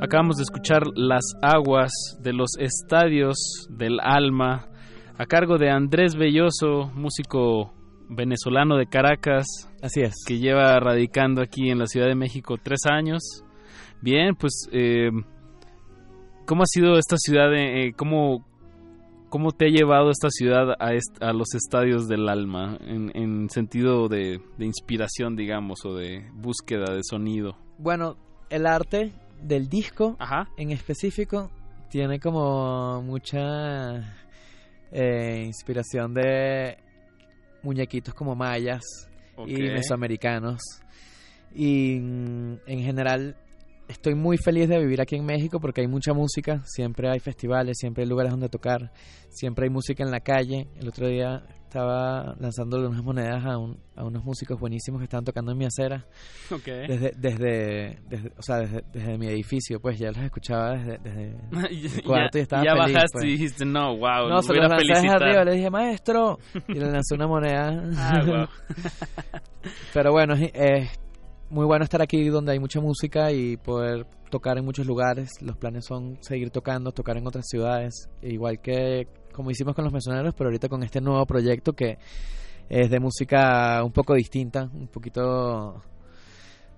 Acabamos 0.00 0.36
de 0.36 0.44
escuchar 0.44 0.84
Las 0.94 1.24
aguas 1.42 1.90
de 2.22 2.32
los 2.32 2.52
estadios 2.58 3.68
del 3.68 4.00
alma 4.00 4.68
a 5.18 5.26
cargo 5.26 5.58
de 5.58 5.68
Andrés 5.70 6.14
Belloso, 6.16 6.90
músico 6.94 7.74
venezolano 8.08 8.76
de 8.76 8.86
Caracas. 8.86 9.44
Así 9.82 10.00
es. 10.00 10.14
Que 10.26 10.38
lleva 10.38 10.78
radicando 10.80 11.42
aquí 11.42 11.70
en 11.70 11.78
la 11.78 11.86
Ciudad 11.86 12.06
de 12.06 12.14
México 12.14 12.56
tres 12.62 12.86
años. 12.90 13.44
Bien, 14.00 14.34
pues, 14.34 14.68
eh, 14.72 15.10
¿cómo 16.46 16.62
ha 16.62 16.66
sido 16.66 16.98
esta 16.98 17.16
ciudad? 17.18 17.52
eh, 17.54 17.92
¿cómo, 17.96 18.46
¿Cómo 19.28 19.52
te 19.52 19.66
ha 19.66 19.68
llevado 19.68 20.10
esta 20.10 20.30
ciudad 20.30 20.74
a, 20.78 20.94
est- 20.94 21.22
a 21.22 21.32
los 21.32 21.54
estadios 21.54 22.08
del 22.08 22.28
alma? 22.28 22.78
En, 22.80 23.10
en 23.14 23.50
sentido 23.50 24.08
de, 24.08 24.40
de 24.56 24.64
inspiración, 24.66 25.36
digamos, 25.36 25.84
o 25.84 25.94
de 25.94 26.24
búsqueda 26.34 26.94
de 26.94 27.00
sonido. 27.02 27.56
Bueno, 27.78 28.16
el 28.50 28.66
arte 28.66 29.12
del 29.42 29.68
disco 29.68 30.16
en 30.56 30.70
específico 30.70 31.50
tiene 31.90 32.18
como 32.20 33.02
mucha 33.02 33.98
eh, 34.92 35.42
inspiración 35.44 36.14
de 36.14 36.78
muñequitos 37.62 38.14
como 38.14 38.34
mayas 38.34 38.82
y 39.46 39.54
mesoamericanos. 39.74 40.60
Y 41.54 41.98
mm, 42.00 42.52
en 42.66 42.80
general 42.82 43.36
estoy 43.88 44.14
muy 44.14 44.36
feliz 44.38 44.68
de 44.68 44.78
vivir 44.78 45.00
aquí 45.00 45.16
en 45.16 45.24
México 45.24 45.58
porque 45.60 45.80
hay 45.80 45.88
mucha 45.88 46.12
música, 46.12 46.62
siempre 46.64 47.10
hay 47.10 47.18
festivales, 47.20 47.76
siempre 47.78 48.04
hay 48.04 48.08
lugares 48.08 48.30
donde 48.32 48.48
tocar, 48.48 48.92
siempre 49.30 49.64
hay 49.64 49.70
música 49.70 50.04
en 50.04 50.10
la 50.10 50.20
calle. 50.20 50.68
El 50.80 50.88
otro 50.88 51.08
día 51.08 51.42
estaba 51.64 52.34
lanzándole 52.40 52.86
unas 52.86 53.02
monedas 53.02 53.44
a, 53.44 53.58
un- 53.58 53.78
a 53.94 54.02
unos 54.04 54.24
músicos 54.24 54.58
buenísimos 54.58 55.00
que 55.00 55.04
estaban 55.04 55.24
tocando 55.24 55.52
en 55.52 55.58
mi 55.58 55.66
acera. 55.66 56.06
Ok. 56.50 56.64
Desde, 56.64 57.12
desde, 57.16 57.98
desde- 58.08 58.32
o 58.38 58.42
sea, 58.42 58.56
desde, 58.60 58.82
desde 58.92 59.18
mi 59.18 59.26
edificio, 59.26 59.78
pues 59.80 59.98
ya 59.98 60.08
los 60.08 60.18
escuchaba 60.22 60.76
desde, 60.78 60.98
desde 60.98 61.36
el 61.70 61.82
Ya- 61.88 62.02
cuarto 62.04 62.38
y 62.38 62.40
estaba 62.40 62.64
ya 62.64 62.72
feliz, 62.74 62.94
bajaste 62.94 63.12
pues. 63.18 63.24
y 63.24 63.28
dijiste, 63.28 63.64
no, 63.66 63.96
wow, 63.98 64.28
No, 64.28 64.40
se 64.42 64.54
los 64.54 64.68
lancé 64.68 64.84
desde 64.94 65.08
arriba, 65.10 65.44
le 65.44 65.52
dije, 65.56 65.70
maestro, 65.70 66.38
y 66.68 66.74
le 66.74 66.90
lancé 66.90 67.14
una 67.14 67.26
moneda. 67.26 67.82
Ah, 67.98 68.22
guau. 68.24 68.46
Pero 69.92 70.12
bueno, 70.12 70.34
es 70.34 70.98
muy 71.50 71.64
bueno 71.64 71.84
estar 71.84 72.02
aquí 72.02 72.28
donde 72.28 72.52
hay 72.52 72.58
mucha 72.58 72.80
música 72.80 73.32
y 73.32 73.56
poder 73.56 74.06
tocar 74.30 74.58
en 74.58 74.64
muchos 74.64 74.86
lugares. 74.86 75.30
Los 75.40 75.56
planes 75.56 75.84
son 75.86 76.18
seguir 76.20 76.50
tocando, 76.50 76.92
tocar 76.92 77.16
en 77.16 77.26
otras 77.26 77.46
ciudades, 77.48 78.08
igual 78.22 78.60
que 78.60 79.08
como 79.32 79.50
hicimos 79.50 79.74
con 79.74 79.84
los 79.84 79.92
mesoneros, 79.92 80.34
pero 80.34 80.48
ahorita 80.48 80.68
con 80.68 80.82
este 80.82 81.00
nuevo 81.00 81.24
proyecto 81.24 81.72
que 81.72 81.98
es 82.68 82.90
de 82.90 83.00
música 83.00 83.82
un 83.84 83.92
poco 83.92 84.14
distinta, 84.14 84.68
un 84.72 84.88
poquito 84.88 85.80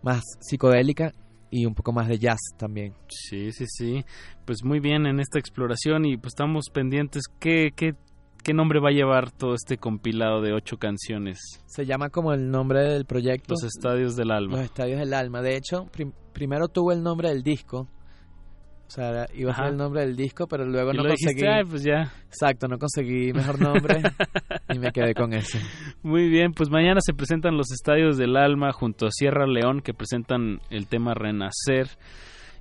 más 0.02 0.22
psicodélica 0.40 1.12
y 1.50 1.66
un 1.66 1.74
poco 1.74 1.92
más 1.92 2.08
de 2.08 2.18
jazz 2.18 2.38
también. 2.56 2.94
Sí, 3.08 3.50
sí, 3.52 3.64
sí. 3.66 4.04
Pues 4.44 4.62
muy 4.62 4.78
bien 4.78 5.06
en 5.06 5.20
esta 5.20 5.38
exploración 5.38 6.04
y 6.04 6.16
pues 6.16 6.32
estamos 6.32 6.66
pendientes. 6.72 7.24
¿Qué, 7.38 7.72
qué, 7.74 7.94
qué 8.42 8.52
nombre 8.54 8.80
va 8.80 8.88
a 8.90 8.92
llevar 8.92 9.30
todo 9.30 9.54
este 9.54 9.76
compilado 9.78 10.40
de 10.42 10.52
ocho 10.52 10.76
canciones? 10.78 11.38
Se 11.66 11.84
llama 11.86 12.10
como 12.10 12.32
el 12.32 12.50
nombre 12.50 12.80
del 12.82 13.04
proyecto. 13.04 13.54
Los 13.54 13.64
Estadios 13.64 14.16
del 14.16 14.30
Alma. 14.30 14.56
Los 14.56 14.64
Estadios 14.66 14.98
del 14.98 15.14
Alma. 15.14 15.42
De 15.42 15.56
hecho, 15.56 15.86
prim- 15.92 16.12
primero 16.32 16.68
tuvo 16.68 16.92
el 16.92 17.02
nombre 17.02 17.28
del 17.28 17.42
disco. 17.42 17.88
O 18.86 18.92
sea, 18.92 19.26
iba 19.34 19.52
a 19.52 19.54
ser 19.54 19.66
el 19.66 19.76
nombre 19.76 20.00
del 20.00 20.16
disco, 20.16 20.48
pero 20.48 20.64
luego 20.64 20.92
Y 20.92 20.96
no 20.96 21.04
lo 21.04 21.10
dijiste, 21.10 21.34
conseguí. 21.34 21.48
"Ay, 21.48 21.62
pues 21.64 21.84
ya". 21.84 22.12
Exacto, 22.26 22.66
no 22.66 22.76
conseguí 22.76 23.32
mejor 23.32 23.60
nombre 23.60 24.02
y 24.74 24.78
me 24.80 24.90
quedé 24.90 25.14
con 25.14 25.32
ese. 25.32 25.60
Muy 26.02 26.28
bien, 26.28 26.52
pues 26.52 26.70
mañana 26.70 26.98
se 27.00 27.14
presentan 27.14 27.56
los 27.56 27.70
Estadios 27.70 28.16
del 28.18 28.36
Alma 28.36 28.72
junto 28.72 29.06
a 29.06 29.10
Sierra 29.12 29.46
León 29.46 29.80
que 29.80 29.94
presentan 29.94 30.58
el 30.70 30.88
tema 30.88 31.14
Renacer. 31.14 31.88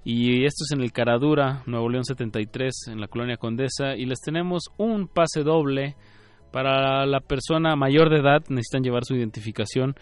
Y 0.03 0.45
esto 0.45 0.63
es 0.63 0.71
en 0.71 0.81
el 0.81 0.91
Caradura, 0.91 1.63
Nuevo 1.65 1.89
León 1.89 2.05
73, 2.05 2.87
en 2.87 3.01
la 3.01 3.07
colonia 3.07 3.37
Condesa. 3.37 3.95
Y 3.95 4.05
les 4.05 4.19
tenemos 4.19 4.69
un 4.77 5.07
pase 5.07 5.43
doble 5.43 5.95
para 6.51 7.05
la 7.05 7.19
persona 7.19 7.75
mayor 7.75 8.09
de 8.09 8.19
edad, 8.19 8.41
necesitan 8.49 8.83
llevar 8.83 9.03
su 9.05 9.15
identificación, 9.15 9.95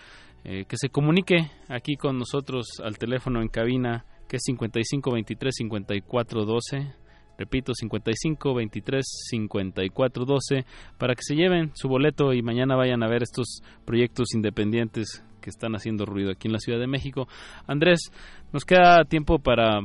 eh, 0.44 0.66
que 0.66 0.78
se 0.78 0.90
comunique 0.90 1.50
aquí 1.68 1.96
con 1.96 2.18
nosotros 2.18 2.68
al 2.84 2.98
teléfono 2.98 3.42
en 3.42 3.50
cabina, 3.50 4.06
que 4.30 4.38
es 4.38 4.44
5523 4.46 5.56
5412. 5.56 6.94
Repito, 7.38 7.74
55 7.76 8.56
23 8.56 9.06
54 9.30 10.26
12 10.26 10.66
para 10.98 11.14
que 11.14 11.22
se 11.22 11.36
lleven 11.36 11.72
su 11.76 11.88
boleto 11.88 12.34
y 12.34 12.42
mañana 12.42 12.76
vayan 12.76 13.04
a 13.04 13.08
ver 13.08 13.22
estos 13.22 13.62
proyectos 13.86 14.34
independientes 14.34 15.24
que 15.48 15.52
están 15.52 15.74
haciendo 15.76 16.06
ruido 16.06 16.32
aquí 16.32 16.50
en 16.50 16.54
la 16.54 16.60
Ciudad 16.60 16.78
de 16.80 16.88
México. 16.88 17.26
Andrés, 17.68 18.12
nos 18.52 18.66
queda 18.66 19.06
tiempo 19.06 19.40
para, 19.40 19.80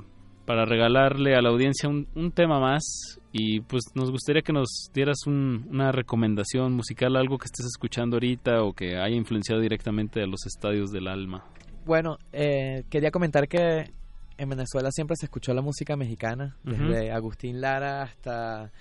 para 0.45 0.65
regalarle 0.65 1.37
a 1.37 1.41
la 1.41 1.51
audiencia 1.51 1.89
un, 1.89 2.09
un 2.17 2.33
tema 2.33 2.59
más 2.59 2.83
y 3.31 3.61
pues 3.61 3.85
nos 3.95 4.11
gustaría 4.11 4.43
que 4.43 4.53
nos 4.53 4.91
dieras 4.93 5.19
un- 5.29 5.67
una 5.71 5.93
recomendación 5.93 6.73
musical, 6.73 7.15
algo 7.17 7.39
que 7.39 7.45
estés 7.47 7.67
escuchando 7.67 8.17
ahorita 8.17 8.63
o 8.65 8.73
que 8.73 8.97
haya 8.97 9.15
influenciado 9.15 9.61
directamente 9.61 10.21
a 10.21 10.27
los 10.27 10.45
estadios 10.47 10.91
del 10.91 11.07
alma. 11.07 11.45
Bueno, 11.85 12.19
eh, 12.33 12.83
quería 12.91 13.13
comentar 13.13 13.47
que 13.47 13.91
en 14.37 14.49
Venezuela 14.49 14.91
siempre 14.91 15.15
se 15.17 15.27
escuchó 15.27 15.55
la 15.55 15.63
música 15.63 15.95
mexicana, 15.97 16.57
desde 16.65 17.13
Agustín 17.13 17.61
Lara 17.61 18.03
hasta 18.03 18.73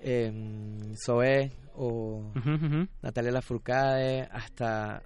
em, 0.00 0.94
Zoé 0.96 1.52
o 1.74 2.32
Ujú, 2.36 2.50
ujú. 2.66 2.88
Natalia 3.02 3.32
Lafourcade, 3.32 4.28
hasta 4.30 5.02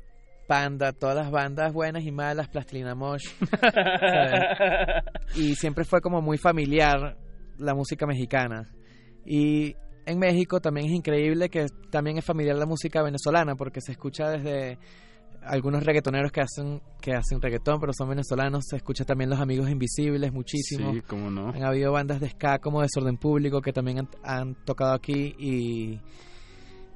Panda, 0.47 0.93
todas 0.93 1.17
las 1.17 1.31
bandas 1.31 1.73
buenas 1.73 2.05
y 2.05 2.13
malas, 2.13 2.49
Plastilina 2.49 2.95
Mosh. 2.95 3.27
¿sabes? 3.61 5.03
y 5.37 5.55
siempre 5.55 5.85
fue 5.85 6.01
como 6.01 6.21
muy 6.23 6.39
familiar 6.39 7.17
la 7.59 7.75
música 7.75 8.07
mexicana. 8.07 8.69
Y 9.25 9.75
en 10.07 10.19
México 10.19 10.61
también 10.61 10.87
es 10.87 10.93
increíble 10.93 11.49
que 11.49 11.67
también 11.91 12.19
es 12.19 12.25
familiar 12.25 12.57
la 12.57 12.67
música 12.67 13.03
venezolana 13.03 13.57
porque 13.57 13.81
se 13.81 13.93
escucha 13.93 14.31
desde 14.31 14.79
algunos 15.43 15.85
reggaetoneros 15.85 16.33
que 16.33 16.41
hacen 16.41 16.81
que 17.01 17.13
hacen 17.13 17.41
reggaetón 17.41 17.79
pero 17.79 17.93
son 17.93 18.09
venezolanos 18.09 18.65
se 18.69 18.77
escucha 18.77 19.05
también 19.05 19.31
los 19.31 19.39
amigos 19.39 19.71
invisibles 19.71 20.33
muchísimo 20.33 20.93
Sí, 20.93 21.03
cómo 21.03 21.31
no. 21.31 21.51
han 21.51 21.63
habido 21.65 21.93
bandas 21.93 22.19
de 22.21 22.31
ska 22.31 22.59
como 22.59 22.83
Desorden 22.83 23.17
Público 23.17 23.61
que 23.61 23.73
también 23.73 23.99
han, 24.01 24.09
han 24.25 24.55
tocado 24.65 24.93
aquí 24.95 25.35
y 25.39 26.01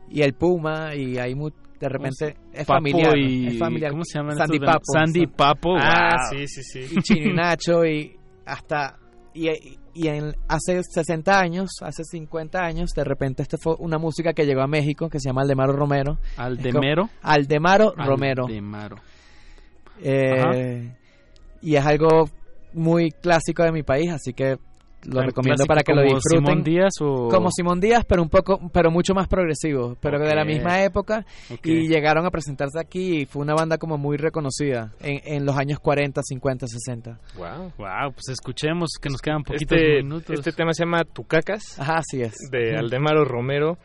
y 0.09 0.23
el 0.23 0.35
Puma 0.35 0.95
y 0.97 1.19
hay 1.19 1.37
mu- 1.37 1.51
de 1.81 1.89
repente 1.89 2.37
es 2.53 2.67
Papo 2.67 2.75
familiar 2.79 3.17
y- 3.19 3.47
es 3.49 3.59
familiar 3.59 3.91
¿cómo 3.93 4.05
se 4.05 4.19
llaman 4.19 4.37
Sandy 4.37 4.57
estos 4.57 4.67
Papo 4.69 4.85
Sandy 4.93 5.27
Papo, 5.27 5.77
ah 5.79 6.17
wow. 6.31 6.39
sí 6.39 6.47
sí 6.47 6.63
sí 6.63 6.95
y 6.97 7.03
Chino 7.03 7.31
y 7.31 7.35
Nacho 7.35 7.85
y 7.87 8.17
hasta 8.47 8.97
y, 9.33 9.49
y 9.95 10.09
en, 10.09 10.35
hace 10.49 10.83
60 10.83 11.39
años, 11.39 11.71
hace 11.83 12.03
50 12.03 12.59
años, 12.61 12.91
de 12.91 13.05
repente 13.05 13.43
esta 13.43 13.57
fue 13.63 13.77
una 13.79 13.97
música 13.97 14.33
que 14.33 14.45
llegó 14.45 14.61
a 14.63 14.67
México 14.67 15.09
que 15.09 15.21
se 15.21 15.29
llama 15.29 15.43
Aldemaro 15.43 15.73
Romero. 15.73 16.19
¿Aldemero? 16.37 17.03
Como- 17.07 17.13
Aldemaro 17.23 17.95
Romero. 17.97 18.47
Aldemaro. 18.47 18.97
Eh, 20.03 20.93
y 21.63 21.77
es 21.77 21.87
algo 21.87 22.29
muy 22.73 23.11
clásico 23.11 23.63
de 23.63 23.73
mi 23.73 23.83
país, 23.83 24.11
así 24.11 24.33
que 24.33 24.57
lo 25.07 25.23
recomiendo 25.23 25.65
para 25.67 25.83
que 25.83 25.93
lo 25.95 26.03
como 26.03 26.15
disfruten. 26.15 26.47
Simón 26.47 26.63
Díaz 26.65 26.93
o- 27.01 27.29
Como 27.29 27.51
Simón 27.51 27.81
Díaz, 27.81 28.05
pero 28.07 28.23
un 28.23 28.29
poco, 28.29 28.61
pero 28.73 28.91
mucho 28.91 29.15
más 29.15 29.29
progresivo, 29.29 29.97
pero 30.01 30.19
de 30.19 30.35
la 30.35 30.45
misma 30.45 30.83
época. 30.83 31.25
Ok. 31.51 31.67
Y 31.67 31.89
llegaron 31.89 32.27
a 32.27 32.31
presentarse 32.31 32.79
aquí 32.81 33.23
y 33.23 33.27
fue 33.27 33.43
una 33.43 33.55
banda 33.55 33.79
como 33.79 33.97
muy 33.99 34.17
reconocida 34.17 34.93
en, 35.01 35.21
en 35.25 35.47
los 35.47 35.57
años 35.57 35.79
40, 35.81 36.21
50, 36.23 36.67
60. 36.67 37.19
Wow. 37.37 37.73
Wow, 37.79 38.13
pues 38.13 38.29
escuchemos 38.31 38.91
que 39.01 39.09
nos 39.09 39.21
quedan 39.21 39.43
poquitos 39.43 39.77
Este, 39.79 40.03
minutos. 40.03 40.39
este 40.39 40.53
tema 40.53 40.73
se 40.73 40.85
llama 40.85 41.05
Tucacas. 41.05 41.79
Ajá, 41.79 41.99
así 41.99 42.23
es. 42.23 42.35
De. 42.51 42.77
Aldemaro 42.77 43.25
Romero. 43.25 43.79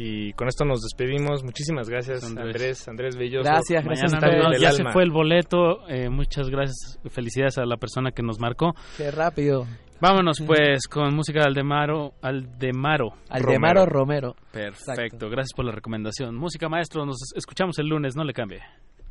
Y 0.00 0.32
con 0.34 0.46
esto 0.46 0.64
nos 0.64 0.80
despedimos. 0.82 1.42
Muchísimas 1.42 1.88
gracias, 1.88 2.22
Andrés. 2.22 2.86
Andrés, 2.86 3.16
Belloso. 3.16 3.50
Mañana 3.50 4.20
nos- 4.38 4.52
Del 4.52 4.60
ya 4.60 4.70
se 4.70 4.84
fue 4.92 5.02
el 5.02 5.10
boleto. 5.10 5.88
eh, 5.88 6.08
muchas 6.08 6.50
gracias. 6.50 7.00
Felicidades 7.10 7.58
a 7.58 7.64
la 7.64 7.78
persona 7.78 8.12
que 8.12 8.22
nos 8.22 8.38
marcó. 8.38 8.74
Qué 8.96 9.10
rápido. 9.10 9.66
Vámonos 10.00 10.40
pues 10.46 10.86
con 10.86 11.14
música 11.14 11.40
de 11.40 11.46
Aldemaro. 11.46 12.14
Aldemaro. 12.22 13.14
Aldemaro 13.28 13.84
Romero. 13.84 14.36
Perfecto. 14.52 15.28
Gracias 15.28 15.54
por 15.56 15.64
la 15.64 15.72
recomendación. 15.72 16.36
Música 16.36 16.68
maestro. 16.68 17.04
Nos 17.04 17.32
escuchamos 17.34 17.78
el 17.80 17.88
lunes. 17.88 18.14
No 18.14 18.22
le 18.22 18.32
cambie. 18.32 18.60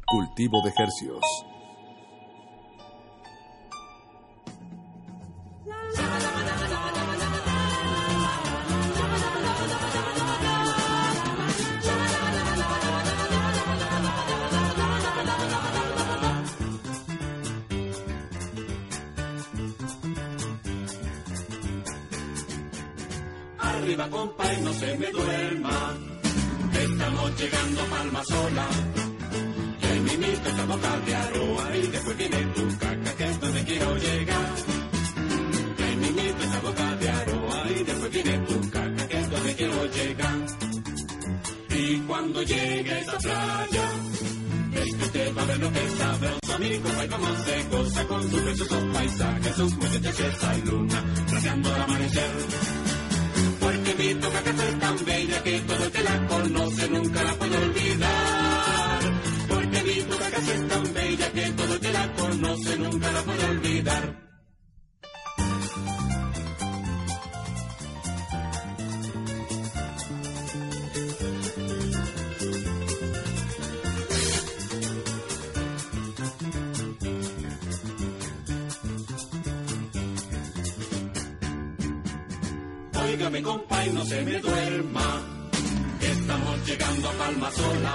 Cultivo 0.06 0.62
de 0.64 0.72
hercios. 0.78 1.24
Arriba 23.88 24.10
compa 24.10 24.54
y 24.54 24.62
no 24.64 24.74
se 24.74 24.98
me 24.98 25.12
duerma, 25.12 25.98
estamos 26.74 27.40
llegando 27.40 27.82
a 27.82 27.86
Palma 27.86 28.24
Sola. 28.26 28.68
Y 29.82 29.86
en 29.86 30.04
mi 30.04 30.18
mito 30.18 30.50
esta 30.50 30.66
boca 30.66 31.00
de 31.06 31.16
aroa 31.16 31.78
y 31.78 31.88
después 31.88 32.18
viene 32.18 32.38
tu 32.54 32.78
caca 32.80 33.16
que 33.16 33.24
es 33.24 33.40
donde 33.40 33.64
quiero 33.64 33.98
llegar. 33.98 34.56
Y 35.78 35.84
en 35.84 36.00
mi 36.02 36.10
mito 36.10 36.44
esta 36.44 36.60
boca 36.60 36.96
de 36.98 37.10
aroa 37.10 37.64
y 37.72 37.84
después 37.86 38.12
viene 38.12 38.38
tu 38.40 38.70
caca 38.72 39.08
que 39.08 39.20
es 39.20 39.32
donde 39.32 39.56
quiero 39.56 39.86
llegar. 39.86 40.38
Y 41.70 41.98
cuando 42.00 42.44
llegue 42.44 42.92
a 42.92 43.00
esa 43.00 43.18
playa, 43.20 43.90
es 44.74 44.96
que 44.96 45.04
usted 45.06 45.38
va 45.38 45.42
a 45.42 45.46
ver 45.46 45.60
lo 45.60 45.72
que 45.72 45.90
sabroso, 45.92 46.60
mi 46.60 46.80
compa 46.80 47.08
cómo 47.08 47.36
se 47.46 47.64
goza 47.72 48.08
con 48.08 48.32
sus 48.32 48.42
preciosos 48.42 48.84
paisajes, 48.94 49.56
sus 49.56 49.78
muchachas 49.78 50.58
y 50.58 50.68
luna, 50.68 51.04
radiando 51.32 51.74
el 51.74 51.82
amanecer. 51.82 52.97
Porque 53.68 53.96
mi 53.96 54.14
toca 54.16 54.42
que 54.44 54.50
es 54.50 54.80
tan 54.80 55.06
bella 55.06 55.44
que 55.44 55.60
todo 55.60 55.92
que 55.92 56.02
la 56.02 56.28
conoce 56.28 56.90
nunca 56.90 57.22
la 57.22 57.34
puede 57.34 57.58
olvidar. 57.58 59.00
Porque 59.50 59.84
mi 59.84 60.04
toca 60.04 60.32
que 60.32 60.52
es 60.54 60.68
tan 60.70 60.94
bella 60.94 61.32
que 61.34 61.52
todo 61.52 61.80
que 61.82 61.92
la 61.92 62.14
conoce 62.14 62.78
nunca 62.78 63.12
la 63.12 63.22
puede 63.24 63.46
olvidar. 63.46 64.27
Óigame 83.28 83.44
compa 83.44 83.86
y 83.86 83.90
no 83.90 84.06
se 84.06 84.22
me 84.24 84.40
duerma, 84.40 85.22
estamos 86.00 86.66
llegando 86.66 87.10
a 87.10 87.12
Palma 87.12 87.52
Sola. 87.52 87.94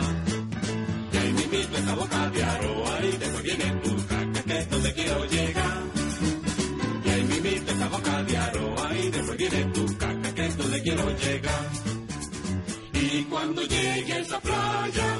Y 1.11 1.17
ahí 1.17 1.33
me 1.33 1.43
invito 1.43 1.79
esta 1.79 1.95
boca 1.95 2.29
de 2.29 2.45
aroa 2.45 2.99
y 3.03 3.17
después 3.17 3.43
viene 3.43 3.65
tu 3.83 4.07
caca, 4.09 4.43
que 4.43 4.59
es 4.59 4.71
donde 4.71 4.93
quiero 4.93 5.25
llegar. 5.25 5.83
Y 7.03 7.09
ahí 7.09 7.25
me 7.25 7.37
invito 7.37 7.73
esta 7.73 7.89
boca 7.89 8.23
de 8.25 8.37
aroa 8.37 8.95
y 8.95 9.11
después 9.11 9.39
viene 9.39 9.65
tu 9.73 9.97
caca, 9.97 10.35
que 10.35 10.47
es 10.47 10.57
donde 10.59 10.83
quiero 10.83 11.17
llegar. 11.17 11.67
Y 12.93 13.23
cuando 13.25 13.63
llegue 13.63 14.21
esa 14.21 14.39
playa, 14.39 15.17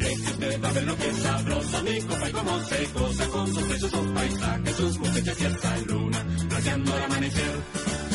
es 0.00 0.20
que 0.22 0.30
usted 0.30 0.62
va 0.64 0.68
a 0.70 0.72
ver 0.72 0.84
lo 0.84 0.96
que 0.96 1.08
es 1.08 1.16
sabroso, 1.18 1.82
mi 1.82 2.00
compa 2.00 2.28
y 2.28 2.32
cómo 2.32 2.64
se 2.64 2.86
goza 2.86 3.26
con 3.28 3.54
sus 3.54 4.12
paisajes, 4.14 4.76
sus 4.76 4.98
muchachas 4.98 5.40
y 5.40 5.44
esa 5.44 5.76
luna, 5.88 6.26
rayando 6.48 6.94
al 6.94 7.02
amanecer. 7.02 8.05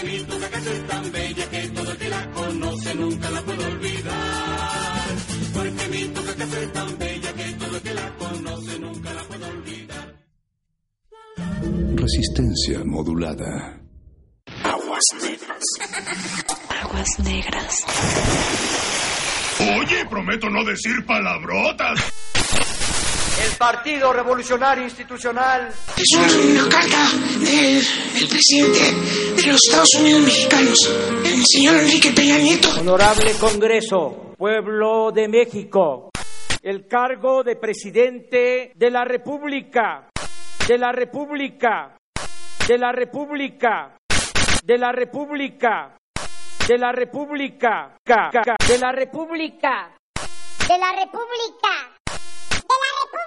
Porque 0.00 0.12
mi 0.12 0.24
tuca 0.24 0.48
que 0.48 0.56
es 0.56 0.86
tan 0.86 1.12
bella 1.12 1.50
que 1.50 1.68
todo 1.68 1.92
el 1.92 1.98
que 1.98 2.08
la 2.08 2.30
conoce 2.30 2.94
nunca 2.94 3.30
la 3.30 3.42
puede 3.42 3.64
olvidar. 3.66 5.08
Porque 5.52 5.88
mi 5.90 6.04
tuca 6.08 6.34
que 6.36 6.42
es 6.42 6.72
tan 6.72 6.98
bella 6.98 7.32
que 7.34 7.44
todo 7.52 7.76
el 7.76 7.82
que 7.82 7.94
la 7.94 8.16
conoce 8.16 8.78
nunca 8.78 9.12
la 9.12 9.22
puede 9.24 9.44
olvidar. 9.44 10.16
Resistencia 11.96 12.82
modulada. 12.86 13.80
Aguas 14.64 15.04
negras. 15.22 15.64
Aguas 16.82 17.18
negras. 17.18 17.84
Oye, 19.60 20.06
prometo 20.08 20.48
no 20.48 20.64
decir 20.64 21.04
palabrotas. 21.04 22.00
El 23.44 23.56
Partido 23.56 24.12
Revolucionario 24.12 24.84
Institucional. 24.84 25.68
Es 25.96 26.18
una, 26.18 26.62
una 26.62 26.68
carta 26.68 27.08
del, 27.38 27.82
del 28.14 28.28
presidente 28.28 28.80
de 29.36 29.46
los 29.52 29.60
Estados 29.64 29.94
Unidos 29.98 30.22
mexicanos, 30.22 30.90
el 31.24 31.44
señor 31.46 31.76
Enrique 31.76 32.12
Peña 32.12 32.38
Nieto. 32.38 32.68
Honorable 32.80 33.32
Congreso, 33.40 34.34
pueblo 34.36 35.10
de 35.12 35.28
México, 35.28 36.10
el 36.62 36.86
cargo 36.86 37.42
de 37.42 37.56
presidente 37.56 38.72
de 38.74 38.90
la 38.90 39.04
República 39.04 40.10
de 40.70 40.78
la 40.78 40.92
República, 40.92 41.96
de 42.68 42.78
la 42.78 42.92
República, 42.92 43.96
de 44.62 44.78
la 44.78 44.92
República, 44.92 45.96
de 46.68 46.78
la 46.78 46.92
República, 46.92 47.96
ca, 48.04 48.30
ca, 48.30 48.54
de 48.68 48.78
la 48.78 48.92
República, 48.92 49.96
de 50.68 50.78
la 50.78 50.92
República, 50.92 51.58
de 51.58 51.58
la 51.58 51.89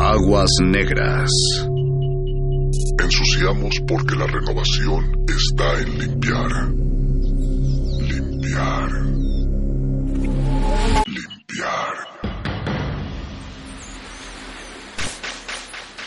Aguas 0.00 0.50
negras. 0.62 1.30
Ensuciamos 3.02 3.74
porque 3.86 4.14
la 4.14 4.26
renovación 4.26 5.24
está 5.28 5.80
en 5.80 5.98
limpiar. 5.98 6.70
Limpiar. 8.00 8.90
Limpiar. 11.06 11.94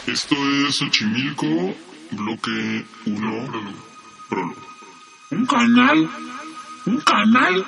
Esto 0.08 0.36
es 0.36 0.76
Xochimilco, 0.78 1.76
bloque 2.12 2.86
1, 3.08 3.52
prólogo. 4.30 4.62
Un 5.32 5.46
canal. 5.46 6.10
Un 6.86 6.98
canal. 7.02 7.66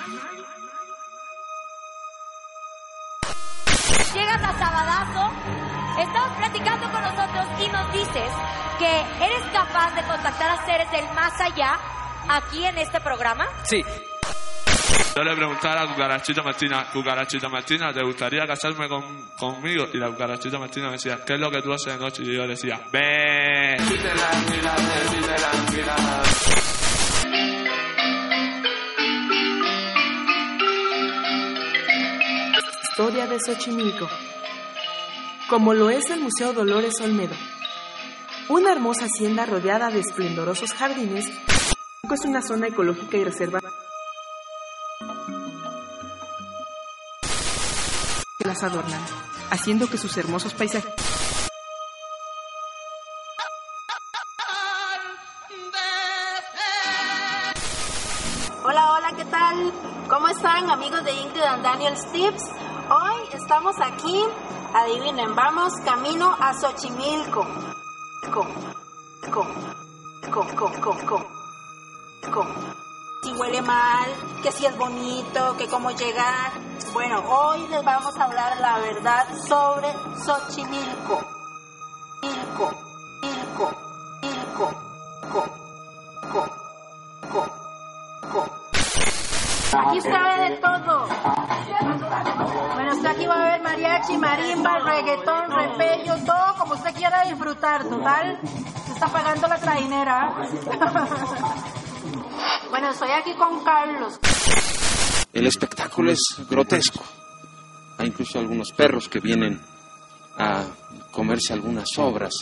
Estamos 6.03 6.37
platicando 6.37 6.91
con 6.91 7.01
nosotros 7.01 7.45
y 7.59 7.67
nos 7.69 7.93
dices 7.93 8.31
que 8.77 9.01
eres 9.25 9.43
capaz 9.53 9.95
de 9.95 10.03
contactar 10.03 10.49
a 10.51 10.65
seres 10.65 10.91
del 10.91 11.05
más 11.13 11.39
allá 11.39 11.79
aquí 12.29 12.65
en 12.65 12.77
este 12.77 12.99
programa. 12.99 13.47
Sí. 13.63 13.81
Yo 15.15 15.23
le 15.23 15.35
preguntaba 15.35 15.81
a 15.81 15.85
la 15.85 15.91
cucarachita 15.91 16.43
Martina, 16.43 16.87
cucarachita 16.91 17.47
Martina, 17.47 17.93
¿te 17.93 18.03
gustaría 18.03 18.45
casarme 18.45 18.87
con, 18.89 19.29
conmigo? 19.37 19.85
Y 19.93 19.97
la 19.97 20.07
cucarachita 20.09 20.59
Martina 20.59 20.87
me 20.87 20.93
decía, 20.93 21.19
¿qué 21.25 21.35
es 21.35 21.39
lo 21.39 21.49
que 21.49 21.61
tú 21.61 21.71
haces 21.71 21.93
de 21.93 21.99
noche? 21.99 22.23
Y 22.23 22.35
yo 22.35 22.41
le 22.43 22.49
decía, 22.49 22.81
¡Ve! 22.91 23.77
Historia 32.91 33.25
de 33.27 33.37
Xochimilco. 33.39 34.07
Como 35.53 35.75
lo 35.75 35.91
es 35.91 36.09
el 36.09 36.19
Museo 36.19 36.51
Dolores 36.51 36.99
Olmedo. 36.99 37.35
Una 38.49 38.71
hermosa 38.71 39.05
hacienda 39.05 39.45
rodeada 39.45 39.91
de 39.91 39.99
esplendorosos 39.99 40.73
jardines, 40.73 41.27
es 41.27 42.25
una 42.25 42.41
zona 42.41 42.69
ecológica 42.69 43.17
y 43.17 43.23
reserva 43.23 43.59
que 48.39 48.47
las 48.47 48.63
adornan, 48.63 48.99
haciendo 49.51 49.87
que 49.87 49.99
sus 49.99 50.17
hermosos 50.17 50.55
paisajes 50.55 50.91
Hola, 58.63 58.91
hola, 58.93 59.13
¿qué 59.15 59.25
tal? 59.25 59.71
¿Cómo 60.09 60.29
están 60.29 60.71
amigos 60.71 61.03
de 61.03 61.11
Ingrid 61.11 61.43
and 61.43 61.63
Daniel 61.63 61.93
Tips? 62.11 62.41
Hoy 62.89 63.21
estamos 63.33 63.75
aquí, 63.79 64.23
adivinen, 64.73 65.35
vamos 65.35 65.73
camino 65.85 66.35
a 66.39 66.53
Xochimilco. 66.53 67.45
Co, 68.31 68.47
co, 69.31 69.47
co, 70.31 70.97
co. 72.31 72.47
Si 73.23 73.33
huele 73.33 73.61
mal, 73.61 74.09
que 74.41 74.51
si 74.51 74.65
es 74.65 74.75
bonito, 74.77 75.55
que 75.57 75.67
cómo 75.67 75.91
llegar. 75.91 76.51
Bueno, 76.91 77.23
hoy 77.29 77.67
les 77.67 77.83
vamos 77.83 78.17
a 78.17 78.23
hablar 78.25 78.59
la 78.59 78.79
verdad 78.79 79.27
sobre 79.47 79.93
Xochimilco. 80.25 81.32
Marimba, 94.17 94.79
reggaetón, 94.79 95.51
repello, 95.51 96.15
todo 96.25 96.55
como 96.57 96.73
usted 96.73 96.93
quiera 96.93 97.25
disfrutar, 97.25 97.83
total. 97.83 98.39
Se 98.85 98.93
está 98.93 99.07
pagando 99.07 99.47
la 99.47 99.57
trajinera. 99.57 100.33
bueno, 102.69 102.89
estoy 102.89 103.11
aquí 103.11 103.33
con 103.35 103.63
Carlos. 103.63 104.19
El 105.33 105.47
espectáculo 105.47 106.11
es 106.11 106.21
grotesco. 106.49 107.03
Hay 107.97 108.07
incluso 108.07 108.39
algunos 108.39 108.71
perros 108.71 109.09
que 109.09 109.19
vienen 109.19 109.61
a 110.37 110.63
comerse 111.11 111.53
algunas 111.53 111.89
obras. 111.97 112.33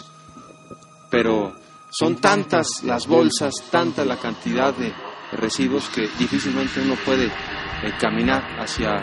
Pero 1.09 1.53
son 1.89 2.17
tantas 2.17 2.83
las 2.83 3.07
bolsas, 3.07 3.53
tanta 3.69 4.05
la 4.05 4.17
cantidad 4.17 4.73
de 4.73 4.93
residuos 5.33 5.89
que 5.89 6.07
difícilmente 6.17 6.81
uno 6.81 6.95
puede 7.05 7.25
eh, 7.25 7.31
caminar 7.99 8.43
hacia 8.59 9.01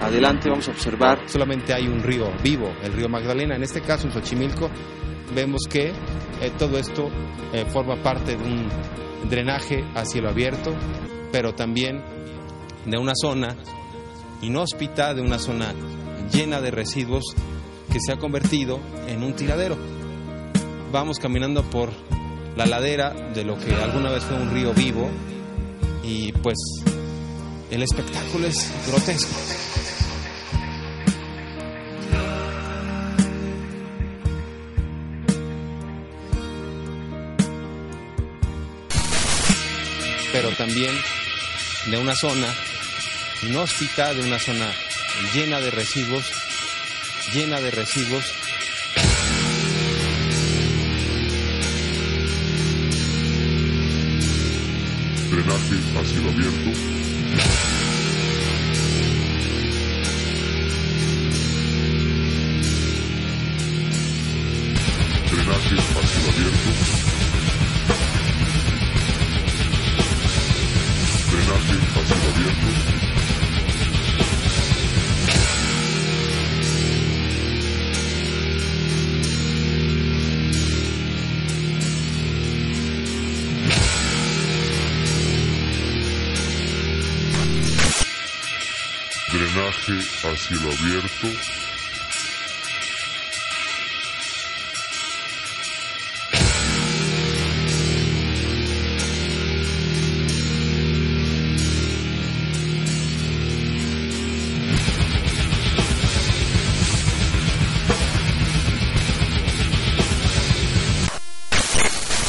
adelante. 0.00 0.48
Vamos 0.48 0.68
a 0.68 0.72
observar. 0.72 1.20
Solamente 1.26 1.74
hay 1.74 1.86
un 1.86 2.02
río 2.02 2.30
vivo, 2.42 2.72
el 2.82 2.92
río 2.92 3.08
Magdalena. 3.08 3.56
En 3.56 3.62
este 3.62 3.80
caso, 3.80 4.06
en 4.06 4.12
Xochimilco, 4.12 4.70
vemos 5.34 5.62
que 5.68 5.88
eh, 5.88 6.52
todo 6.58 6.78
esto 6.78 7.08
eh, 7.52 7.64
forma 7.66 7.96
parte 8.02 8.36
de 8.36 8.44
un 8.44 8.68
drenaje 9.28 9.84
a 9.94 10.04
cielo 10.04 10.28
abierto, 10.28 10.74
pero 11.32 11.54
también 11.54 12.02
de 12.86 12.98
una 12.98 13.12
zona 13.14 13.56
inhóspita, 14.42 15.14
de 15.14 15.22
una 15.22 15.38
zona 15.38 15.74
llena 16.32 16.60
de 16.60 16.70
residuos 16.70 17.24
que 17.92 18.00
se 18.00 18.12
ha 18.12 18.16
convertido 18.16 18.80
en 19.06 19.22
un 19.22 19.34
tiradero. 19.34 19.76
Vamos 20.92 21.18
caminando 21.18 21.62
por 21.64 21.90
la 22.56 22.66
ladera 22.66 23.10
de 23.10 23.44
lo 23.44 23.58
que 23.58 23.74
alguna 23.74 24.10
vez 24.10 24.24
fue 24.24 24.36
un 24.36 24.50
río 24.50 24.72
vivo 24.72 25.08
y 26.02 26.32
pues 26.32 26.56
el 27.70 27.82
espectáculo 27.82 28.46
es 28.46 28.72
grotesco. 28.88 29.67
Pero 40.32 40.50
también 40.52 40.94
de 41.86 41.96
una 41.96 42.14
zona 42.14 42.54
inhóspita, 43.42 44.14
de 44.14 44.22
una 44.22 44.38
zona 44.38 44.70
llena 45.32 45.60
de 45.60 45.70
residuos, 45.70 46.30
llena 47.32 47.60
de 47.60 47.70
residuos 47.70 48.34
drenaje 55.30 55.76
a 55.98 56.04
cielo 56.04 56.30
abierto. 56.30 56.70
Drenaje 65.30 65.76
a 65.76 66.32
abierto. 66.32 67.07
Cielo 90.38 90.70
abierto. 90.70 91.28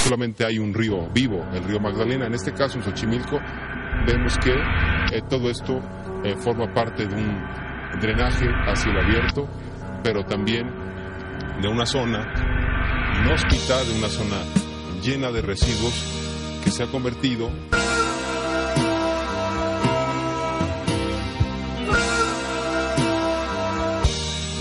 solamente 0.10 0.44
hay 0.44 0.57
un 0.57 0.73
río 0.73 1.07
vivo, 1.14 1.45
el 1.53 1.64
río 1.65 1.80
Magdalena. 1.80 2.26
En 2.26 2.34
este 2.34 2.52
caso, 2.52 2.80
en 2.80 2.84
Xochimilco, 2.84 3.40
vemos 4.07 4.40
que 4.40 4.56
eh, 5.15 5.22
todo 5.30 5.52
esto 5.52 5.80
eh, 6.23 6.36
forma 6.36 6.73
parte 6.73 7.06
de 7.06 7.14
un 7.14 7.69
drenaje 7.99 8.45
a 8.68 8.76
cielo 8.76 9.02
abierto, 9.02 9.48
pero 10.03 10.24
también 10.26 10.68
de 11.61 11.68
una 11.68 11.86
zona 11.86 12.34
inhóspita, 13.22 13.84
de 13.84 13.98
una 13.98 14.07
zona 14.07 14.38
llena 15.02 15.32
de 15.32 15.41
residuos 15.41 15.94
que 16.64 16.72
se 16.72 16.84
ha 16.84 16.88
convertido 16.88 17.49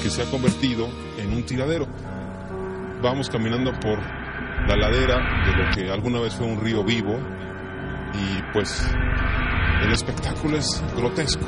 que 0.02 0.10
se 0.10 0.22
ha 0.22 0.30
convertido 0.30 0.88
en 1.18 1.32
un 1.34 1.44
tiradero. 1.44 1.86
Vamos 3.02 3.28
caminando 3.28 3.72
por 3.78 3.98
la 4.66 4.76
ladera 4.76 5.44
de 5.46 5.56
lo 5.56 5.70
que 5.74 5.90
alguna 5.90 6.20
vez 6.20 6.34
fue 6.34 6.46
un 6.46 6.60
río 6.60 6.82
vivo 6.82 7.18
y 8.14 8.42
pues 8.52 8.90
el 9.82 9.92
espectáculo 9.92 10.56
es 10.56 10.82
grotesco. 10.96 11.44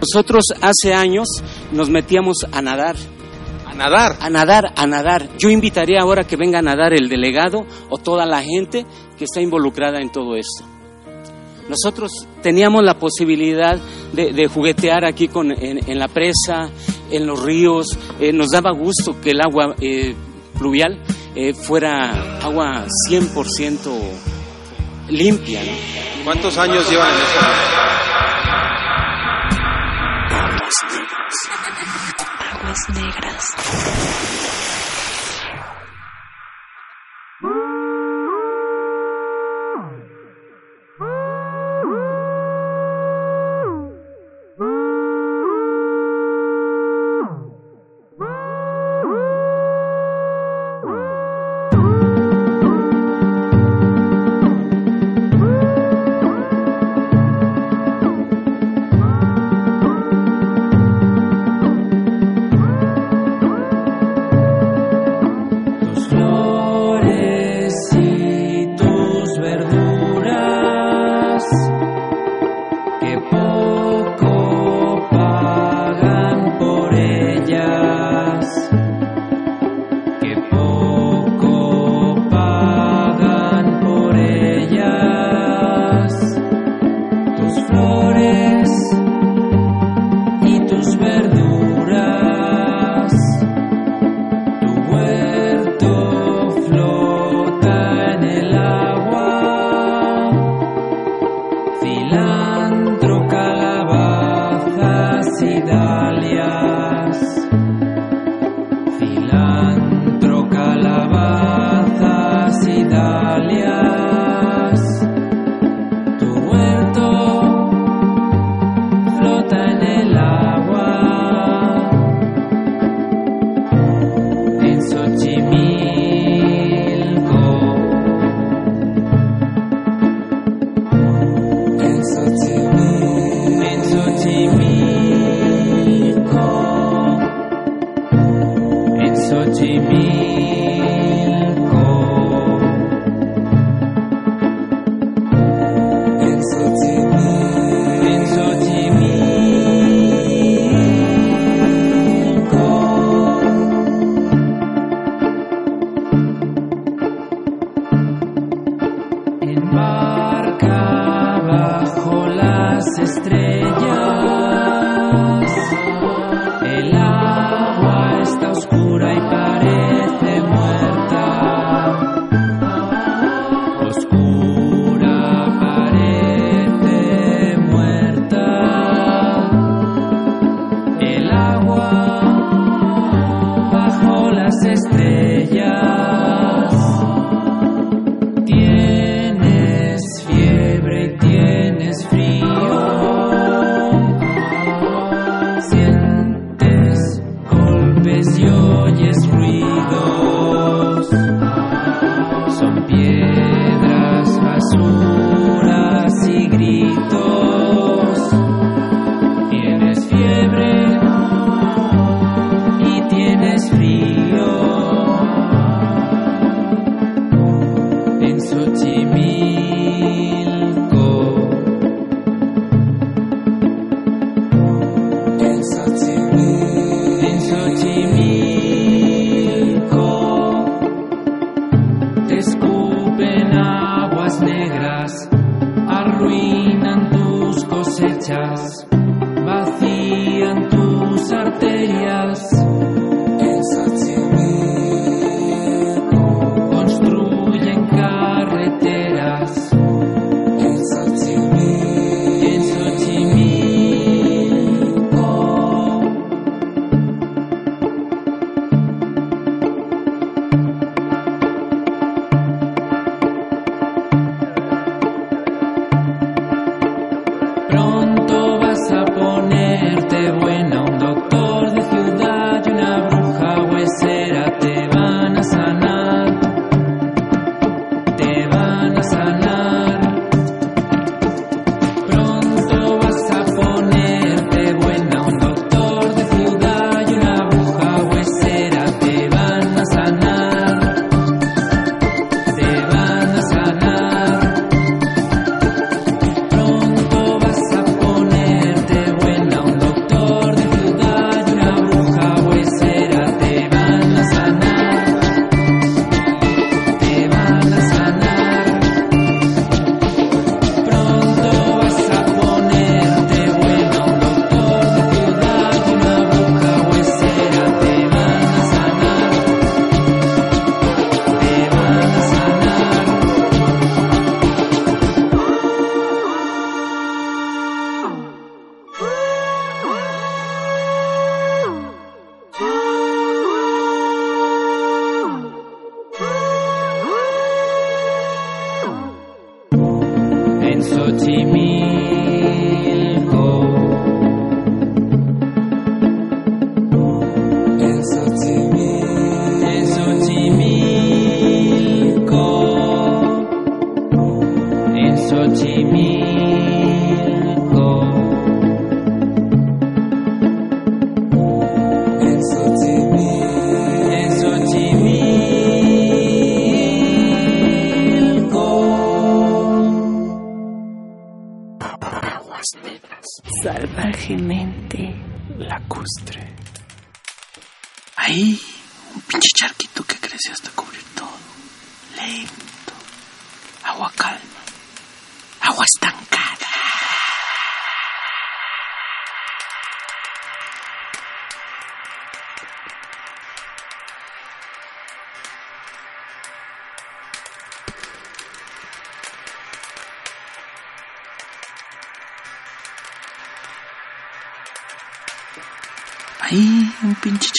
Nosotros 0.00 0.44
hace 0.62 0.94
años 0.94 1.28
nos 1.72 1.90
metíamos 1.90 2.38
a 2.50 2.62
nadar. 2.62 2.96
¿A 3.66 3.74
nadar? 3.74 4.16
A 4.20 4.30
nadar, 4.30 4.72
a 4.76 4.86
nadar. 4.86 5.28
Yo 5.38 5.50
invitaría 5.50 6.00
ahora 6.00 6.24
que 6.24 6.36
venga 6.36 6.58
a 6.58 6.62
nadar 6.62 6.92
el 6.92 7.08
delegado 7.08 7.66
o 7.88 7.98
toda 7.98 8.24
la 8.26 8.42
gente 8.42 8.86
que 9.18 9.24
está 9.24 9.40
involucrada 9.40 10.00
en 10.00 10.10
todo 10.10 10.36
esto. 10.36 10.64
Nosotros 11.68 12.26
teníamos 12.42 12.82
la 12.82 12.98
posibilidad 12.98 13.78
de, 14.12 14.32
de 14.32 14.48
juguetear 14.48 15.04
aquí 15.04 15.28
con, 15.28 15.52
en, 15.52 15.88
en, 15.88 15.98
la 15.98 16.08
presa, 16.08 16.70
en 17.10 17.26
los 17.26 17.40
ríos. 17.40 17.96
Eh, 18.18 18.32
nos 18.32 18.48
daba 18.48 18.72
gusto 18.72 19.20
que 19.20 19.30
el 19.30 19.40
agua 19.40 19.76
eh, 19.80 20.14
pluvial 20.58 21.00
eh, 21.36 21.54
fuera 21.54 22.40
agua 22.42 22.86
100% 23.08 23.76
limpia. 25.10 25.62
¿no? 25.62 26.24
¿Cuántos 26.24 26.58
años 26.58 26.90
llevan 26.90 27.12
en? 27.12 28.29
Aguas 32.52 32.78
negras. 32.90 33.44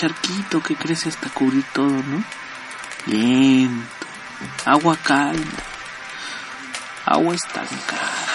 Charquito 0.01 0.63
que 0.63 0.75
crece 0.75 1.09
hasta 1.09 1.29
cubrir 1.29 1.63
todo, 1.73 1.91
¿no? 1.91 2.23
Lento. 3.05 4.07
Agua 4.65 4.97
calma. 4.97 5.45
Agua 7.05 7.35
estancada. 7.35 8.30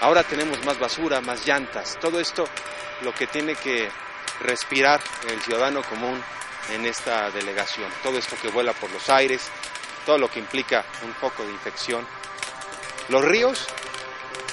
Ahora 0.00 0.22
tenemos 0.24 0.62
más 0.64 0.78
basura, 0.78 1.20
más 1.20 1.46
llantas. 1.46 1.98
Todo 2.00 2.20
esto 2.20 2.44
lo 3.02 3.14
que 3.14 3.26
tiene 3.26 3.54
que 3.54 3.88
respirar 4.40 5.00
el 5.28 5.40
ciudadano 5.40 5.82
común 5.82 6.22
en 6.70 6.84
esta 6.84 7.30
delegación. 7.30 7.90
Todo 8.02 8.18
esto 8.18 8.36
que 8.40 8.48
vuela 8.48 8.72
por 8.72 8.90
los 8.90 9.08
aires, 9.08 9.48
todo 10.04 10.18
lo 10.18 10.28
que 10.28 10.38
implica 10.38 10.84
un 11.02 11.12
poco 11.14 11.44
de 11.44 11.52
infección. 11.52 12.06
Los 13.08 13.24
ríos 13.24 13.66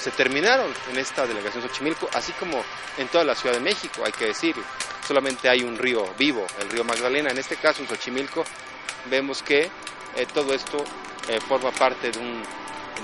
se 0.00 0.10
terminaron 0.10 0.72
en 0.90 0.98
esta 0.98 1.26
delegación 1.26 1.62
Xochimilco, 1.62 2.08
así 2.14 2.32
como 2.32 2.62
en 2.98 3.08
toda 3.08 3.24
la 3.24 3.34
Ciudad 3.34 3.54
de 3.54 3.60
México, 3.60 4.02
hay 4.04 4.12
que 4.12 4.26
decirlo. 4.26 4.62
Solamente 5.06 5.48
hay 5.48 5.62
un 5.62 5.76
río 5.76 6.14
vivo, 6.18 6.46
el 6.60 6.70
río 6.70 6.84
Magdalena. 6.84 7.30
En 7.30 7.38
este 7.38 7.56
caso, 7.56 7.82
en 7.82 7.88
Xochimilco, 7.88 8.44
vemos 9.06 9.42
que 9.42 9.70
eh, 10.16 10.26
todo 10.32 10.54
esto 10.54 10.84
eh, 11.28 11.40
forma 11.40 11.70
parte 11.72 12.10
de 12.10 12.18
un 12.18 12.42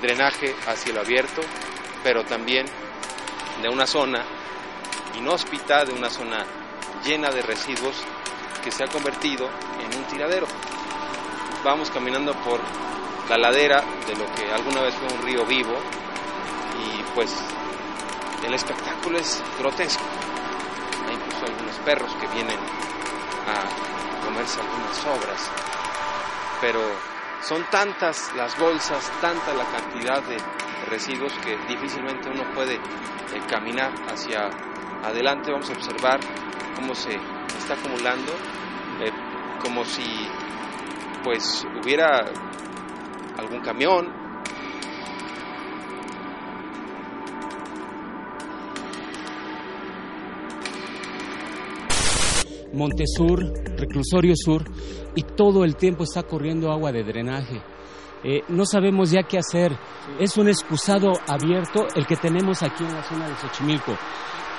drenaje 0.00 0.54
a 0.66 0.76
cielo 0.76 1.00
abierto, 1.00 1.42
pero 2.02 2.24
también 2.24 2.66
de 3.62 3.68
una 3.68 3.86
zona 3.86 4.24
inhóspita, 5.16 5.84
de 5.84 5.92
una 5.92 6.10
zona 6.10 6.44
llena 7.04 7.30
de 7.30 7.42
residuos 7.42 7.96
que 8.62 8.70
se 8.70 8.84
ha 8.84 8.86
convertido 8.86 9.48
en 9.80 9.98
un 9.98 10.04
tiradero. 10.04 10.46
Vamos 11.64 11.90
caminando 11.90 12.34
por 12.42 12.60
la 13.28 13.36
ladera 13.36 13.82
de 14.06 14.16
lo 14.16 14.26
que 14.34 14.50
alguna 14.52 14.82
vez 14.82 14.94
fue 14.94 15.08
un 15.08 15.22
río 15.22 15.44
vivo 15.46 15.74
y 16.82 17.02
pues 17.14 17.34
el 18.44 18.54
espectáculo 18.54 19.18
es 19.18 19.42
grotesco. 19.58 20.02
Hay 21.06 21.14
incluso 21.14 21.44
algunos 21.46 21.76
perros 21.84 22.10
que 22.20 22.26
vienen 22.28 22.58
a 22.58 24.24
comerse 24.24 24.60
algunas 24.60 24.96
sobras, 24.96 25.50
pero 26.60 26.80
son 27.42 27.64
tantas 27.70 28.32
las 28.34 28.58
bolsas, 28.58 29.10
tanta 29.20 29.52
la 29.54 29.64
cantidad 29.64 30.22
de 30.22 30.36
residuos 30.88 31.32
que 31.44 31.56
difícilmente 31.68 32.28
uno 32.28 32.44
puede 32.54 32.74
eh, 32.74 33.40
caminar 33.48 33.92
hacia 34.08 34.48
adelante. 35.02 35.50
Vamos 35.50 35.70
a 35.70 35.74
observar 35.74 36.20
cómo 36.74 36.94
se 36.94 37.10
está 37.58 37.74
acumulando, 37.74 38.32
eh, 39.00 39.10
como 39.62 39.84
si 39.84 40.02
pues 41.22 41.66
hubiera 41.82 42.24
algún 43.38 43.60
camión. 43.60 44.20
Montesur, 52.72 53.40
Reclusorio 53.76 54.34
Sur, 54.36 54.62
y 55.16 55.22
todo 55.22 55.64
el 55.64 55.76
tiempo 55.76 56.04
está 56.04 56.22
corriendo 56.22 56.70
agua 56.70 56.92
de 56.92 57.02
drenaje. 57.02 57.60
Eh, 58.24 58.42
no 58.48 58.66
sabemos 58.66 59.10
ya 59.10 59.22
qué 59.22 59.38
hacer. 59.38 59.76
Es 60.18 60.36
un 60.36 60.48
excusado 60.48 61.12
abierto 61.26 61.86
el 61.94 62.06
que 62.06 62.16
tenemos 62.16 62.62
aquí 62.62 62.84
en 62.84 62.94
la 62.94 63.02
zona 63.02 63.28
de 63.28 63.34
Xochimilco. 63.36 63.92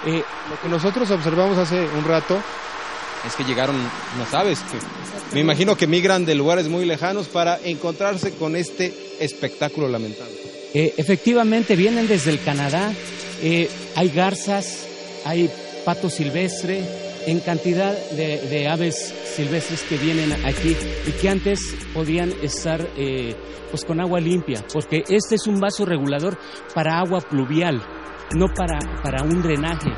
Eh, 0.05 0.23
Lo 0.49 0.61
que 0.61 0.67
nosotros 0.69 1.09
observamos 1.11 1.57
hace 1.57 1.79
un 1.79 2.03
rato 2.05 2.37
es 3.27 3.35
que 3.35 3.43
llegaron 3.43 3.75
unas 4.15 4.33
aves 4.33 4.59
que 4.61 4.77
me 5.35 5.41
imagino 5.41 5.75
que 5.75 5.87
migran 5.87 6.25
de 6.25 6.35
lugares 6.35 6.67
muy 6.67 6.85
lejanos 6.85 7.27
para 7.27 7.59
encontrarse 7.63 8.33
con 8.35 8.55
este 8.55 8.93
espectáculo 9.19 9.87
lamentable. 9.87 10.33
Eh, 10.73 10.93
efectivamente, 10.97 11.75
vienen 11.75 12.07
desde 12.07 12.31
el 12.31 12.41
Canadá. 12.43 12.91
Eh, 13.41 13.69
hay 13.95 14.09
garzas, 14.09 14.87
hay 15.25 15.49
pato 15.85 16.09
silvestre, 16.09 16.83
en 17.27 17.39
cantidad 17.39 17.93
de, 18.11 18.67
aves 18.67 19.13
silvestres 19.35 19.83
que 19.83 19.97
vienen 19.97 20.33
aquí 20.45 20.75
y 21.07 21.11
que 21.11 21.29
antes 21.29 21.75
podían 21.93 22.33
estar 22.41 22.81
eh, 22.97 23.35
pues 23.69 23.85
con 23.85 23.99
agua 23.99 24.19
limpia, 24.19 24.63
porque 24.71 25.03
este 25.09 25.35
es 25.35 25.47
un 25.47 25.59
vaso 25.59 25.85
regulador 25.85 26.37
para 26.73 26.99
agua 26.99 27.21
pluvial, 27.21 27.81
no 28.35 28.47
para, 28.55 28.79
para 29.01 29.23
un 29.23 29.41
drenaje. 29.41 29.89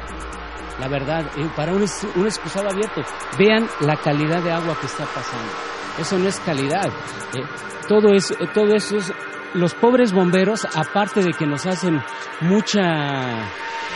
La 0.79 0.87
verdad, 0.87 1.25
eh, 1.37 1.49
para 1.55 1.71
un, 1.71 1.85
un 2.15 2.25
excusado 2.25 2.69
abierto. 2.69 3.01
Vean 3.37 3.67
la 3.81 3.95
calidad 3.97 4.43
de 4.43 4.51
agua 4.51 4.75
que 4.79 4.87
está 4.87 5.05
pasando. 5.05 5.51
Eso 5.99 6.17
no 6.17 6.27
es 6.27 6.39
calidad. 6.39 6.87
eh. 6.87 7.43
todo, 7.87 8.13
es, 8.13 8.31
eh, 8.31 8.35
todo 8.53 8.73
eso 8.73 8.97
es... 8.97 9.11
Los 9.53 9.75
pobres 9.75 10.13
bomberos, 10.13 10.65
aparte 10.75 11.21
de 11.21 11.31
que 11.33 11.45
nos 11.45 11.65
hacen 11.67 12.01
mucha, 12.41 12.81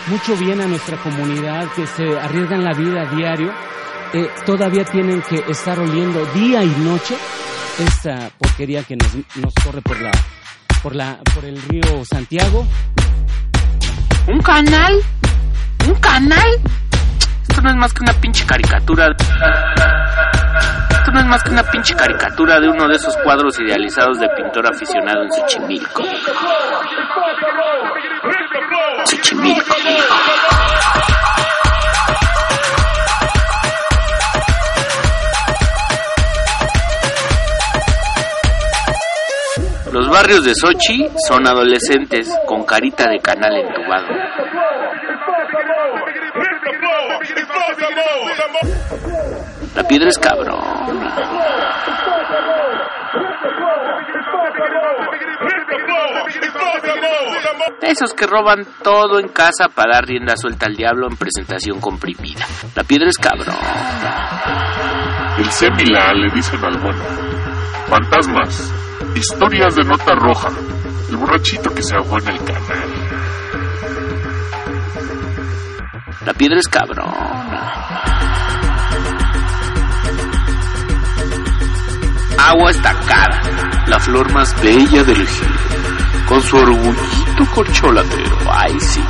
mucho 0.08 0.36
bien 0.38 0.62
a 0.62 0.68
nuestra 0.68 0.98
comunidad, 0.98 1.68
que 1.76 1.88
se 1.88 2.20
arriesgan 2.20 2.64
la 2.64 2.74
vida 2.74 3.02
a 3.02 3.16
diario, 3.16 3.52
eh, 4.14 4.30
todavía 4.46 4.86
tienen 4.86 5.22
que 5.24 5.44
estar 5.50 5.80
oliendo 5.80 6.24
día 6.28 6.64
y 6.64 6.70
noche 6.80 7.16
esta 7.80 8.30
porquería 8.38 8.84
que 8.84 8.96
nos, 8.96 9.14
nos 9.38 9.54
corre 9.64 9.82
por 9.82 10.00
la, 10.00 10.12
por 10.82 10.96
la, 10.96 11.20
por 11.34 11.44
el 11.44 11.62
río 11.64 12.06
Santiago. 12.06 12.66
¿Un 14.28 14.40
canal? 14.42 15.02
¿Un 15.88 15.96
canal? 15.96 16.50
Esto 17.50 17.62
no 17.62 17.70
es 17.72 17.76
más 17.78 17.94
que 17.94 18.04
una 18.04 18.14
pinche 18.14 18.46
caricatura. 18.46 19.16
Esto 20.90 21.12
no 21.12 21.20
es 21.20 21.26
más 21.26 21.44
que 21.44 21.52
una 21.52 21.64
pinche 21.64 21.96
caricatura 21.96 22.60
de 22.60 22.68
uno 22.70 22.88
de 22.88 22.96
esos 22.96 23.16
cuadros 23.18 23.60
idealizados 23.60 24.20
de 24.20 24.28
pintor 24.30 24.68
aficionado 24.68 25.24
en 25.24 25.32
Xochimilco. 25.32 26.04
Xochimilco. 29.06 29.76
Los 39.92 40.10
barrios 40.10 40.44
de 40.44 40.54
Sochi 40.54 41.08
son 41.28 41.48
adolescentes 41.48 42.30
con 42.46 42.64
carita 42.66 43.10
de 43.10 43.20
canal 43.20 43.56
entubado. 43.56 44.06
La 49.78 49.84
piedra 49.84 50.10
es 50.10 50.18
cabrón. 50.18 50.60
Esos 57.84 58.16
que 58.16 58.26
roban 58.26 58.66
todo 58.84 59.20
en 59.20 59.28
casa 59.28 59.70
para 59.70 59.98
dar 59.98 60.06
rienda 60.06 60.36
suelta 60.36 60.66
al 60.66 60.76
diablo 60.76 61.06
en 61.08 61.16
presentación 61.16 61.80
comprimida. 61.80 62.44
La 62.76 62.84
piedra 62.86 63.08
es 63.08 63.20
cabrón. 63.20 63.56
El 65.38 65.52
Semila 65.52 66.12
le 66.16 66.34
dicen 66.34 66.60
al 66.66 66.80
bueno. 66.80 67.04
Fantasmas. 67.88 68.74
Historias 69.14 69.76
de 69.76 69.84
nota 69.84 70.16
roja. 70.16 70.50
El 71.12 71.18
borrachito 71.18 71.72
que 71.76 71.84
se 71.84 71.96
ahogó 71.96 72.18
en 72.18 72.30
el 72.30 72.40
canal. 72.40 72.90
La 76.26 76.34
piedra 76.34 76.58
es 76.58 76.68
cabrón. 76.68 77.14
Agua 82.38 82.72
estacada, 82.72 83.42
la 83.88 84.00
flor 84.00 84.32
más 84.34 84.54
bella 84.62 85.04
del 85.04 85.28
giro, 85.28 85.56
con 86.28 86.42
su 86.42 86.56
orgullito 86.58 87.46
corcholatero. 87.54 88.38
Ay, 88.52 88.80
sí. 88.80 89.04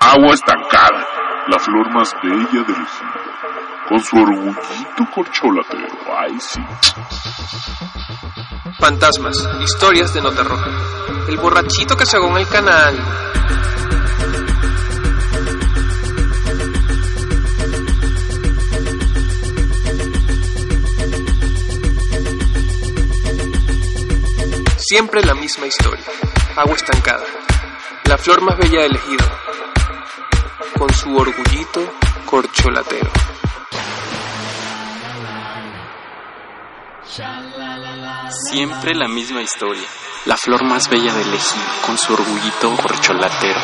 Agua 0.00 0.34
estancada. 0.34 1.06
La 1.48 1.58
flor 1.58 1.92
más 1.92 2.14
bella 2.22 2.62
del 2.64 2.64
giro. 2.64 3.22
con 3.88 4.00
su 4.00 4.16
orgullito 4.16 5.04
corcholatero. 5.14 5.88
Ay, 6.18 6.38
sí. 6.38 6.60
Fantasmas, 8.78 9.36
historias 9.62 10.14
de 10.14 10.22
nota 10.22 10.42
roja. 10.44 10.70
El 11.28 11.36
borrachito 11.38 11.96
que 11.96 12.06
se 12.06 12.16
en 12.16 12.36
el 12.36 12.48
canal. 12.48 12.94
Siempre 24.92 25.22
la 25.22 25.32
misma 25.32 25.66
historia. 25.66 26.04
Agua 26.54 26.76
estancada. 26.76 27.24
La 28.04 28.18
flor 28.18 28.42
más 28.42 28.58
bella 28.58 28.82
del 28.82 28.94
ejido. 28.94 29.24
Con 30.76 30.92
su 30.92 31.16
orgullito 31.16 31.94
corcholatero. 32.26 33.10
Siempre 38.50 38.94
la 38.94 39.08
misma 39.08 39.40
historia. 39.40 39.88
La 40.26 40.36
flor 40.36 40.62
más 40.62 40.86
bella 40.90 41.14
del 41.14 41.32
ejido, 41.32 41.64
con 41.86 41.96
su 41.96 42.12
orgullito 42.12 42.76
corcholatero. 42.76 43.60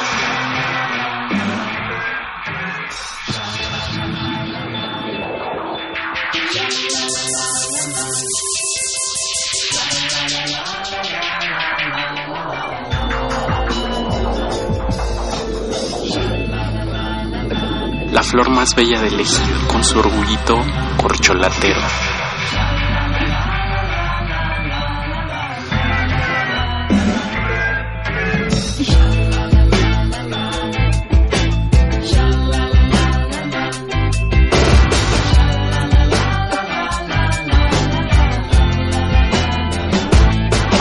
Flor 18.30 18.50
más 18.50 18.74
bella 18.74 19.00
del 19.00 19.18
ejido, 19.18 19.68
con 19.68 19.82
su 19.82 19.98
orgullito 19.98 20.54
corcholatero. 21.00 21.80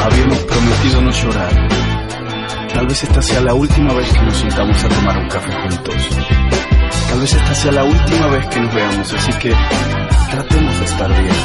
Habíamos 0.04 0.40
prometido 0.40 1.02
no 1.02 1.12
llorar. 1.12 1.68
Tal 2.74 2.88
vez 2.88 3.04
esta 3.04 3.22
sea 3.22 3.40
la 3.40 3.54
última 3.54 3.94
vez 3.94 4.12
que 4.12 4.22
nos 4.22 4.38
sentamos 4.38 4.84
a 4.84 4.90
tomar 4.90 5.18
un 5.18 5.30
café 5.30 5.54
juntos. 5.54 6.10
Tal 7.10 7.20
vez 7.20 7.34
esta 7.34 7.56
sea 7.56 7.72
la 7.72 7.84
última 7.84 8.28
vez 8.28 8.48
que 8.48 8.60
nos 8.60 8.74
veamos, 8.74 9.14
así 9.14 9.32
que 9.40 9.54
tratemos 10.30 10.80
de 10.80 10.86
estar 10.86 11.10
bien. 11.10 11.36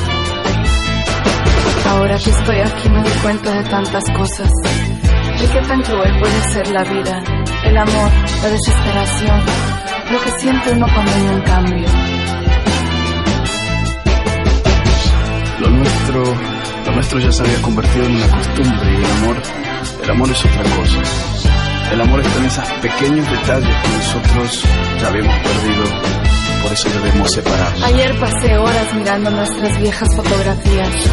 Ahora 1.89 2.17
que 2.17 2.31
estoy 2.31 2.57
aquí 2.59 2.89
me 2.89 3.03
doy 3.03 3.13
cuenta 3.23 3.53
de 3.53 3.65
tantas 3.69 4.05
cosas. 4.17 4.51
De 5.41 5.49
qué 5.49 5.61
tan 5.67 5.83
cruel 5.83 6.21
puede 6.21 6.43
ser 6.53 6.69
la 6.69 6.85
vida, 6.85 7.23
el 7.65 7.77
amor, 7.77 8.11
la 8.43 8.49
desesperación, 8.49 9.41
lo 10.11 10.21
que 10.21 10.41
siente 10.41 10.73
uno 10.73 10.87
cuando 10.93 11.13
hay 11.13 11.29
un 11.29 11.41
cambio. 11.43 11.89
Lo 15.61 15.71
nuestro, 15.71 16.25
lo 16.87 16.93
nuestro 16.93 17.19
ya 17.21 17.33
se 17.33 17.43
había 17.43 17.63
convertido 17.63 18.07
en 18.07 18.17
una 18.17 18.29
costumbre 18.29 18.93
y 18.93 18.97
el 18.97 19.11
amor, 19.11 19.43
el 20.03 20.11
amor 20.11 20.31
es 20.31 20.45
otra 20.45 20.63
cosa. 20.77 21.42
El 21.93 22.01
amor 22.01 22.21
está 22.21 22.39
en 22.39 22.47
esos 22.47 22.69
pequeños 22.81 23.31
detalles 23.31 23.77
que 23.83 23.89
nosotros 23.89 24.65
ya 24.99 25.09
habíamos 25.09 25.37
perdido, 25.37 25.85
por 26.63 26.73
eso 26.73 26.89
debemos 26.89 27.31
separarnos. 27.33 27.83
Ayer 27.83 28.19
pasé 28.19 28.57
horas 28.57 28.95
mirando 28.95 29.31
nuestras 29.31 29.79
viejas 29.79 30.09
fotografías. 30.17 31.11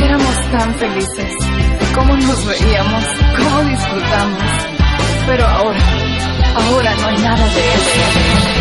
Éramos 0.00 0.50
tan 0.50 0.74
felices. 0.74 1.32
Cómo 1.94 2.16
nos 2.16 2.44
veíamos, 2.44 3.04
cómo 3.36 3.70
disfrutamos. 3.70 4.42
Pero 5.28 5.46
ahora, 5.46 5.80
ahora 6.56 6.94
no 6.96 7.06
hay 7.06 7.18
nada 7.18 7.46
de 7.46 7.60
eso. 7.60 8.55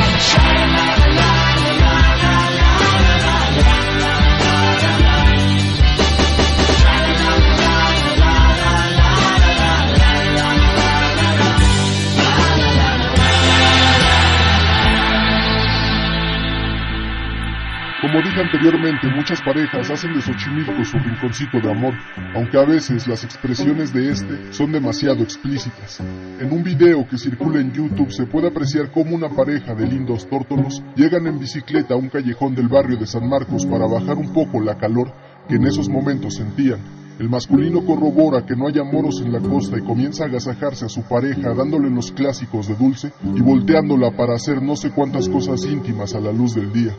Como 18.05 18.21
dije 18.21 18.39
anteriormente, 18.39 19.07
muchas 19.07 19.41
parejas 19.41 19.89
hacen 19.89 20.13
de 20.13 20.21
Xochimilco 20.21 20.85
su 20.85 20.95
rinconcito 20.99 21.59
de 21.59 21.71
amor, 21.71 21.95
aunque 22.35 22.55
a 22.55 22.63
veces 22.63 23.07
las 23.07 23.23
expresiones 23.23 23.91
de 23.91 24.11
este 24.11 24.53
son 24.53 24.71
demasiado 24.71 25.23
explícitas. 25.23 26.01
En 26.39 26.53
un 26.53 26.63
video 26.63 27.07
que 27.07 27.17
circula 27.17 27.59
en 27.61 27.73
YouTube 27.73 28.11
se 28.11 28.27
puede 28.27 28.49
apreciar 28.49 28.91
cómo 28.91 29.15
una 29.15 29.29
pareja 29.29 29.73
de 29.73 29.87
lindos 29.87 30.29
tórtolos 30.29 30.83
llegan 30.95 31.25
en 31.25 31.39
bicicleta 31.39 31.95
a 31.95 31.97
un 31.97 32.09
callejón 32.09 32.53
del 32.53 32.67
barrio 32.67 32.95
de 32.95 33.07
San 33.07 33.27
Marcos 33.27 33.65
para 33.65 33.87
bajar 33.87 34.17
un 34.17 34.31
poco 34.31 34.61
la 34.61 34.77
calor 34.77 35.11
que 35.49 35.55
en 35.55 35.65
esos 35.65 35.89
momentos 35.89 36.35
sentían. 36.35 36.81
El 37.17 37.27
masculino 37.27 37.83
corrobora 37.83 38.45
que 38.45 38.55
no 38.55 38.67
haya 38.67 38.83
moros 38.83 39.19
en 39.19 39.33
la 39.33 39.39
costa 39.39 39.79
y 39.79 39.81
comienza 39.81 40.25
a 40.25 40.27
agasajarse 40.27 40.85
a 40.85 40.89
su 40.89 41.01
pareja 41.01 41.55
dándole 41.55 41.89
los 41.89 42.11
clásicos 42.11 42.67
de 42.67 42.75
dulce 42.75 43.11
y 43.35 43.41
volteándola 43.41 44.11
para 44.11 44.35
hacer 44.35 44.61
no 44.61 44.75
sé 44.75 44.91
cuántas 44.91 45.27
cosas 45.27 45.65
íntimas 45.65 46.13
a 46.13 46.19
la 46.19 46.31
luz 46.31 46.53
del 46.53 46.71
día. 46.71 46.95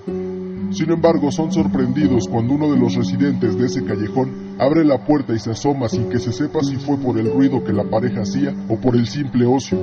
Sin 0.77 0.91
embargo, 0.91 1.33
son 1.33 1.51
sorprendidos 1.51 2.29
cuando 2.31 2.53
uno 2.53 2.71
de 2.71 2.79
los 2.79 2.95
residentes 2.95 3.57
de 3.57 3.65
ese 3.65 3.83
callejón 3.83 4.59
abre 4.59 4.85
la 4.85 4.99
puerta 4.99 5.33
y 5.33 5.39
se 5.39 5.53
asoma 5.53 5.89
sin 5.89 6.11
que 6.11 6.19
se 6.19 6.33
sepa 6.33 6.63
si 6.63 6.77
fue 6.77 6.99
por 6.99 7.19
el 7.19 7.33
ruido 7.33 7.65
que 7.65 7.73
la 7.73 7.85
pareja 7.85 8.21
hacía 8.21 8.55
o 8.69 8.79
por 8.79 8.95
el 8.95 9.07
simple 9.07 9.47
ocio. 9.47 9.79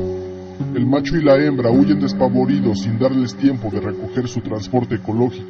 El 0.75 0.85
macho 0.85 1.15
y 1.17 1.23
la 1.23 1.37
hembra 1.37 1.71
huyen 1.71 1.99
despavoridos 1.99 2.81
sin 2.81 2.99
darles 2.99 3.35
tiempo 3.35 3.71
de 3.71 3.81
recoger 3.81 4.27
su 4.27 4.41
transporte 4.41 4.93
ecológico, 4.93 5.49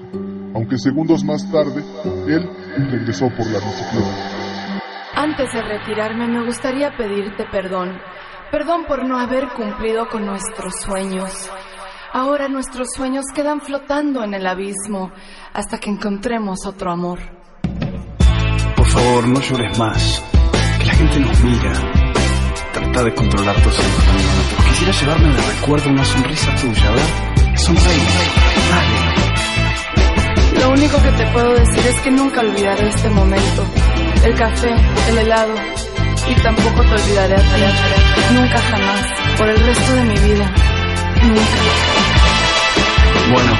aunque 0.55 0.77
segundos 0.77 1.25
más 1.25 1.51
tarde, 1.51 1.83
él 2.29 2.49
regresó 2.89 3.27
por 3.27 3.45
la 3.47 3.59
bicicleta. 3.59 4.79
Antes 5.13 5.51
de 5.51 5.61
retirarme 5.61 6.25
me 6.25 6.45
gustaría 6.45 6.95
pedirte 6.95 7.43
perdón. 7.51 7.99
Perdón 8.49 8.85
por 8.87 9.05
no 9.05 9.19
haber 9.19 9.49
cumplido 9.49 10.07
con 10.07 10.25
nuestros 10.25 10.73
sueños. 10.85 11.51
Ahora 12.15 12.47
nuestros 12.47 12.89
sueños 12.95 13.25
quedan 13.33 13.59
flotando 13.59 14.23
en 14.23 14.35
el 14.35 14.45
abismo 14.45 15.11
hasta 15.51 15.79
que 15.79 15.89
encontremos 15.89 16.63
otro 16.67 16.91
amor. 16.91 17.17
Por 18.77 18.85
favor, 18.85 19.27
no 19.27 19.41
llores 19.41 19.79
más. 19.79 20.23
Que 20.77 20.85
la 20.85 20.93
gente 20.93 21.19
nos 21.21 21.43
mira. 21.43 21.73
Trata 22.71 23.03
de 23.05 23.15
controlar 23.15 23.55
tus 23.63 23.73
sentimientos. 23.73 24.65
Quisiera 24.69 24.93
llevarme 24.93 25.35
de 25.35 25.41
recuerdo 25.41 25.89
una 25.89 26.05
sonrisa 26.05 26.53
tuya, 26.53 26.91
¿ver? 26.91 27.57
Sonreír. 27.57 28.09
Dale. 28.69 29.13
Lo 30.59 30.69
único 30.69 31.01
que 31.01 31.11
te 31.13 31.25
puedo 31.31 31.51
decir 31.55 31.87
es 31.87 31.99
que 32.01 32.11
nunca 32.11 32.41
olvidaré 32.41 32.89
este 32.89 33.09
momento. 33.09 33.65
El 34.23 34.35
café, 34.35 34.69
el 35.09 35.17
helado. 35.17 35.55
Y 36.29 36.35
tampoco 36.43 36.83
te 36.83 36.93
olvidaré 36.93 37.33
a 37.33 37.39
ti. 37.39 38.35
Nunca 38.35 38.59
jamás. 38.59 39.07
Por 39.35 39.49
el 39.49 39.57
resto 39.65 39.93
de 39.95 40.03
mi 40.03 40.15
vida. 40.19 40.53
Nunca. 41.23 41.92
Bueno, 43.31 43.53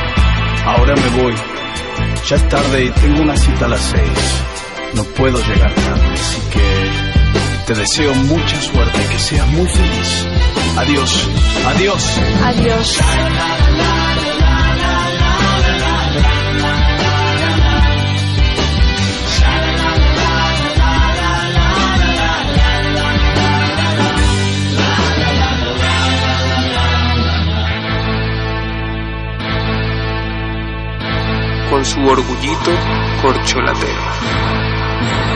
ahora 0.65 0.95
me 0.95 1.21
voy. 1.21 1.33
Ya 2.27 2.35
es 2.35 2.49
tarde 2.49 2.85
y 2.85 2.89
tengo 2.91 3.21
una 3.21 3.35
cita 3.35 3.65
a 3.65 3.69
las 3.69 3.81
seis. 3.81 4.43
No 4.93 5.03
puedo 5.03 5.39
llegar 5.39 5.73
tarde, 5.73 6.13
así 6.13 6.41
que 6.51 7.63
te 7.65 7.73
deseo 7.73 8.13
mucha 8.13 8.61
suerte 8.61 8.99
que 9.11 9.19
seas 9.19 9.47
muy 9.47 9.67
feliz. 9.67 10.27
Adiós, 10.77 11.29
adiós. 11.65 12.19
Adiós. 12.45 12.99
Con 31.73 31.83
su 31.83 31.99
orgullito 32.01 32.71
corcholatero. 33.19 35.32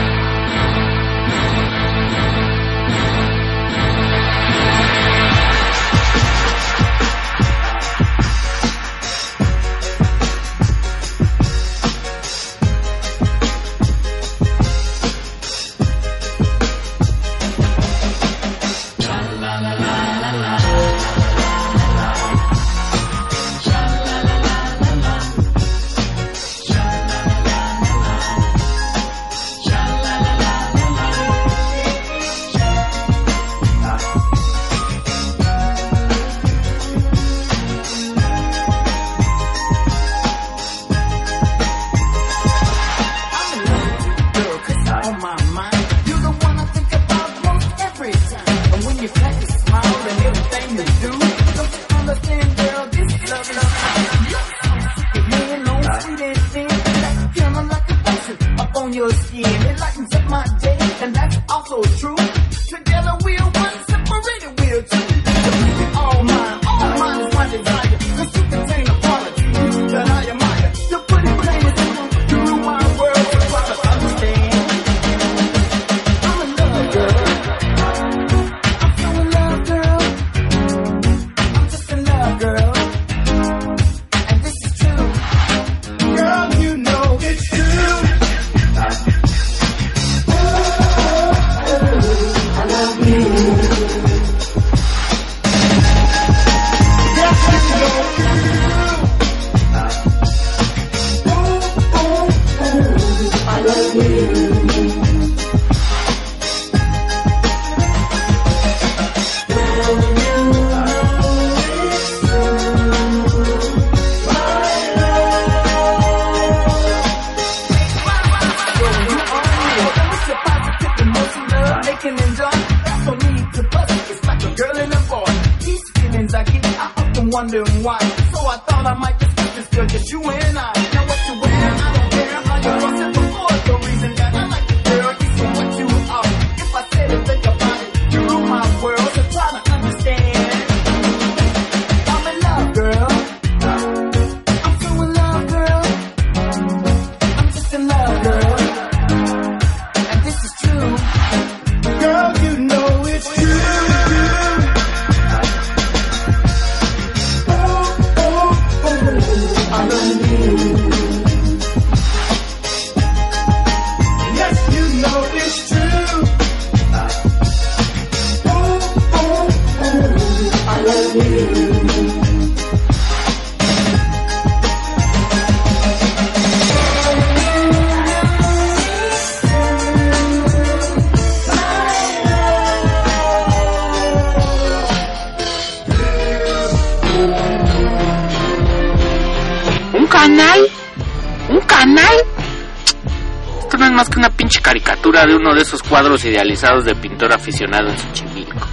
idealizados 196.24 196.84
de 196.84 196.94
pintor 196.94 197.32
aficionado 197.32 197.88
en 197.88 197.98
Xochimilco. 197.98 198.66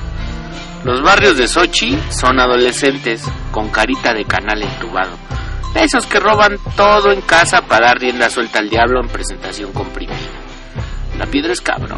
Los 0.83 1.01
barrios 1.01 1.35
de 1.37 1.47
Sochi 1.47 1.97
son 2.09 2.39
adolescentes 2.39 3.23
con 3.51 3.69
carita 3.69 4.13
de 4.13 4.25
canal 4.25 4.61
entubado. 4.61 5.17
Esos 5.73 6.05
que 6.05 6.19
roban 6.19 6.57
todo 6.77 7.11
en 7.11 7.21
casa 7.21 7.63
para 7.63 7.87
dar 7.87 7.97
rienda 7.99 8.29
suelta 8.29 8.59
al 8.59 8.69
diablo 8.69 9.01
en 9.01 9.09
presentación 9.09 9.73
comprimida. 9.73 10.15
La 11.17 11.25
piedra 11.25 11.53
es 11.53 11.61
cabrón. 11.61 11.94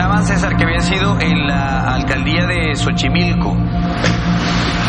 Mencionaban, 0.00 0.24
César, 0.24 0.56
que 0.56 0.64
había 0.64 0.80
sido 0.80 1.20
en 1.20 1.46
la 1.46 1.94
alcaldía 1.94 2.46
de 2.46 2.74
Xochimilco. 2.74 3.54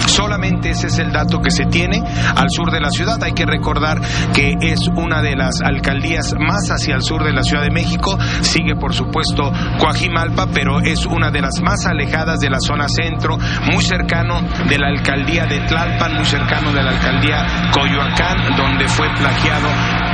Solamente 0.07 0.69
ese 0.69 0.87
es 0.87 0.99
el 0.99 1.11
dato 1.11 1.39
que 1.39 1.51
se 1.51 1.65
tiene 1.65 2.01
al 2.35 2.49
sur 2.49 2.71
de 2.71 2.79
la 2.79 2.89
ciudad. 2.89 3.21
Hay 3.23 3.33
que 3.33 3.45
recordar 3.45 3.99
que 4.33 4.53
es 4.61 4.87
una 4.87 5.21
de 5.21 5.35
las 5.35 5.61
alcaldías 5.61 6.33
más 6.39 6.69
hacia 6.69 6.95
el 6.95 7.01
sur 7.01 7.23
de 7.23 7.33
la 7.33 7.43
Ciudad 7.43 7.63
de 7.63 7.71
México. 7.71 8.17
Sigue, 8.41 8.75
por 8.75 8.93
supuesto, 8.93 9.51
Coajimalpa, 9.79 10.47
pero 10.53 10.79
es 10.79 11.05
una 11.05 11.29
de 11.29 11.41
las 11.41 11.61
más 11.61 11.85
alejadas 11.85 12.39
de 12.39 12.49
la 12.49 12.59
zona 12.59 12.87
centro, 12.87 13.37
muy 13.71 13.83
cercano 13.83 14.41
de 14.67 14.77
la 14.77 14.87
alcaldía 14.87 15.45
de 15.45 15.59
Tlalpan, 15.61 16.15
muy 16.15 16.25
cercano 16.25 16.71
de 16.71 16.83
la 16.83 16.91
alcaldía 16.91 17.71
Coyoacán, 17.73 18.55
donde 18.55 18.87
fue 18.87 19.07
plagiado 19.17 20.10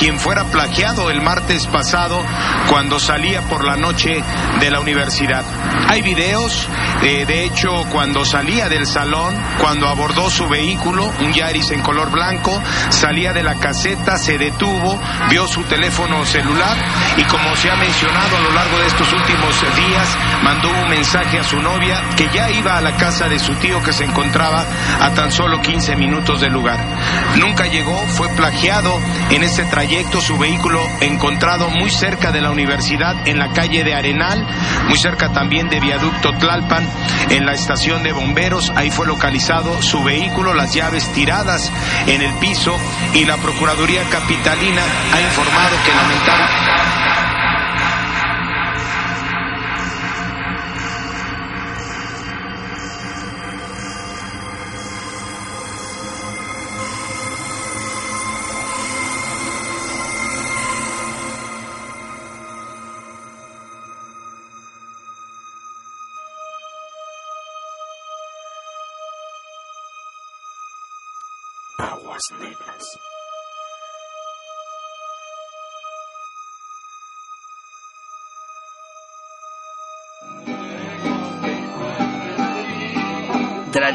quien 0.00 0.18
fuera 0.18 0.44
plagiado 0.44 1.10
el 1.10 1.20
martes 1.20 1.66
pasado 1.66 2.24
cuando 2.70 2.98
salía 2.98 3.42
por 3.42 3.66
la 3.66 3.76
noche 3.76 4.24
de 4.58 4.70
la 4.70 4.80
universidad. 4.80 5.44
Hay 5.88 6.00
videos, 6.00 6.66
eh, 7.02 7.26
de 7.26 7.44
hecho, 7.44 7.84
cuando 7.90 8.24
salía 8.24 8.70
del 8.70 8.86
salón, 8.86 9.36
cuando 9.58 9.88
abordó 9.88 10.30
su 10.30 10.48
vehículo, 10.48 11.04
un 11.20 11.34
Yaris 11.34 11.70
en 11.72 11.82
color 11.82 12.10
blanco, 12.10 12.62
salía 12.88 13.34
de 13.34 13.42
la 13.42 13.56
caseta, 13.56 14.16
se 14.16 14.38
detuvo, 14.38 14.98
vio 15.28 15.46
su 15.46 15.64
teléfono 15.64 16.24
celular 16.24 16.78
y 17.18 17.24
como 17.24 17.54
se 17.56 17.70
ha 17.70 17.76
mencionado 17.76 18.38
a 18.38 18.40
lo 18.40 18.52
largo 18.52 18.78
de 18.78 18.86
estos 18.86 19.12
últimos 19.12 19.60
días, 19.76 20.18
mandó 20.42 20.70
un 20.70 20.88
mensaje 20.88 21.40
a 21.40 21.44
su 21.44 21.60
novia 21.60 22.00
que 22.16 22.26
ya 22.32 22.50
iba 22.50 22.78
a 22.78 22.80
la 22.80 22.96
casa 22.96 23.28
de 23.28 23.38
su 23.38 23.52
tío 23.56 23.82
que 23.82 23.92
se 23.92 24.04
encontraba 24.04 24.64
a 24.98 25.10
tan 25.10 25.30
solo 25.30 25.60
15 25.60 25.94
minutos 25.96 26.40
del 26.40 26.54
lugar. 26.54 26.78
Nunca 27.36 27.66
llegó, 27.66 27.98
fue 28.06 28.30
plagiado 28.30 28.98
en 29.28 29.42
ese 29.42 29.64
trayecto 29.64 29.89
su 30.20 30.38
vehículo 30.38 30.80
encontrado 31.00 31.68
muy 31.68 31.90
cerca 31.90 32.30
de 32.30 32.40
la 32.40 32.52
universidad 32.52 33.26
en 33.26 33.38
la 33.38 33.52
calle 33.52 33.82
de 33.82 33.92
Arenal, 33.92 34.46
muy 34.86 34.96
cerca 34.96 35.32
también 35.32 35.68
de 35.68 35.80
Viaducto 35.80 36.32
Tlalpan, 36.38 36.88
en 37.30 37.44
la 37.44 37.52
estación 37.52 38.04
de 38.04 38.12
bomberos, 38.12 38.70
ahí 38.76 38.90
fue 38.90 39.08
localizado 39.08 39.82
su 39.82 40.04
vehículo, 40.04 40.54
las 40.54 40.72
llaves 40.72 41.08
tiradas 41.12 41.72
en 42.06 42.22
el 42.22 42.32
piso 42.34 42.78
y 43.14 43.24
la 43.24 43.36
Procuraduría 43.38 44.04
Capitalina 44.10 44.82
ha 45.12 45.20
informado 45.20 45.76
que 45.84 45.92
lamentablemente 45.92 46.89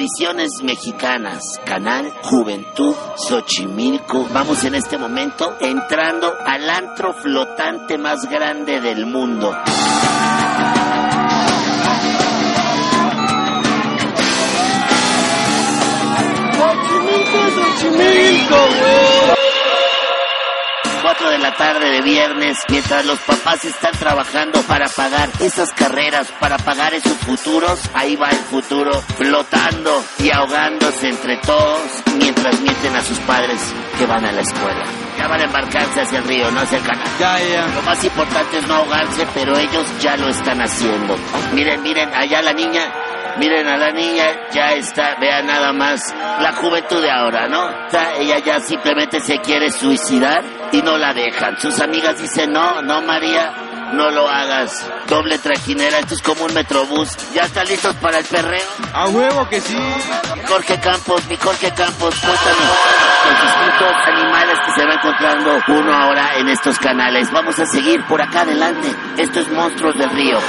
Tradiciones 0.06 0.62
mexicanas, 0.62 1.42
canal 1.66 2.14
Juventud 2.22 2.94
Xochimilco. 3.16 4.28
Vamos 4.32 4.64
en 4.64 4.76
este 4.76 5.00
momento 5.00 5.56
entrando 5.60 6.32
al 6.46 6.70
antro 6.70 7.12
flotante 7.12 7.98
más 7.98 8.30
grande 8.30 8.82
del 8.82 9.08
mundo. 9.08 9.52
Xochimilco, 16.54 17.40
Xochimilco. 17.80 19.35
4 21.18 21.30
de 21.30 21.38
la 21.40 21.56
tarde 21.56 21.90
de 21.92 22.02
viernes, 22.02 22.58
mientras 22.70 23.06
los 23.06 23.20
papás 23.20 23.64
están 23.64 23.92
trabajando 23.94 24.62
para 24.64 24.88
pagar 24.88 25.30
esas 25.40 25.72
carreras, 25.72 26.28
para 26.40 26.58
pagar 26.58 26.94
esos 26.94 27.14
futuros, 27.14 27.80
ahí 27.94 28.16
va 28.16 28.30
el 28.30 28.38
futuro 28.38 29.02
flotando 29.18 30.04
y 30.20 30.32
ahogándose 30.32 31.10
entre 31.10 31.38
todos 31.38 31.82
mientras 32.18 32.60
mienten 32.60 32.96
a 32.96 33.04
sus 33.04 33.18
padres 33.20 33.62
que 33.98 34.06
van 34.06 34.26
a 34.26 34.32
la 34.32 34.42
escuela. 34.42 34.84
Ya 35.18 35.28
van 35.28 35.42
a 35.42 35.44
embarcarse 35.46 36.02
hacia 36.02 36.20
el 36.20 36.26
río, 36.26 36.52
no 36.52 36.60
hacia 36.60 36.78
el 36.80 36.84
canal. 36.84 37.08
Ya, 37.20 37.40
ya. 37.40 37.68
Lo 37.68 37.82
más 37.84 38.04
importante 38.04 38.58
es 38.58 38.68
no 38.68 38.76
ahogarse, 38.76 39.26
pero 39.34 39.58
ellos 39.58 39.88
ya 40.02 40.18
lo 40.18 40.28
están 40.28 40.62
haciendo. 40.62 41.16
Miren, 41.54 41.82
miren, 41.82 42.14
allá 42.14 42.42
la 42.42 42.54
niña, 42.54 42.92
miren 43.38 43.68
a 43.68 43.78
la 43.78 43.92
niña, 43.92 44.26
ya 44.52 44.72
está, 44.74 45.16
vean 45.20 45.48
nada 45.48 45.74
más 45.74 46.02
la 46.42 46.54
juventud 46.54 47.02
de 47.02 47.12
ahora, 47.12 47.48
¿no? 47.48 47.70
Está- 47.86 48.14
ella 48.16 48.40
ya 48.40 48.60
simplemente 48.60 49.20
se 49.20 49.40
quiere 49.40 49.72
suicidar 49.72 50.44
y 50.72 50.82
no 50.82 50.98
la 50.98 51.14
dejan. 51.14 51.60
Sus 51.60 51.80
amigas 51.80 52.20
dicen, 52.20 52.52
no, 52.52 52.82
no 52.82 53.02
María, 53.02 53.52
no 53.94 54.10
lo 54.10 54.28
hagas. 54.30 54.86
Doble 55.08 55.38
trajinera, 55.38 56.00
esto 56.00 56.16
es 56.16 56.22
como 56.22 56.46
un 56.46 56.54
metrobús. 56.54 57.10
¿Ya 57.34 57.44
están 57.44 57.68
listos 57.68 57.96
para 57.98 58.18
el 58.20 58.26
perreo? 58.26 58.64
A 58.94 59.08
huevo 59.08 59.48
que 59.50 59.62
sí. 59.62 59.78
Jorge 60.48 60.80
Campos, 60.80 61.26
mi 61.28 61.36
Jorge 61.38 61.72
Campos, 61.72 62.16
cuéntame 62.16 62.66
los 63.26 63.42
distintos 63.42 64.08
animales 64.08 64.58
que 64.66 64.72
se 64.82 64.86
va 64.88 64.94
encontrando 64.94 65.60
uno 65.70 65.94
ahora 65.94 66.38
en 66.38 66.50
estos 66.50 66.78
canales. 66.80 67.32
Vamos 67.32 67.58
a 67.60 67.66
seguir 67.66 68.04
por 68.06 68.22
acá 68.22 68.42
adelante. 68.42 68.88
Esto 69.18 69.40
es 69.40 69.50
Monstruos 69.52 69.96
del 69.98 70.10
Río. 70.12 70.40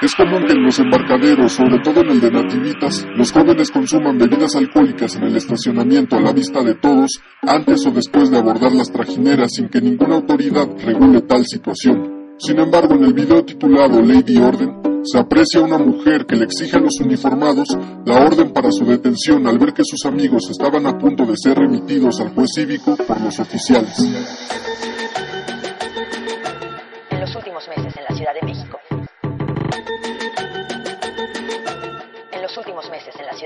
Es 0.00 0.14
común 0.14 0.46
que 0.46 0.52
en 0.52 0.62
los 0.62 0.78
embarcaderos, 0.78 1.52
sobre 1.54 1.80
todo 1.80 2.02
en 2.02 2.10
el 2.10 2.20
de 2.20 2.30
Nativitas, 2.30 3.04
los 3.16 3.32
jóvenes 3.32 3.68
consuman 3.72 4.16
bebidas 4.16 4.54
alcohólicas 4.54 5.16
en 5.16 5.24
el 5.24 5.36
estacionamiento 5.36 6.14
a 6.14 6.20
la 6.20 6.32
vista 6.32 6.62
de 6.62 6.76
todos, 6.76 7.20
antes 7.42 7.84
o 7.84 7.90
después 7.90 8.30
de 8.30 8.38
abordar 8.38 8.70
las 8.70 8.92
trajineras 8.92 9.50
sin 9.54 9.68
que 9.68 9.80
ninguna 9.80 10.14
autoridad 10.14 10.68
regule 10.84 11.22
tal 11.22 11.44
situación. 11.44 12.36
Sin 12.38 12.60
embargo, 12.60 12.94
en 12.94 13.06
el 13.06 13.12
video 13.12 13.44
titulado 13.44 14.00
Lady 14.00 14.38
Orden, 14.38 15.02
se 15.02 15.18
aprecia 15.18 15.60
a 15.60 15.64
una 15.64 15.78
mujer 15.78 16.26
que 16.26 16.36
le 16.36 16.44
exige 16.44 16.76
a 16.76 16.80
los 16.80 17.00
uniformados 17.00 17.66
la 18.06 18.24
orden 18.24 18.52
para 18.52 18.70
su 18.70 18.84
detención 18.84 19.48
al 19.48 19.58
ver 19.58 19.72
que 19.72 19.82
sus 19.84 20.06
amigos 20.06 20.48
estaban 20.48 20.86
a 20.86 20.96
punto 20.96 21.26
de 21.26 21.34
ser 21.36 21.58
remitidos 21.58 22.20
al 22.20 22.28
juez 22.34 22.50
cívico 22.54 22.96
por 22.96 23.20
los 23.20 23.36
oficiales. 23.40 23.96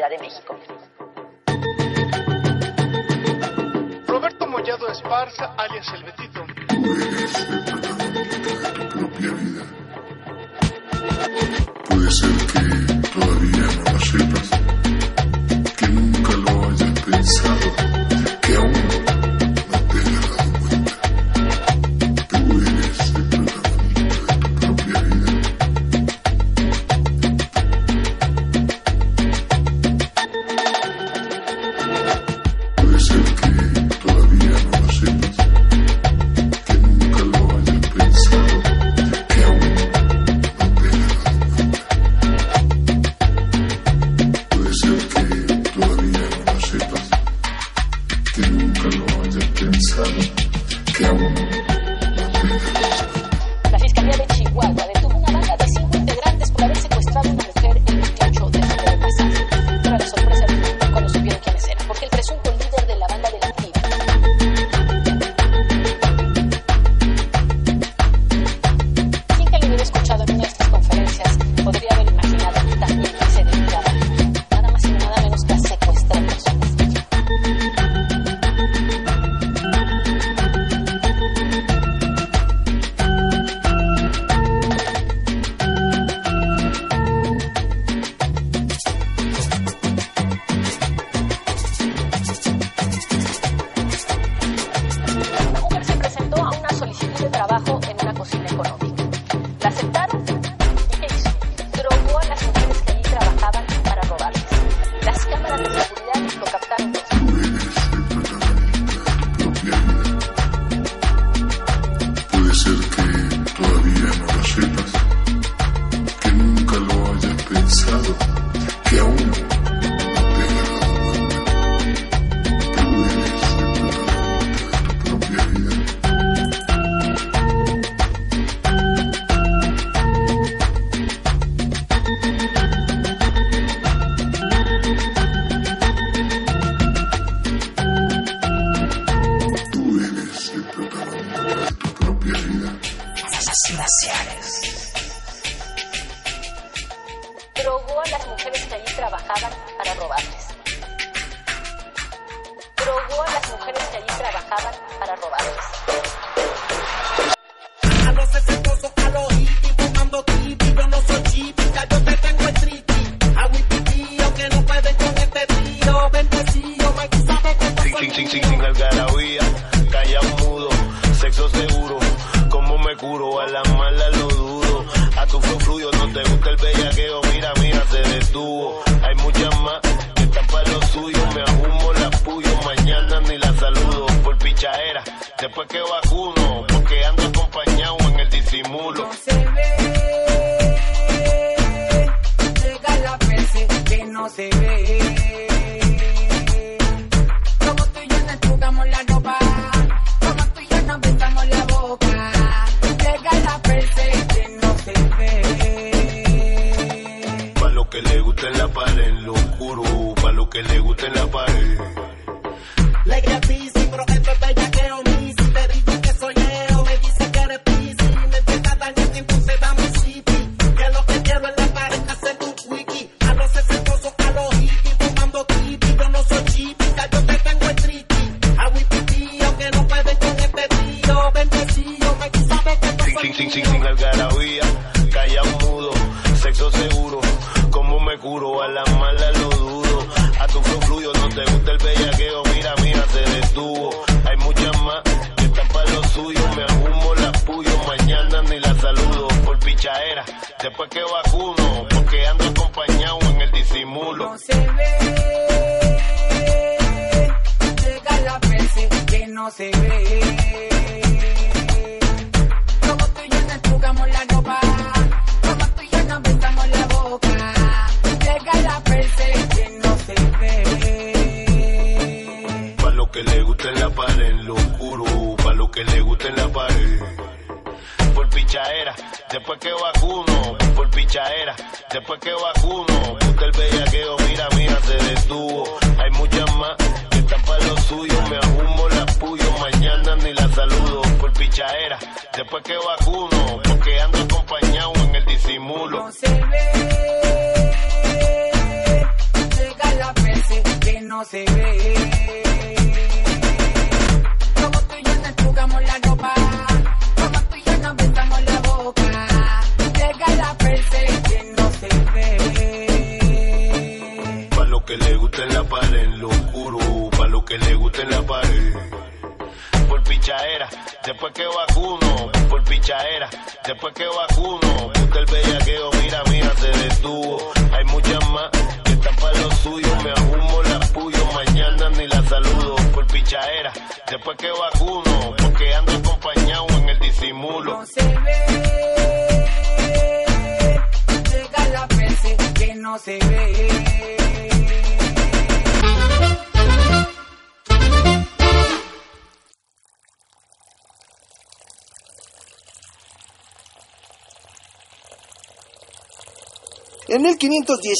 Ciudad 0.02 0.18
de 0.18 0.24
México. 0.26 0.56
Roberto 4.08 4.46
Mollado 4.48 4.88
Esparza, 4.88 5.54
alias 5.56 5.86
El 5.94 6.02
Betito. 6.02 6.44
Tú 6.66 6.92
eres 6.96 7.48
el 7.48 7.64
de 7.64 7.72
tu 8.72 8.88
propia 8.88 9.30
vida. 9.30 9.64
Puede 11.88 12.10
ser 12.10 12.30
que 12.52 12.62
todavía 13.10 13.66
no 13.76 13.92
lo 13.92 14.00
sepas, 14.00 14.50
que 15.76 15.86
nunca 15.86 16.32
lo 16.32 16.50
hayas 16.68 17.00
pensado. 17.02 18.21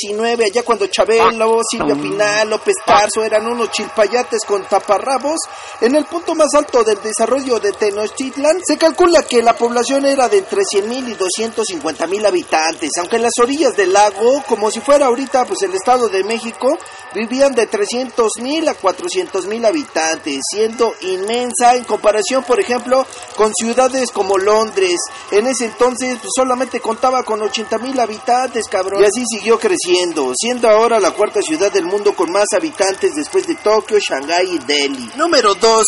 519, 0.03 0.45
allá 0.45 0.63
cuando 0.65 0.87
Chabelo, 0.87 1.61
Silvia 1.69 1.95
Pinal, 1.95 2.51
López 2.51 2.75
Tarso 2.85 3.23
eran 3.23 3.47
unos 3.47 3.71
chilpayates 3.71 4.41
con 4.47 4.65
taparrabos, 4.65 5.39
en 5.81 5.95
el 5.95 6.05
punto 6.07 6.35
más 6.35 6.53
alto 6.55 6.83
del 6.83 7.01
desarrollo 7.01 7.61
de 7.61 7.73
Tenochtitlan, 7.73 8.61
se 8.65 8.77
calcula 8.77 9.23
que 9.23 9.43
la 9.43 9.55
población 9.55 10.07
era 10.07 10.29
de 10.29 10.39
entre 10.39 10.63
100.000 10.63 11.09
y 11.09 11.15
250.000 11.15 12.27
habitantes, 12.27 12.91
aunque 12.99 13.17
en 13.17 13.23
las 13.23 13.39
orillas 13.41 13.77
del 13.77 13.93
lago, 13.93 14.43
como 14.49 14.71
si 14.71 14.81
fuera 14.81 15.07
ahorita 15.07 15.45
pues 15.45 15.63
el 15.63 15.75
Estado 15.75 16.09
de 16.09 16.25
México, 16.25 16.79
vivían 17.15 17.55
de 17.55 17.71
300.000 17.71 18.69
a 18.69 18.77
400.000 18.77 19.67
habitantes, 19.67 20.41
siendo 20.51 20.95
inmensa 21.03 21.77
en 21.77 21.85
comparación, 21.85 22.43
por 22.45 22.59
ejemplo, 22.59 23.07
con 23.43 23.53
ciudades 23.55 24.13
como 24.13 24.39
Londres. 24.39 25.01
En 25.33 25.49
ese 25.49 25.65
entonces 25.65 26.17
pues, 26.21 26.31
solamente 26.33 26.79
contaba 26.79 27.25
con 27.25 27.41
80.000 27.41 27.99
habitantes, 27.99 28.69
cabrón. 28.71 29.03
Y 29.03 29.05
así 29.05 29.25
siguió 29.29 29.59
creciendo, 29.59 30.33
siendo 30.37 30.69
ahora 30.69 31.01
la 31.01 31.11
cuarta 31.11 31.41
ciudad 31.43 31.73
del 31.73 31.85
mundo 31.85 32.15
con 32.15 32.31
más 32.31 32.47
habitantes 32.55 33.17
después 33.17 33.45
de 33.49 33.57
Tokio, 33.57 33.99
Shanghái 33.99 34.49
y 34.49 34.59
Delhi. 34.61 35.11
Número 35.17 35.57
2. 35.57 35.85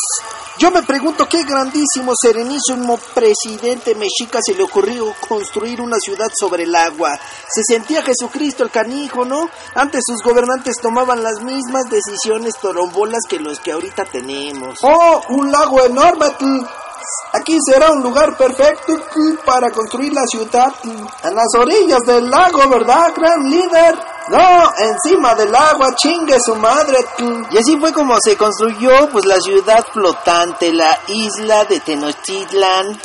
Yo 0.59 0.73
me 0.73 0.83
pregunto 0.83 1.29
qué 1.29 1.45
grandísimo, 1.45 2.13
serenísimo 2.21 2.99
presidente 3.15 3.95
mexica 3.95 4.41
se 4.45 4.55
le 4.55 4.65
ocurrió 4.65 5.15
construir 5.29 5.81
una 5.81 5.99
ciudad 6.01 6.31
sobre 6.37 6.65
el 6.65 6.75
agua. 6.75 7.17
Se 7.49 7.63
sentía 7.65 8.03
Jesucristo 8.03 8.65
el 8.65 8.71
canijo, 8.71 9.25
¿no? 9.25 9.49
Antes 9.77 10.03
sus 10.05 10.23
gobernantes 10.25 10.75
tomaban 10.83 11.23
las 11.23 11.41
mismas 11.41 11.89
decisiones 11.89 12.55
torombolas 12.61 13.21
que 13.29 13.39
los 13.39 13.61
que 13.61 13.71
ahorita 13.71 14.07
tenemos. 14.07 14.79
¡Oh, 14.83 15.23
un 15.29 15.53
lago 15.53 15.85
enorme! 15.85 16.27
Aquí 17.33 17.59
será 17.69 17.91
un 17.91 18.03
lugar 18.03 18.37
perfecto 18.37 19.01
para 19.45 19.71
construir 19.71 20.13
la 20.13 20.25
ciudad. 20.27 20.73
En 20.85 21.35
las 21.35 21.49
orillas 21.59 22.01
del 22.07 22.31
lago, 22.31 22.69
¿verdad, 22.69 23.13
gran 23.17 23.43
líder? 23.51 23.99
No, 24.29 24.73
encima 24.79 25.35
del 25.35 25.55
agua, 25.55 25.95
chingue 25.97 26.37
su 26.41 26.55
madre. 26.57 26.99
Y 27.51 27.59
así 27.59 27.79
fue 27.79 27.93
como 27.93 28.17
se 28.25 28.37
construyó 28.37 29.09
pues 29.11 29.25
la 29.27 29.41
ciudad 29.41 29.85
flotante, 29.93 30.73
la 30.73 30.99
isla 31.09 31.65
de 31.65 31.81
Tenochtitlan. 31.81 32.99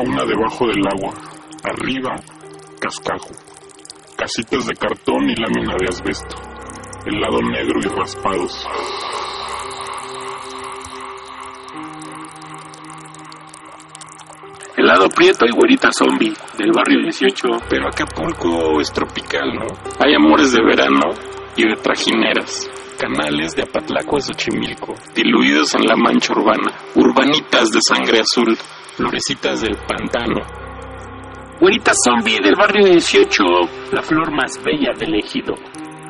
Fauna 0.00 0.24
debajo 0.24 0.66
del 0.66 0.86
agua. 0.86 1.12
Arriba, 1.62 2.16
cascajo. 2.80 3.30
Casitas 4.16 4.66
de 4.66 4.74
cartón 4.74 5.28
y 5.28 5.34
lámina 5.34 5.74
de 5.78 5.88
asbesto. 5.88 6.36
El 7.06 7.20
lado 7.20 7.40
negro 7.42 7.80
y 7.82 7.88
raspados. 7.88 8.66
Helado 14.76 15.08
Prieto 15.10 15.44
y 15.46 15.50
Güerita 15.50 15.90
Zombie, 15.92 16.32
del 16.56 16.72
barrio 16.72 17.02
18. 17.02 17.48
Pero 17.68 17.88
Acapulco 17.88 18.80
es 18.80 18.90
tropical, 18.92 19.54
¿no? 19.54 19.66
Hay 19.98 20.14
amores 20.14 20.52
de 20.52 20.62
verano 20.62 21.10
y 21.56 21.68
de 21.68 21.76
trajineras. 21.76 22.70
Canales 22.98 23.52
de 23.52 23.62
Apatlaco 23.62 24.18
a 24.18 24.20
Xochimilco, 24.20 24.94
diluidos 25.14 25.74
en 25.74 25.86
la 25.86 25.96
mancha 25.96 26.34
urbana. 26.34 26.70
Urbanitas 26.94 27.70
de 27.70 27.80
sangre 27.80 28.20
azul, 28.20 28.56
florecitas 28.96 29.60
del 29.60 29.76
pantano. 29.76 30.40
Güerita 31.60 31.92
Zombie 32.04 32.40
del 32.40 32.56
barrio 32.56 32.86
18, 32.86 33.44
la 33.92 34.02
flor 34.02 34.30
más 34.30 34.62
bella 34.64 34.92
del 34.98 35.14
ejido. 35.14 35.54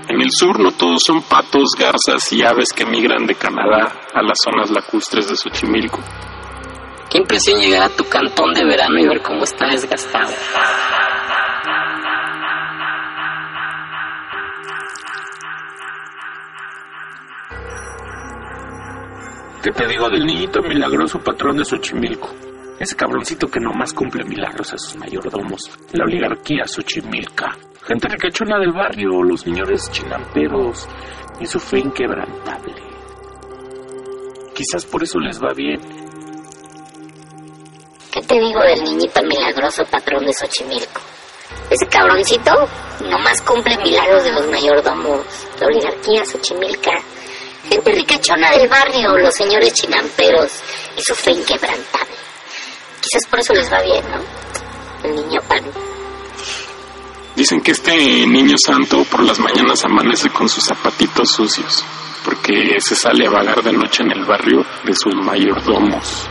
En 0.09 0.21
el 0.21 0.31
sur 0.31 0.59
no 0.59 0.73
todos 0.73 1.03
son 1.05 1.23
patos, 1.23 1.71
garzas 1.79 2.33
y 2.33 2.43
aves 2.43 2.73
que 2.73 2.85
migran 2.85 3.27
de 3.27 3.35
Canadá 3.35 3.93
a 4.15 4.23
las 4.23 4.39
zonas 4.43 4.71
lacustres 4.71 5.29
de 5.29 5.37
Xochimilco. 5.37 6.01
Qué 7.11 7.19
impresión 7.19 7.61
llegar 7.61 7.83
a 7.83 7.97
tu 7.97 8.05
cantón 8.05 8.53
de 8.55 8.65
verano 8.65 8.99
y 8.99 9.09
ver 9.09 9.23
cómo 9.23 9.43
está 9.43 9.67
desgastado. 9.67 10.33
¿Qué 19.63 19.71
te 19.73 19.87
digo 19.87 20.09
del 20.09 20.25
niñito 20.25 20.63
milagroso 20.63 21.19
patrón 21.19 21.59
de 21.59 21.65
Xochimilco? 21.65 22.50
Ese 22.81 22.97
cabroncito 22.97 23.47
que 23.47 23.61
nomás 23.61 23.93
cumple 23.93 24.25
milagros 24.25 24.73
a 24.73 24.79
sus 24.79 24.97
mayordomos. 24.97 25.61
La 25.93 26.05
oligarquía 26.05 26.67
Xochimilca. 26.67 27.55
Gente 27.83 28.09
ricachona 28.09 28.59
del 28.59 28.73
barrio, 28.73 29.23
los 29.23 29.43
señores 29.43 29.91
chinamperos 29.93 30.89
y 31.39 31.45
su 31.45 31.61
fe 31.61 31.81
inquebrantable. 31.81 32.75
Quizás 34.55 34.87
por 34.87 35.03
eso 35.03 35.19
les 35.19 35.39
va 35.39 35.53
bien. 35.53 35.79
¿Qué 38.11 38.23
te 38.23 38.41
digo 38.41 38.61
del 38.63 38.83
niñito 38.83 39.21
milagroso 39.25 39.85
patrón 39.85 40.25
de 40.25 40.33
Xochimilco? 40.33 41.03
Ese 41.69 41.87
cabroncito 41.87 42.67
nomás 43.11 43.43
cumple 43.43 43.77
milagros 43.77 44.25
de 44.25 44.33
los 44.33 44.47
mayordomos, 44.51 45.27
la 45.61 45.67
oligarquía 45.67 46.25
Xochimilca, 46.25 46.93
gente 47.69 47.93
ricachona 47.93 48.53
del 48.53 48.69
barrio, 48.71 49.19
los 49.19 49.35
señores 49.35 49.75
chinamperos 49.75 50.63
y 50.97 51.03
su 51.03 51.15
fe 51.15 51.33
inquebrantable. 51.33 52.30
Quizás 53.11 53.29
por 53.29 53.41
eso 53.41 53.53
les 53.55 53.73
va 53.73 53.83
bien, 53.83 54.05
¿no? 54.09 55.09
El 55.09 55.17
niño 55.17 55.41
pan. 55.49 55.65
Dicen 57.35 57.61
que 57.61 57.73
este 57.73 58.25
niño 58.25 58.55
santo 58.65 59.03
por 59.11 59.25
las 59.25 59.41
mañanas 59.41 59.85
amanece 59.85 60.31
con 60.31 60.49
sus 60.49 60.63
zapatitos 60.63 61.29
sucios, 61.33 61.85
porque 62.25 62.81
se 62.81 62.95
sale 62.95 63.27
a 63.27 63.31
vagar 63.31 63.65
de 63.65 63.73
noche 63.73 64.05
en 64.05 64.13
el 64.13 64.25
barrio 64.25 64.65
de 64.85 64.95
sus 64.95 65.13
mayordomos. 65.17 66.29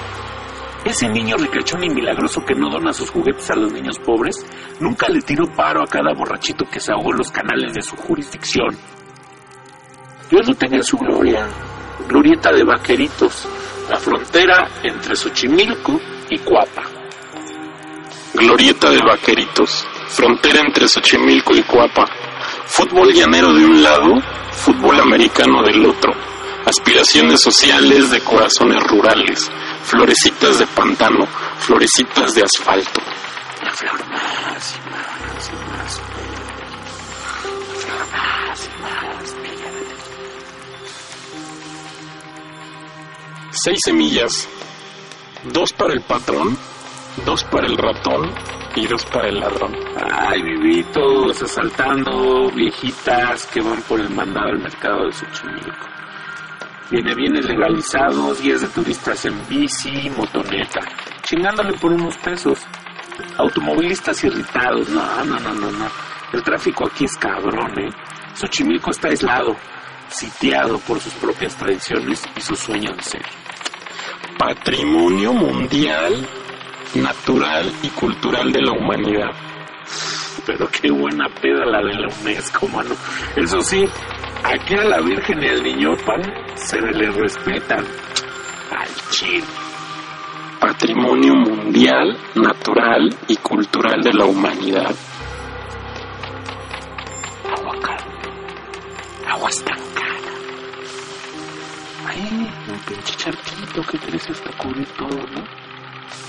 Ese 0.86 1.10
niño 1.10 1.36
ricachón 1.36 1.84
y 1.84 1.90
milagroso 1.90 2.46
que 2.46 2.56
no 2.56 2.70
dona 2.70 2.94
sus 2.94 3.10
juguetes 3.10 3.50
a 3.52 3.56
los 3.56 3.74
niños 3.74 4.00
pobres, 4.00 4.38
nunca 4.80 5.10
le 5.10 5.22
tiró 5.22 5.54
paro 5.54 5.84
a 5.84 5.88
cada 5.88 6.14
borrachito 6.14 6.64
que 6.72 6.80
se 6.80 6.94
ahogó 6.94 7.12
en 7.12 7.18
los 7.18 7.32
canales 7.32 7.74
de 7.74 7.82
su 7.82 7.98
jurisdicción. 7.98 8.70
Dios 10.32 10.48
lo 10.48 10.56
tenga 10.56 10.78
en 10.78 10.84
su 10.86 10.98
gloria. 10.98 11.46
Glorieta 12.08 12.54
de 12.54 12.64
Vaqueritos, 12.64 13.46
la 13.90 13.98
frontera 13.98 14.70
entre 14.82 15.18
Xochimilco 15.18 16.00
y 16.30 16.38
Cuapa. 16.40 16.84
Glorieta 18.34 18.90
de 18.92 19.00
Vaqueritos, 19.00 19.86
frontera 20.08 20.62
entre 20.62 20.88
Xochimilco 20.88 21.56
y 21.56 21.64
Cuapa. 21.64 22.06
Fútbol 22.66 23.14
llanero 23.14 23.54
de 23.54 23.66
un 23.66 23.84
lado, 23.84 24.22
fútbol 24.52 25.00
americano 25.00 25.64
del 25.64 25.86
otro. 25.86 26.14
Aspiraciones 26.66 27.42
sociales 27.42 28.12
de 28.12 28.20
corazones 28.22 28.84
rurales. 28.84 29.50
Florecitas 29.84 30.60
de 30.60 30.68
pantano, 30.68 31.26
florecitas 31.58 32.36
de 32.36 32.44
asfalto. 32.44 33.02
La 33.64 33.72
flor 33.72 34.08
más 34.08 34.76
y 34.76 34.90
más 34.90 35.50
y 35.50 35.54
más. 35.72 36.02
La 37.68 37.80
flor 37.80 38.08
más 38.12 38.66
y 38.66 38.82
más 38.82 39.36
Seis 43.52 43.80
semillas. 43.84 44.48
Dos 45.46 45.72
para 45.74 45.94
el 45.94 46.02
patrón, 46.02 46.58
dos 47.26 47.44
para 47.46 47.66
el 47.66 47.78
ratón 47.78 48.30
y 48.76 48.86
dos 48.88 49.06
para 49.06 49.30
el 49.30 49.40
ladrón. 49.40 49.74
Ay, 50.12 50.42
vivitos 50.42 51.42
asaltando 51.42 52.52
viejitas 52.52 53.46
que 53.48 53.62
van 53.62 53.82
por 53.84 54.02
el 54.02 54.10
mandado 54.10 54.50
al 54.50 54.60
mercado 54.60 55.06
de 55.06 55.14
Xochimilco. 55.14 55.88
Viene 56.92 57.16
bienes 57.16 57.46
legalizados, 57.46 58.42
guías 58.42 58.62
de 58.62 58.68
turistas 58.68 59.24
en 59.26 59.48
bici, 59.48 60.10
motoneta, 60.10 60.82
chingándole 61.22 61.74
por 61.78 61.94
unos 61.94 62.18
pesos. 62.18 62.60
automovilistas 63.38 64.24
irritados. 64.24 64.90
No, 64.90 65.24
no, 65.24 65.40
no, 65.40 65.54
no, 65.54 65.72
no. 65.72 65.88
El 66.34 66.44
tráfico 66.44 66.86
aquí 66.88 67.06
es 67.06 67.16
cabrón, 67.16 67.80
¿eh? 67.80 67.90
Xochimilco 68.34 68.92
está 68.92 69.08
aislado, 69.10 69.56
sitiado 70.10 70.80
por 70.80 71.00
sus 71.00 71.14
propias 71.14 71.56
tradiciones 71.56 72.24
y 72.36 72.42
sus 72.42 72.60
sueños 72.60 72.96
de 72.98 73.04
ser. 73.04 73.26
Patrimonio 74.40 75.34
mundial, 75.34 76.26
natural 76.96 77.74
y 77.84 77.90
cultural 77.90 78.50
de 78.54 78.62
la 78.62 78.72
humanidad. 78.72 79.32
Pero 80.46 80.70
qué 80.70 80.90
buena 80.90 81.28
peda 81.42 81.66
la 81.66 81.80
de 81.80 81.94
la 81.94 82.08
UNESCO, 82.08 82.70
mano. 82.70 82.96
Eso 83.36 83.60
sí, 83.60 83.86
aquí 84.42 84.76
a 84.76 84.86
la 84.86 85.02
Virgen 85.02 85.44
y 85.44 85.48
al 85.50 85.62
Niño 85.62 85.92
Pan 86.06 86.22
se 86.56 86.80
le 86.80 87.12
respetan. 87.12 87.86
Al 88.72 89.12
chile. 89.12 89.44
Patrimonio 90.62 91.34
mundial, 91.36 92.18
natural 92.36 93.14
y 93.28 93.36
cultural 93.36 94.02
de 94.02 94.14
la 94.14 94.24
humanidad. 94.24 94.96
Aguacate. 97.58 98.06
Agua 99.28 99.50
estancada. 99.50 100.09
Ahí, 102.10 102.52
un 102.68 102.80
pinche 102.80 103.16
charquito 103.18 103.84
que 103.84 104.00
crece 104.00 104.32
hasta 104.32 104.50
cubrir 104.58 104.88
todo, 104.98 105.10
¿no? 105.10 105.44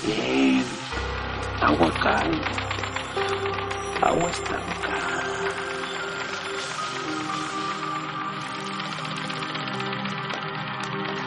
Bien. 0.05 0.63
Agua 1.59 1.91
calma. 1.99 2.51
Agua 4.03 4.29
estancada. 4.29 5.23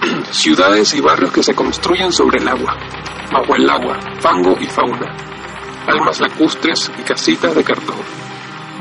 Ciudades 0.31 0.95
y 0.95 1.01
barrios 1.01 1.33
que 1.33 1.43
se 1.43 1.53
construyen 1.57 2.13
sobre 2.13 2.39
el 2.39 2.47
agua. 2.47 2.77
Agua 3.33 3.57
el 3.57 3.69
agua, 3.69 3.99
fango 4.21 4.57
y 4.61 4.67
fauna. 4.67 5.17
Almas 5.89 6.21
lacustres 6.21 6.93
y 6.97 7.03
casitas 7.03 7.57
de 7.57 7.65
cartón. 7.65 7.99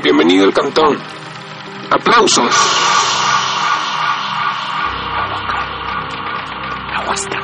Bienvenido 0.04 0.44
al 0.44 0.54
cantón. 0.54 0.98
¡Aplausos! 1.90 2.54
Agua 7.14 7.43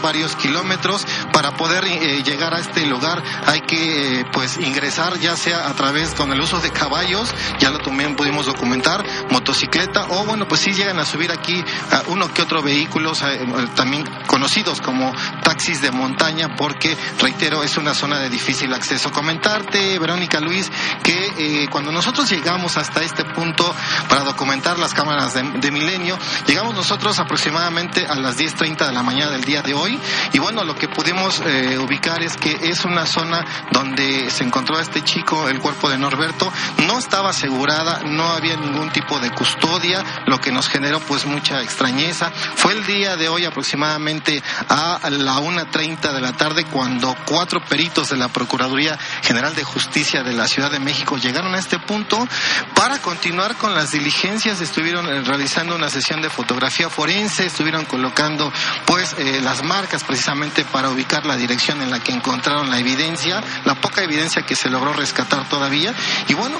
varios 0.00 0.36
kilómetros 0.36 1.06
para 1.32 1.52
poder 1.52 1.84
eh, 1.84 2.22
llegar 2.22 2.54
a 2.54 2.58
este 2.58 2.86
lugar 2.86 3.22
hay 3.46 3.60
que 3.62 4.20
eh, 4.20 4.24
pues 4.32 4.58
ingresar 4.58 5.18
ya 5.18 5.36
sea 5.36 5.68
a 5.68 5.74
través 5.74 6.14
con 6.14 6.32
el 6.32 6.40
uso 6.40 6.60
de 6.60 6.70
caballos 6.70 7.32
ya 7.58 7.70
lo 7.70 7.78
también 7.78 8.16
pudimos 8.16 8.46
documentar 8.46 9.04
motocicleta 9.30 10.06
o 10.10 10.24
bueno 10.24 10.46
pues 10.48 10.60
sí 10.60 10.72
llegan 10.72 10.98
a 10.98 11.04
subir 11.04 11.30
aquí 11.30 11.64
a 11.90 12.02
uno 12.08 12.32
que 12.32 12.42
otro 12.42 12.62
vehículos 12.62 13.22
eh, 13.22 13.46
también 13.74 14.04
conocidos 14.26 14.80
como 14.80 15.12
taxis 15.42 15.80
de 15.80 15.90
montaña 15.90 16.56
porque 16.56 16.96
reitero 17.18 17.62
es 17.62 17.76
una 17.76 17.94
zona 17.94 18.18
de 18.18 18.28
difícil 18.28 18.72
acceso. 18.72 19.10
Comentarte 19.10 19.98
Verónica 19.98 20.40
Luis 20.40 20.70
que 21.02 21.68
cuando 21.70 21.92
nosotros 21.92 22.30
llegamos 22.30 22.76
hasta 22.76 23.02
este 23.02 23.24
punto 23.24 23.74
para 24.08 24.22
documentar 24.22 24.78
las 24.78 24.94
cámaras 24.94 25.34
de, 25.34 25.70
Milenio 25.70 26.18
llegamos 26.46 26.74
nosotros 26.74 27.18
aproximadamente 27.18 28.06
a 28.06 28.14
las 28.16 28.38
10.30 28.38 28.86
de 28.86 28.92
la 28.92 29.02
mañana 29.02 29.30
del 29.30 29.44
día 29.44 29.62
de 29.62 29.74
hoy 29.74 29.98
y 30.32 30.38
bueno, 30.38 30.64
lo 30.64 30.74
que 30.74 30.88
pudimos 30.88 31.29
eh, 31.38 31.78
ubicar 31.78 32.22
es 32.22 32.36
que 32.36 32.58
es 32.62 32.84
una 32.84 33.06
zona 33.06 33.44
donde 33.70 34.30
se 34.30 34.42
encontró 34.42 34.76
a 34.76 34.82
este 34.82 35.02
chico, 35.02 35.48
el 35.48 35.60
cuerpo 35.60 35.88
de 35.88 35.98
Norberto, 35.98 36.52
no 36.86 36.98
estaba 36.98 37.30
asegurada, 37.30 38.00
no 38.04 38.24
había 38.32 38.56
ningún 38.56 38.90
tipo 38.90 39.20
de 39.20 39.30
custodia, 39.30 40.04
lo 40.26 40.40
que 40.40 40.50
nos 40.50 40.68
generó 40.68 40.98
pues 41.00 41.26
mucha 41.26 41.62
extrañeza. 41.62 42.32
Fue 42.56 42.72
el 42.72 42.84
día 42.86 43.16
de 43.16 43.28
hoy 43.28 43.44
aproximadamente 43.44 44.42
a 44.68 45.08
la 45.10 45.36
1.30 45.36 46.12
de 46.12 46.20
la 46.20 46.32
tarde 46.32 46.64
cuando 46.64 47.16
cuatro 47.26 47.60
peritos 47.68 48.08
de 48.08 48.16
la 48.16 48.28
Procuraduría 48.28 48.98
General 49.22 49.54
de 49.54 49.64
Justicia 49.64 50.22
de 50.22 50.32
la 50.32 50.48
Ciudad 50.48 50.70
de 50.70 50.80
México 50.80 51.16
llegaron 51.16 51.54
a 51.54 51.58
este 51.58 51.78
punto 51.78 52.26
para 52.74 52.98
continuar 52.98 53.56
con 53.56 53.74
las 53.74 53.90
diligencias, 53.92 54.60
estuvieron 54.60 55.06
eh, 55.06 55.22
realizando 55.22 55.74
una 55.74 55.88
sesión 55.90 56.22
de 56.22 56.30
fotografía 56.30 56.88
forense, 56.88 57.46
estuvieron 57.46 57.84
colocando 57.84 58.52
pues 58.86 59.14
eh, 59.18 59.40
las 59.42 59.62
marcas 59.62 60.04
precisamente 60.04 60.64
para 60.64 60.90
ubicar 60.90 61.09
la 61.18 61.36
dirección 61.36 61.82
en 61.82 61.90
la 61.90 61.98
que 61.98 62.12
encontraron 62.12 62.70
la 62.70 62.78
evidencia, 62.78 63.42
la 63.64 63.74
poca 63.74 64.02
evidencia 64.02 64.42
que 64.42 64.54
se 64.54 64.70
logró 64.70 64.92
rescatar 64.92 65.48
todavía. 65.48 65.92
Y 66.28 66.34
bueno, 66.34 66.56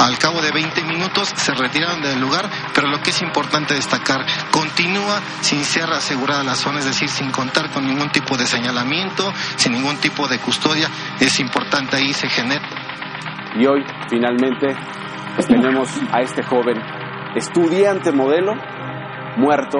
al 0.00 0.18
cabo 0.18 0.42
de 0.42 0.50
20 0.50 0.82
minutos 0.82 1.32
se 1.36 1.54
retiraron 1.54 2.02
del 2.02 2.20
lugar, 2.20 2.50
pero 2.74 2.88
lo 2.88 3.00
que 3.00 3.10
es 3.10 3.22
importante 3.22 3.74
destacar, 3.74 4.26
continúa 4.50 5.20
sin 5.40 5.64
ser 5.64 5.84
asegurada 5.90 6.42
la 6.42 6.56
zona, 6.56 6.80
es 6.80 6.86
decir, 6.86 7.08
sin 7.08 7.30
contar 7.30 7.70
con 7.70 7.86
ningún 7.86 8.10
tipo 8.10 8.36
de 8.36 8.46
señalamiento, 8.46 9.32
sin 9.56 9.72
ningún 9.72 9.96
tipo 9.98 10.26
de 10.26 10.38
custodia. 10.38 10.88
Es 11.20 11.38
importante 11.38 11.96
ahí 11.96 12.12
se 12.12 12.28
genera. 12.28 12.68
Y 13.56 13.66
hoy, 13.66 13.84
finalmente, 14.10 14.74
tenemos 15.46 15.88
a 16.12 16.20
este 16.20 16.42
joven 16.42 16.76
estudiante 17.36 18.12
modelo 18.12 18.54
muerto 19.36 19.78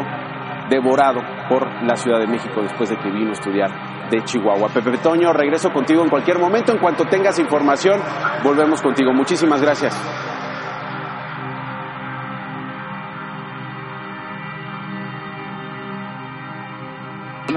devorado 0.71 1.21
por 1.49 1.67
la 1.85 1.97
Ciudad 1.97 2.21
de 2.21 2.27
México 2.27 2.63
después 2.63 2.91
de 2.91 2.97
que 2.97 3.11
vino 3.11 3.31
a 3.31 3.33
estudiar 3.33 3.94
de 4.11 4.23
Chihuahua. 4.25 4.69
Pepe 4.69 4.99
Toño, 4.99 5.33
regreso 5.33 5.71
contigo 5.71 6.03
en 6.03 6.11
cualquier 6.11 6.39
momento. 6.39 6.73
En 6.73 6.79
cuanto 6.79 7.05
tengas 7.05 7.39
información, 7.39 8.01
volvemos 8.43 8.81
contigo. 8.83 9.13
Muchísimas 9.13 9.61
gracias. 9.61 9.95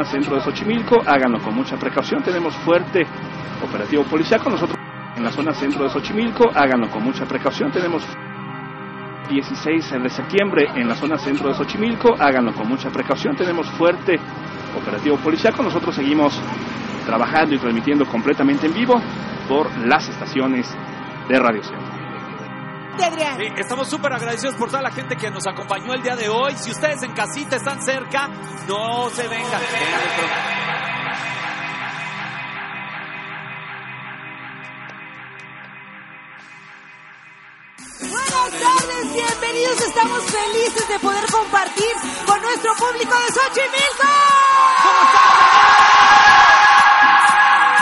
centro 0.07 0.35
de 0.35 0.41
Xochimilco, 0.41 1.01
háganlo 1.05 1.39
con 1.39 1.53
mucha 1.53 1.77
precaución, 1.77 2.23
tenemos 2.23 2.55
fuerte 2.57 3.05
operativo 3.63 4.03
policial 4.03 4.41
nosotros 4.45 4.77
en 5.15 5.23
la 5.23 5.31
zona 5.31 5.53
centro 5.53 5.83
de 5.83 5.89
Xochimilco, 5.89 6.49
háganlo 6.53 6.89
con 6.89 7.03
mucha 7.03 7.25
precaución, 7.25 7.71
tenemos 7.71 8.03
16 9.29 9.91
de 10.01 10.09
septiembre 10.09 10.67
en 10.75 10.87
la 10.87 10.95
zona 10.95 11.17
centro 11.17 11.49
de 11.49 11.55
Xochimilco, 11.55 12.15
háganlo 12.19 12.53
con 12.53 12.67
mucha 12.67 12.89
precaución, 12.89 13.35
tenemos 13.35 13.69
fuerte 13.71 14.19
operativo 14.75 15.17
policial, 15.17 15.53
nosotros 15.57 15.95
seguimos 15.95 16.39
trabajando 17.05 17.55
y 17.55 17.59
transmitiendo 17.59 18.05
completamente 18.05 18.67
en 18.67 18.73
vivo 18.73 19.01
por 19.47 19.75
las 19.77 20.07
estaciones 20.09 20.67
de 21.29 21.39
Radio 21.39 21.63
Centro. 21.63 21.97
Sí, 22.97 23.45
estamos 23.57 23.87
súper 23.87 24.11
agradecidos 24.13 24.55
por 24.55 24.69
toda 24.69 24.81
la 24.81 24.91
gente 24.91 25.15
que 25.15 25.29
nos 25.29 25.45
acompañó 25.45 25.93
el 25.93 26.01
día 26.01 26.15
de 26.15 26.29
hoy. 26.29 26.53
Si 26.55 26.71
ustedes 26.71 27.03
en 27.03 27.13
casita 27.13 27.55
están 27.55 27.81
cerca, 27.81 28.27
no 28.67 29.09
se 29.09 29.27
vengan. 29.27 29.61
vengan 29.61 30.01
de 30.01 30.15
pronto. 30.17 30.76
Buenas 37.99 38.51
tardes, 38.51 39.11
bienvenidos. 39.11 39.81
Estamos 39.81 40.23
felices 40.25 40.87
de 40.87 40.99
poder 40.99 41.25
compartir 41.31 41.91
con 42.27 42.39
nuestro 42.41 42.75
público 42.75 43.15
de 43.15 43.33
Xochimilco. 43.33 44.07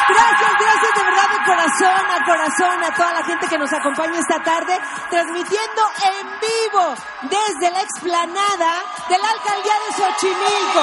Gracias, 0.07 0.51
gracias 0.57 0.95
de 0.95 1.03
verdad 1.03 1.29
de 1.31 1.45
corazón 1.45 2.11
a 2.11 2.25
corazón 2.25 2.83
a 2.83 2.95
toda 2.95 3.13
la 3.13 3.23
gente 3.25 3.47
que 3.47 3.57
nos 3.57 3.73
acompaña 3.73 4.17
esta 4.17 4.41
tarde, 4.41 4.79
transmitiendo 5.09 5.81
en 6.07 6.27
vivo 6.39 6.95
desde 7.23 7.71
la 7.71 7.81
explanada 7.81 8.83
de 9.09 9.17
la 9.17 9.29
alcaldía 9.31 9.73
de 9.85 9.93
Xochimilco. 9.97 10.81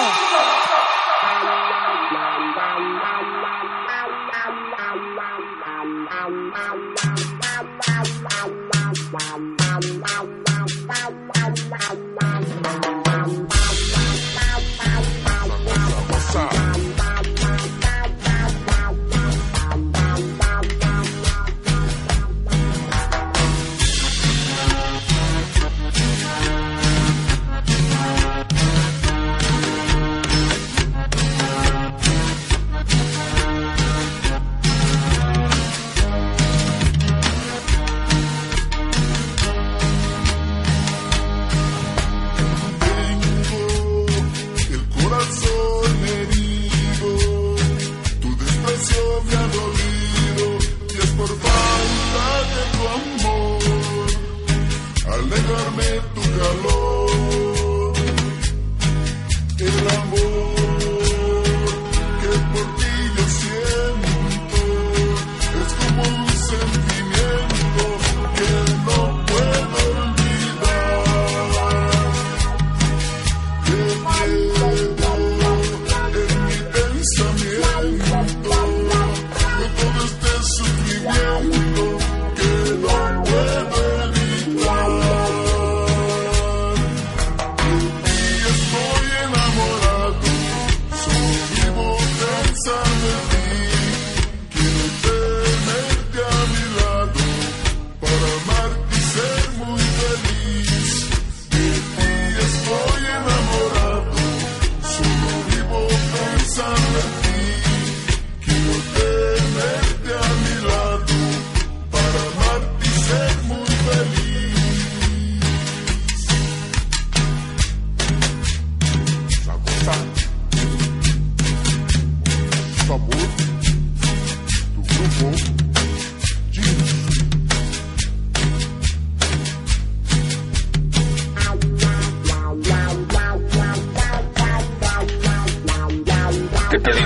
alone. 56.43 56.72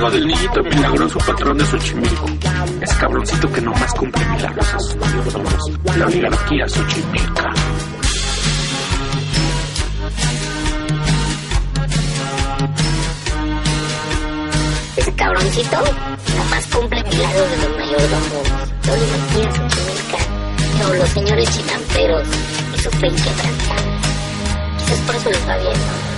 ¿Qué 0.06 0.12
te 0.12 0.18
digo 0.18 0.30
del 0.30 0.36
niñito 0.38 0.62
milagroso 0.62 1.18
patrón 1.18 1.58
de 1.58 1.64
Xochimilco? 1.64 2.26
Ese 2.80 2.96
cabroncito 2.96 3.52
que 3.52 3.60
nomás 3.60 3.92
cumple 3.94 4.24
milagros 4.26 4.74
a 4.74 4.78
sus. 4.78 4.96
La 5.96 6.06
oligarquía 6.06 6.68
Xochimilca. 6.68 7.52
Ese 14.96 15.14
cabroncito 15.14 15.76
nomás 16.36 16.66
cumple 16.66 17.02
milagros 17.02 17.50
de 17.50 17.56
los 17.56 17.76
mayordomos, 17.76 18.48
la 18.86 18.92
oligarquía 18.92 19.50
Xochimilca, 19.50 20.88
o 20.88 20.94
los 20.94 21.08
señores 21.08 21.50
chinamperos 21.50 22.28
y 22.76 22.78
su 22.78 22.90
fe 22.90 23.06
inquebrantable. 23.08 23.98
Quizás 24.78 24.98
por 25.00 25.16
eso 25.16 25.30
les 25.30 25.48
va 25.48 25.56
bien, 25.56 25.72
¿no? 25.72 26.15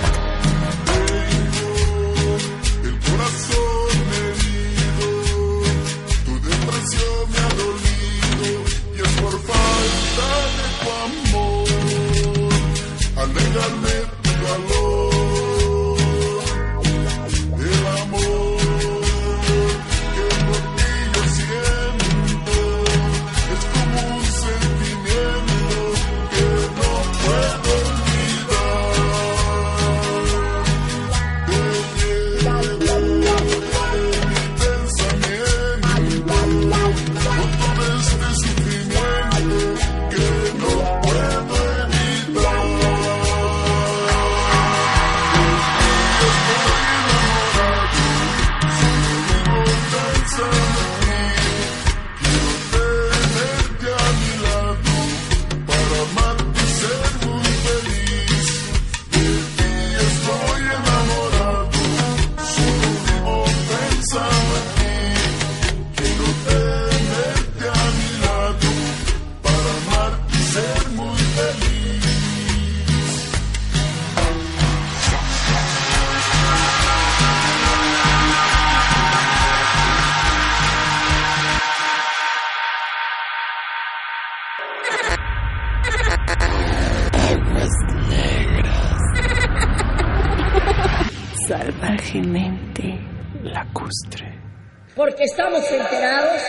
Estamos 95.19 95.69
enterados, 95.69 96.41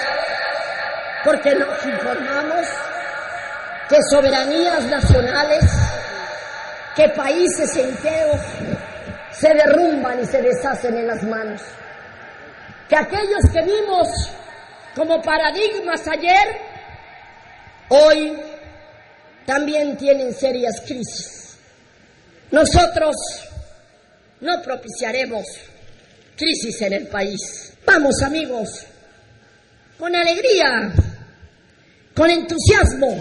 porque 1.24 1.54
nos 1.54 1.84
informamos 1.84 2.66
que 3.88 3.96
soberanías 4.08 4.84
nacionales, 4.84 5.64
que 6.94 7.08
países 7.08 7.76
enteros 7.76 8.40
se 9.32 9.54
derrumban 9.54 10.22
y 10.22 10.26
se 10.26 10.40
deshacen 10.40 10.96
en 10.96 11.06
las 11.06 11.22
manos, 11.24 11.60
que 12.88 12.96
aquellos 12.96 13.42
que 13.52 13.62
vimos 13.62 14.08
como 14.94 15.20
paradigmas 15.20 16.06
ayer, 16.06 16.56
hoy 17.88 18.40
también 19.46 19.96
tienen 19.96 20.32
serias 20.32 20.80
crisis. 20.82 21.58
Nosotros 22.52 23.16
no 24.40 24.62
propiciaremos 24.62 25.44
crisis 26.36 26.80
en 26.82 26.92
el 26.92 27.06
país. 27.08 27.59
Vamos 27.92 28.22
amigos, 28.24 28.68
con 29.98 30.14
alegría, 30.14 30.92
con 32.14 32.30
entusiasmo. 32.30 33.20